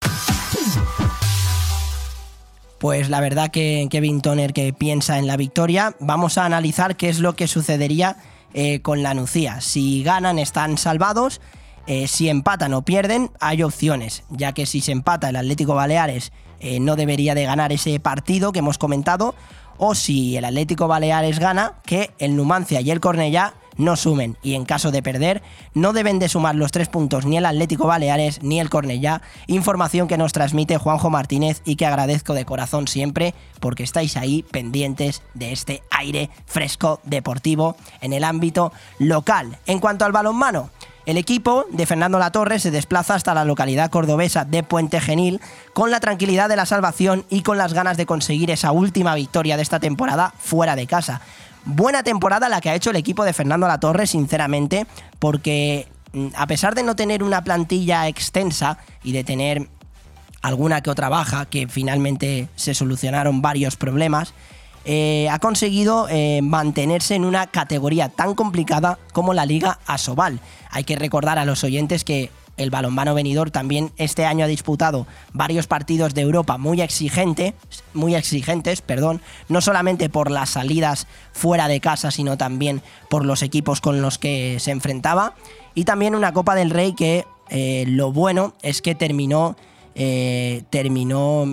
Pues 2.79 3.09
la 3.09 3.19
verdad 3.19 3.51
que 3.51 3.87
Kevin 3.91 4.21
Toner 4.21 4.53
que 4.53 4.71
piensa 4.71 5.19
en 5.19 5.27
la 5.27 5.35
victoria, 5.35 5.95
vamos 5.99 6.37
a 6.37 6.45
analizar 6.45 6.95
qué 6.95 7.09
es 7.09 7.19
lo 7.19 7.35
que 7.35 7.47
sucedería 7.47 8.15
eh, 8.53 8.81
con 8.81 9.03
la 9.03 9.13
Nucía. 9.13 9.61
Si 9.61 10.03
ganan 10.03 10.39
están 10.39 10.77
salvados, 10.77 11.41
eh, 11.87 12.07
si 12.07 12.29
empatan 12.29 12.73
o 12.73 12.83
pierden 12.83 13.31
hay 13.39 13.63
opciones, 13.63 14.23
ya 14.29 14.53
que 14.53 14.65
si 14.65 14.81
se 14.81 14.91
empata 14.91 15.29
el 15.29 15.35
Atlético 15.35 15.75
Baleares 15.75 16.31
eh, 16.59 16.79
no 16.79 16.95
debería 16.95 17.35
de 17.35 17.45
ganar 17.45 17.71
ese 17.71 17.99
partido 17.99 18.51
que 18.51 18.59
hemos 18.59 18.77
comentado, 18.77 19.33
o 19.77 19.95
si 19.95 20.35
el 20.35 20.45
Atlético 20.45 20.87
Baleares 20.87 21.39
gana, 21.39 21.75
que 21.85 22.11
el 22.19 22.35
Numancia 22.35 22.81
y 22.81 22.91
el 22.91 22.99
Cornellá 22.99 23.53
no 23.79 23.95
sumen. 23.95 24.37
Y 24.43 24.53
en 24.53 24.65
caso 24.65 24.91
de 24.91 25.01
perder 25.01 25.41
no 25.73 25.93
deben 25.93 26.19
de 26.19 26.29
sumar 26.29 26.53
los 26.53 26.71
tres 26.71 26.87
puntos 26.87 27.25
ni 27.25 27.37
el 27.37 27.45
Atlético 27.47 27.87
Baleares 27.87 28.43
ni 28.43 28.59
el 28.59 28.69
Cornellá, 28.69 29.23
información 29.47 30.07
que 30.07 30.17
nos 30.17 30.33
transmite 30.33 30.77
Juanjo 30.77 31.09
Martínez 31.09 31.63
y 31.65 31.77
que 31.77 31.87
agradezco 31.87 32.33
de 32.35 32.45
corazón 32.45 32.87
siempre 32.87 33.33
porque 33.59 33.83
estáis 33.83 34.17
ahí 34.17 34.43
pendientes 34.43 35.23
de 35.33 35.51
este 35.51 35.81
aire 35.89 36.29
fresco 36.45 36.99
deportivo 37.03 37.75
en 38.01 38.13
el 38.13 38.23
ámbito 38.23 38.71
local. 38.99 39.57
En 39.65 39.79
cuanto 39.79 40.05
al 40.05 40.11
balonmano, 40.11 40.69
el 41.05 41.17
equipo 41.17 41.65
de 41.71 41.87
Fernando 41.87 42.19
Latorre 42.19 42.59
se 42.59 42.69
desplaza 42.69 43.15
hasta 43.15 43.33
la 43.33 43.43
localidad 43.43 43.89
cordobesa 43.89 44.45
de 44.45 44.61
Puente 44.61 44.99
Genil 45.01 45.41
con 45.73 45.89
la 45.89 45.99
tranquilidad 45.99 46.49
de 46.49 46.55
la 46.55 46.67
salvación 46.67 47.25
y 47.29 47.41
con 47.41 47.57
las 47.57 47.73
ganas 47.73 47.97
de 47.97 48.05
conseguir 48.05 48.51
esa 48.51 48.71
última 48.71 49.15
victoria 49.15 49.57
de 49.57 49.63
esta 49.63 49.79
temporada 49.79 50.33
fuera 50.37 50.75
de 50.75 50.85
casa 50.85 51.21
buena 51.65 52.03
temporada 52.03 52.49
la 52.49 52.61
que 52.61 52.69
ha 52.69 52.75
hecho 52.75 52.89
el 52.89 52.95
equipo 52.95 53.23
de 53.23 53.33
Fernando 53.33 53.67
Latorre, 53.67 54.07
sinceramente, 54.07 54.87
porque 55.19 55.87
mm, 56.13 56.27
a 56.35 56.47
pesar 56.47 56.75
de 56.75 56.83
no 56.83 56.95
tener 56.95 57.23
una 57.23 57.43
plantilla 57.43 58.07
extensa 58.07 58.77
y 59.03 59.11
de 59.11 59.23
tener 59.23 59.69
alguna 60.41 60.81
que 60.81 60.89
otra 60.89 61.09
baja, 61.09 61.45
que 61.45 61.67
finalmente 61.67 62.47
se 62.55 62.73
solucionaron 62.73 63.41
varios 63.41 63.75
problemas, 63.75 64.33
eh, 64.85 65.27
ha 65.29 65.39
conseguido 65.39 66.07
eh, 66.09 66.39
mantenerse 66.41 67.15
en 67.15 67.25
una 67.25 67.47
categoría 67.47 68.09
tan 68.09 68.33
complicada 68.33 68.97
como 69.11 69.33
la 69.33 69.45
Liga 69.45 69.79
Asobal. 69.85 70.39
Hay 70.71 70.85
que 70.85 70.95
recordar 70.95 71.37
a 71.37 71.45
los 71.45 71.63
oyentes 71.63 72.03
que 72.03 72.31
el 72.59 72.69
balonmano 72.69 73.15
venidor 73.15 73.51
también 73.51 73.91
este 73.97 74.25
año 74.25 74.45
ha 74.45 74.47
disputado 74.47 75.07
varios 75.33 75.65
partidos 75.65 76.13
de 76.13 76.21
Europa 76.21 76.57
muy 76.57 76.81
exigentes, 76.81 77.53
muy 77.93 78.15
exigentes, 78.15 78.81
perdón, 78.81 79.21
no 79.47 79.61
solamente 79.61 80.09
por 80.09 80.29
las 80.29 80.51
salidas 80.51 81.07
fuera 81.31 81.67
de 81.67 81.79
casa, 81.79 82.11
sino 82.11 82.37
también 82.37 82.81
por 83.09 83.25
los 83.25 83.41
equipos 83.41 83.81
con 83.81 84.01
los 84.01 84.17
que 84.17 84.57
se 84.59 84.71
enfrentaba 84.71 85.35
y 85.73 85.85
también 85.85 86.15
una 86.15 86.33
Copa 86.33 86.53
del 86.53 86.69
Rey 86.69 86.93
que 86.93 87.25
eh, 87.49 87.85
lo 87.87 88.11
bueno 88.11 88.53
es 88.61 88.81
que 88.81 88.93
terminó 88.93 89.55
eh, 89.95 90.63
terminó 90.69 91.45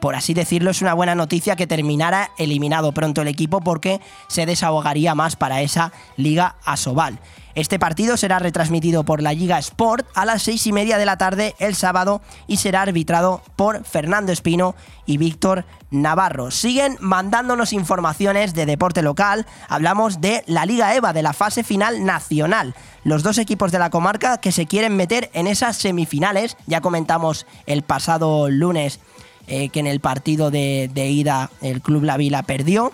por 0.00 0.14
así 0.14 0.34
decirlo, 0.34 0.70
es 0.70 0.82
una 0.82 0.94
buena 0.94 1.14
noticia 1.14 1.56
que 1.56 1.66
terminara 1.66 2.30
eliminado 2.36 2.92
pronto 2.92 3.22
el 3.22 3.28
equipo 3.28 3.60
porque 3.60 4.00
se 4.28 4.46
desahogaría 4.46 5.14
más 5.14 5.36
para 5.36 5.62
esa 5.62 5.92
Liga 6.16 6.56
Asobal. 6.64 7.18
Este 7.54 7.78
partido 7.78 8.16
será 8.16 8.38
retransmitido 8.38 9.04
por 9.04 9.22
la 9.22 9.32
Liga 9.32 9.58
Sport 9.58 10.06
a 10.14 10.24
las 10.24 10.42
seis 10.42 10.66
y 10.66 10.72
media 10.72 10.98
de 10.98 11.06
la 11.06 11.16
tarde 11.16 11.54
el 11.58 11.74
sábado 11.74 12.20
y 12.46 12.58
será 12.58 12.82
arbitrado 12.82 13.42
por 13.56 13.84
Fernando 13.84 14.30
Espino 14.32 14.74
y 15.04 15.18
Víctor 15.18 15.64
Navarro. 15.90 16.50
Siguen 16.50 16.96
mandándonos 17.00 17.72
informaciones 17.72 18.54
de 18.54 18.66
deporte 18.66 19.02
local. 19.02 19.46
Hablamos 19.68 20.20
de 20.20 20.44
la 20.46 20.64
Liga 20.64 20.94
EVA, 20.94 21.12
de 21.12 21.22
la 21.22 21.32
fase 21.32 21.64
final 21.64 22.04
nacional. 22.04 22.74
Los 23.02 23.22
dos 23.22 23.38
equipos 23.38 23.72
de 23.72 23.80
la 23.80 23.90
comarca 23.90 24.38
que 24.38 24.52
se 24.52 24.66
quieren 24.66 24.96
meter 24.96 25.30
en 25.32 25.46
esas 25.48 25.76
semifinales. 25.76 26.56
Ya 26.66 26.80
comentamos 26.80 27.46
el 27.66 27.82
pasado 27.82 28.48
lunes 28.48 29.00
eh, 29.48 29.70
que 29.70 29.80
en 29.80 29.88
el 29.88 29.98
partido 29.98 30.52
de, 30.52 30.88
de 30.92 31.08
ida 31.08 31.50
el 31.60 31.82
Club 31.82 32.04
La 32.04 32.16
Vila 32.16 32.44
perdió 32.44 32.92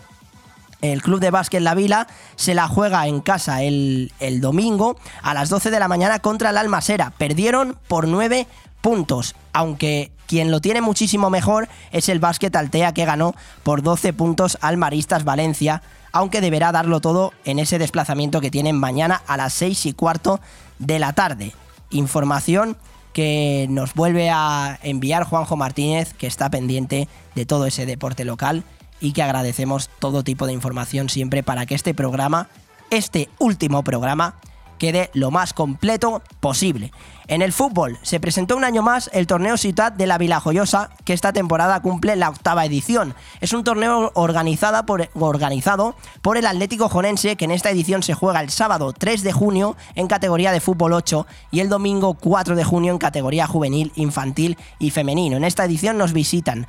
el 0.82 1.02
Club 1.02 1.20
de 1.20 1.30
Básquet 1.30 1.62
La 1.62 1.74
Vila 1.74 2.06
se 2.36 2.54
la 2.54 2.68
juega 2.68 3.06
en 3.06 3.20
casa 3.20 3.62
el, 3.62 4.10
domingo 4.40 4.96
a 5.22 5.34
las 5.34 5.48
12 5.48 5.70
de 5.70 5.80
la 5.80 5.88
mañana 5.88 6.18
contra 6.18 6.50
el 6.50 6.58
Almasera. 6.58 7.12
Perdieron 7.16 7.76
por 7.88 8.08
9 8.08 8.46
puntos, 8.80 9.34
aunque 9.52 10.12
quien 10.26 10.50
lo 10.50 10.60
tiene 10.60 10.80
muchísimo 10.80 11.30
mejor 11.30 11.68
es 11.92 12.08
el 12.08 12.18
básquet 12.18 12.54
Altea 12.54 12.92
que 12.92 13.04
ganó 13.04 13.34
por 13.62 13.82
12 13.82 14.12
puntos 14.12 14.58
al 14.60 14.76
Maristas 14.76 15.24
Valencia, 15.24 15.82
aunque 16.12 16.40
deberá 16.40 16.72
darlo 16.72 17.00
todo 17.00 17.32
en 17.44 17.58
ese 17.58 17.78
desplazamiento 17.78 18.40
que 18.40 18.50
tienen 18.50 18.78
mañana 18.78 19.22
a 19.26 19.36
las 19.36 19.52
6 19.54 19.86
y 19.86 19.92
cuarto 19.92 20.40
de 20.78 20.98
la 20.98 21.12
tarde. 21.12 21.52
Información 21.90 22.76
que 23.12 23.66
nos 23.70 23.94
vuelve 23.94 24.30
a 24.30 24.78
enviar 24.82 25.24
Juanjo 25.24 25.56
Martínez, 25.56 26.12
que 26.12 26.26
está 26.26 26.50
pendiente 26.50 27.08
de 27.34 27.46
todo 27.46 27.64
ese 27.66 27.86
deporte 27.86 28.24
local 28.24 28.64
y 29.00 29.12
que 29.12 29.22
agradecemos 29.22 29.90
todo 29.98 30.24
tipo 30.24 30.46
de 30.46 30.52
información 30.52 31.08
siempre 31.08 31.42
para 31.42 31.66
que 31.66 31.74
este 31.74 31.94
programa, 31.94 32.48
este 32.90 33.28
último 33.38 33.82
programa, 33.82 34.36
quede 34.78 35.10
lo 35.14 35.30
más 35.30 35.52
completo 35.52 36.22
posible. 36.40 36.92
En 37.28 37.42
el 37.42 37.52
fútbol 37.52 37.98
se 38.02 38.20
presentó 38.20 38.56
un 38.56 38.64
año 38.64 38.82
más 38.82 39.10
el 39.12 39.26
torneo 39.26 39.56
Ciudad 39.56 39.90
de 39.90 40.06
la 40.06 40.18
Vila 40.18 40.38
Joyosa, 40.38 40.90
que 41.04 41.12
esta 41.12 41.32
temporada 41.32 41.80
cumple 41.80 42.14
la 42.14 42.28
octava 42.28 42.64
edición. 42.64 43.14
Es 43.40 43.52
un 43.52 43.64
torneo 43.64 44.12
organizada 44.14 44.86
por, 44.86 45.08
organizado 45.14 45.96
por 46.22 46.36
el 46.36 46.46
Atlético 46.46 46.88
Jonense, 46.88 47.36
que 47.36 47.46
en 47.46 47.50
esta 47.50 47.70
edición 47.70 48.02
se 48.02 48.14
juega 48.14 48.40
el 48.40 48.50
sábado 48.50 48.92
3 48.92 49.22
de 49.22 49.32
junio 49.32 49.76
en 49.94 50.06
categoría 50.06 50.52
de 50.52 50.60
fútbol 50.60 50.92
8 50.92 51.26
y 51.50 51.60
el 51.60 51.68
domingo 51.68 52.14
4 52.14 52.54
de 52.54 52.64
junio 52.64 52.92
en 52.92 52.98
categoría 52.98 53.46
juvenil, 53.46 53.92
infantil 53.96 54.56
y 54.78 54.90
femenino. 54.90 55.36
En 55.36 55.44
esta 55.44 55.64
edición 55.64 55.98
nos 55.98 56.12
visitan 56.12 56.66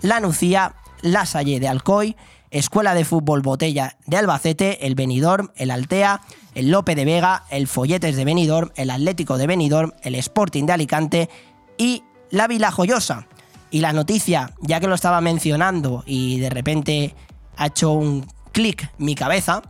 la 0.00 0.18
Nucía, 0.18 0.74
la 1.02 1.26
Salle 1.26 1.60
de 1.60 1.68
Alcoy, 1.68 2.16
Escuela 2.50 2.94
de 2.94 3.04
Fútbol 3.04 3.42
Botella 3.42 3.96
de 4.06 4.16
Albacete, 4.16 4.86
el 4.86 4.94
Benidorm, 4.94 5.50
el 5.56 5.70
Altea, 5.70 6.20
el 6.54 6.70
Lope 6.70 6.94
de 6.94 7.04
Vega, 7.04 7.44
el 7.50 7.66
Folletes 7.66 8.16
de 8.16 8.24
Benidorm, 8.24 8.70
el 8.76 8.90
Atlético 8.90 9.38
de 9.38 9.46
Benidorm, 9.46 9.92
el 10.02 10.14
Sporting 10.16 10.64
de 10.64 10.72
Alicante 10.72 11.30
y 11.78 12.02
la 12.30 12.46
Vila 12.46 12.70
Joyosa. 12.70 13.26
Y 13.70 13.80
la 13.80 13.92
noticia, 13.92 14.52
ya 14.60 14.80
que 14.80 14.86
lo 14.86 14.94
estaba 14.94 15.20
mencionando 15.22 16.04
y 16.06 16.40
de 16.40 16.50
repente 16.50 17.14
ha 17.56 17.66
hecho 17.66 17.92
un 17.92 18.26
clic 18.52 18.90
mi 18.98 19.14
cabeza, 19.14 19.62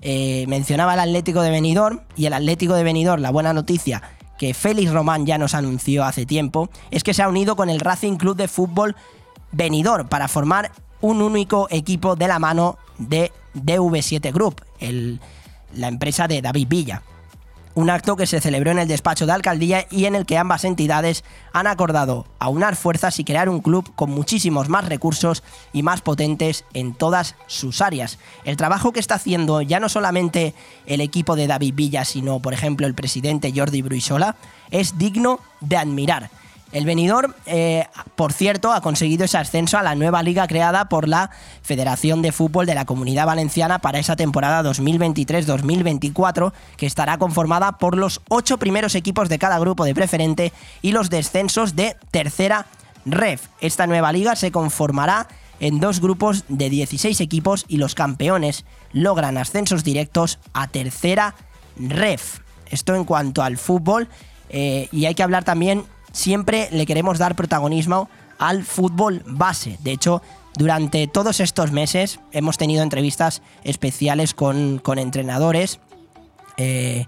eh, 0.00 0.46
mencionaba 0.48 0.94
el 0.94 1.00
Atlético 1.00 1.42
de 1.42 1.50
Benidorm 1.50 2.00
y 2.16 2.24
el 2.24 2.32
Atlético 2.32 2.74
de 2.74 2.84
Benidorm, 2.84 3.20
la 3.20 3.30
buena 3.30 3.52
noticia 3.52 4.02
que 4.38 4.54
Félix 4.54 4.90
Román 4.90 5.26
ya 5.26 5.36
nos 5.36 5.52
anunció 5.52 6.02
hace 6.02 6.24
tiempo, 6.24 6.70
es 6.90 7.04
que 7.04 7.12
se 7.12 7.22
ha 7.22 7.28
unido 7.28 7.56
con 7.56 7.68
el 7.68 7.78
Racing 7.78 8.16
Club 8.16 8.38
de 8.38 8.48
Fútbol 8.48 8.96
Benidorm 9.52 10.08
para 10.08 10.28
formar 10.28 10.72
un 11.00 11.22
único 11.22 11.66
equipo 11.70 12.16
de 12.16 12.28
la 12.28 12.38
mano 12.38 12.78
de 12.98 13.32
DV7 13.54 14.32
Group, 14.32 14.62
la 15.74 15.88
empresa 15.88 16.28
de 16.28 16.42
David 16.42 16.68
Villa. 16.68 17.02
Un 17.72 17.88
acto 17.88 18.16
que 18.16 18.26
se 18.26 18.40
celebró 18.40 18.72
en 18.72 18.80
el 18.80 18.88
despacho 18.88 19.26
de 19.26 19.32
alcaldía 19.32 19.86
y 19.90 20.06
en 20.06 20.16
el 20.16 20.26
que 20.26 20.36
ambas 20.36 20.64
entidades 20.64 21.22
han 21.52 21.68
acordado 21.68 22.26
aunar 22.40 22.74
fuerzas 22.74 23.20
y 23.20 23.24
crear 23.24 23.48
un 23.48 23.60
club 23.60 23.94
con 23.94 24.10
muchísimos 24.10 24.68
más 24.68 24.88
recursos 24.88 25.44
y 25.72 25.84
más 25.84 26.00
potentes 26.00 26.64
en 26.74 26.94
todas 26.94 27.36
sus 27.46 27.80
áreas. 27.80 28.18
El 28.44 28.56
trabajo 28.56 28.92
que 28.92 28.98
está 28.98 29.14
haciendo 29.14 29.62
ya 29.62 29.78
no 29.78 29.88
solamente 29.88 30.52
el 30.86 31.00
equipo 31.00 31.36
de 31.36 31.46
David 31.46 31.74
Villa, 31.76 32.04
sino 32.04 32.40
por 32.40 32.54
ejemplo 32.54 32.88
el 32.88 32.94
presidente 32.94 33.52
Jordi 33.54 33.82
Bruisola, 33.82 34.34
es 34.72 34.98
digno 34.98 35.38
de 35.60 35.76
admirar. 35.76 36.30
El 36.72 36.84
Benidorm, 36.84 37.34
eh, 37.46 37.86
por 38.14 38.32
cierto, 38.32 38.72
ha 38.72 38.80
conseguido 38.80 39.24
ese 39.24 39.38
ascenso 39.38 39.76
a 39.76 39.82
la 39.82 39.96
nueva 39.96 40.22
liga 40.22 40.46
creada 40.46 40.88
por 40.88 41.08
la 41.08 41.30
Federación 41.62 42.22
de 42.22 42.30
Fútbol 42.30 42.64
de 42.64 42.76
la 42.76 42.84
Comunidad 42.84 43.26
Valenciana 43.26 43.80
para 43.80 43.98
esa 43.98 44.14
temporada 44.14 44.62
2023-2024, 44.70 46.52
que 46.76 46.86
estará 46.86 47.18
conformada 47.18 47.78
por 47.78 47.96
los 47.96 48.20
ocho 48.28 48.58
primeros 48.58 48.94
equipos 48.94 49.28
de 49.28 49.38
cada 49.38 49.58
grupo 49.58 49.84
de 49.84 49.94
preferente 49.94 50.52
y 50.80 50.92
los 50.92 51.10
descensos 51.10 51.74
de 51.74 51.96
tercera 52.12 52.66
ref. 53.04 53.48
Esta 53.60 53.88
nueva 53.88 54.12
liga 54.12 54.36
se 54.36 54.52
conformará 54.52 55.26
en 55.58 55.80
dos 55.80 56.00
grupos 56.00 56.44
de 56.48 56.70
16 56.70 57.20
equipos 57.20 57.64
y 57.66 57.78
los 57.78 57.96
campeones 57.96 58.64
logran 58.92 59.38
ascensos 59.38 59.82
directos 59.82 60.38
a 60.52 60.68
tercera 60.68 61.34
ref. 61.76 62.38
Esto 62.66 62.94
en 62.94 63.04
cuanto 63.04 63.42
al 63.42 63.58
fútbol. 63.58 64.08
Eh, 64.52 64.88
y 64.90 65.06
hay 65.06 65.14
que 65.14 65.22
hablar 65.22 65.44
también 65.44 65.84
siempre 66.12 66.68
le 66.72 66.86
queremos 66.86 67.18
dar 67.18 67.36
protagonismo 67.36 68.08
al 68.38 68.64
fútbol 68.64 69.22
base. 69.26 69.78
De 69.82 69.92
hecho, 69.92 70.22
durante 70.54 71.06
todos 71.06 71.40
estos 71.40 71.72
meses 71.72 72.20
hemos 72.32 72.58
tenido 72.58 72.82
entrevistas 72.82 73.42
especiales 73.64 74.34
con, 74.34 74.82
entrenadores. 74.96 75.78
Eh, 76.56 77.06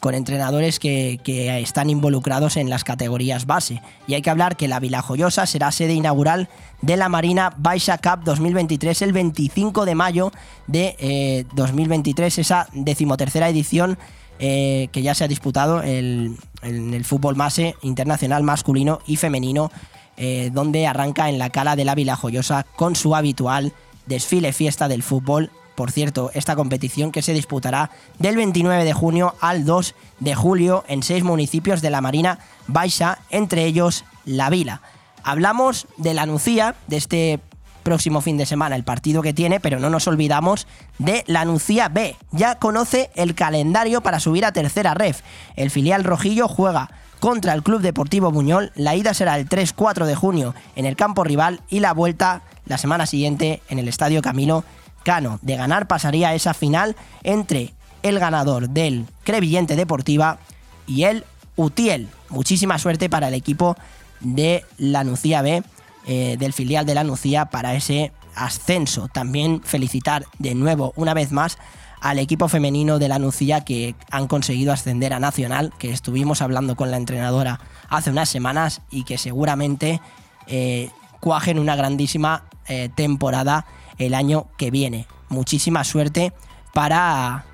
con 0.00 0.16
entrenadores 0.16 0.80
que, 0.80 1.20
están 1.62 1.88
involucrados 1.88 2.56
en 2.56 2.68
las 2.68 2.82
categorías 2.82 3.46
base. 3.46 3.80
Y 4.08 4.14
hay 4.14 4.22
que 4.22 4.30
hablar 4.30 4.56
que 4.56 4.66
la 4.66 4.80
Vila 4.80 5.00
Joyosa 5.00 5.46
será 5.46 5.70
sede 5.70 5.94
inaugural 5.94 6.48
de 6.80 6.96
la 6.96 7.08
Marina 7.08 7.54
Baixa 7.56 7.98
Cup 7.98 8.24
2023 8.24 9.00
el 9.02 9.12
25 9.12 9.84
de 9.84 9.94
mayo 9.94 10.32
de 10.66 11.46
2023, 11.54 12.36
eh, 12.36 12.40
esa 12.40 12.66
decimotercera 12.72 13.48
edición 13.48 13.96
eh, 14.38 14.88
que 14.92 15.02
ya 15.02 15.14
se 15.14 15.24
ha 15.24 15.28
disputado 15.28 15.82
en 15.82 16.38
el 16.62 17.04
fútbol 17.04 17.34
base 17.34 17.76
internacional 17.82 18.42
masculino 18.42 19.00
y 19.06 19.16
femenino, 19.16 19.70
eh, 20.16 20.50
donde 20.52 20.86
arranca 20.86 21.28
en 21.28 21.38
la 21.38 21.50
cala 21.50 21.74
de 21.74 21.84
la 21.84 21.94
Vila 21.94 22.16
Joyosa 22.16 22.66
con 22.76 22.96
su 22.96 23.16
habitual 23.16 23.72
desfile 24.06 24.52
fiesta 24.52 24.88
del 24.88 25.02
fútbol. 25.02 25.50
Por 25.74 25.90
cierto, 25.90 26.30
esta 26.34 26.54
competición 26.54 27.12
que 27.12 27.22
se 27.22 27.32
disputará 27.32 27.90
del 28.18 28.36
29 28.36 28.84
de 28.84 28.92
junio 28.92 29.34
al 29.40 29.64
2 29.64 29.94
de 30.20 30.34
julio 30.34 30.84
en 30.86 31.02
seis 31.02 31.24
municipios 31.24 31.80
de 31.80 31.90
la 31.90 32.02
Marina 32.02 32.38
Baixa, 32.66 33.18
entre 33.30 33.64
ellos 33.64 34.04
La 34.26 34.50
Vila. 34.50 34.82
Hablamos 35.24 35.86
de 35.96 36.14
la 36.14 36.26
Nucía, 36.26 36.74
de 36.88 36.96
este 36.98 37.40
próximo 37.82 38.20
fin 38.20 38.36
de 38.36 38.46
semana 38.46 38.76
el 38.76 38.84
partido 38.84 39.22
que 39.22 39.32
tiene, 39.32 39.60
pero 39.60 39.78
no 39.78 39.90
nos 39.90 40.06
olvidamos 40.08 40.66
de 40.98 41.24
la 41.26 41.44
Nucía 41.44 41.88
B. 41.88 42.16
Ya 42.30 42.56
conoce 42.56 43.10
el 43.14 43.34
calendario 43.34 44.00
para 44.00 44.20
subir 44.20 44.44
a 44.44 44.52
tercera 44.52 44.94
ref. 44.94 45.20
El 45.56 45.70
filial 45.70 46.04
rojillo 46.04 46.48
juega 46.48 46.90
contra 47.20 47.52
el 47.52 47.62
Club 47.62 47.82
Deportivo 47.82 48.30
Buñol. 48.30 48.72
La 48.74 48.96
ida 48.96 49.14
será 49.14 49.38
el 49.38 49.48
3-4 49.48 50.06
de 50.06 50.14
junio 50.14 50.54
en 50.74 50.86
el 50.86 50.96
campo 50.96 51.24
rival 51.24 51.60
y 51.68 51.80
la 51.80 51.92
vuelta 51.92 52.42
la 52.66 52.78
semana 52.78 53.06
siguiente 53.06 53.62
en 53.68 53.78
el 53.78 53.88
Estadio 53.88 54.22
Camilo 54.22 54.64
Cano. 55.04 55.38
De 55.42 55.56
ganar 55.56 55.86
pasaría 55.86 56.34
esa 56.34 56.54
final 56.54 56.96
entre 57.22 57.74
el 58.02 58.18
ganador 58.18 58.70
del 58.70 59.06
Crevillente 59.24 59.76
Deportiva 59.76 60.38
y 60.86 61.04
el 61.04 61.24
Utiel. 61.56 62.08
Muchísima 62.28 62.78
suerte 62.78 63.08
para 63.08 63.28
el 63.28 63.34
equipo 63.34 63.76
de 64.20 64.64
la 64.78 65.04
Nucía 65.04 65.42
B 65.42 65.62
eh, 66.06 66.36
del 66.38 66.52
filial 66.52 66.84
de 66.86 66.94
la 66.94 67.04
Nucía 67.04 67.46
para 67.46 67.74
ese 67.74 68.12
ascenso. 68.34 69.08
También 69.08 69.62
felicitar 69.62 70.24
de 70.38 70.54
nuevo, 70.54 70.92
una 70.96 71.14
vez 71.14 71.32
más, 71.32 71.58
al 72.00 72.18
equipo 72.18 72.48
femenino 72.48 72.98
de 72.98 73.08
la 73.08 73.20
Nucía 73.20 73.60
que 73.60 73.94
han 74.10 74.26
conseguido 74.26 74.72
ascender 74.72 75.12
a 75.12 75.20
Nacional, 75.20 75.72
que 75.78 75.92
estuvimos 75.92 76.42
hablando 76.42 76.74
con 76.74 76.90
la 76.90 76.96
entrenadora 76.96 77.60
hace 77.88 78.10
unas 78.10 78.28
semanas 78.28 78.80
y 78.90 79.04
que 79.04 79.16
seguramente 79.16 80.00
eh, 80.48 80.90
cuajen 81.20 81.60
una 81.60 81.76
grandísima 81.76 82.44
eh, 82.66 82.88
temporada 82.92 83.66
el 83.98 84.14
año 84.14 84.48
que 84.58 84.72
viene. 84.72 85.06
Muchísima 85.28 85.84
suerte 85.84 86.32
para, 86.74 87.44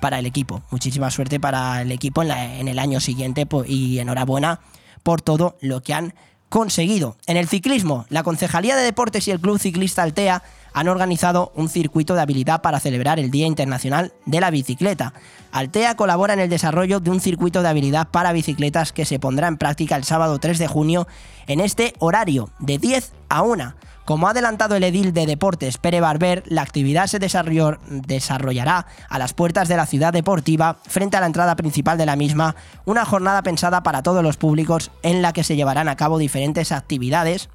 para 0.00 0.20
el 0.20 0.26
equipo, 0.26 0.62
muchísima 0.70 1.10
suerte 1.10 1.40
para 1.40 1.82
el 1.82 1.90
equipo 1.90 2.22
en, 2.22 2.30
en 2.30 2.68
el 2.68 2.78
año 2.78 3.00
siguiente 3.00 3.48
y 3.66 3.98
enhorabuena 3.98 4.60
por 5.02 5.22
todo 5.22 5.56
lo 5.60 5.82
que 5.82 5.94
han 5.94 6.14
conseguido. 6.48 7.16
En 7.26 7.36
el 7.36 7.48
ciclismo, 7.48 8.06
la 8.08 8.22
Concejalía 8.22 8.76
de 8.76 8.82
Deportes 8.82 9.28
y 9.28 9.30
el 9.30 9.40
Club 9.40 9.58
Ciclista 9.58 10.02
Altea 10.02 10.42
han 10.72 10.88
organizado 10.88 11.52
un 11.54 11.68
circuito 11.68 12.14
de 12.14 12.20
habilidad 12.20 12.62
para 12.62 12.80
celebrar 12.80 13.18
el 13.18 13.30
Día 13.30 13.46
Internacional 13.46 14.12
de 14.26 14.40
la 14.40 14.50
Bicicleta. 14.50 15.12
Altea 15.50 15.96
colabora 15.96 16.34
en 16.34 16.40
el 16.40 16.50
desarrollo 16.50 17.00
de 17.00 17.10
un 17.10 17.20
circuito 17.20 17.62
de 17.62 17.68
habilidad 17.68 18.08
para 18.08 18.32
bicicletas 18.32 18.92
que 18.92 19.04
se 19.04 19.18
pondrá 19.18 19.48
en 19.48 19.56
práctica 19.56 19.96
el 19.96 20.04
sábado 20.04 20.38
3 20.38 20.58
de 20.58 20.68
junio 20.68 21.08
en 21.46 21.60
este 21.60 21.94
horario 21.98 22.50
de 22.58 22.78
10 22.78 23.12
a 23.28 23.42
1 23.42 23.74
como 24.08 24.26
ha 24.26 24.30
adelantado 24.30 24.74
el 24.74 24.84
edil 24.84 25.12
de 25.12 25.26
deportes 25.26 25.76
Pere 25.76 26.00
Barber, 26.00 26.42
la 26.46 26.62
actividad 26.62 27.08
se 27.08 27.18
desarrollará 27.18 28.86
a 29.06 29.18
las 29.18 29.34
puertas 29.34 29.68
de 29.68 29.76
la 29.76 29.84
ciudad 29.84 30.14
deportiva 30.14 30.78
frente 30.86 31.18
a 31.18 31.20
la 31.20 31.26
entrada 31.26 31.56
principal 31.56 31.98
de 31.98 32.06
la 32.06 32.16
misma, 32.16 32.56
una 32.86 33.04
jornada 33.04 33.42
pensada 33.42 33.82
para 33.82 34.02
todos 34.02 34.22
los 34.22 34.38
públicos 34.38 34.90
en 35.02 35.20
la 35.20 35.34
que 35.34 35.44
se 35.44 35.56
llevarán 35.56 35.90
a 35.90 35.96
cabo 35.96 36.16
diferentes 36.16 36.72
actividades 36.72 37.50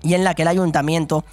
y 0.00 0.14
en 0.14 0.22
la 0.22 0.36
que 0.36 0.42
el 0.42 0.48
ayuntamiento 0.48 1.24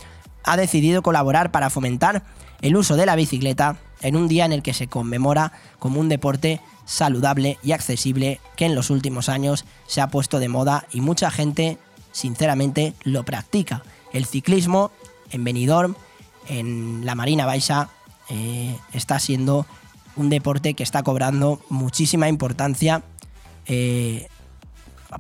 ha 0.44 0.58
decidido 0.58 1.04
colaborar 1.04 1.52
para 1.52 1.70
fomentar 1.70 2.24
el 2.62 2.78
uso 2.78 2.96
de 2.96 3.06
la 3.06 3.16
bicicleta 3.16 3.78
en 4.02 4.16
un 4.16 4.28
día 4.28 4.46
en 4.46 4.54
el 4.54 4.64
que 4.64 4.74
se 4.74 4.88
conmemora 4.88 5.52
como 5.78 6.00
un 6.00 6.10
deporte 6.10 6.62
saludable 6.84 7.60
y 7.62 7.74
accesible 7.74 8.42
que 8.56 8.66
en 8.66 8.74
los 8.74 8.90
últimos 8.90 9.30
años 9.30 9.66
se 9.86 10.02
ha 10.02 10.08
puesto 10.08 10.40
de 10.40 10.50
moda 10.50 10.88
y 10.92 11.02
mucha 11.02 11.30
gente 11.30 11.78
sinceramente 12.12 12.96
lo 13.04 13.24
practica 13.24 13.84
el 14.14 14.26
ciclismo 14.26 14.92
en 15.32 15.44
Benidorm, 15.44 15.96
en 16.48 17.06
la 17.06 17.16
Marina 17.16 17.46
Baixa, 17.46 17.90
eh, 18.30 18.78
está 18.94 19.20
siendo 19.20 19.66
un 20.16 20.30
deporte 20.30 20.74
que 20.74 20.84
está 20.84 21.04
cobrando 21.04 21.62
muchísima 21.70 22.28
importancia. 22.28 23.04
Eh, 23.66 24.28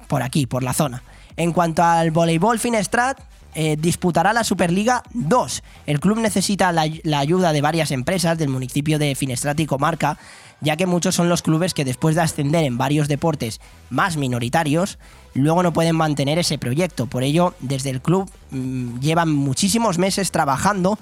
por 0.07 0.21
aquí, 0.21 0.45
por 0.45 0.63
la 0.63 0.73
zona. 0.73 1.03
En 1.35 1.53
cuanto 1.53 1.83
al 1.83 2.11
voleibol 2.11 2.59
Finestrat, 2.59 3.19
eh, 3.55 3.75
disputará 3.79 4.33
la 4.33 4.43
Superliga 4.43 5.03
2. 5.13 5.63
El 5.85 5.99
club 5.99 6.19
necesita 6.19 6.71
la, 6.71 6.87
la, 7.03 7.19
ayuda 7.19 7.53
de 7.53 7.61
varias 7.61 7.91
empresas 7.91 8.37
del 8.37 8.49
municipio 8.49 8.99
de 8.99 9.15
Finestrat 9.15 9.59
y 9.59 9.65
Comarca, 9.65 10.17
ya 10.61 10.75
que 10.75 10.85
muchos 10.85 11.15
son 11.15 11.29
los 11.29 11.41
clubes 11.41 11.73
que 11.73 11.85
después 11.85 12.15
de 12.15 12.21
ascender 12.21 12.65
en 12.65 12.77
varios 12.77 13.07
deportes 13.07 13.59
más 13.89 14.17
minoritarios, 14.17 14.99
luego 15.33 15.63
no 15.63 15.73
pueden 15.73 15.95
mantener 15.95 16.39
ese 16.39 16.57
proyecto. 16.57 17.05
Por 17.05 17.23
ello, 17.23 17.53
desde 17.59 17.89
el 17.89 18.01
club 18.01 18.29
mmm, 18.51 18.99
llevan 18.99 19.33
muchísimos 19.33 19.97
meses 19.97 20.31
trabajando 20.31 20.97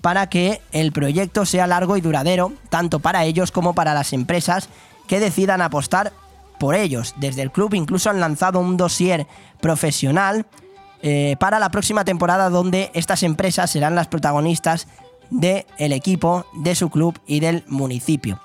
para 0.00 0.28
que 0.28 0.60
el 0.72 0.92
proyecto 0.92 1.44
sea 1.44 1.66
largo 1.66 1.96
y 1.96 2.00
duradero, 2.00 2.52
tanto 2.68 3.00
para 3.00 3.24
ellos 3.24 3.50
como 3.50 3.74
para 3.74 3.94
las 3.94 4.12
empresas 4.12 4.68
que 5.06 5.20
decidan 5.20 5.60
apostar 5.60 6.12
por 6.58 6.74
ellos. 6.74 7.14
Desde 7.18 7.42
el 7.42 7.50
club 7.50 7.74
incluso 7.74 8.10
han 8.10 8.20
lanzado 8.20 8.60
un 8.60 8.76
dossier 8.76 9.26
profesional 9.60 10.46
eh, 11.02 11.36
para 11.40 11.58
la 11.58 11.70
próxima 11.70 12.04
temporada 12.04 12.50
donde 12.50 12.90
estas 12.94 13.22
empresas 13.22 13.70
serán 13.70 13.94
las 13.94 14.08
protagonistas 14.08 14.86
del 15.30 15.64
el 15.78 15.92
equipo, 15.92 16.44
de 16.54 16.74
su 16.74 16.90
club 16.90 17.18
y 17.26 17.40
del 17.40 17.64
municipio. 17.66 18.40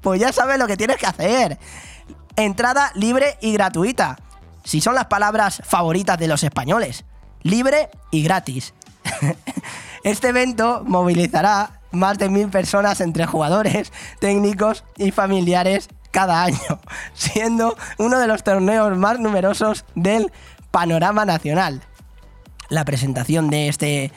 pues 0.00 0.20
ya 0.20 0.32
sabes 0.32 0.58
lo 0.58 0.66
que 0.66 0.76
tienes 0.76 0.96
que 0.96 1.06
hacer. 1.06 1.58
Entrada 2.36 2.92
libre 2.94 3.36
y 3.40 3.52
gratuita. 3.52 4.16
Si 4.62 4.80
son 4.80 4.94
las 4.94 5.06
palabras 5.06 5.60
favoritas 5.64 6.18
de 6.18 6.28
los 6.28 6.44
españoles. 6.44 7.04
Libre 7.42 7.90
y 8.10 8.22
gratis. 8.22 8.74
Este 10.04 10.28
evento 10.28 10.84
movilizará 10.86 11.80
más 11.90 12.18
de 12.18 12.28
mil 12.28 12.48
personas 12.48 13.00
entre 13.00 13.24
jugadores, 13.24 13.90
técnicos 14.20 14.84
y 14.98 15.12
familiares 15.12 15.88
cada 16.10 16.44
año, 16.44 16.78
siendo 17.14 17.74
uno 17.98 18.18
de 18.18 18.26
los 18.26 18.44
torneos 18.44 18.96
más 18.98 19.18
numerosos 19.18 19.86
del 19.94 20.30
panorama 20.70 21.24
nacional. 21.24 21.80
La 22.68 22.84
presentación 22.84 23.48
de 23.48 23.68
este 23.68 24.12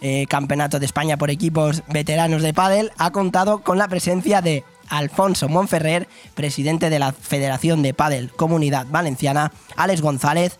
eh, 0.00 0.26
Campeonato 0.28 0.80
de 0.80 0.86
España 0.86 1.16
por 1.16 1.30
equipos 1.30 1.84
veteranos 1.88 2.42
de 2.42 2.52
pádel 2.52 2.90
ha 2.98 3.12
contado 3.12 3.62
con 3.62 3.78
la 3.78 3.86
presencia 3.86 4.42
de 4.42 4.64
Alfonso 4.88 5.48
Monferrer, 5.48 6.08
presidente 6.34 6.90
de 6.90 6.98
la 6.98 7.12
Federación 7.12 7.82
de 7.82 7.94
Pádel 7.94 8.32
Comunidad 8.32 8.86
Valenciana, 8.88 9.52
Alex 9.76 10.00
González, 10.00 10.58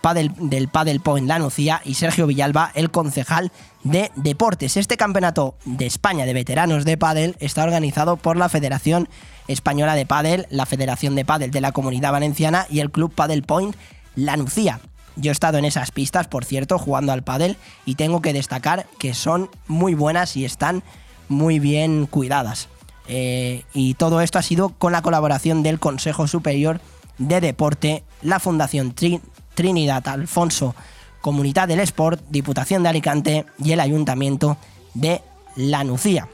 Padel, 0.00 0.32
del 0.38 0.68
Padel 0.68 1.00
Point 1.00 1.28
La 1.28 1.38
Nucía 1.38 1.82
y 1.84 1.94
Sergio 1.94 2.26
Villalba, 2.26 2.70
el 2.74 2.90
concejal 2.90 3.52
de 3.82 4.10
deportes. 4.16 4.76
Este 4.76 4.96
campeonato 4.96 5.56
de 5.64 5.86
España 5.86 6.26
de 6.26 6.34
veteranos 6.34 6.84
de 6.84 6.96
pádel 6.96 7.36
está 7.40 7.64
organizado 7.64 8.16
por 8.16 8.36
la 8.36 8.48
Federación 8.48 9.08
Española 9.48 9.94
de 9.94 10.06
Pádel, 10.06 10.46
la 10.50 10.66
Federación 10.66 11.14
de 11.14 11.24
Pádel 11.24 11.50
de 11.50 11.60
la 11.60 11.72
Comunidad 11.72 12.12
Valenciana 12.12 12.66
y 12.70 12.80
el 12.80 12.90
Club 12.90 13.12
Padel 13.14 13.42
Point 13.42 13.74
La 14.14 14.36
Nucía. 14.36 14.80
Yo 15.16 15.30
he 15.30 15.32
estado 15.32 15.58
en 15.58 15.64
esas 15.64 15.90
pistas, 15.90 16.28
por 16.28 16.44
cierto, 16.44 16.78
jugando 16.78 17.12
al 17.12 17.24
pádel 17.24 17.56
y 17.84 17.96
tengo 17.96 18.22
que 18.22 18.32
destacar 18.32 18.86
que 18.98 19.12
son 19.12 19.50
muy 19.66 19.94
buenas 19.94 20.36
y 20.36 20.44
están 20.44 20.82
muy 21.28 21.58
bien 21.58 22.06
cuidadas. 22.06 22.68
Eh, 23.08 23.64
y 23.74 23.94
todo 23.94 24.20
esto 24.20 24.38
ha 24.38 24.42
sido 24.42 24.70
con 24.70 24.92
la 24.92 25.02
colaboración 25.02 25.62
del 25.62 25.80
Consejo 25.80 26.28
Superior 26.28 26.80
de 27.18 27.40
Deporte, 27.40 28.04
la 28.22 28.38
Fundación 28.38 28.92
Tri 28.92 29.20
Trinidad 29.54 30.06
Alfonso, 30.08 30.74
Comunidad 31.20 31.68
del 31.68 31.80
Sport, 31.80 32.22
Diputación 32.28 32.82
de 32.82 32.88
Alicante 32.88 33.46
y 33.62 33.72
el 33.72 33.80
Ayuntamiento 33.80 34.56
de 34.94 35.22
La 35.56 35.84
Nucía. 35.84 36.28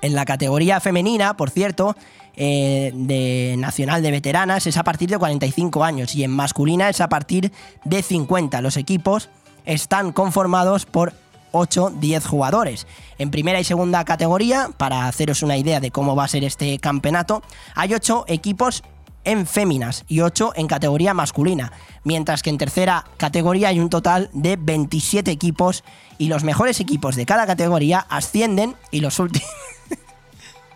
En 0.00 0.14
la 0.14 0.24
categoría 0.24 0.80
femenina, 0.80 1.36
por 1.36 1.50
cierto, 1.50 1.96
eh, 2.36 2.92
de 2.94 3.56
Nacional 3.58 4.00
de 4.00 4.12
Veteranas 4.12 4.66
es 4.66 4.76
a 4.76 4.84
partir 4.84 5.10
de 5.10 5.18
45 5.18 5.82
años 5.82 6.14
y 6.14 6.22
en 6.22 6.30
masculina 6.30 6.88
es 6.88 7.00
a 7.00 7.08
partir 7.08 7.52
de 7.84 8.02
50. 8.02 8.60
Los 8.60 8.76
equipos 8.76 9.28
están 9.64 10.12
conformados 10.12 10.86
por 10.86 11.12
8-10 11.52 12.24
jugadores. 12.26 12.86
En 13.18 13.30
primera 13.30 13.58
y 13.58 13.64
segunda 13.64 14.04
categoría, 14.04 14.70
para 14.76 15.08
haceros 15.08 15.42
una 15.42 15.56
idea 15.56 15.80
de 15.80 15.90
cómo 15.90 16.14
va 16.14 16.24
a 16.24 16.28
ser 16.28 16.44
este 16.44 16.78
campeonato, 16.78 17.42
hay 17.74 17.94
8 17.94 18.26
equipos 18.28 18.84
en 19.24 19.46
féminas 19.46 20.04
y 20.08 20.20
8 20.20 20.52
en 20.56 20.66
categoría 20.66 21.14
masculina, 21.14 21.72
mientras 22.04 22.42
que 22.42 22.50
en 22.50 22.58
tercera 22.58 23.04
categoría 23.16 23.68
hay 23.68 23.80
un 23.80 23.90
total 23.90 24.30
de 24.32 24.56
27 24.56 25.30
equipos 25.30 25.84
y 26.18 26.28
los 26.28 26.44
mejores 26.44 26.80
equipos 26.80 27.16
de 27.16 27.26
cada 27.26 27.46
categoría 27.46 28.06
ascienden 28.08 28.76
y 28.90 29.00
los 29.00 29.18
últimos 29.18 29.48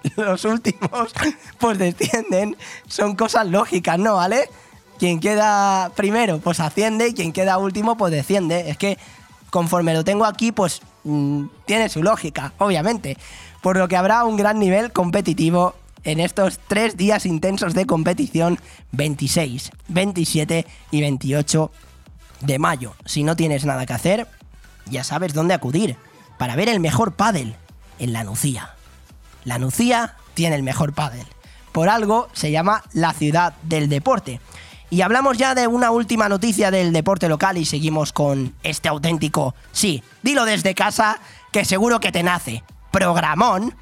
los 0.16 0.44
últimos 0.44 1.12
pues 1.58 1.78
descienden, 1.78 2.56
son 2.86 3.16
cosas 3.16 3.46
lógicas, 3.46 3.98
¿no? 3.98 4.14
¿Vale? 4.14 4.48
Quien 4.98 5.20
queda 5.20 5.90
primero 5.94 6.38
pues 6.38 6.60
asciende 6.60 7.08
y 7.08 7.14
quien 7.14 7.32
queda 7.32 7.58
último 7.58 7.96
pues 7.96 8.12
desciende. 8.12 8.70
Es 8.70 8.76
que 8.76 8.98
conforme 9.50 9.94
lo 9.94 10.04
tengo 10.04 10.24
aquí 10.24 10.52
pues 10.52 10.80
mmm, 11.04 11.46
tiene 11.66 11.88
su 11.88 12.02
lógica, 12.02 12.52
obviamente. 12.58 13.16
Por 13.62 13.76
lo 13.76 13.88
que 13.88 13.96
habrá 13.96 14.24
un 14.24 14.36
gran 14.36 14.58
nivel 14.58 14.92
competitivo 14.92 15.74
en 16.04 16.20
estos 16.20 16.58
tres 16.66 16.96
días 16.96 17.26
intensos 17.26 17.74
de 17.74 17.86
competición 17.86 18.58
26, 18.92 19.70
27 19.88 20.66
y 20.90 21.00
28 21.00 21.70
de 22.40 22.58
mayo. 22.58 22.94
Si 23.04 23.22
no 23.22 23.36
tienes 23.36 23.64
nada 23.64 23.86
que 23.86 23.92
hacer, 23.92 24.26
ya 24.86 25.04
sabes 25.04 25.34
dónde 25.34 25.54
acudir 25.54 25.96
para 26.38 26.56
ver 26.56 26.68
el 26.68 26.80
mejor 26.80 27.12
pádel 27.12 27.54
en 27.98 28.12
la 28.12 28.24
Nucía. 28.24 28.74
La 29.44 29.58
Nucía 29.58 30.16
tiene 30.34 30.56
el 30.56 30.62
mejor 30.62 30.92
pádel. 30.92 31.26
Por 31.72 31.88
algo 31.88 32.28
se 32.32 32.50
llama 32.50 32.82
la 32.92 33.12
ciudad 33.12 33.54
del 33.62 33.88
deporte. 33.88 34.40
Y 34.90 35.00
hablamos 35.00 35.38
ya 35.38 35.54
de 35.54 35.66
una 35.66 35.90
última 35.90 36.28
noticia 36.28 36.70
del 36.70 36.92
deporte 36.92 37.28
local 37.28 37.56
y 37.56 37.64
seguimos 37.64 38.12
con 38.12 38.54
este 38.62 38.90
auténtico, 38.90 39.54
sí, 39.72 40.02
dilo 40.22 40.44
desde 40.44 40.74
casa, 40.74 41.18
que 41.50 41.64
seguro 41.64 41.98
que 41.98 42.12
te 42.12 42.22
nace, 42.22 42.62
programón 42.90 43.74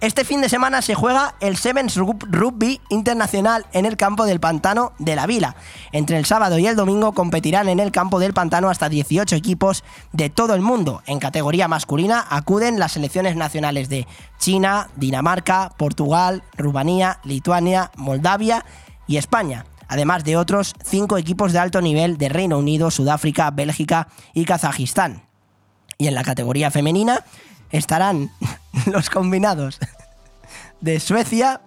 Este 0.00 0.24
fin 0.24 0.40
de 0.40 0.48
semana 0.48 0.80
se 0.80 0.94
juega 0.94 1.34
el 1.40 1.56
Sevens 1.56 1.96
Rugby 1.96 2.80
Internacional 2.88 3.66
en 3.72 3.84
el 3.84 3.96
campo 3.96 4.26
del 4.26 4.38
Pantano 4.38 4.92
de 5.00 5.16
la 5.16 5.26
Vila. 5.26 5.56
Entre 5.90 6.16
el 6.16 6.24
sábado 6.24 6.56
y 6.56 6.68
el 6.68 6.76
domingo 6.76 7.14
competirán 7.14 7.68
en 7.68 7.80
el 7.80 7.90
campo 7.90 8.20
del 8.20 8.32
Pantano 8.32 8.70
hasta 8.70 8.88
18 8.88 9.34
equipos 9.34 9.82
de 10.12 10.30
todo 10.30 10.54
el 10.54 10.60
mundo. 10.60 11.02
En 11.06 11.18
categoría 11.18 11.66
masculina 11.66 12.24
acuden 12.30 12.78
las 12.78 12.92
selecciones 12.92 13.34
nacionales 13.34 13.88
de 13.88 14.06
China, 14.38 14.88
Dinamarca, 14.94 15.72
Portugal, 15.76 16.44
Rumanía, 16.56 17.18
Lituania, 17.24 17.90
Moldavia 17.96 18.64
y 19.08 19.16
España 19.16 19.64
además 19.88 20.22
de 20.22 20.36
otros 20.36 20.74
cinco 20.84 21.16
equipos 21.16 21.54
de 21.54 21.58
alto 21.58 21.80
nivel 21.80 22.18
de 22.18 22.28
Reino 22.28 22.58
Unido, 22.58 22.90
Sudáfrica, 22.90 23.50
Bélgica 23.50 24.08
y 24.34 24.44
Kazajistán. 24.44 25.22
Y 25.96 26.08
en 26.08 26.14
la 26.14 26.24
categoría 26.24 26.70
femenina 26.70 27.24
estarán 27.70 28.30
los 28.86 29.10
combinados 29.10 29.78
de 30.80 31.00
Suecia, 31.00 31.60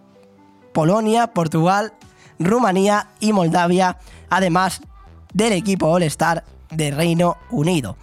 Polonia, 0.73 1.27
Portugal, 1.27 1.93
Rumanía 2.39 3.07
y 3.19 3.33
Moldavia, 3.33 3.97
además 4.29 4.81
del 5.33 5.53
equipo 5.53 5.87
All-Star 5.87 6.43
de 6.69 6.91
Reino 6.91 7.37
Unido. 7.49 7.97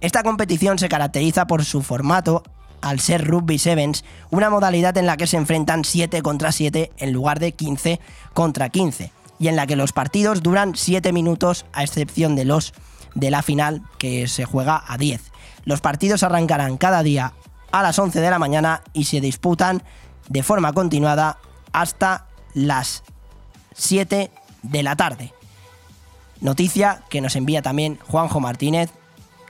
Esta 0.00 0.22
competición 0.22 0.78
se 0.78 0.88
caracteriza 0.88 1.46
por 1.46 1.64
su 1.64 1.82
formato 1.82 2.42
al 2.82 3.00
ser 3.00 3.26
Rugby 3.26 3.58
Sevens, 3.58 4.04
una 4.30 4.50
modalidad 4.50 4.96
en 4.98 5.06
la 5.06 5.16
que 5.16 5.26
se 5.26 5.38
enfrentan 5.38 5.84
7 5.84 6.20
contra 6.22 6.52
7 6.52 6.92
en 6.98 7.12
lugar 7.12 7.40
de 7.40 7.52
15 7.52 8.00
contra 8.34 8.68
15, 8.68 9.10
y 9.38 9.48
en 9.48 9.56
la 9.56 9.66
que 9.66 9.76
los 9.76 9.92
partidos 9.92 10.42
duran 10.42 10.74
7 10.74 11.12
minutos 11.12 11.64
a 11.72 11.82
excepción 11.82 12.36
de 12.36 12.44
los 12.44 12.74
de 13.14 13.30
la 13.30 13.42
final 13.42 13.82
que 13.98 14.28
se 14.28 14.44
juega 14.44 14.82
a 14.86 14.98
10. 14.98 15.20
Los 15.64 15.80
partidos 15.80 16.22
arrancarán 16.22 16.76
cada 16.76 17.02
día 17.02 17.32
a 17.72 17.82
las 17.82 17.98
11 17.98 18.20
de 18.20 18.30
la 18.30 18.38
mañana 18.38 18.82
y 18.92 19.04
se 19.04 19.20
disputan 19.20 19.82
de 20.28 20.42
forma 20.42 20.72
continuada 20.72 21.38
hasta 21.72 22.26
las 22.54 23.02
7 23.74 24.30
de 24.62 24.82
la 24.82 24.96
tarde. 24.96 25.32
Noticia 26.40 27.02
que 27.08 27.20
nos 27.20 27.36
envía 27.36 27.62
también 27.62 27.98
Juanjo 28.06 28.40
Martínez. 28.40 28.90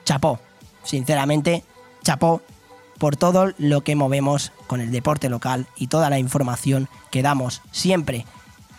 Chapó, 0.04 0.38
sinceramente, 0.84 1.64
chapó 2.02 2.42
por 2.98 3.16
todo 3.16 3.52
lo 3.58 3.82
que 3.82 3.96
movemos 3.96 4.52
con 4.66 4.80
el 4.80 4.90
deporte 4.90 5.28
local 5.28 5.66
y 5.76 5.88
toda 5.88 6.10
la 6.10 6.18
información 6.18 6.88
que 7.10 7.22
damos 7.22 7.62
siempre 7.72 8.24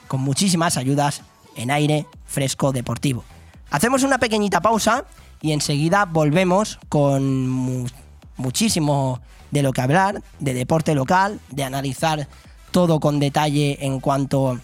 con 0.08 0.22
muchísimas 0.22 0.78
ayudas 0.78 1.22
en 1.56 1.72
aire 1.72 2.06
fresco 2.26 2.72
deportivo. 2.72 3.24
Hacemos 3.72 4.04
una 4.04 4.18
pequeñita 4.18 4.62
pausa 4.62 5.06
y 5.46 5.52
enseguida 5.52 6.06
volvemos 6.06 6.80
con 6.90 7.88
muchísimo 8.36 9.22
de 9.52 9.62
lo 9.62 9.74
que 9.74 9.82
hablar, 9.82 10.24
de 10.40 10.56
deporte 10.56 10.96
local, 10.96 11.40
de 11.52 11.64
analizar 11.64 12.28
todo 12.72 13.00
con 13.00 13.20
detalle 13.20 13.78
en 13.86 14.00
cuanto 14.00 14.60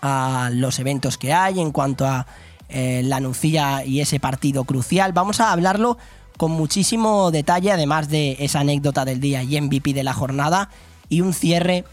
a 0.00 0.50
los 0.52 0.78
eventos 0.78 1.18
que 1.18 1.32
hay, 1.32 1.58
en 1.58 1.72
cuanto 1.72 2.06
a 2.06 2.28
eh, 2.68 3.02
la 3.04 3.18
Nucía 3.18 3.84
y 3.84 4.00
ese 4.00 4.20
partido 4.20 4.62
crucial. 4.62 5.12
Vamos 5.12 5.40
a 5.40 5.50
hablarlo 5.50 5.98
con 6.36 6.52
muchísimo 6.52 7.32
detalle, 7.32 7.72
además 7.72 8.08
de 8.08 8.36
esa 8.38 8.60
anécdota 8.60 9.04
del 9.04 9.20
día 9.20 9.42
y 9.42 9.60
MVP 9.60 9.94
de 9.94 10.04
la 10.04 10.12
jornada 10.12 10.70
y 11.08 11.22
un 11.22 11.34
cierre, 11.34 11.84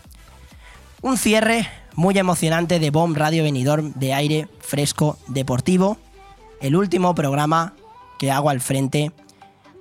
un 1.02 1.18
cierre 1.18 1.68
muy 1.96 2.16
emocionante 2.20 2.78
de 2.78 2.92
Bomb 2.92 3.18
Radio 3.18 3.42
Benidorm 3.42 3.94
de 3.96 4.14
aire 4.14 4.48
fresco 4.60 5.18
deportivo, 5.28 5.98
el 6.62 6.76
último 6.76 7.16
programa 7.16 7.74
que 8.18 8.32
hago 8.32 8.50
al 8.50 8.62
frente 8.62 9.12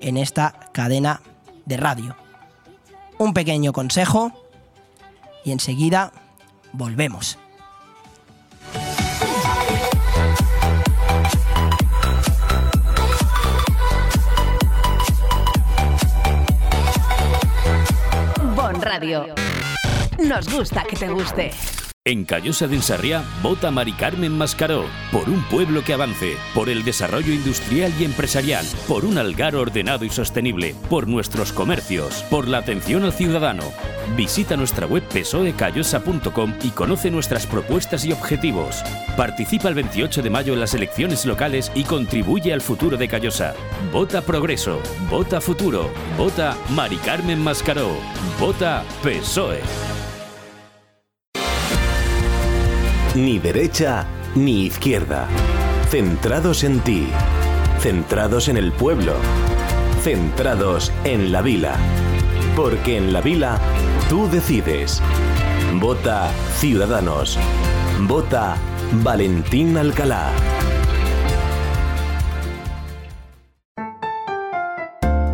en 0.01 0.17
esta 0.17 0.71
cadena 0.73 1.21
de 1.65 1.77
radio. 1.77 2.17
Un 3.19 3.33
pequeño 3.33 3.73
consejo 3.73 4.33
y 5.45 5.53
enseguida 5.53 6.13
volvemos. 6.73 7.39
Bon 18.57 18.81
Radio. 18.81 19.27
Nos 20.19 20.49
gusta 20.49 20.85
que 20.85 20.97
te 20.97 21.09
guste. 21.09 21.51
En 22.07 22.27
Callosa 22.27 22.69
de 22.69 22.77
Ensarriá, 22.77 23.25
vota 23.43 23.71
Mari 23.71 23.95
Carmen 23.95 24.37
Mascaró. 24.37 24.85
Por 25.11 25.31
un 25.31 25.43
pueblo 25.45 25.83
que 25.83 25.95
avance, 25.95 26.37
por 26.55 26.69
el 26.69 26.85
desarrollo 26.85 27.33
industrial 27.33 27.95
y 27.99 28.05
empresarial, 28.05 28.67
por 28.87 29.07
un 29.07 29.17
algar 29.17 29.57
ordenado 29.57 30.05
y 30.05 30.11
sostenible, 30.11 30.75
por 30.91 31.09
nuestros 31.09 31.51
comercios, 31.51 32.23
por 32.25 32.47
la 32.47 32.59
atención 32.59 33.05
al 33.05 33.15
ciudadano. 33.15 33.63
Visita 34.19 34.55
nuestra 34.55 34.87
web 34.87 35.03
pesoecallosa.com 35.05 36.53
y 36.63 36.73
conoce 36.73 37.11
nuestras 37.11 37.47
propuestas 37.47 38.05
y 38.05 38.13
objetivos. 38.13 38.83
Participa 39.17 39.71
el 39.71 39.75
28 39.75 40.21
de 40.21 40.29
mayo 40.29 40.53
en 40.53 40.61
las 40.61 40.75
elecciones 40.75 41.25
locales 41.25 41.73
y 41.75 41.85
contribuye 41.85 42.53
al 42.53 42.61
futuro 42.61 42.99
de 42.99 43.09
Callosa. 43.09 43.55
Vota 43.91 44.21
Progreso, 44.21 44.79
vota 45.09 45.41
Futuro, 45.41 45.89
vota 46.19 46.55
Mari 46.69 46.99
Carmen 46.99 47.43
Mascaró, 47.43 47.97
vota 48.39 48.85
PSOE. 49.03 49.63
Ni 53.15 53.39
derecha 53.39 54.07
ni 54.35 54.67
izquierda. 54.67 55.29
Centrados 55.89 56.65
en 56.65 56.81
ti. 56.81 57.07
Centrados 57.79 58.49
en 58.49 58.57
el 58.57 58.73
pueblo. 58.73 59.13
Centrados 60.03 60.91
en 61.05 61.31
la 61.31 61.41
vila. 61.41 61.77
Porque 62.57 62.97
en 62.97 63.13
la 63.13 63.21
vila 63.21 63.61
tú 64.09 64.29
decides. 64.29 65.01
Vota 65.75 66.29
Ciudadanos. 66.59 67.39
Vota 68.01 68.57
Valentín 69.05 69.77
Alcalá. 69.77 70.33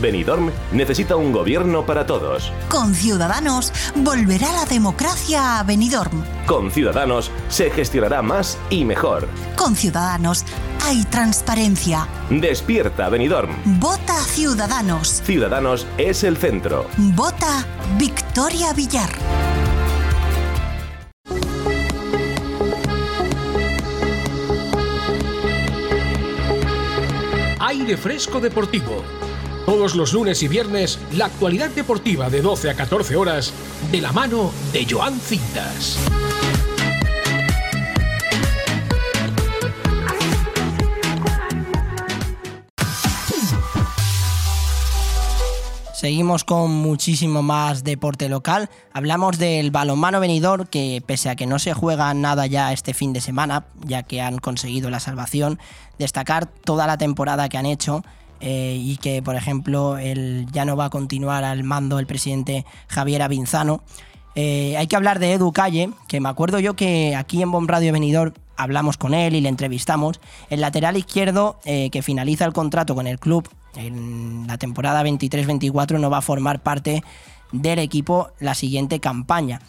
Benidorm 0.00 0.50
necesita 0.72 1.16
un 1.16 1.30
gobierno 1.32 1.84
para 1.84 2.06
todos. 2.06 2.50
Con 2.68 2.94
Ciudadanos 2.94 3.72
volverá 3.94 4.52
la 4.52 4.64
democracia 4.64 5.58
a 5.58 5.62
Benidorm. 5.62 6.24
Con 6.46 6.70
Ciudadanos 6.70 7.30
se 7.48 7.70
gestionará 7.70 8.22
más 8.22 8.58
y 8.70 8.84
mejor. 8.84 9.28
Con 9.56 9.76
Ciudadanos 9.76 10.44
hay 10.82 11.04
transparencia. 11.04 12.08
Despierta 12.30 13.08
Benidorm. 13.08 13.54
Vota 13.78 14.18
Ciudadanos. 14.22 15.22
Ciudadanos 15.24 15.86
es 15.98 16.24
el 16.24 16.36
centro. 16.36 16.86
Vota 16.96 17.66
Victoria 17.98 18.72
Villar. 18.72 19.10
Aire 27.60 27.96
Fresco 27.96 28.40
Deportivo 28.40 29.04
todos 29.66 29.94
los 29.94 30.12
lunes 30.12 30.42
y 30.42 30.48
viernes, 30.48 30.98
la 31.16 31.26
actualidad 31.26 31.70
deportiva 31.70 32.30
de 32.30 32.42
12 32.42 32.70
a 32.70 32.74
14 32.74 33.16
horas, 33.16 33.52
de 33.90 34.00
la 34.00 34.12
mano 34.12 34.50
de 34.72 34.86
Joan 34.88 35.18
Cintas. 35.20 35.98
Seguimos 46.00 46.44
con 46.44 46.70
muchísimo 46.70 47.42
más 47.42 47.84
deporte 47.84 48.30
local. 48.30 48.70
Hablamos 48.94 49.36
del 49.36 49.70
balonmano 49.70 50.18
venidor, 50.18 50.66
que 50.68 51.02
pese 51.04 51.28
a 51.28 51.36
que 51.36 51.44
no 51.44 51.58
se 51.58 51.74
juega 51.74 52.14
nada 52.14 52.46
ya 52.46 52.72
este 52.72 52.94
fin 52.94 53.12
de 53.12 53.20
semana, 53.20 53.66
ya 53.84 54.02
que 54.02 54.22
han 54.22 54.38
conseguido 54.38 54.88
la 54.88 54.98
salvación, 54.98 55.58
destacar 55.98 56.46
toda 56.46 56.86
la 56.86 56.96
temporada 56.96 57.50
que 57.50 57.58
han 57.58 57.66
hecho 57.66 58.02
eh, 58.40 58.76
y 58.80 58.96
que, 58.96 59.22
por 59.22 59.36
ejemplo, 59.36 59.98
el, 59.98 60.46
ya 60.52 60.64
no 60.64 60.76
va 60.76 60.86
a 60.86 60.90
continuar 60.90 61.44
al 61.44 61.62
mando 61.64 61.98
el 61.98 62.06
presidente 62.06 62.64
Javier 62.88 63.22
Avinzano. 63.22 63.82
Eh, 64.34 64.76
hay 64.76 64.86
que 64.86 64.96
hablar 64.96 65.18
de 65.18 65.34
Edu 65.34 65.52
Calle, 65.52 65.90
que 66.08 66.20
me 66.20 66.28
acuerdo 66.28 66.58
yo 66.58 66.74
que 66.74 67.16
aquí 67.16 67.42
en 67.42 67.50
Bom 67.50 67.66
Radio 67.66 67.92
Venidor 67.92 68.34
hablamos 68.56 68.96
con 68.96 69.14
él 69.14 69.34
y 69.34 69.40
le 69.40 69.48
entrevistamos. 69.48 70.20
El 70.48 70.60
lateral 70.60 70.96
izquierdo, 70.96 71.58
eh, 71.64 71.90
que 71.90 72.02
finaliza 72.02 72.44
el 72.44 72.52
contrato 72.52 72.94
con 72.94 73.06
el 73.06 73.18
club 73.18 73.48
en 73.74 74.46
la 74.46 74.58
temporada 74.58 75.02
23-24, 75.02 75.98
no 75.98 76.10
va 76.10 76.18
a 76.18 76.22
formar 76.22 76.62
parte 76.62 77.02
del 77.52 77.78
equipo 77.78 78.30
la 78.38 78.54
siguiente 78.54 79.00
campaña. 79.00 79.60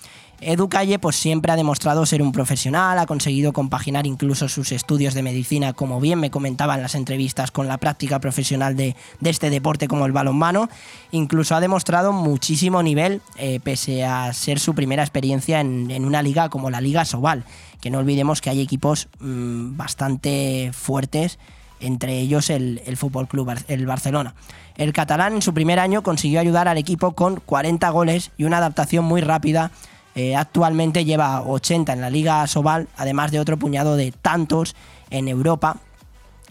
Edu 0.41 0.69
Calle 0.69 0.97
pues 0.97 1.15
siempre 1.15 1.51
ha 1.51 1.55
demostrado 1.55 2.03
ser 2.07 2.23
un 2.23 2.31
profesional, 2.31 2.97
ha 2.97 3.05
conseguido 3.05 3.53
compaginar 3.53 4.07
incluso 4.07 4.49
sus 4.49 4.71
estudios 4.71 5.13
de 5.13 5.21
medicina, 5.21 5.73
como 5.73 5.99
bien 5.99 6.19
me 6.19 6.31
comentaba 6.31 6.73
en 6.73 6.81
las 6.81 6.95
entrevistas, 6.95 7.51
con 7.51 7.67
la 7.67 7.77
práctica 7.77 8.19
profesional 8.19 8.75
de, 8.75 8.95
este 9.23 9.51
deporte 9.51 9.87
como 9.87 10.07
el 10.07 10.11
balonmano. 10.11 10.67
Incluso 11.11 11.55
ha 11.55 11.59
demostrado 11.59 12.11
muchísimo 12.11 12.81
nivel, 12.81 13.21
eh, 13.37 13.59
pese 13.63 14.03
a 14.03 14.33
ser 14.33 14.59
su 14.59 14.73
primera 14.73 15.03
experiencia 15.03 15.61
en, 15.61 16.05
una 16.05 16.23
liga 16.23 16.49
como 16.49 16.71
la 16.71 16.81
Liga 16.81 17.05
Sobal, 17.05 17.45
que 17.79 17.91
no 17.91 17.99
olvidemos 17.99 18.41
que 18.41 18.49
hay 18.49 18.61
equipos 18.61 19.09
mm, 19.19 19.77
bastante 19.77 20.71
fuertes 20.73 21.37
entre 21.79 22.19
ellos 22.19 22.49
el, 22.49 22.81
el 22.85 22.95
Fútbol 22.95 23.27
Club 23.27 23.51
el 23.67 23.85
Barcelona. 23.85 24.35
El 24.77 24.93
catalán 24.93 25.33
en 25.33 25.41
su 25.41 25.53
primer 25.53 25.79
año 25.79 26.03
consiguió 26.03 26.39
ayudar 26.39 26.67
al 26.67 26.77
equipo 26.77 27.13
con 27.13 27.39
40 27.39 27.89
goles 27.89 28.31
y 28.37 28.43
una 28.43 28.57
adaptación 28.57 29.03
muy 29.05 29.21
rápida. 29.21 29.71
Eh, 30.15 30.35
actualmente 30.35 31.05
lleva 31.05 31.41
80 31.41 31.93
en 31.93 32.01
la 32.01 32.09
Liga 32.09 32.45
Sobal, 32.47 32.87
además 32.97 33.31
de 33.31 33.39
otro 33.39 33.57
puñado 33.57 33.95
de 33.95 34.11
tantos 34.11 34.75
en 35.09 35.27
Europa 35.27 35.77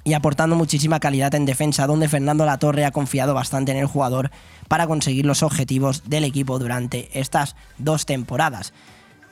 y 0.03 0.15
aportando 0.15 0.57
muchísima 0.57 1.01
calidad 1.01 1.35
en 1.35 1.45
defensa, 1.45 1.87
donde 1.87 2.09
Fernando 2.09 2.47
Latorre 2.47 2.85
ha 2.85 2.91
confiado 2.91 3.35
bastante 3.35 3.73
en 3.73 3.79
el 3.79 3.87
jugador 3.87 4.31
para 4.69 4.87
conseguir 4.87 5.27
los 5.27 5.43
objetivos 5.43 6.09
del 6.09 6.25
equipo 6.25 6.59
durante 6.59 7.11
estas 7.19 7.55
dos 7.77 8.07
temporadas. 8.07 8.73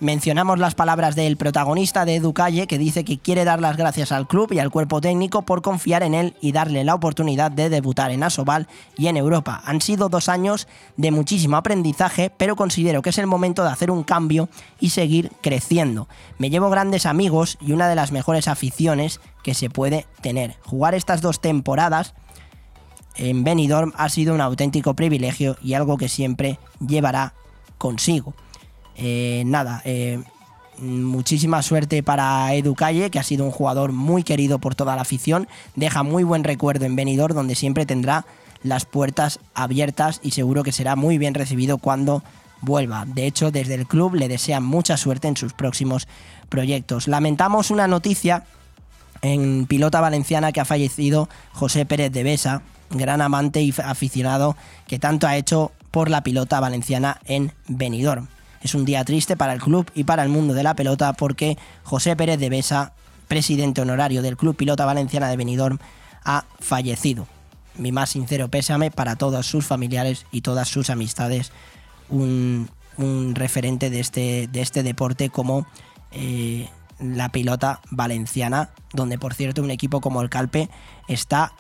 Mencionamos 0.00 0.60
las 0.60 0.76
palabras 0.76 1.16
del 1.16 1.36
protagonista 1.36 2.04
de 2.04 2.14
Edu 2.14 2.32
Calle, 2.32 2.68
que 2.68 2.78
dice 2.78 3.04
que 3.04 3.18
quiere 3.18 3.44
dar 3.44 3.60
las 3.60 3.76
gracias 3.76 4.12
al 4.12 4.28
club 4.28 4.52
y 4.52 4.60
al 4.60 4.70
cuerpo 4.70 5.00
técnico 5.00 5.42
por 5.42 5.60
confiar 5.60 6.04
en 6.04 6.14
él 6.14 6.36
y 6.40 6.52
darle 6.52 6.84
la 6.84 6.94
oportunidad 6.94 7.50
de 7.50 7.68
debutar 7.68 8.12
en 8.12 8.22
Asobal 8.22 8.68
y 8.96 9.08
en 9.08 9.16
Europa. 9.16 9.60
Han 9.64 9.80
sido 9.80 10.08
dos 10.08 10.28
años 10.28 10.68
de 10.96 11.10
muchísimo 11.10 11.56
aprendizaje, 11.56 12.30
pero 12.30 12.54
considero 12.54 13.02
que 13.02 13.10
es 13.10 13.18
el 13.18 13.26
momento 13.26 13.64
de 13.64 13.70
hacer 13.70 13.90
un 13.90 14.04
cambio 14.04 14.48
y 14.78 14.90
seguir 14.90 15.32
creciendo. 15.40 16.06
Me 16.38 16.48
llevo 16.48 16.70
grandes 16.70 17.04
amigos 17.04 17.58
y 17.60 17.72
una 17.72 17.88
de 17.88 17.96
las 17.96 18.12
mejores 18.12 18.46
aficiones 18.46 19.20
que 19.42 19.54
se 19.54 19.68
puede 19.68 20.06
tener. 20.20 20.54
Jugar 20.64 20.94
estas 20.94 21.22
dos 21.22 21.40
temporadas 21.40 22.14
en 23.16 23.42
Benidorm 23.42 23.92
ha 23.96 24.08
sido 24.10 24.32
un 24.32 24.42
auténtico 24.42 24.94
privilegio 24.94 25.56
y 25.60 25.74
algo 25.74 25.96
que 25.96 26.08
siempre 26.08 26.60
llevará 26.78 27.34
consigo. 27.78 28.32
Eh, 28.98 29.44
nada, 29.46 29.80
eh, 29.84 30.20
muchísima 30.78 31.62
suerte 31.62 32.02
para 32.02 32.52
Edu 32.54 32.74
Calle, 32.74 33.10
que 33.10 33.18
ha 33.18 33.22
sido 33.22 33.44
un 33.44 33.50
jugador 33.50 33.92
muy 33.92 34.24
querido 34.24 34.58
por 34.58 34.74
toda 34.74 34.96
la 34.96 35.02
afición. 35.02 35.48
Deja 35.76 36.02
muy 36.02 36.24
buen 36.24 36.44
recuerdo 36.44 36.84
en 36.84 36.96
Benidorm, 36.96 37.34
donde 37.34 37.54
siempre 37.54 37.86
tendrá 37.86 38.26
las 38.62 38.84
puertas 38.84 39.38
abiertas 39.54 40.20
y 40.22 40.32
seguro 40.32 40.64
que 40.64 40.72
será 40.72 40.96
muy 40.96 41.16
bien 41.16 41.34
recibido 41.34 41.78
cuando 41.78 42.22
vuelva. 42.60 43.04
De 43.06 43.26
hecho, 43.26 43.52
desde 43.52 43.74
el 43.74 43.86
club 43.86 44.14
le 44.14 44.28
desean 44.28 44.64
mucha 44.64 44.96
suerte 44.96 45.28
en 45.28 45.36
sus 45.36 45.52
próximos 45.52 46.08
proyectos. 46.48 47.06
Lamentamos 47.06 47.70
una 47.70 47.86
noticia 47.86 48.44
en 49.22 49.66
pilota 49.66 50.00
valenciana 50.00 50.52
que 50.52 50.60
ha 50.60 50.64
fallecido 50.64 51.28
José 51.52 51.86
Pérez 51.86 52.12
de 52.12 52.24
Besa, 52.24 52.62
gran 52.90 53.20
amante 53.20 53.62
y 53.62 53.72
aficionado 53.84 54.56
que 54.86 54.98
tanto 54.98 55.26
ha 55.26 55.36
hecho 55.36 55.72
por 55.90 56.10
la 56.10 56.22
pilota 56.22 56.58
valenciana 56.60 57.20
en 57.26 57.52
Benidorm. 57.68 58.28
Es 58.62 58.74
un 58.74 58.85
día 58.85 59.05
triste 59.05 59.36
para 59.36 59.52
el 59.52 59.60
club 59.60 59.90
y 59.94 60.05
para 60.05 60.22
el 60.22 60.28
mundo 60.28 60.55
de 60.55 60.62
la 60.62 60.74
pelota 60.74 61.12
porque 61.12 61.56
José 61.85 62.16
Pérez 62.16 62.39
de 62.39 62.51
Besa, 62.51 62.93
presidente 63.28 63.80
honorario 63.80 64.22
del 64.22 64.36
Club 64.36 64.56
Pilota 64.56 64.85
Valenciana 64.85 65.28
de 65.28 65.36
Benidorm, 65.36 65.78
ha 66.24 66.44
fallecido. 66.59 67.26
Mi 67.76 67.93
más 67.93 68.10
sincero 68.10 68.48
pésame 68.48 68.90
para 68.90 69.16
todos 69.16 69.47
sus 69.47 69.66
familiares 69.66 70.26
y 70.32 70.40
todas 70.40 70.68
sus 70.68 70.90
amistades. 70.90 71.52
Un, 72.09 72.68
referente 73.35 73.90
de 73.90 74.01
este, 74.01 74.48
de 74.51 74.60
este 74.60 74.82
deporte 74.82 75.30
como 75.30 75.68
eh, 76.10 76.68
la 76.98 77.28
pilota 77.28 77.80
valenciana, 77.90 78.70
donde 78.93 79.18
por 79.18 79.35
cierto 79.35 79.62
un 79.62 79.70
equipo 79.70 80.01
como 80.01 80.20
el 80.20 80.30
Calpe 80.30 80.68
está 81.06 81.52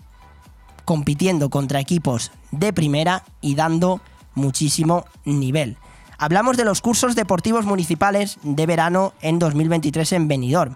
compitiendo 0.84 1.50
contra 1.50 1.80
equipos 1.80 2.32
de 2.50 2.72
primera 2.72 3.22
y 3.40 3.54
dando 3.54 4.00
muchísimo 4.34 5.04
nivel. 5.24 5.76
Hablamos 6.20 6.56
de 6.56 6.64
los 6.64 6.80
cursos 6.80 7.14
deportivos 7.14 7.64
municipales 7.64 8.38
de 8.42 8.66
verano 8.66 9.12
en 9.22 9.38
2023 9.38 10.14
en 10.14 10.26
Benidorm. 10.26 10.74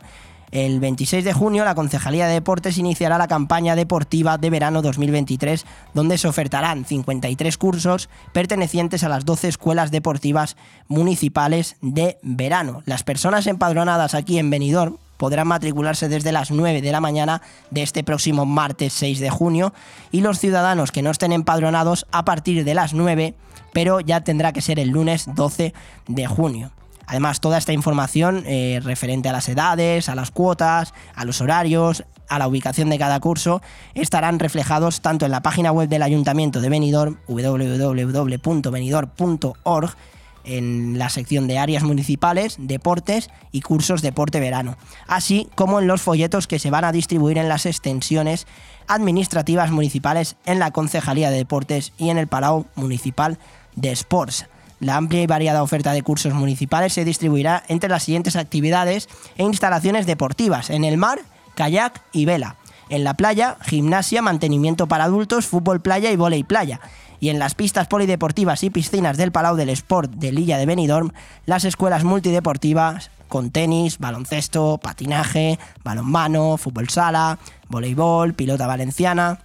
El 0.53 0.79
26 0.79 1.25
de 1.25 1.33
junio 1.33 1.65
la 1.65 1.75
Concejalía 1.75 2.29
de 2.29 2.35
Deportes 2.35 2.79
iniciará 2.79 3.19
la 3.19 3.27
campaña 3.27 3.75
deportiva 3.75 4.39
de 4.39 4.51
verano 4.51 4.83
2023, 4.83 5.67
donde 5.95 6.17
se 6.17 6.29
ofertarán 6.29 6.85
53 6.85 7.59
cursos 7.59 8.09
pertenecientes 8.33 9.03
a 9.03 9.09
las 9.09 9.25
12 9.25 9.49
escuelas 9.49 9.91
deportivas 9.91 10.57
municipales 10.87 11.75
de 11.81 12.19
verano. 12.23 12.85
Las 12.87 13.03
personas 13.03 13.49
empadronadas 13.49 14.15
aquí 14.15 14.39
en 14.39 14.49
Benidorm 14.49 14.99
podrán 15.17 15.49
matricularse 15.49 16.09
desde 16.09 16.31
las 16.31 16.53
9 16.53 16.83
de 16.83 16.93
la 16.93 17.01
mañana 17.01 17.43
de 17.73 17.83
este 17.83 18.05
próximo 18.05 18.47
martes 18.47 18.93
6 18.93 19.19
de 19.19 19.31
junio 19.31 19.75
y 20.13 20.21
los 20.21 20.39
ciudadanos 20.39 20.93
que 20.93 21.03
no 21.03 21.11
estén 21.11 21.33
empadronados 21.33 22.07
a 22.13 22.25
partir 22.25 22.65
de 22.65 22.75
las 22.75 22.95
9 22.95 23.35
pero 23.73 24.01
ya 24.01 24.23
tendrá 24.23 24.53
que 24.53 24.61
ser 24.61 24.79
el 24.79 24.91
lunes 24.91 25.27
12 25.35 25.73
de 26.09 26.27
junio. 26.27 26.73
Además, 27.07 27.41
toda 27.41 27.57
esta 27.59 27.73
información 27.73 28.45
eh, 28.47 28.81
referente 28.83 29.29
a 29.29 29.33
las 29.33 29.49
edades, 29.49 30.09
a 30.09 30.15
las 30.15 30.31
cuotas, 30.31 30.95
a 31.15 31.25
los 31.25 31.41
horarios, 31.41 32.05
a 32.29 32.39
la 32.39 32.47
ubicación 32.49 32.91
de 32.91 32.99
cada 32.99 33.19
curso, 33.21 33.63
estarán 33.95 34.39
reflejados 34.39 35.01
tanto 35.03 35.27
en 35.27 35.33
la 35.33 35.43
página 35.43 35.73
web 35.73 35.89
del 35.89 36.03
Ayuntamiento 36.03 36.61
de 36.61 36.69
Benidorm, 36.71 37.19
www.benidorm.org, 37.27 39.97
en 40.45 40.99
la 40.99 41.09
sección 41.09 41.47
de 41.47 41.59
áreas 41.59 41.83
municipales, 41.83 42.57
deportes 42.59 43.31
y 43.53 43.61
cursos 43.61 44.03
deporte 44.03 44.41
verano, 44.41 44.77
así 45.07 45.49
como 45.55 45.79
en 45.79 45.87
los 45.87 46.03
folletos 46.03 46.47
que 46.47 46.59
se 46.59 46.71
van 46.71 46.85
a 46.85 46.93
distribuir 46.93 47.39
en 47.39 47.49
las 47.49 47.67
extensiones 47.67 48.47
administrativas 48.89 49.71
municipales 49.71 50.37
en 50.45 50.59
la 50.59 50.71
Concejalía 50.71 51.31
de 51.31 51.37
Deportes 51.37 51.93
y 51.97 52.11
en 52.11 52.19
el 52.19 52.27
Palau 52.27 52.67
Municipal 52.75 53.39
de 53.77 53.91
Sports. 53.93 54.47
La 54.81 54.97
amplia 54.97 55.23
y 55.23 55.27
variada 55.27 55.63
oferta 55.63 55.93
de 55.93 56.03
cursos 56.03 56.35
municipales 56.35 56.93
se 56.93 57.05
distribuirá 57.05 57.63
entre 57.69 57.89
las 57.89 58.03
siguientes 58.03 58.35
actividades 58.35 59.09
e 59.37 59.45
instalaciones 59.45 60.07
deportivas 60.07 60.71
en 60.71 60.85
el 60.85 60.97
mar, 60.97 61.21
kayak 61.55 62.03
y 62.13 62.25
vela. 62.25 62.57
En 62.89 63.05
la 63.05 63.15
playa, 63.15 63.57
gimnasia, 63.63 64.23
mantenimiento 64.23 64.89
para 64.89 65.05
adultos, 65.05 65.47
fútbol 65.47 65.81
playa 65.81 66.11
y 66.11 66.17
volei 66.17 66.43
playa. 66.43 66.81
Y 67.21 67.29
en 67.29 67.39
las 67.39 67.55
pistas 67.55 67.87
polideportivas 67.87 68.65
y 68.65 68.71
piscinas 68.71 69.17
del 69.17 69.31
Palau 69.31 69.55
del 69.55 69.71
Sport 69.71 70.15
de 70.15 70.33
Lilla 70.33 70.59
de 70.59 70.67
Benidorm, 70.67 71.13
las 71.47 71.65
escuelas 71.65 72.03
multideportivas 72.03 73.11
con 73.29 73.51
tenis, 73.51 73.99
baloncesto, 73.99 74.79
patinaje, 74.83 75.59
balonmano, 75.85 76.59
fútbol 76.59 76.91
sala, 76.91 77.39
voleibol, 77.69 78.35
pilota 78.35 78.67
valenciana, 78.67 79.39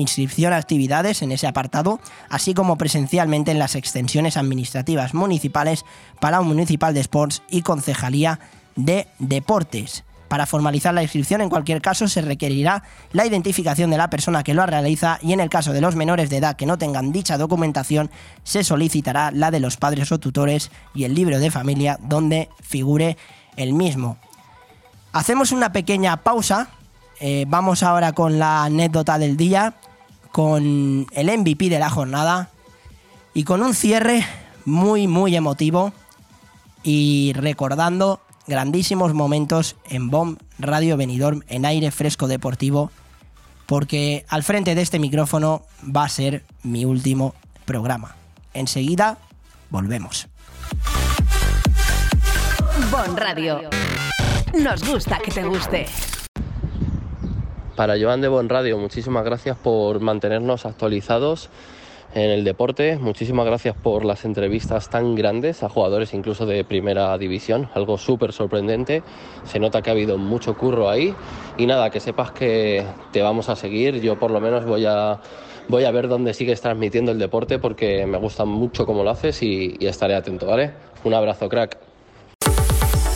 inscripción 0.00 0.52
a 0.52 0.56
actividades 0.56 1.22
en 1.22 1.32
ese 1.32 1.46
apartado, 1.46 2.00
así 2.28 2.54
como 2.54 2.76
presencialmente 2.76 3.50
en 3.50 3.58
las 3.58 3.74
extensiones 3.74 4.36
administrativas 4.36 5.14
municipales, 5.14 5.84
para 6.20 6.40
un 6.40 6.48
Municipal 6.48 6.92
de 6.94 7.00
Sports 7.00 7.42
y 7.48 7.62
Concejalía 7.62 8.40
de 8.76 9.06
Deportes. 9.18 10.04
Para 10.30 10.46
formalizar 10.46 10.94
la 10.94 11.02
inscripción, 11.02 11.40
en 11.40 11.48
cualquier 11.48 11.82
caso, 11.82 12.06
se 12.06 12.22
requerirá 12.22 12.84
la 13.10 13.26
identificación 13.26 13.90
de 13.90 13.96
la 13.96 14.10
persona 14.10 14.44
que 14.44 14.54
lo 14.54 14.64
realiza 14.64 15.18
y 15.22 15.32
en 15.32 15.40
el 15.40 15.50
caso 15.50 15.72
de 15.72 15.80
los 15.80 15.96
menores 15.96 16.30
de 16.30 16.36
edad 16.36 16.54
que 16.54 16.66
no 16.66 16.78
tengan 16.78 17.10
dicha 17.10 17.36
documentación, 17.36 18.12
se 18.44 18.62
solicitará 18.62 19.32
la 19.32 19.50
de 19.50 19.58
los 19.58 19.76
padres 19.76 20.12
o 20.12 20.20
tutores 20.20 20.70
y 20.94 21.02
el 21.02 21.16
libro 21.16 21.40
de 21.40 21.50
familia 21.50 21.98
donde 22.00 22.48
figure 22.62 23.16
el 23.56 23.72
mismo. 23.72 24.18
Hacemos 25.12 25.50
una 25.50 25.72
pequeña 25.72 26.18
pausa. 26.18 26.68
Eh, 27.18 27.44
vamos 27.48 27.82
ahora 27.82 28.12
con 28.12 28.38
la 28.38 28.62
anécdota 28.62 29.18
del 29.18 29.36
día, 29.36 29.74
con 30.32 31.06
el 31.12 31.38
MVP 31.38 31.68
de 31.68 31.78
la 31.78 31.90
jornada 31.90 32.50
y 33.34 33.44
con 33.44 33.62
un 33.62 33.74
cierre 33.74 34.24
muy, 34.64 35.06
muy 35.06 35.36
emotivo 35.36 35.92
y 36.82 37.32
recordando 37.34 38.20
grandísimos 38.46 39.14
momentos 39.14 39.76
en 39.88 40.10
BOM 40.10 40.36
Radio 40.58 40.96
Benidorm 40.96 41.42
en 41.48 41.64
aire 41.64 41.90
fresco 41.90 42.26
deportivo, 42.26 42.90
porque 43.66 44.24
al 44.28 44.42
frente 44.42 44.74
de 44.74 44.82
este 44.82 44.98
micrófono 44.98 45.62
va 45.84 46.04
a 46.04 46.08
ser 46.08 46.44
mi 46.62 46.84
último 46.84 47.34
programa. 47.64 48.16
Enseguida 48.54 49.18
volvemos. 49.70 50.26
Bon 52.90 53.16
Radio. 53.16 53.70
Nos 54.58 54.84
gusta 54.84 55.18
que 55.18 55.30
te 55.30 55.44
guste. 55.44 55.86
Para 57.76 57.98
Joan 57.98 58.20
de 58.20 58.28
Bon 58.28 58.48
Radio, 58.48 58.78
muchísimas 58.78 59.24
gracias 59.24 59.56
por 59.56 60.00
mantenernos 60.00 60.66
actualizados 60.66 61.48
en 62.14 62.30
el 62.30 62.44
deporte. 62.44 62.98
Muchísimas 62.98 63.46
gracias 63.46 63.74
por 63.76 64.04
las 64.04 64.24
entrevistas 64.24 64.90
tan 64.90 65.14
grandes 65.14 65.62
a 65.62 65.68
jugadores 65.68 66.12
incluso 66.12 66.46
de 66.46 66.64
primera 66.64 67.16
división, 67.16 67.70
algo 67.74 67.96
súper 67.96 68.32
sorprendente. 68.32 69.02
Se 69.44 69.58
nota 69.58 69.82
que 69.82 69.90
ha 69.90 69.92
habido 69.92 70.18
mucho 70.18 70.56
curro 70.56 70.90
ahí 70.90 71.14
y 71.56 71.66
nada, 71.66 71.90
que 71.90 72.00
sepas 72.00 72.32
que 72.32 72.84
te 73.12 73.22
vamos 73.22 73.48
a 73.48 73.56
seguir. 73.56 74.00
Yo 74.00 74.18
por 74.18 74.30
lo 74.30 74.40
menos 74.40 74.64
voy 74.64 74.84
a, 74.86 75.20
voy 75.68 75.84
a 75.84 75.90
ver 75.90 76.08
dónde 76.08 76.34
sigues 76.34 76.60
transmitiendo 76.60 77.12
el 77.12 77.18
deporte 77.18 77.58
porque 77.58 78.04
me 78.06 78.18
gusta 78.18 78.44
mucho 78.44 78.84
cómo 78.84 79.04
lo 79.04 79.10
haces 79.10 79.42
y, 79.42 79.76
y 79.78 79.86
estaré 79.86 80.14
atento, 80.14 80.46
¿vale? 80.46 80.72
Un 81.04 81.14
abrazo, 81.14 81.48
crack. 81.48 81.89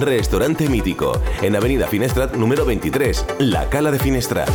Restaurante 0.00 0.68
Mítico, 0.68 1.22
en 1.40 1.54
Avenida 1.54 1.86
Finestrat 1.86 2.34
número 2.34 2.66
23, 2.66 3.24
La 3.38 3.68
Cala 3.70 3.92
de 3.92 4.00
Finestrat. 4.00 4.50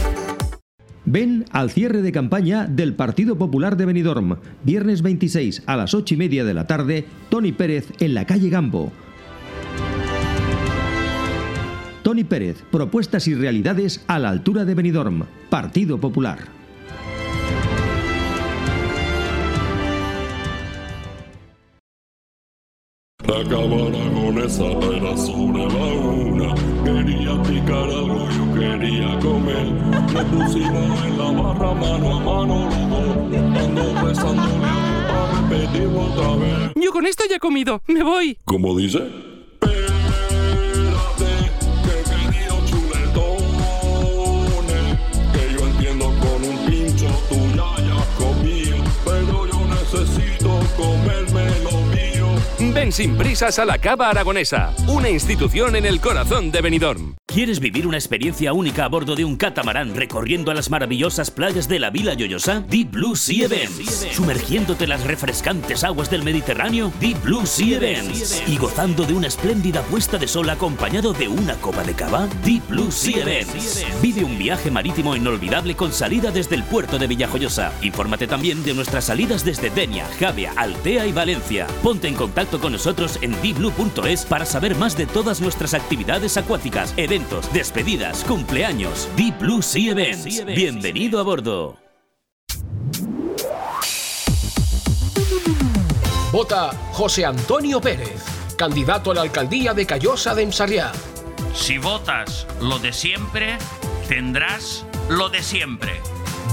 Ven 1.05 1.45
al 1.51 1.71
cierre 1.71 2.01
de 2.01 2.11
campaña 2.11 2.65
del 2.65 2.93
Partido 2.93 3.37
Popular 3.37 3.77
de 3.77 3.85
Benidorm, 3.85 4.37
viernes 4.65 5.01
26 5.01 5.63
a 5.65 5.77
las 5.77 5.93
8 5.93 6.15
y 6.15 6.17
media 6.17 6.43
de 6.43 6.53
la 6.53 6.67
tarde, 6.67 7.05
Tony 7.29 7.53
Pérez 7.53 7.87
en 8.01 8.15
la 8.15 8.25
calle 8.25 8.49
Gambo. 8.49 8.91
Tony 12.03 12.25
Pérez, 12.25 12.61
propuestas 12.69 13.27
y 13.29 13.33
realidades 13.33 14.03
a 14.07 14.19
la 14.19 14.29
altura 14.29 14.65
de 14.65 14.75
Benidorm, 14.75 15.23
Partido 15.49 15.99
Popular. 15.99 16.58
La 23.29 23.43
cámara 23.43 23.99
con 24.15 24.39
esa 24.43 24.65
era 24.65 25.15
sobre 25.15 25.63
la 25.67 25.85
una. 26.01 26.55
Quería 26.83 27.39
picar 27.43 27.83
algo, 27.83 28.27
yo 28.27 28.53
quería 28.59 29.19
comer. 29.19 29.71
Nos 30.11 30.23
pusimos 30.25 31.05
en 31.05 31.17
la 31.19 31.31
barra 31.31 31.73
mano 31.75 32.15
a 32.15 32.19
mano 32.21 32.69
los. 32.89 33.63
Ando 33.63 34.07
besándole 34.07 34.89
repetimos 35.49 36.17
otra 36.17 36.35
vez. 36.37 36.71
Yo 36.75 36.91
con 36.91 37.05
esto 37.05 37.23
ya 37.29 37.35
he 37.35 37.39
comido. 37.39 37.83
Me 37.87 38.01
voy. 38.01 38.37
¿Cómo 38.45 38.75
dice? 38.75 39.28
Ven 52.79 52.93
sin 52.93 53.17
prisas 53.17 53.59
a 53.59 53.65
la 53.65 53.77
Cava 53.77 54.09
Aragonesa, 54.09 54.73
una 54.87 55.09
institución 55.09 55.75
en 55.75 55.85
el 55.85 55.99
corazón 55.99 56.49
de 56.49 56.61
Benidorm. 56.61 57.17
¿Quieres 57.25 57.59
vivir 57.59 57.85
una 57.85 57.97
experiencia 57.97 58.53
única 58.53 58.85
a 58.85 58.87
bordo 58.87 59.15
de 59.15 59.25
un 59.25 59.35
catamarán 59.35 59.95
recorriendo 59.95 60.53
las 60.53 60.69
maravillosas 60.69 61.29
playas 61.29 61.67
de 61.67 61.77
la 61.77 61.89
Vila 61.89 62.13
Lloyosa? 62.13 62.61
Deep 62.61 62.91
Blue 62.91 63.17
Sea 63.17 63.45
Events. 63.45 64.07
Sumergiéndote 64.13 64.85
en 64.85 64.91
las 64.91 65.03
refrescantes 65.03 65.83
aguas 65.83 66.09
del 66.09 66.23
Mediterráneo? 66.23 66.91
Deep 67.01 67.21
Blue 67.21 67.45
Sea 67.45 67.77
Events. 67.77 68.41
Y 68.47 68.57
gozando 68.57 69.03
de 69.03 69.13
una 69.13 69.27
espléndida 69.27 69.81
puesta 69.83 70.17
de 70.17 70.27
sol 70.27 70.49
acompañado 70.49 71.11
de 71.11 71.27
una 71.27 71.55
copa 71.55 71.83
de 71.83 71.93
cava? 71.93 72.27
Deep 72.45 72.65
Blue 72.69 72.91
Sea 72.91 73.21
Events. 73.21 73.85
Vive 74.01 74.23
un 74.23 74.39
viaje 74.39 74.71
marítimo 74.71 75.17
inolvidable 75.17 75.75
con 75.75 75.91
salida 75.91 76.31
desde 76.31 76.55
el 76.55 76.63
puerto 76.63 76.97
de 76.97 77.07
Villajoyosa. 77.07 77.73
Infórmate 77.81 78.25
también 78.25 78.63
de 78.63 78.73
nuestras 78.73 79.05
salidas 79.05 79.43
desde 79.43 79.69
Denia, 79.69 80.07
Javia, 80.17 80.53
Altea 80.55 81.05
y 81.05 81.11
Valencia. 81.11 81.67
Ponte 81.83 82.07
en 82.07 82.15
contacto 82.15 82.59
con 82.59 82.68
nosotros 82.69 83.19
en 83.21 83.39
deepblue.es 83.41 84.25
para 84.25 84.45
saber 84.45 84.75
más 84.75 84.97
de 84.97 85.05
todas 85.05 85.41
nuestras 85.41 85.73
actividades 85.73 86.37
acuáticas, 86.37 86.93
eventos, 86.97 87.51
despedidas, 87.53 88.23
cumpleaños. 88.23 89.07
Deep 89.15 89.39
Blue 89.39 89.61
Sea 89.61 89.91
Events. 89.91 90.45
Bienvenido 90.45 91.19
a 91.19 91.23
bordo. 91.23 91.77
Vota 96.31 96.69
José 96.91 97.25
Antonio 97.25 97.81
Pérez, 97.81 98.23
candidato 98.55 99.09
a 99.09 99.15
la 99.15 99.21
alcaldía 99.21 99.73
de 99.73 99.87
Callosa 99.87 100.35
de 100.35 100.43
Ensarriá. 100.43 100.91
Si 101.55 101.79
votas 101.79 102.45
lo 102.61 102.77
de 102.77 102.93
siempre, 102.93 103.57
tendrás 104.07 104.85
lo 105.09 105.29
de 105.29 105.41
siempre. 105.41 105.99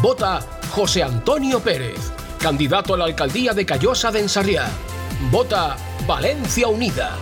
Vota 0.01 0.41
José 0.71 1.03
Antonio 1.03 1.61
Pérez, 1.61 2.11
candidato 2.41 2.95
a 2.95 2.97
la 2.97 3.05
alcaldía 3.05 3.53
de 3.53 3.67
Callosa 3.67 4.11
de 4.11 4.21
Ensarriá. 4.21 4.67
Vota 5.31 5.77
Valencia 6.07 6.69
Unida. 6.69 7.17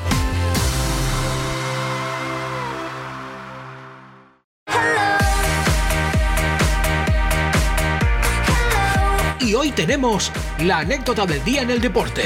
Y 9.40 9.54
hoy 9.54 9.70
tenemos 9.70 10.30
la 10.60 10.80
anécdota 10.80 11.24
del 11.24 11.42
día 11.44 11.62
en 11.62 11.70
el 11.70 11.80
deporte, 11.80 12.24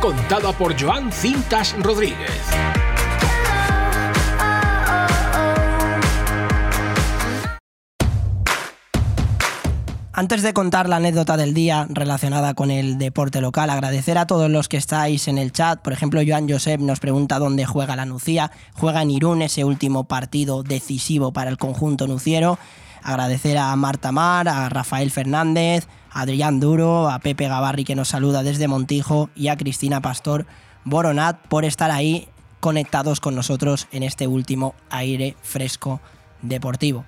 contada 0.00 0.52
por 0.52 0.80
Joan 0.80 1.12
Cintas 1.12 1.76
Rodríguez. 1.78 2.42
Antes 10.18 10.42
de 10.42 10.52
contar 10.52 10.88
la 10.88 10.96
anécdota 10.96 11.36
del 11.36 11.54
día 11.54 11.86
relacionada 11.88 12.54
con 12.54 12.72
el 12.72 12.98
deporte 12.98 13.40
local, 13.40 13.70
agradecer 13.70 14.18
a 14.18 14.26
todos 14.26 14.50
los 14.50 14.68
que 14.68 14.76
estáis 14.76 15.28
en 15.28 15.38
el 15.38 15.52
chat. 15.52 15.80
Por 15.80 15.92
ejemplo, 15.92 16.20
Joan 16.26 16.50
Josep 16.50 16.80
nos 16.80 16.98
pregunta 16.98 17.38
dónde 17.38 17.66
juega 17.66 17.94
la 17.94 18.04
Nucía. 18.04 18.50
Juega 18.74 19.02
en 19.02 19.12
Irún, 19.12 19.42
ese 19.42 19.62
último 19.62 20.08
partido 20.08 20.64
decisivo 20.64 21.32
para 21.32 21.50
el 21.50 21.56
conjunto 21.56 22.08
nuciero. 22.08 22.58
Agradecer 23.04 23.58
a 23.58 23.76
Marta 23.76 24.10
Mar, 24.10 24.48
a 24.48 24.68
Rafael 24.68 25.12
Fernández, 25.12 25.86
a 26.10 26.22
Adrián 26.22 26.58
Duro, 26.58 27.08
a 27.08 27.20
Pepe 27.20 27.46
Gavarri 27.46 27.84
que 27.84 27.94
nos 27.94 28.08
saluda 28.08 28.42
desde 28.42 28.66
Montijo 28.66 29.30
y 29.36 29.46
a 29.46 29.56
Cristina 29.56 30.00
Pastor 30.00 30.46
Boronat 30.84 31.46
por 31.46 31.64
estar 31.64 31.92
ahí 31.92 32.26
conectados 32.58 33.20
con 33.20 33.36
nosotros 33.36 33.86
en 33.92 34.02
este 34.02 34.26
último 34.26 34.74
aire 34.90 35.36
fresco 35.42 36.00
deportivo. 36.42 37.04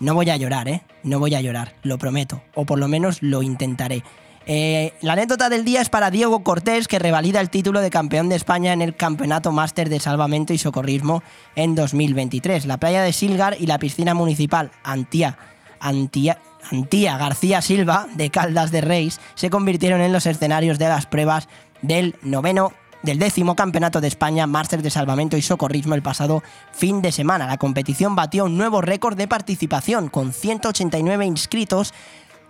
No 0.00 0.14
voy 0.14 0.30
a 0.30 0.36
llorar, 0.36 0.66
¿eh? 0.68 0.82
No 1.02 1.18
voy 1.18 1.34
a 1.34 1.42
llorar, 1.42 1.74
lo 1.82 1.98
prometo. 1.98 2.42
O 2.54 2.64
por 2.64 2.78
lo 2.78 2.88
menos 2.88 3.22
lo 3.22 3.42
intentaré. 3.42 4.02
Eh, 4.46 4.94
la 5.02 5.12
anécdota 5.12 5.50
del 5.50 5.64
día 5.64 5.82
es 5.82 5.90
para 5.90 6.10
Diego 6.10 6.42
Cortés, 6.42 6.88
que 6.88 6.98
revalida 6.98 7.40
el 7.40 7.50
título 7.50 7.80
de 7.80 7.90
campeón 7.90 8.30
de 8.30 8.36
España 8.36 8.72
en 8.72 8.80
el 8.80 8.96
Campeonato 8.96 9.52
Máster 9.52 9.90
de 9.90 10.00
Salvamento 10.00 10.54
y 10.54 10.58
Socorrismo 10.58 11.22
en 11.54 11.74
2023. 11.74 12.64
La 12.64 12.78
playa 12.78 13.02
de 13.02 13.12
Silgar 13.12 13.56
y 13.60 13.66
la 13.66 13.78
piscina 13.78 14.14
municipal 14.14 14.70
Antía, 14.82 15.36
Antía, 15.78 16.38
Antía 16.70 17.18
García 17.18 17.60
Silva 17.60 18.06
de 18.14 18.30
Caldas 18.30 18.70
de 18.70 18.80
Reis 18.80 19.20
se 19.34 19.50
convirtieron 19.50 20.00
en 20.00 20.12
los 20.12 20.24
escenarios 20.24 20.78
de 20.78 20.88
las 20.88 21.06
pruebas 21.06 21.46
del 21.82 22.16
noveno 22.22 22.72
del 23.02 23.18
décimo 23.18 23.56
Campeonato 23.56 24.00
de 24.00 24.08
España 24.08 24.46
Máster 24.46 24.82
de 24.82 24.90
Salvamento 24.90 25.36
y 25.36 25.42
Socorrismo 25.42 25.94
el 25.94 26.02
pasado 26.02 26.42
fin 26.72 27.02
de 27.02 27.12
semana. 27.12 27.46
La 27.46 27.58
competición 27.58 28.14
batió 28.14 28.44
un 28.44 28.56
nuevo 28.56 28.80
récord 28.80 29.16
de 29.16 29.28
participación 29.28 30.08
con 30.08 30.32
189 30.32 31.24
inscritos 31.26 31.94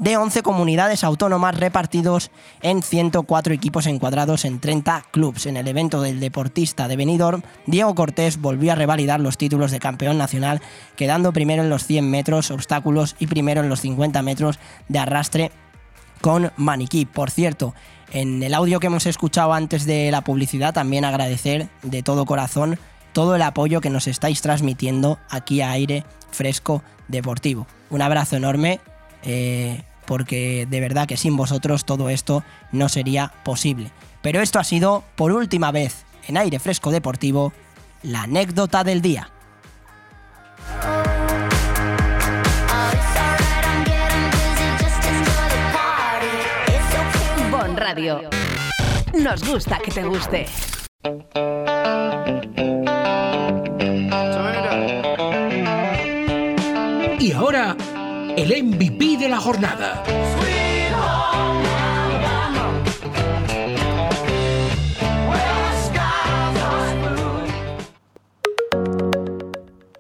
de 0.01 0.17
11 0.17 0.43
comunidades 0.43 1.05
autónomas 1.05 1.59
repartidos 1.59 2.31
en 2.63 2.83
104 2.83 3.53
equipos 3.53 3.87
encuadrados 3.87 4.47
en 4.47 4.59
30 4.59 5.05
clubes. 5.11 5.45
En 5.45 5.59
el 5.59 5.69
evento 5.69 6.01
del 6.01 6.21
deportista 6.21 6.89
de 6.89 6.97
Benidorm, 6.97 7.43
Diego 7.67 7.95
Cortés 7.95 8.41
volvió 8.41 8.73
a 8.73 8.77
revalidar 8.77 9.21
los 9.21 9.37
títulos 9.37 9.71
de 9.71 9.79
campeón 9.79 10.17
nacional, 10.17 10.63
quedando 10.97 11.35
primero 11.35 11.63
en 11.63 11.69
los 11.69 11.85
100 11.85 12.11
metros 12.11 12.51
obstáculos 12.51 13.15
y 13.19 13.27
primero 13.27 13.61
en 13.61 13.69
los 13.69 13.83
50 13.83 14.23
metros 14.23 14.59
de 14.89 14.99
arrastre 14.99 15.53
con 16.23 16.51
maniquí. 16.57 17.05
Por 17.05 17.31
cierto, 17.31 17.75
en 18.11 18.43
el 18.43 18.55
audio 18.55 18.81
que 18.81 18.89
hemos 18.89 19.07
escuchado 19.07 19.53
antes 19.53 19.87
de 19.87 20.11
la 20.11 20.23
publicidad, 20.23 20.75
también 20.75 21.05
agradecer 21.05 21.69
de 21.83 22.03
todo 22.03 22.27
corazón 22.27 22.79
todo 23.13 23.35
el 23.35 23.43
apoyo 23.43 23.81
que 23.81 23.91
nos 23.91 24.07
estáis 24.07 24.41
transmitiendo 24.41 25.19
aquí 25.29 25.61
a 25.61 25.71
Aire 25.73 26.05
Fresco 26.31 26.83
Deportivo. 27.09 27.67
Un 27.91 28.03
abrazo 28.03 28.37
enorme, 28.37 28.81
eh, 29.23 29.83
porque 30.07 30.67
de 30.69 30.81
verdad 30.81 31.07
que 31.07 31.17
sin 31.17 31.37
vosotros 31.37 31.85
todo 31.85 32.09
esto 32.09 32.45
no 32.73 32.89
sería 32.89 33.33
posible. 33.43 33.91
Pero 34.23 34.41
esto 34.41 34.59
ha 34.59 34.65
sido, 34.65 35.03
por 35.17 35.33
última 35.33 35.73
vez, 35.73 36.05
en 36.29 36.37
Aire 36.37 36.59
Fresco 36.59 36.91
Deportivo, 36.91 37.53
la 38.03 38.23
anécdota 38.23 38.85
del 38.85 39.03
día. 39.03 39.31
Radio. 48.01 48.31
Nos 49.13 49.47
gusta 49.47 49.79
que 49.79 49.91
te 49.91 50.03
guste. 50.05 50.47
Y 57.19 57.33
ahora, 57.33 57.77
el 58.37 58.65
MVP 58.65 59.19
de 59.19 59.29
la 59.29 59.39
jornada. 59.39 60.03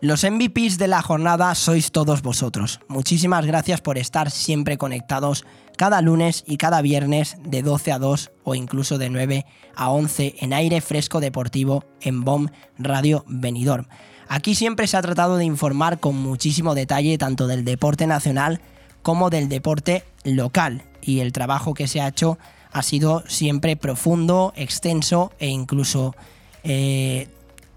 Los 0.03 0.25
MVPs 0.25 0.79
de 0.79 0.89
la 0.89 1.03
jornada 1.03 1.55
sois 1.55 1.93
todos 1.93 2.23
vosotros. 2.23 2.81
Muchísimas 2.89 3.45
gracias 3.45 3.83
por 3.83 3.99
estar 3.99 4.31
siempre 4.31 4.79
conectados 4.79 5.45
cada 5.81 6.02
lunes 6.02 6.44
y 6.47 6.59
cada 6.59 6.82
viernes 6.82 7.39
de 7.43 7.62
12 7.62 7.93
a 7.93 7.98
2 7.98 8.32
o 8.44 8.55
incluso 8.55 8.98
de 8.98 9.09
9 9.09 9.47
a 9.74 9.89
11 9.89 10.35
en 10.40 10.52
aire 10.52 10.82
fresco 10.82 11.20
deportivo 11.20 11.86
en 12.02 12.23
BOM 12.23 12.48
Radio 12.78 13.24
Benidorm. 13.27 13.86
Aquí 14.28 14.55
siempre 14.55 14.86
se 14.86 14.98
ha 14.98 15.01
tratado 15.01 15.39
de 15.39 15.47
informar 15.47 15.98
con 15.98 16.16
muchísimo 16.16 16.74
detalle 16.74 17.16
tanto 17.16 17.47
del 17.47 17.65
deporte 17.65 18.07
nacional 18.07 18.61
como 19.01 19.31
del 19.31 19.48
deporte 19.48 20.05
local 20.23 20.82
y 21.01 21.20
el 21.20 21.32
trabajo 21.32 21.73
que 21.73 21.89
se 21.89 22.02
ha 22.02 22.09
hecho 22.09 22.36
ha 22.73 22.82
sido 22.82 23.24
siempre 23.27 23.74
profundo, 23.74 24.52
extenso 24.57 25.32
e 25.39 25.47
incluso 25.47 26.15
eh, 26.62 27.27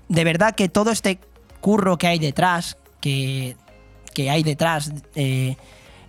de 0.09 0.23
verdad 0.25 0.55
que 0.55 0.67
todo 0.67 0.91
este 0.91 1.19
curro 1.61 1.97
que 1.97 2.07
hay 2.07 2.19
detrás, 2.19 2.75
que, 2.99 3.55
que 4.13 4.29
hay 4.29 4.43
detrás, 4.43 4.91
eh, 5.15 5.55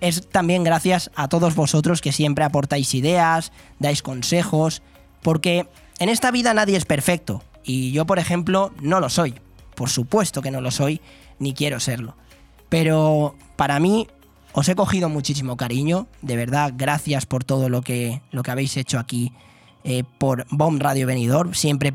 es 0.04 0.28
también 0.28 0.64
gracias 0.64 1.10
a 1.14 1.28
todos 1.28 1.54
vosotros 1.54 2.02
que 2.02 2.12
siempre 2.12 2.44
aportáis 2.44 2.94
ideas, 2.94 3.52
dais 3.78 4.02
consejos, 4.02 4.82
porque 5.22 5.66
en 5.98 6.10
esta 6.10 6.30
vida 6.30 6.52
nadie 6.52 6.76
es 6.76 6.84
perfecto 6.84 7.42
y 7.64 7.90
yo, 7.92 8.04
por 8.04 8.18
ejemplo, 8.18 8.72
no 8.82 9.00
lo 9.00 9.08
soy. 9.08 9.34
Por 9.74 9.88
supuesto 9.88 10.42
que 10.42 10.50
no 10.50 10.60
lo 10.60 10.70
soy, 10.70 11.00
ni 11.38 11.54
quiero 11.54 11.80
serlo. 11.80 12.16
Pero 12.68 13.34
para 13.56 13.80
mí 13.80 14.06
os 14.52 14.68
he 14.68 14.74
cogido 14.74 15.08
muchísimo 15.08 15.56
cariño, 15.56 16.06
de 16.20 16.36
verdad, 16.36 16.74
gracias 16.76 17.24
por 17.24 17.42
todo 17.42 17.70
lo 17.70 17.80
que, 17.80 18.20
lo 18.30 18.42
que 18.42 18.50
habéis 18.50 18.76
hecho 18.76 18.98
aquí 18.98 19.32
eh, 19.84 20.04
por 20.18 20.46
Bomb 20.50 20.82
Radio 20.82 21.06
Venidor, 21.06 21.56
siempre, 21.56 21.92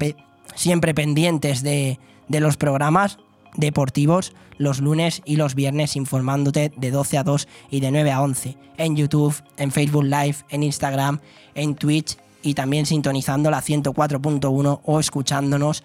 siempre 0.55 0.95
pendientes 0.95 1.61
de, 1.61 1.99
de 2.27 2.39
los 2.39 2.57
programas 2.57 3.19
deportivos 3.55 4.33
los 4.57 4.81
lunes 4.81 5.21
y 5.25 5.37
los 5.37 5.55
viernes 5.55 5.95
informándote 5.95 6.71
de 6.75 6.91
12 6.91 7.17
a 7.17 7.23
2 7.23 7.47
y 7.71 7.79
de 7.79 7.91
9 7.91 8.11
a 8.11 8.21
11 8.21 8.57
en 8.77 8.95
YouTube, 8.95 9.35
en 9.57 9.71
Facebook 9.71 10.03
Live, 10.03 10.35
en 10.49 10.63
Instagram, 10.63 11.19
en 11.55 11.75
Twitch 11.75 12.17
y 12.43 12.53
también 12.53 12.85
sintonizando 12.85 13.49
la 13.49 13.61
104.1 13.61 14.81
o 14.83 14.99
escuchándonos 14.99 15.83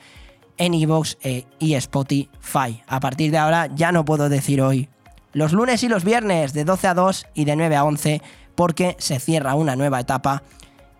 en 0.56 0.74
iVoox 0.74 1.16
eh, 1.22 1.44
y 1.58 1.74
Spotify. 1.74 2.82
A 2.86 3.00
partir 3.00 3.30
de 3.30 3.38
ahora 3.38 3.68
ya 3.74 3.92
no 3.92 4.04
puedo 4.04 4.28
decir 4.28 4.60
hoy 4.60 4.88
los 5.32 5.52
lunes 5.52 5.82
y 5.82 5.88
los 5.88 6.04
viernes 6.04 6.52
de 6.52 6.64
12 6.64 6.88
a 6.88 6.94
2 6.94 7.26
y 7.34 7.44
de 7.44 7.56
9 7.56 7.76
a 7.76 7.84
11 7.84 8.22
porque 8.54 8.96
se 8.98 9.18
cierra 9.18 9.54
una 9.54 9.76
nueva 9.76 10.00
etapa 10.00 10.42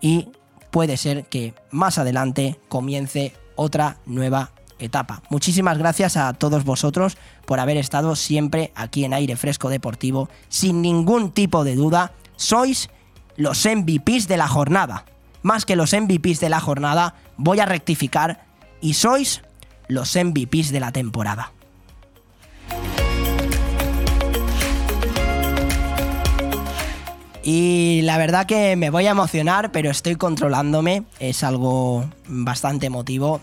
y 0.01 0.29
puede 0.71 0.97
ser 0.97 1.25
que 1.25 1.53
más 1.71 1.97
adelante 1.97 2.59
comience 2.67 3.33
otra 3.55 3.97
nueva 4.05 4.51
etapa. 4.79 5.21
Muchísimas 5.29 5.77
gracias 5.77 6.17
a 6.17 6.33
todos 6.33 6.63
vosotros 6.63 7.17
por 7.45 7.59
haber 7.59 7.77
estado 7.77 8.15
siempre 8.15 8.71
aquí 8.75 9.05
en 9.05 9.13
Aire 9.13 9.35
Fresco 9.35 9.69
Deportivo. 9.69 10.29
Sin 10.49 10.81
ningún 10.81 11.31
tipo 11.31 11.63
de 11.63 11.75
duda, 11.75 12.13
sois 12.35 12.89
los 13.37 13.65
MVPs 13.65 14.27
de 14.27 14.37
la 14.37 14.47
jornada. 14.47 15.05
Más 15.41 15.65
que 15.65 15.75
los 15.75 15.93
MVPs 15.93 16.39
de 16.39 16.49
la 16.49 16.59
jornada, 16.59 17.15
voy 17.37 17.59
a 17.59 17.65
rectificar 17.65 18.45
y 18.81 18.93
sois 18.93 19.41
los 19.87 20.15
MVPs 20.15 20.71
de 20.71 20.79
la 20.79 20.91
temporada. 20.91 21.51
Y 27.47 28.01
la 28.01 28.17
verdad 28.17 28.47
que 28.47 28.75
me 28.75 28.89
voy 28.89 29.05
a 29.05 29.11
emocionar, 29.11 29.71
pero 29.71 29.91
estoy 29.91 30.15
controlándome. 30.15 31.03
Es 31.19 31.43
algo 31.43 32.03
bastante 32.27 32.87
emotivo. 32.87 33.39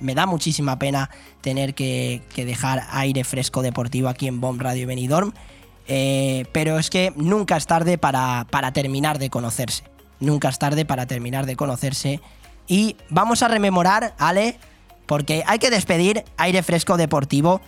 Me 0.00 0.16
da 0.16 0.26
muchísima 0.26 0.80
pena 0.80 1.10
tener 1.42 1.74
que, 1.74 2.22
que 2.34 2.44
dejar 2.44 2.82
aire 2.90 3.22
fresco 3.22 3.62
deportivo 3.62 4.08
aquí 4.08 4.26
en 4.26 4.40
Bomb 4.40 4.60
Radio 4.60 4.88
Benidorm. 4.88 5.32
Eh, 5.86 6.46
pero 6.50 6.80
es 6.80 6.90
que 6.90 7.12
nunca 7.14 7.56
es 7.56 7.68
tarde 7.68 7.98
para, 7.98 8.48
para 8.50 8.72
terminar 8.72 9.20
de 9.20 9.30
conocerse. 9.30 9.84
Nunca 10.18 10.48
es 10.48 10.58
tarde 10.58 10.84
para 10.84 11.06
terminar 11.06 11.46
de 11.46 11.54
conocerse. 11.54 12.20
Y 12.66 12.96
vamos 13.10 13.44
a 13.44 13.48
rememorar, 13.48 14.16
Ale, 14.18 14.58
porque 15.06 15.44
hay 15.46 15.60
que 15.60 15.70
despedir 15.70 16.24
aire 16.36 16.64
fresco 16.64 16.96
deportivo 16.96 17.60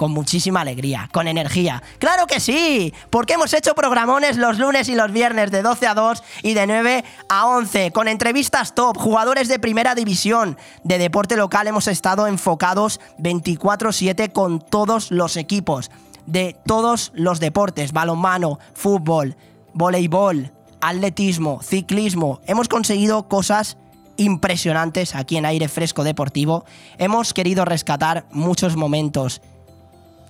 con 0.00 0.12
muchísima 0.12 0.62
alegría, 0.62 1.10
con 1.12 1.28
energía. 1.28 1.82
¡Claro 1.98 2.26
que 2.26 2.40
sí! 2.40 2.94
Porque 3.10 3.34
hemos 3.34 3.52
hecho 3.52 3.74
programones 3.74 4.38
los 4.38 4.58
lunes 4.58 4.88
y 4.88 4.94
los 4.94 5.12
viernes 5.12 5.50
de 5.50 5.60
12 5.60 5.86
a 5.86 5.92
2 5.92 6.22
y 6.42 6.54
de 6.54 6.66
9 6.66 7.04
a 7.28 7.46
11, 7.46 7.90
con 7.90 8.08
entrevistas 8.08 8.74
top, 8.74 8.96
jugadores 8.96 9.46
de 9.48 9.58
primera 9.58 9.94
división, 9.94 10.56
de 10.84 10.96
deporte 10.96 11.36
local 11.36 11.66
hemos 11.66 11.86
estado 11.86 12.26
enfocados 12.26 12.98
24/7 13.18 14.32
con 14.32 14.60
todos 14.60 15.10
los 15.10 15.36
equipos, 15.36 15.90
de 16.24 16.56
todos 16.64 17.12
los 17.14 17.38
deportes, 17.38 17.92
balonmano, 17.92 18.58
fútbol, 18.72 19.36
voleibol, 19.74 20.50
atletismo, 20.80 21.60
ciclismo. 21.62 22.40
Hemos 22.46 22.68
conseguido 22.68 23.28
cosas 23.28 23.76
impresionantes 24.16 25.14
aquí 25.14 25.36
en 25.36 25.46
Aire 25.46 25.68
Fresco 25.68 26.04
Deportivo. 26.04 26.64
Hemos 26.96 27.34
querido 27.34 27.66
rescatar 27.66 28.26
muchos 28.30 28.76
momentos 28.76 29.42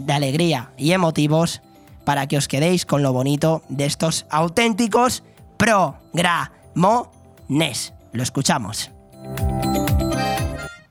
de 0.00 0.12
alegría 0.12 0.70
y 0.76 0.92
emotivos 0.92 1.62
para 2.04 2.26
que 2.26 2.36
os 2.36 2.48
quedéis 2.48 2.86
con 2.86 3.02
lo 3.02 3.12
bonito 3.12 3.62
de 3.68 3.86
estos 3.86 4.26
auténticos 4.30 5.22
programones. 5.56 7.92
Lo 8.12 8.22
escuchamos. 8.22 8.90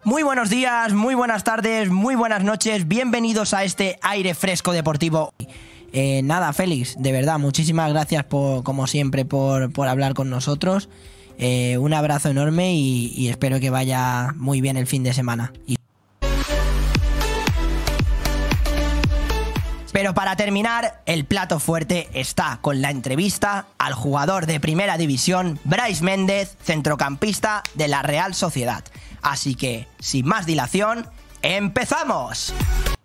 Muy 0.03 0.23
buenos 0.23 0.49
días, 0.49 0.93
muy 0.93 1.13
buenas 1.13 1.43
tardes, 1.43 1.89
muy 1.89 2.15
buenas 2.15 2.43
noches, 2.43 2.87
bienvenidos 2.87 3.53
a 3.53 3.63
este 3.63 3.99
aire 4.01 4.33
fresco 4.33 4.71
deportivo. 4.71 5.33
Eh, 5.91 6.21
nada, 6.23 6.53
Félix, 6.53 6.95
de 6.97 7.11
verdad, 7.11 7.39
muchísimas 7.39 7.91
gracias 7.91 8.23
por, 8.23 8.63
como 8.63 8.87
siempre, 8.87 9.25
por, 9.25 9.71
por 9.71 9.87
hablar 9.87 10.13
con 10.13 10.29
nosotros. 10.29 10.89
Eh, 11.37 11.77
un 11.77 11.93
abrazo 11.93 12.29
enorme 12.29 12.75
y, 12.75 13.29
espero 13.29 13.59
que 13.59 13.69
vaya 13.69 14.33
muy 14.35 14.59
bien 14.59 14.77
el 14.77 14.87
fin 14.87 15.03
de 15.03 15.13
semana. 15.13 15.53
Para 20.19 20.35
terminar, 20.35 21.01
el 21.05 21.23
plato 21.23 21.61
fuerte 21.61 22.09
está 22.13 22.59
con 22.59 22.81
la 22.81 22.91
entrevista 22.91 23.67
al 23.77 23.93
jugador 23.93 24.47
de 24.47 24.59
primera 24.59 24.97
división, 24.97 25.61
Bryce 25.63 26.03
Méndez, 26.03 26.57
centrocampista 26.61 27.63
de 27.75 27.87
la 27.87 28.01
Real 28.01 28.33
Sociedad. 28.33 28.83
Así 29.21 29.55
que, 29.55 29.87
sin 29.99 30.25
más 30.27 30.45
dilación, 30.45 31.07
¡empezamos! 31.41 32.53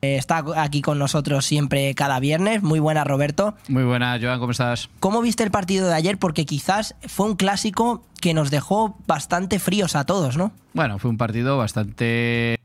Eh, 0.03 0.17
Está 0.17 0.45
aquí 0.57 0.83
con 0.83 0.99
nosotros 0.99 1.47
siempre 1.47 1.95
cada 1.95 2.19
viernes. 2.19 2.65
Muy 2.65 2.81
buena, 2.81 3.05
Roberto. 3.05 3.55
Muy 3.69 3.85
buena, 3.85 4.19
Joan, 4.21 4.41
¿cómo 4.41 4.51
estás? 4.51 4.91
¿Cómo 4.99 5.23
viste 5.23 5.45
el 5.45 5.53
partido 5.53 5.87
de 5.87 5.95
ayer? 5.95 6.19
Porque 6.19 6.45
quizás 6.45 6.97
fue 7.07 7.27
un 7.27 7.37
clásico 7.37 8.03
que 8.21 8.35
nos 8.35 8.51
dejó 8.51 8.99
bastante 9.07 9.61
fríos 9.61 9.95
a 9.95 10.03
todos, 10.03 10.37
¿no? 10.37 10.51
Bueno, 10.73 10.99
fue 10.99 11.13
un 11.13 11.17
partido 11.17 11.59
bastante 11.59 12.59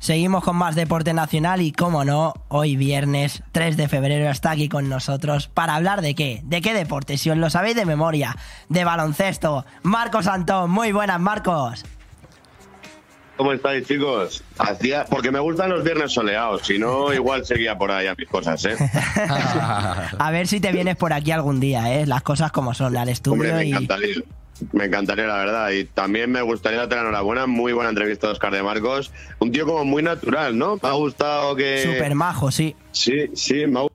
Seguimos 0.00 0.42
con 0.42 0.56
más 0.56 0.76
deporte 0.76 1.12
nacional 1.12 1.60
y, 1.60 1.72
como 1.72 2.06
no, 2.06 2.32
hoy 2.48 2.74
viernes 2.74 3.42
3 3.52 3.76
de 3.76 3.86
febrero 3.86 4.30
está 4.30 4.52
aquí 4.52 4.70
con 4.70 4.88
nosotros 4.88 5.48
para 5.48 5.74
hablar 5.74 6.00
de 6.00 6.14
qué, 6.14 6.40
de 6.42 6.62
qué 6.62 6.72
deporte, 6.72 7.18
si 7.18 7.28
os 7.28 7.36
lo 7.36 7.50
sabéis 7.50 7.76
de 7.76 7.84
memoria, 7.84 8.34
de 8.70 8.82
baloncesto. 8.84 9.66
Marcos 9.82 10.26
Antón, 10.26 10.70
muy 10.70 10.92
buenas, 10.92 11.20
Marcos. 11.20 11.84
¿Cómo 13.36 13.52
estáis, 13.52 13.86
chicos? 13.86 14.42
Hacía, 14.58 15.04
porque 15.04 15.30
me 15.30 15.38
gustan 15.38 15.68
los 15.68 15.84
viernes 15.84 16.12
soleados, 16.12 16.62
si 16.66 16.78
no, 16.78 17.12
igual 17.12 17.44
seguía 17.44 17.76
por 17.76 17.90
ahí 17.90 18.06
a 18.06 18.14
mis 18.14 18.28
cosas, 18.28 18.64
¿eh? 18.64 18.76
A 20.18 20.30
ver 20.30 20.46
si 20.46 20.60
te 20.60 20.72
vienes 20.72 20.96
por 20.96 21.12
aquí 21.12 21.30
algún 21.30 21.60
día, 21.60 21.94
¿eh? 21.94 22.06
Las 22.06 22.22
cosas 22.22 22.52
como 22.52 22.72
son, 22.72 22.96
al 22.96 23.10
estudio 23.10 23.34
Hombre, 23.34 23.52
me 23.52 23.64
y... 23.66 24.24
Me 24.72 24.84
encantaría, 24.84 25.26
la 25.26 25.36
verdad. 25.36 25.70
Y 25.70 25.84
también 25.84 26.30
me 26.30 26.42
gustaría 26.42 26.80
darte 26.80 26.94
la 26.96 27.02
enhorabuena. 27.02 27.46
Muy 27.46 27.72
buena 27.72 27.90
entrevista 27.90 28.26
de 28.26 28.32
Oscar 28.34 28.52
de 28.52 28.62
Marcos. 28.62 29.12
Un 29.38 29.52
tío 29.52 29.66
como 29.66 29.84
muy 29.84 30.02
natural, 30.02 30.56
¿no? 30.56 30.78
Me 30.82 30.88
ha 30.88 30.92
gustado 30.92 31.56
que. 31.56 31.82
Súper 31.84 32.14
majo, 32.14 32.50
sí. 32.50 32.76
Sí, 32.92 33.30
sí, 33.34 33.66
me 33.66 33.80
ha 33.80 33.86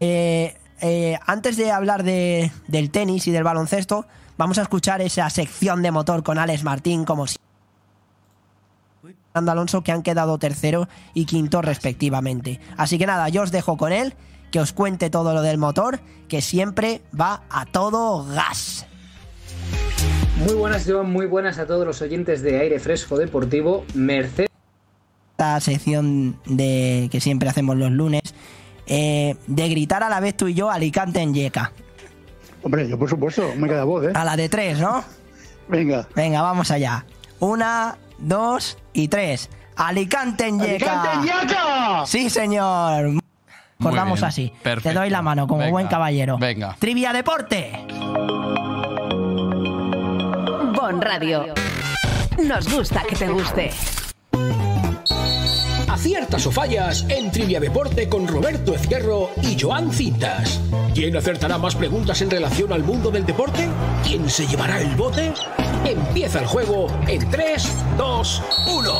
Eh, 0.00 0.56
eh, 0.80 1.18
antes 1.26 1.56
de 1.56 1.70
hablar 1.70 2.02
de, 2.02 2.52
del 2.66 2.90
tenis 2.90 3.26
y 3.26 3.32
del 3.32 3.44
baloncesto, 3.44 4.06
vamos 4.36 4.58
a 4.58 4.62
escuchar 4.62 5.00
esa 5.00 5.28
sección 5.30 5.82
de 5.82 5.90
motor 5.90 6.22
con 6.22 6.38
Alex 6.38 6.64
Martín, 6.64 7.04
como 7.04 7.26
si. 7.26 7.36
Alonso, 9.34 9.82
que 9.82 9.92
han 9.92 10.02
quedado 10.02 10.38
tercero 10.38 10.88
y 11.14 11.24
quinto 11.24 11.62
respectivamente. 11.62 12.58
Así 12.76 12.98
que 12.98 13.06
nada, 13.06 13.28
yo 13.28 13.42
os 13.42 13.52
dejo 13.52 13.76
con 13.76 13.92
él, 13.92 14.14
que 14.50 14.58
os 14.58 14.72
cuente 14.72 15.10
todo 15.10 15.32
lo 15.32 15.42
del 15.42 15.58
motor, 15.58 16.00
que 16.28 16.42
siempre 16.42 17.02
va 17.18 17.42
a 17.48 17.64
todo 17.66 18.24
gas. 18.24 18.87
Muy 20.44 20.54
buenas, 20.54 20.84
Joan, 20.86 21.10
muy 21.10 21.26
buenas 21.26 21.58
a 21.58 21.66
todos 21.66 21.84
los 21.86 22.00
oyentes 22.00 22.42
de 22.42 22.60
Aire 22.60 22.78
Fresco 22.78 23.16
Deportivo. 23.18 23.84
Mercedes. 23.94 24.48
Esta 25.32 25.60
sección 25.60 26.38
de 26.46 27.08
que 27.10 27.20
siempre 27.20 27.48
hacemos 27.48 27.76
los 27.76 27.90
lunes, 27.90 28.22
eh, 28.86 29.36
de 29.46 29.68
gritar 29.68 30.02
a 30.02 30.08
la 30.08 30.20
vez 30.20 30.36
tú 30.36 30.48
y 30.48 30.54
yo 30.54 30.70
Alicante 30.70 31.20
en 31.20 31.34
Yeca. 31.34 31.72
Hombre, 32.62 32.88
yo 32.88 32.98
por 32.98 33.08
supuesto, 33.08 33.52
me 33.56 33.68
queda 33.68 33.84
voz, 33.84 34.04
¿eh? 34.06 34.12
A 34.14 34.24
la 34.24 34.36
de 34.36 34.48
tres, 34.48 34.78
¿no? 34.80 35.04
Venga. 35.68 36.08
Venga, 36.14 36.42
vamos 36.42 36.70
allá. 36.70 37.04
Una, 37.40 37.98
dos 38.18 38.78
y 38.92 39.08
tres. 39.08 39.48
Alicante 39.76 40.46
en 40.48 40.58
Yeca. 40.58 41.02
¡Alicante 41.02 41.30
en 41.32 41.48
Yeca! 41.48 42.06
Sí, 42.06 42.30
señor. 42.30 43.20
Cortamos 43.80 44.24
así. 44.24 44.52
perfecto. 44.62 44.88
Te 44.88 44.94
doy 44.94 45.10
la 45.10 45.22
mano 45.22 45.46
como 45.46 45.60
Venga, 45.60 45.70
buen 45.70 45.86
caballero. 45.86 46.36
venga. 46.38 46.74
Trivia 46.80 47.12
Deporte. 47.12 47.86
Bon 50.80 51.02
Radio. 51.02 51.54
Nos 52.46 52.72
gusta 52.72 53.02
que 53.02 53.16
te 53.16 53.26
guste. 53.28 53.70
Aciertas 55.88 56.46
o 56.46 56.52
fallas 56.52 57.04
en 57.08 57.32
Trivia 57.32 57.58
Deporte 57.58 58.08
con 58.08 58.28
Roberto 58.28 58.76
Ezquerro 58.76 59.30
y 59.42 59.58
Joan 59.60 59.90
Cintas. 59.90 60.60
¿Quién 60.94 61.16
acertará 61.16 61.58
más 61.58 61.74
preguntas 61.74 62.22
en 62.22 62.30
relación 62.30 62.72
al 62.72 62.84
mundo 62.84 63.10
del 63.10 63.26
deporte? 63.26 63.68
¿Quién 64.04 64.30
se 64.30 64.46
llevará 64.46 64.80
el 64.80 64.94
bote? 64.94 65.32
Empieza 65.84 66.38
el 66.38 66.46
juego 66.46 66.86
en 67.08 67.28
3, 67.28 67.84
2, 67.96 68.42
1. 68.78 68.92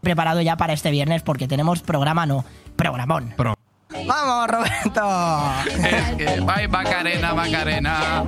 Preparado 0.00 0.40
ya 0.42 0.56
para 0.56 0.74
este 0.74 0.92
viernes 0.92 1.22
porque 1.22 1.48
tenemos 1.48 1.82
programa, 1.82 2.24
no, 2.24 2.44
programón. 2.76 3.34
Vamos, 4.06 4.48
Roberto. 4.48 5.42
Es 5.66 6.16
que, 6.16 6.40
bye, 6.40 6.68
Macarena, 6.68 7.34
Macarena. 7.34 8.24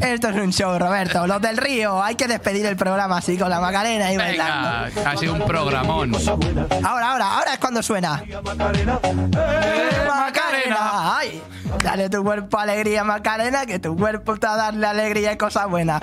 Esto 0.00 0.28
es 0.28 0.36
un 0.36 0.52
show, 0.52 0.78
Roberto. 0.78 1.26
Los 1.26 1.40
del 1.40 1.56
río. 1.56 2.02
Hay 2.02 2.14
que 2.14 2.28
despedir 2.28 2.66
el 2.66 2.76
programa 2.76 3.18
así 3.18 3.36
con 3.36 3.50
la 3.50 3.60
Macarena 3.60 4.12
y 4.12 4.16
Venga, 4.16 4.86
ha 5.04 5.16
sido 5.16 5.34
un 5.34 5.46
programón. 5.46 6.12
Ahora, 6.84 7.10
ahora, 7.10 7.34
ahora 7.34 7.52
es 7.54 7.58
cuando 7.58 7.82
suena. 7.82 8.22
Macarena. 10.08 11.16
Ay, 11.18 11.42
dale 11.82 12.08
tu 12.08 12.22
cuerpo 12.22 12.58
alegría, 12.58 13.04
Macarena, 13.04 13.66
que 13.66 13.78
tu 13.78 13.96
cuerpo 13.96 14.34
está 14.34 14.54
a 14.54 14.56
darle 14.56 14.86
alegría 14.86 15.32
y 15.32 15.36
cosas 15.36 15.68
buenas. 15.68 16.02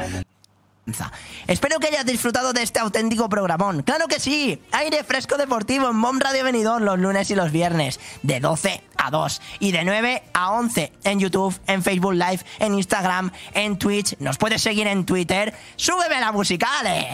Espero 1.48 1.80
que 1.80 1.88
hayas 1.88 2.06
disfrutado 2.06 2.52
de 2.52 2.62
este 2.62 2.80
auténtico 2.80 3.30
programón. 3.30 3.84
¡Claro 3.84 4.08
que 4.08 4.20
sí! 4.20 4.62
Aire 4.74 5.04
fresco 5.04 5.38
deportivo 5.38 5.90
en 5.90 5.96
Mom 5.96 6.20
Radio 6.20 6.44
Benidorm 6.44 6.84
los 6.84 7.00
lunes 7.00 7.32
y 7.32 7.36
los 7.36 7.52
viernes, 7.52 8.00
de 8.22 8.42
12 8.42 8.84
a 8.98 9.10
2 9.10 9.42
y 9.60 9.72
de 9.72 9.86
9 9.86 10.24
a 10.34 10.52
11 10.52 10.92
en 11.06 11.20
YouTube, 11.20 11.58
en 11.68 11.84
Facebook 11.84 12.14
Live, 12.14 12.40
en 12.60 12.76
Instagram, 12.76 13.32
en 13.54 13.78
Twitch. 13.78 14.18
Nos 14.20 14.38
puedes 14.38 14.62
seguir 14.62 14.88
en 14.88 15.06
Twitter. 15.06 15.54
¡Súbeme 15.78 16.20
la 16.20 16.34
música, 16.34 16.68
Ale! 16.80 17.08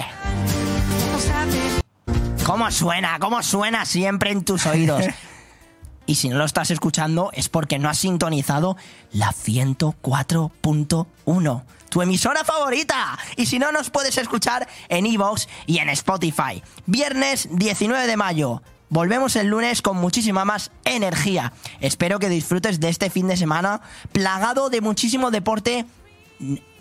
¿Cómo 2.43 2.71
suena? 2.71 3.19
¿Cómo 3.19 3.43
suena 3.43 3.85
siempre 3.85 4.31
en 4.31 4.43
tus 4.43 4.65
oídos? 4.65 5.05
Y 6.09 6.15
si 6.15 6.27
no 6.27 6.39
lo 6.39 6.45
estás 6.45 6.71
escuchando 6.71 7.29
es 7.33 7.49
porque 7.49 7.77
no 7.77 7.87
has 7.87 7.99
sintonizado 7.99 8.75
la 9.11 9.31
104.1, 9.31 11.63
tu 11.89 12.01
emisora 12.01 12.43
favorita. 12.43 13.17
Y 13.35 13.45
si 13.45 13.59
no, 13.59 13.71
nos 13.71 13.89
puedes 13.89 14.17
escuchar 14.17 14.67
en 14.87 15.05
iVoox 15.05 15.47
y 15.65 15.79
en 15.79 15.89
Spotify. 15.89 16.63
Viernes 16.85 17.49
19 17.51 18.07
de 18.07 18.17
mayo. 18.17 18.61
Volvemos 18.89 19.35
el 19.35 19.47
lunes 19.47 19.81
con 19.81 19.97
muchísima 19.97 20.45
más 20.45 20.71
energía. 20.83 21.53
Espero 21.79 22.17
que 22.17 22.29
disfrutes 22.29 22.79
de 22.79 22.89
este 22.89 23.09
fin 23.09 23.27
de 23.27 23.37
semana 23.37 23.81
plagado 24.11 24.69
de 24.69 24.81
muchísimo 24.81 25.29
deporte, 25.29 25.85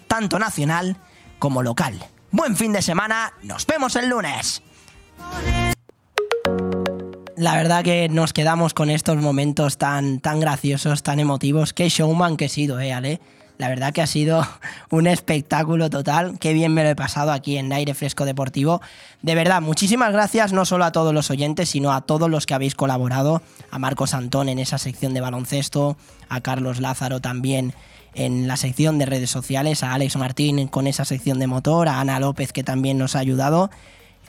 tanto 0.06 0.39
nacional 0.39 0.97
como 1.39 1.62
local. 1.62 1.98
Buen 2.30 2.56
fin 2.56 2.72
de 2.72 2.82
semana, 2.82 3.35
nos 3.43 3.66
vemos 3.66 3.94
el 3.97 4.09
lunes. 4.09 4.62
La 7.36 7.55
verdad 7.55 7.85
que 7.85 8.09
nos 8.09 8.32
quedamos 8.32 8.74
con 8.74 8.90
estos 8.90 9.16
momentos 9.18 9.78
tan, 9.78 10.20
tan 10.20 10.40
graciosos, 10.40 11.02
tan 11.02 11.20
emotivos. 11.20 11.72
Qué 11.72 11.89
showman 11.89 12.36
que 12.36 12.47
he 12.47 12.48
sido, 12.48 12.80
eh, 12.80 12.93
Ale. 12.93 13.20
La 13.59 13.68
verdad 13.68 13.93
que 13.93 14.01
ha 14.01 14.06
sido 14.06 14.47
un 14.90 15.06
espectáculo 15.06 15.90
total. 15.90 16.39
Qué 16.39 16.52
bien 16.52 16.72
me 16.72 16.85
lo 16.85 16.90
he 16.90 16.97
pasado 16.97 17.32
aquí 17.32 17.59
en 17.59 17.72
Aire 17.72 17.93
Fresco 17.93 18.24
Deportivo. 18.24 18.80
De 19.20 19.35
verdad, 19.35 19.60
muchísimas 19.60 20.12
gracias 20.12 20.52
no 20.52 20.64
solo 20.64 20.85
a 20.85 20.93
todos 20.93 21.12
los 21.12 21.30
oyentes, 21.30 21.68
sino 21.68 21.93
a 21.93 22.02
todos 22.02 22.30
los 22.30 22.47
que 22.47 22.55
habéis 22.55 22.74
colaborado. 22.74 23.43
A 23.70 23.78
Marcos 23.78 24.14
Antón 24.14 24.48
en 24.48 24.60
esa 24.60 24.78
sección 24.78 25.12
de 25.12 25.20
baloncesto, 25.20 25.97
a 26.28 26.40
Carlos 26.40 26.80
Lázaro 26.80 27.20
también 27.20 27.74
en 28.14 28.48
la 28.48 28.56
sección 28.56 28.98
de 28.98 29.06
redes 29.06 29.30
sociales, 29.30 29.82
a 29.82 29.93
Alex 29.93 30.16
Martín 30.16 30.66
con 30.68 30.86
esa 30.86 31.05
sección 31.05 31.39
de 31.39 31.47
motor, 31.47 31.89
a 31.89 32.01
Ana 32.01 32.20
López 32.20 32.52
que 32.52 32.64
también 32.64 32.97
nos 32.97 33.16
ha 33.16 33.18
ayudado. 33.18 33.70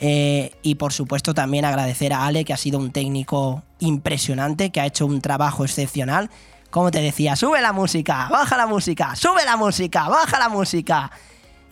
Eh, 0.01 0.53
y 0.61 0.75
por 0.75 0.93
supuesto 0.93 1.33
también 1.33 1.65
agradecer 1.65 2.13
a 2.13 2.25
Ale, 2.25 2.45
que 2.45 2.53
ha 2.53 2.57
sido 2.57 2.79
un 2.79 2.91
técnico 2.91 3.63
impresionante, 3.79 4.69
que 4.69 4.79
ha 4.79 4.85
hecho 4.85 5.05
un 5.05 5.21
trabajo 5.21 5.65
excepcional. 5.65 6.29
Como 6.69 6.91
te 6.91 7.01
decía, 7.01 7.35
sube 7.35 7.61
la 7.61 7.73
música, 7.73 8.27
baja 8.29 8.55
la 8.55 8.67
música, 8.67 9.15
sube 9.15 9.43
la 9.43 9.57
música, 9.57 10.07
baja 10.07 10.37
la 10.37 10.49
música. 10.49 11.11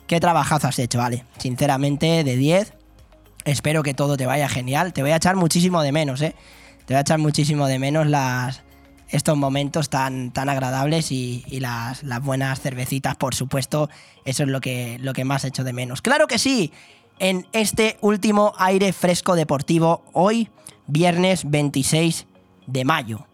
Qué 0.08 0.20
trabajazo 0.20 0.68
has 0.68 0.80
hecho, 0.80 1.02
Ale. 1.02 1.26
Sinceramente, 1.38 2.24
de 2.24 2.36
10. 2.36 2.74
Espero 3.46 3.84
que 3.84 3.94
todo 3.94 4.18
te 4.18 4.26
vaya 4.26 4.50
genial. 4.50 4.94
Te 4.94 5.02
voy 5.02 5.12
a 5.12 5.18
echar 5.18 5.36
muchísimo 5.36 5.82
de 5.82 5.92
menos, 5.92 6.22
¿eh? 6.22 6.36
Te 6.86 6.94
voy 6.94 6.98
a 6.98 7.02
echar 7.02 7.20
muchísimo 7.20 7.68
de 7.68 7.80
menos 7.80 8.08
las, 8.08 8.64
estos 9.10 9.38
momentos 9.38 9.90
tan, 9.90 10.32
tan 10.32 10.50
agradables 10.50 11.12
y, 11.12 11.44
las, 11.60 12.04
buenas 12.22 12.60
cervecitas, 12.60 13.16
por 13.16 13.36
supuesto. 13.36 13.90
Eso 14.26 14.44
es 14.44 14.50
lo 14.50 14.62
que, 14.62 14.98
lo 15.00 15.14
que 15.14 15.26
más 15.26 15.46
echo 15.46 15.64
de 15.64 15.74
menos. 15.74 16.02
¡Claro 16.02 16.28
que 16.28 16.40
sí! 16.40 16.72
En 17.20 17.48
este 17.52 17.98
último 18.02 18.54
aire 18.58 18.94
fresco 18.94 19.36
deportivo, 19.36 20.04
hoy, 20.14 20.50
viernes 20.88 21.50
26 21.50 22.28
de 22.68 22.86
mayo. 22.86 23.28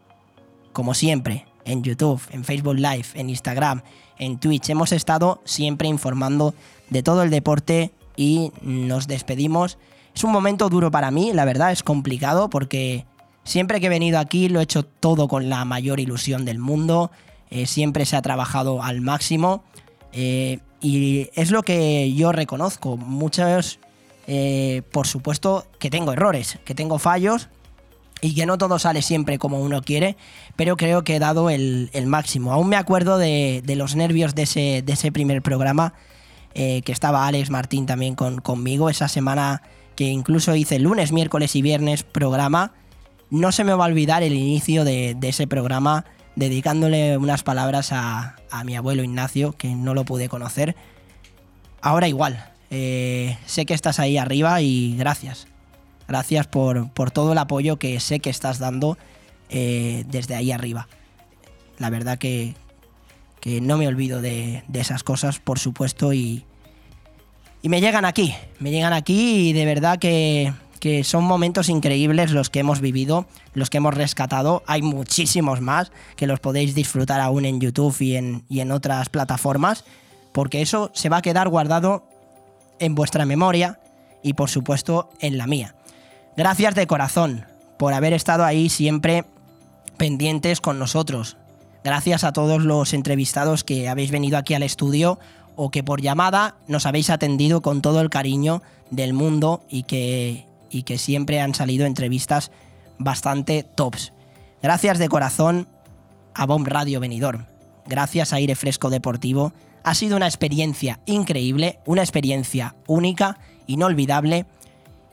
Como 0.71 0.93
siempre, 0.93 1.45
en 1.65 1.83
YouTube, 1.83 2.21
en 2.31 2.43
Facebook 2.43 2.75
Live, 2.75 3.05
en 3.13 3.29
Instagram, 3.29 3.81
en 4.17 4.39
Twitch, 4.39 4.69
hemos 4.69 4.91
estado 4.91 5.41
siempre 5.45 5.87
informando 5.87 6.53
de 6.89 7.03
todo 7.03 7.23
el 7.23 7.29
deporte 7.29 7.91
y 8.15 8.51
nos 8.61 9.07
despedimos. 9.07 9.77
Es 10.15 10.23
un 10.23 10.31
momento 10.31 10.69
duro 10.69 10.91
para 10.91 11.11
mí, 11.11 11.31
la 11.33 11.45
verdad, 11.45 11.71
es 11.71 11.83
complicado 11.83 12.49
porque 12.49 13.05
siempre 13.43 13.79
que 13.79 13.87
he 13.87 13.89
venido 13.89 14.19
aquí 14.19 14.49
lo 14.49 14.59
he 14.59 14.63
hecho 14.63 14.83
todo 14.83 15.27
con 15.27 15.49
la 15.49 15.65
mayor 15.65 15.99
ilusión 15.99 16.45
del 16.45 16.59
mundo, 16.59 17.11
eh, 17.49 17.65
siempre 17.65 18.05
se 18.05 18.15
ha 18.15 18.21
trabajado 18.21 18.83
al 18.83 19.01
máximo 19.01 19.63
eh, 20.11 20.59
y 20.81 21.29
es 21.35 21.51
lo 21.51 21.63
que 21.63 22.13
yo 22.13 22.31
reconozco. 22.31 22.97
Muchos, 22.97 23.79
eh, 24.27 24.83
por 24.91 25.07
supuesto, 25.07 25.65
que 25.79 25.89
tengo 25.89 26.13
errores, 26.13 26.59
que 26.65 26.75
tengo 26.75 26.99
fallos 26.99 27.49
y 28.21 28.35
que 28.35 28.45
no 28.45 28.57
todo 28.57 28.79
sale 28.79 29.01
siempre 29.01 29.37
como 29.37 29.59
uno 29.59 29.81
quiere, 29.81 30.15
pero 30.55 30.77
creo 30.77 31.03
que 31.03 31.15
he 31.15 31.19
dado 31.19 31.49
el, 31.49 31.89
máximo. 32.05 32.53
Aún 32.53 32.69
me 32.69 32.75
acuerdo 32.75 33.17
de, 33.17 33.61
los 33.75 33.95
nervios 33.95 34.35
de 34.35 34.43
ese, 34.43 34.81
de 34.81 34.93
ese 34.93 35.11
primer 35.11 35.41
programa, 35.41 35.93
eh, 36.53 36.81
que 36.83 36.91
estaba 36.91 37.27
Alex 37.27 37.49
Martín 37.49 37.85
también 37.85 38.15
con, 38.15 38.39
conmigo, 38.39 38.89
esa 38.89 39.07
semana 39.07 39.61
que 39.95 40.05
incluso 40.05 40.55
hice 40.55 40.79
lunes, 40.79 41.11
miércoles 41.11 41.55
y 41.55 41.61
viernes 41.61 42.03
programa. 42.03 42.73
No 43.29 43.51
se 43.51 43.63
me 43.63 43.73
va 43.73 43.85
a 43.85 43.87
olvidar 43.87 44.23
el 44.23 44.33
inicio 44.33 44.85
de, 44.85 45.17
ese 45.21 45.47
programa 45.47 46.05
dedicándole 46.35 47.17
unas 47.17 47.43
palabras 47.43 47.91
a, 47.91 48.37
a 48.49 48.63
mi 48.63 48.75
abuelo 48.75 49.03
Ignacio, 49.03 49.53
que 49.53 49.75
no 49.75 49.93
lo 49.93 50.05
pude 50.05 50.29
conocer. 50.29 50.75
ahora 51.81 52.07
igual. 52.07 52.49
Eh, 52.75 53.37
sé 53.45 53.67
que 53.67 53.75
estás 53.75 53.99
ahí 53.99 54.17
arriba 54.17 54.59
y 54.61 54.95
gracias. 54.97 55.47
Gracias 56.13 56.45
por, 56.45 56.91
por 56.91 57.09
todo 57.09 57.31
el 57.31 57.39
apoyo 57.39 57.79
que 57.79 57.99
sé 57.99 58.19
que 58.19 58.29
estás 58.29 58.59
dando 58.59 58.99
eh, 59.49 60.03
desde 60.09 60.35
ahí 60.35 60.51
arriba. 60.51 60.87
La 61.79 61.89
verdad 61.89 62.19
que, 62.19 62.53
que 63.39 63.61
no 63.61 63.77
me 63.77 63.87
olvido 63.87 64.21
de, 64.21 64.63
de 64.67 64.79
esas 64.79 65.01
cosas, 65.01 65.39
por 65.39 65.57
supuesto, 65.57 66.13
y, 66.13 66.45
y 67.63 67.69
me 67.69 67.81
llegan 67.81 68.05
aquí, 68.05 68.35
me 68.59 68.69
llegan 68.69 68.93
aquí 68.93 69.49
y 69.49 69.53
de 69.53 69.65
verdad 69.65 69.97
que, 69.97 70.53
que 70.79 71.03
son 71.03 71.23
momentos 71.23 71.67
increíbles 71.67 72.29
los 72.29 72.51
que 72.51 72.59
hemos 72.59 72.79
vivido, 72.79 73.25
los 73.55 73.71
que 73.71 73.77
hemos 73.77 73.95
rescatado. 73.95 74.61
Hay 74.67 74.83
muchísimos 74.83 75.61
más 75.61 75.91
que 76.15 76.27
los 76.27 76.39
podéis 76.39 76.75
disfrutar 76.75 77.21
aún 77.21 77.45
en 77.45 77.59
YouTube 77.59 77.99
y 78.01 78.17
en, 78.17 78.45
y 78.49 78.59
en 78.59 78.71
otras 78.71 79.09
plataformas, 79.09 79.83
porque 80.31 80.61
eso 80.61 80.91
se 80.93 81.09
va 81.09 81.17
a 81.17 81.21
quedar 81.23 81.49
guardado 81.49 82.07
en 82.77 82.93
vuestra 82.93 83.25
memoria 83.25 83.79
y 84.21 84.33
por 84.33 84.51
supuesto 84.51 85.09
en 85.19 85.39
la 85.39 85.47
mía. 85.47 85.73
Gracias 86.35 86.73
de 86.73 86.87
corazón 86.87 87.45
por 87.77 87.93
haber 87.93 88.13
estado 88.13 88.43
ahí 88.43 88.69
siempre 88.69 89.25
pendientes 89.97 90.61
con 90.61 90.79
nosotros. 90.79 91.37
Gracias 91.83 92.23
a 92.23 92.33
todos 92.33 92.63
los 92.63 92.93
entrevistados 92.93 93.63
que 93.63 93.87
habéis 93.87 94.09
venido 94.09 94.37
aquí 94.37 94.55
al 94.55 94.63
estudio 94.63 95.19
o 95.55 95.69
que 95.69 95.83
por 95.83 96.01
llamada 96.01 96.55
nos 96.67 96.87
habéis 96.87 97.11
atendido 97.11 97.61
con 97.61 97.83
todo 97.83 98.01
el 98.01 98.09
cariño 98.09 98.63
del 98.89 99.13
mundo 99.13 99.63
y 99.69 99.83
que, 99.83 100.47
y 100.71 100.83
que 100.83 100.97
siempre 100.97 101.39
han 101.39 101.53
salido 101.53 101.85
entrevistas 101.85 102.51
bastante 102.97 103.61
tops. 103.63 104.11
Gracias 104.63 104.97
de 104.97 105.09
corazón 105.09 105.67
a 106.33 106.47
Bomb 106.47 106.67
Radio 106.67 106.99
Benidorm. 106.99 107.45
Gracias 107.85 108.33
a 108.33 108.37
Aire 108.37 108.55
Fresco 108.55 108.89
Deportivo. 108.89 109.53
Ha 109.83 109.93
sido 109.93 110.17
una 110.17 110.27
experiencia 110.27 110.99
increíble, 111.05 111.79
una 111.85 112.01
experiencia 112.01 112.75
única, 112.87 113.37
inolvidable 113.67 114.47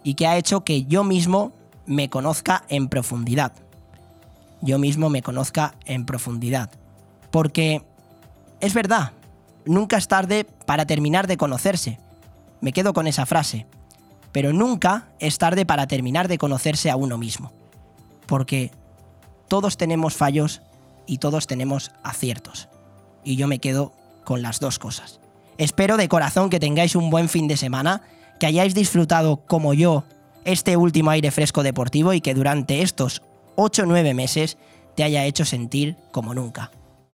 y 0.03 0.15
que 0.15 0.27
ha 0.27 0.37
hecho 0.37 0.65
que 0.65 0.85
yo 0.85 1.05
mismo 1.05 1.53
me 1.87 2.09
conozca 2.09 2.65
en 2.69 2.89
profundidad. 2.89 3.53
Yo 4.63 4.79
mismo 4.79 5.11
me 5.11 5.23
conozca 5.23 5.75
en 5.87 6.07
profundidad. 6.07 6.71
Porque 7.31 7.83
es 8.61 8.75
verdad, 8.75 9.13
nunca 9.65 9.97
es 9.97 10.09
tarde 10.09 10.47
para 10.67 10.87
terminar 10.87 11.27
de 11.27 11.37
conocerse. 11.37 11.99
Me 12.61 12.73
quedo 12.73 12.93
con 12.93 13.07
esa 13.07 13.27
frase. 13.27 13.67
Pero 14.33 14.53
nunca 14.53 15.09
es 15.19 15.39
tarde 15.39 15.67
para 15.67 15.87
terminar 15.87 16.29
de 16.29 16.39
conocerse 16.39 16.91
a 16.91 16.97
uno 16.97 17.19
mismo. 17.19 17.53
Porque 18.27 18.71
todos 19.49 19.77
tenemos 19.77 20.15
fallos 20.15 20.63
y 21.07 21.19
todos 21.19 21.47
tenemos 21.47 21.91
aciertos. 22.05 22.69
Y 23.25 23.37
yo 23.37 23.49
me 23.49 23.59
quedo 23.59 23.93
con 24.25 24.43
las 24.43 24.61
dos 24.61 24.79
cosas. 24.79 25.19
Espero 25.59 25.97
de 25.97 26.09
corazón 26.09 26.51
que 26.51 26.61
tengáis 26.61 26.95
un 26.95 27.11
buen 27.11 27.29
fin 27.29 27.49
de 27.49 27.57
semana, 27.57 28.03
que 28.41 28.47
hayáis 28.47 28.75
disfrutado 28.75 29.45
como 29.47 29.75
yo 29.75 30.03
este 30.45 30.77
último 30.77 31.11
aire 31.11 31.31
fresco 31.31 31.63
deportivo 31.63 32.15
y 32.15 32.21
que 32.21 32.35
durante 32.35 32.83
estos 32.83 33.23
8 33.55 33.83
o 33.83 33.87
9 33.87 34.15
meses 34.15 34.57
te 34.97 35.05
haya 35.05 35.27
hecho 35.27 35.45
sentir 35.45 35.97
como 36.11 36.35
nunca. 36.35 36.73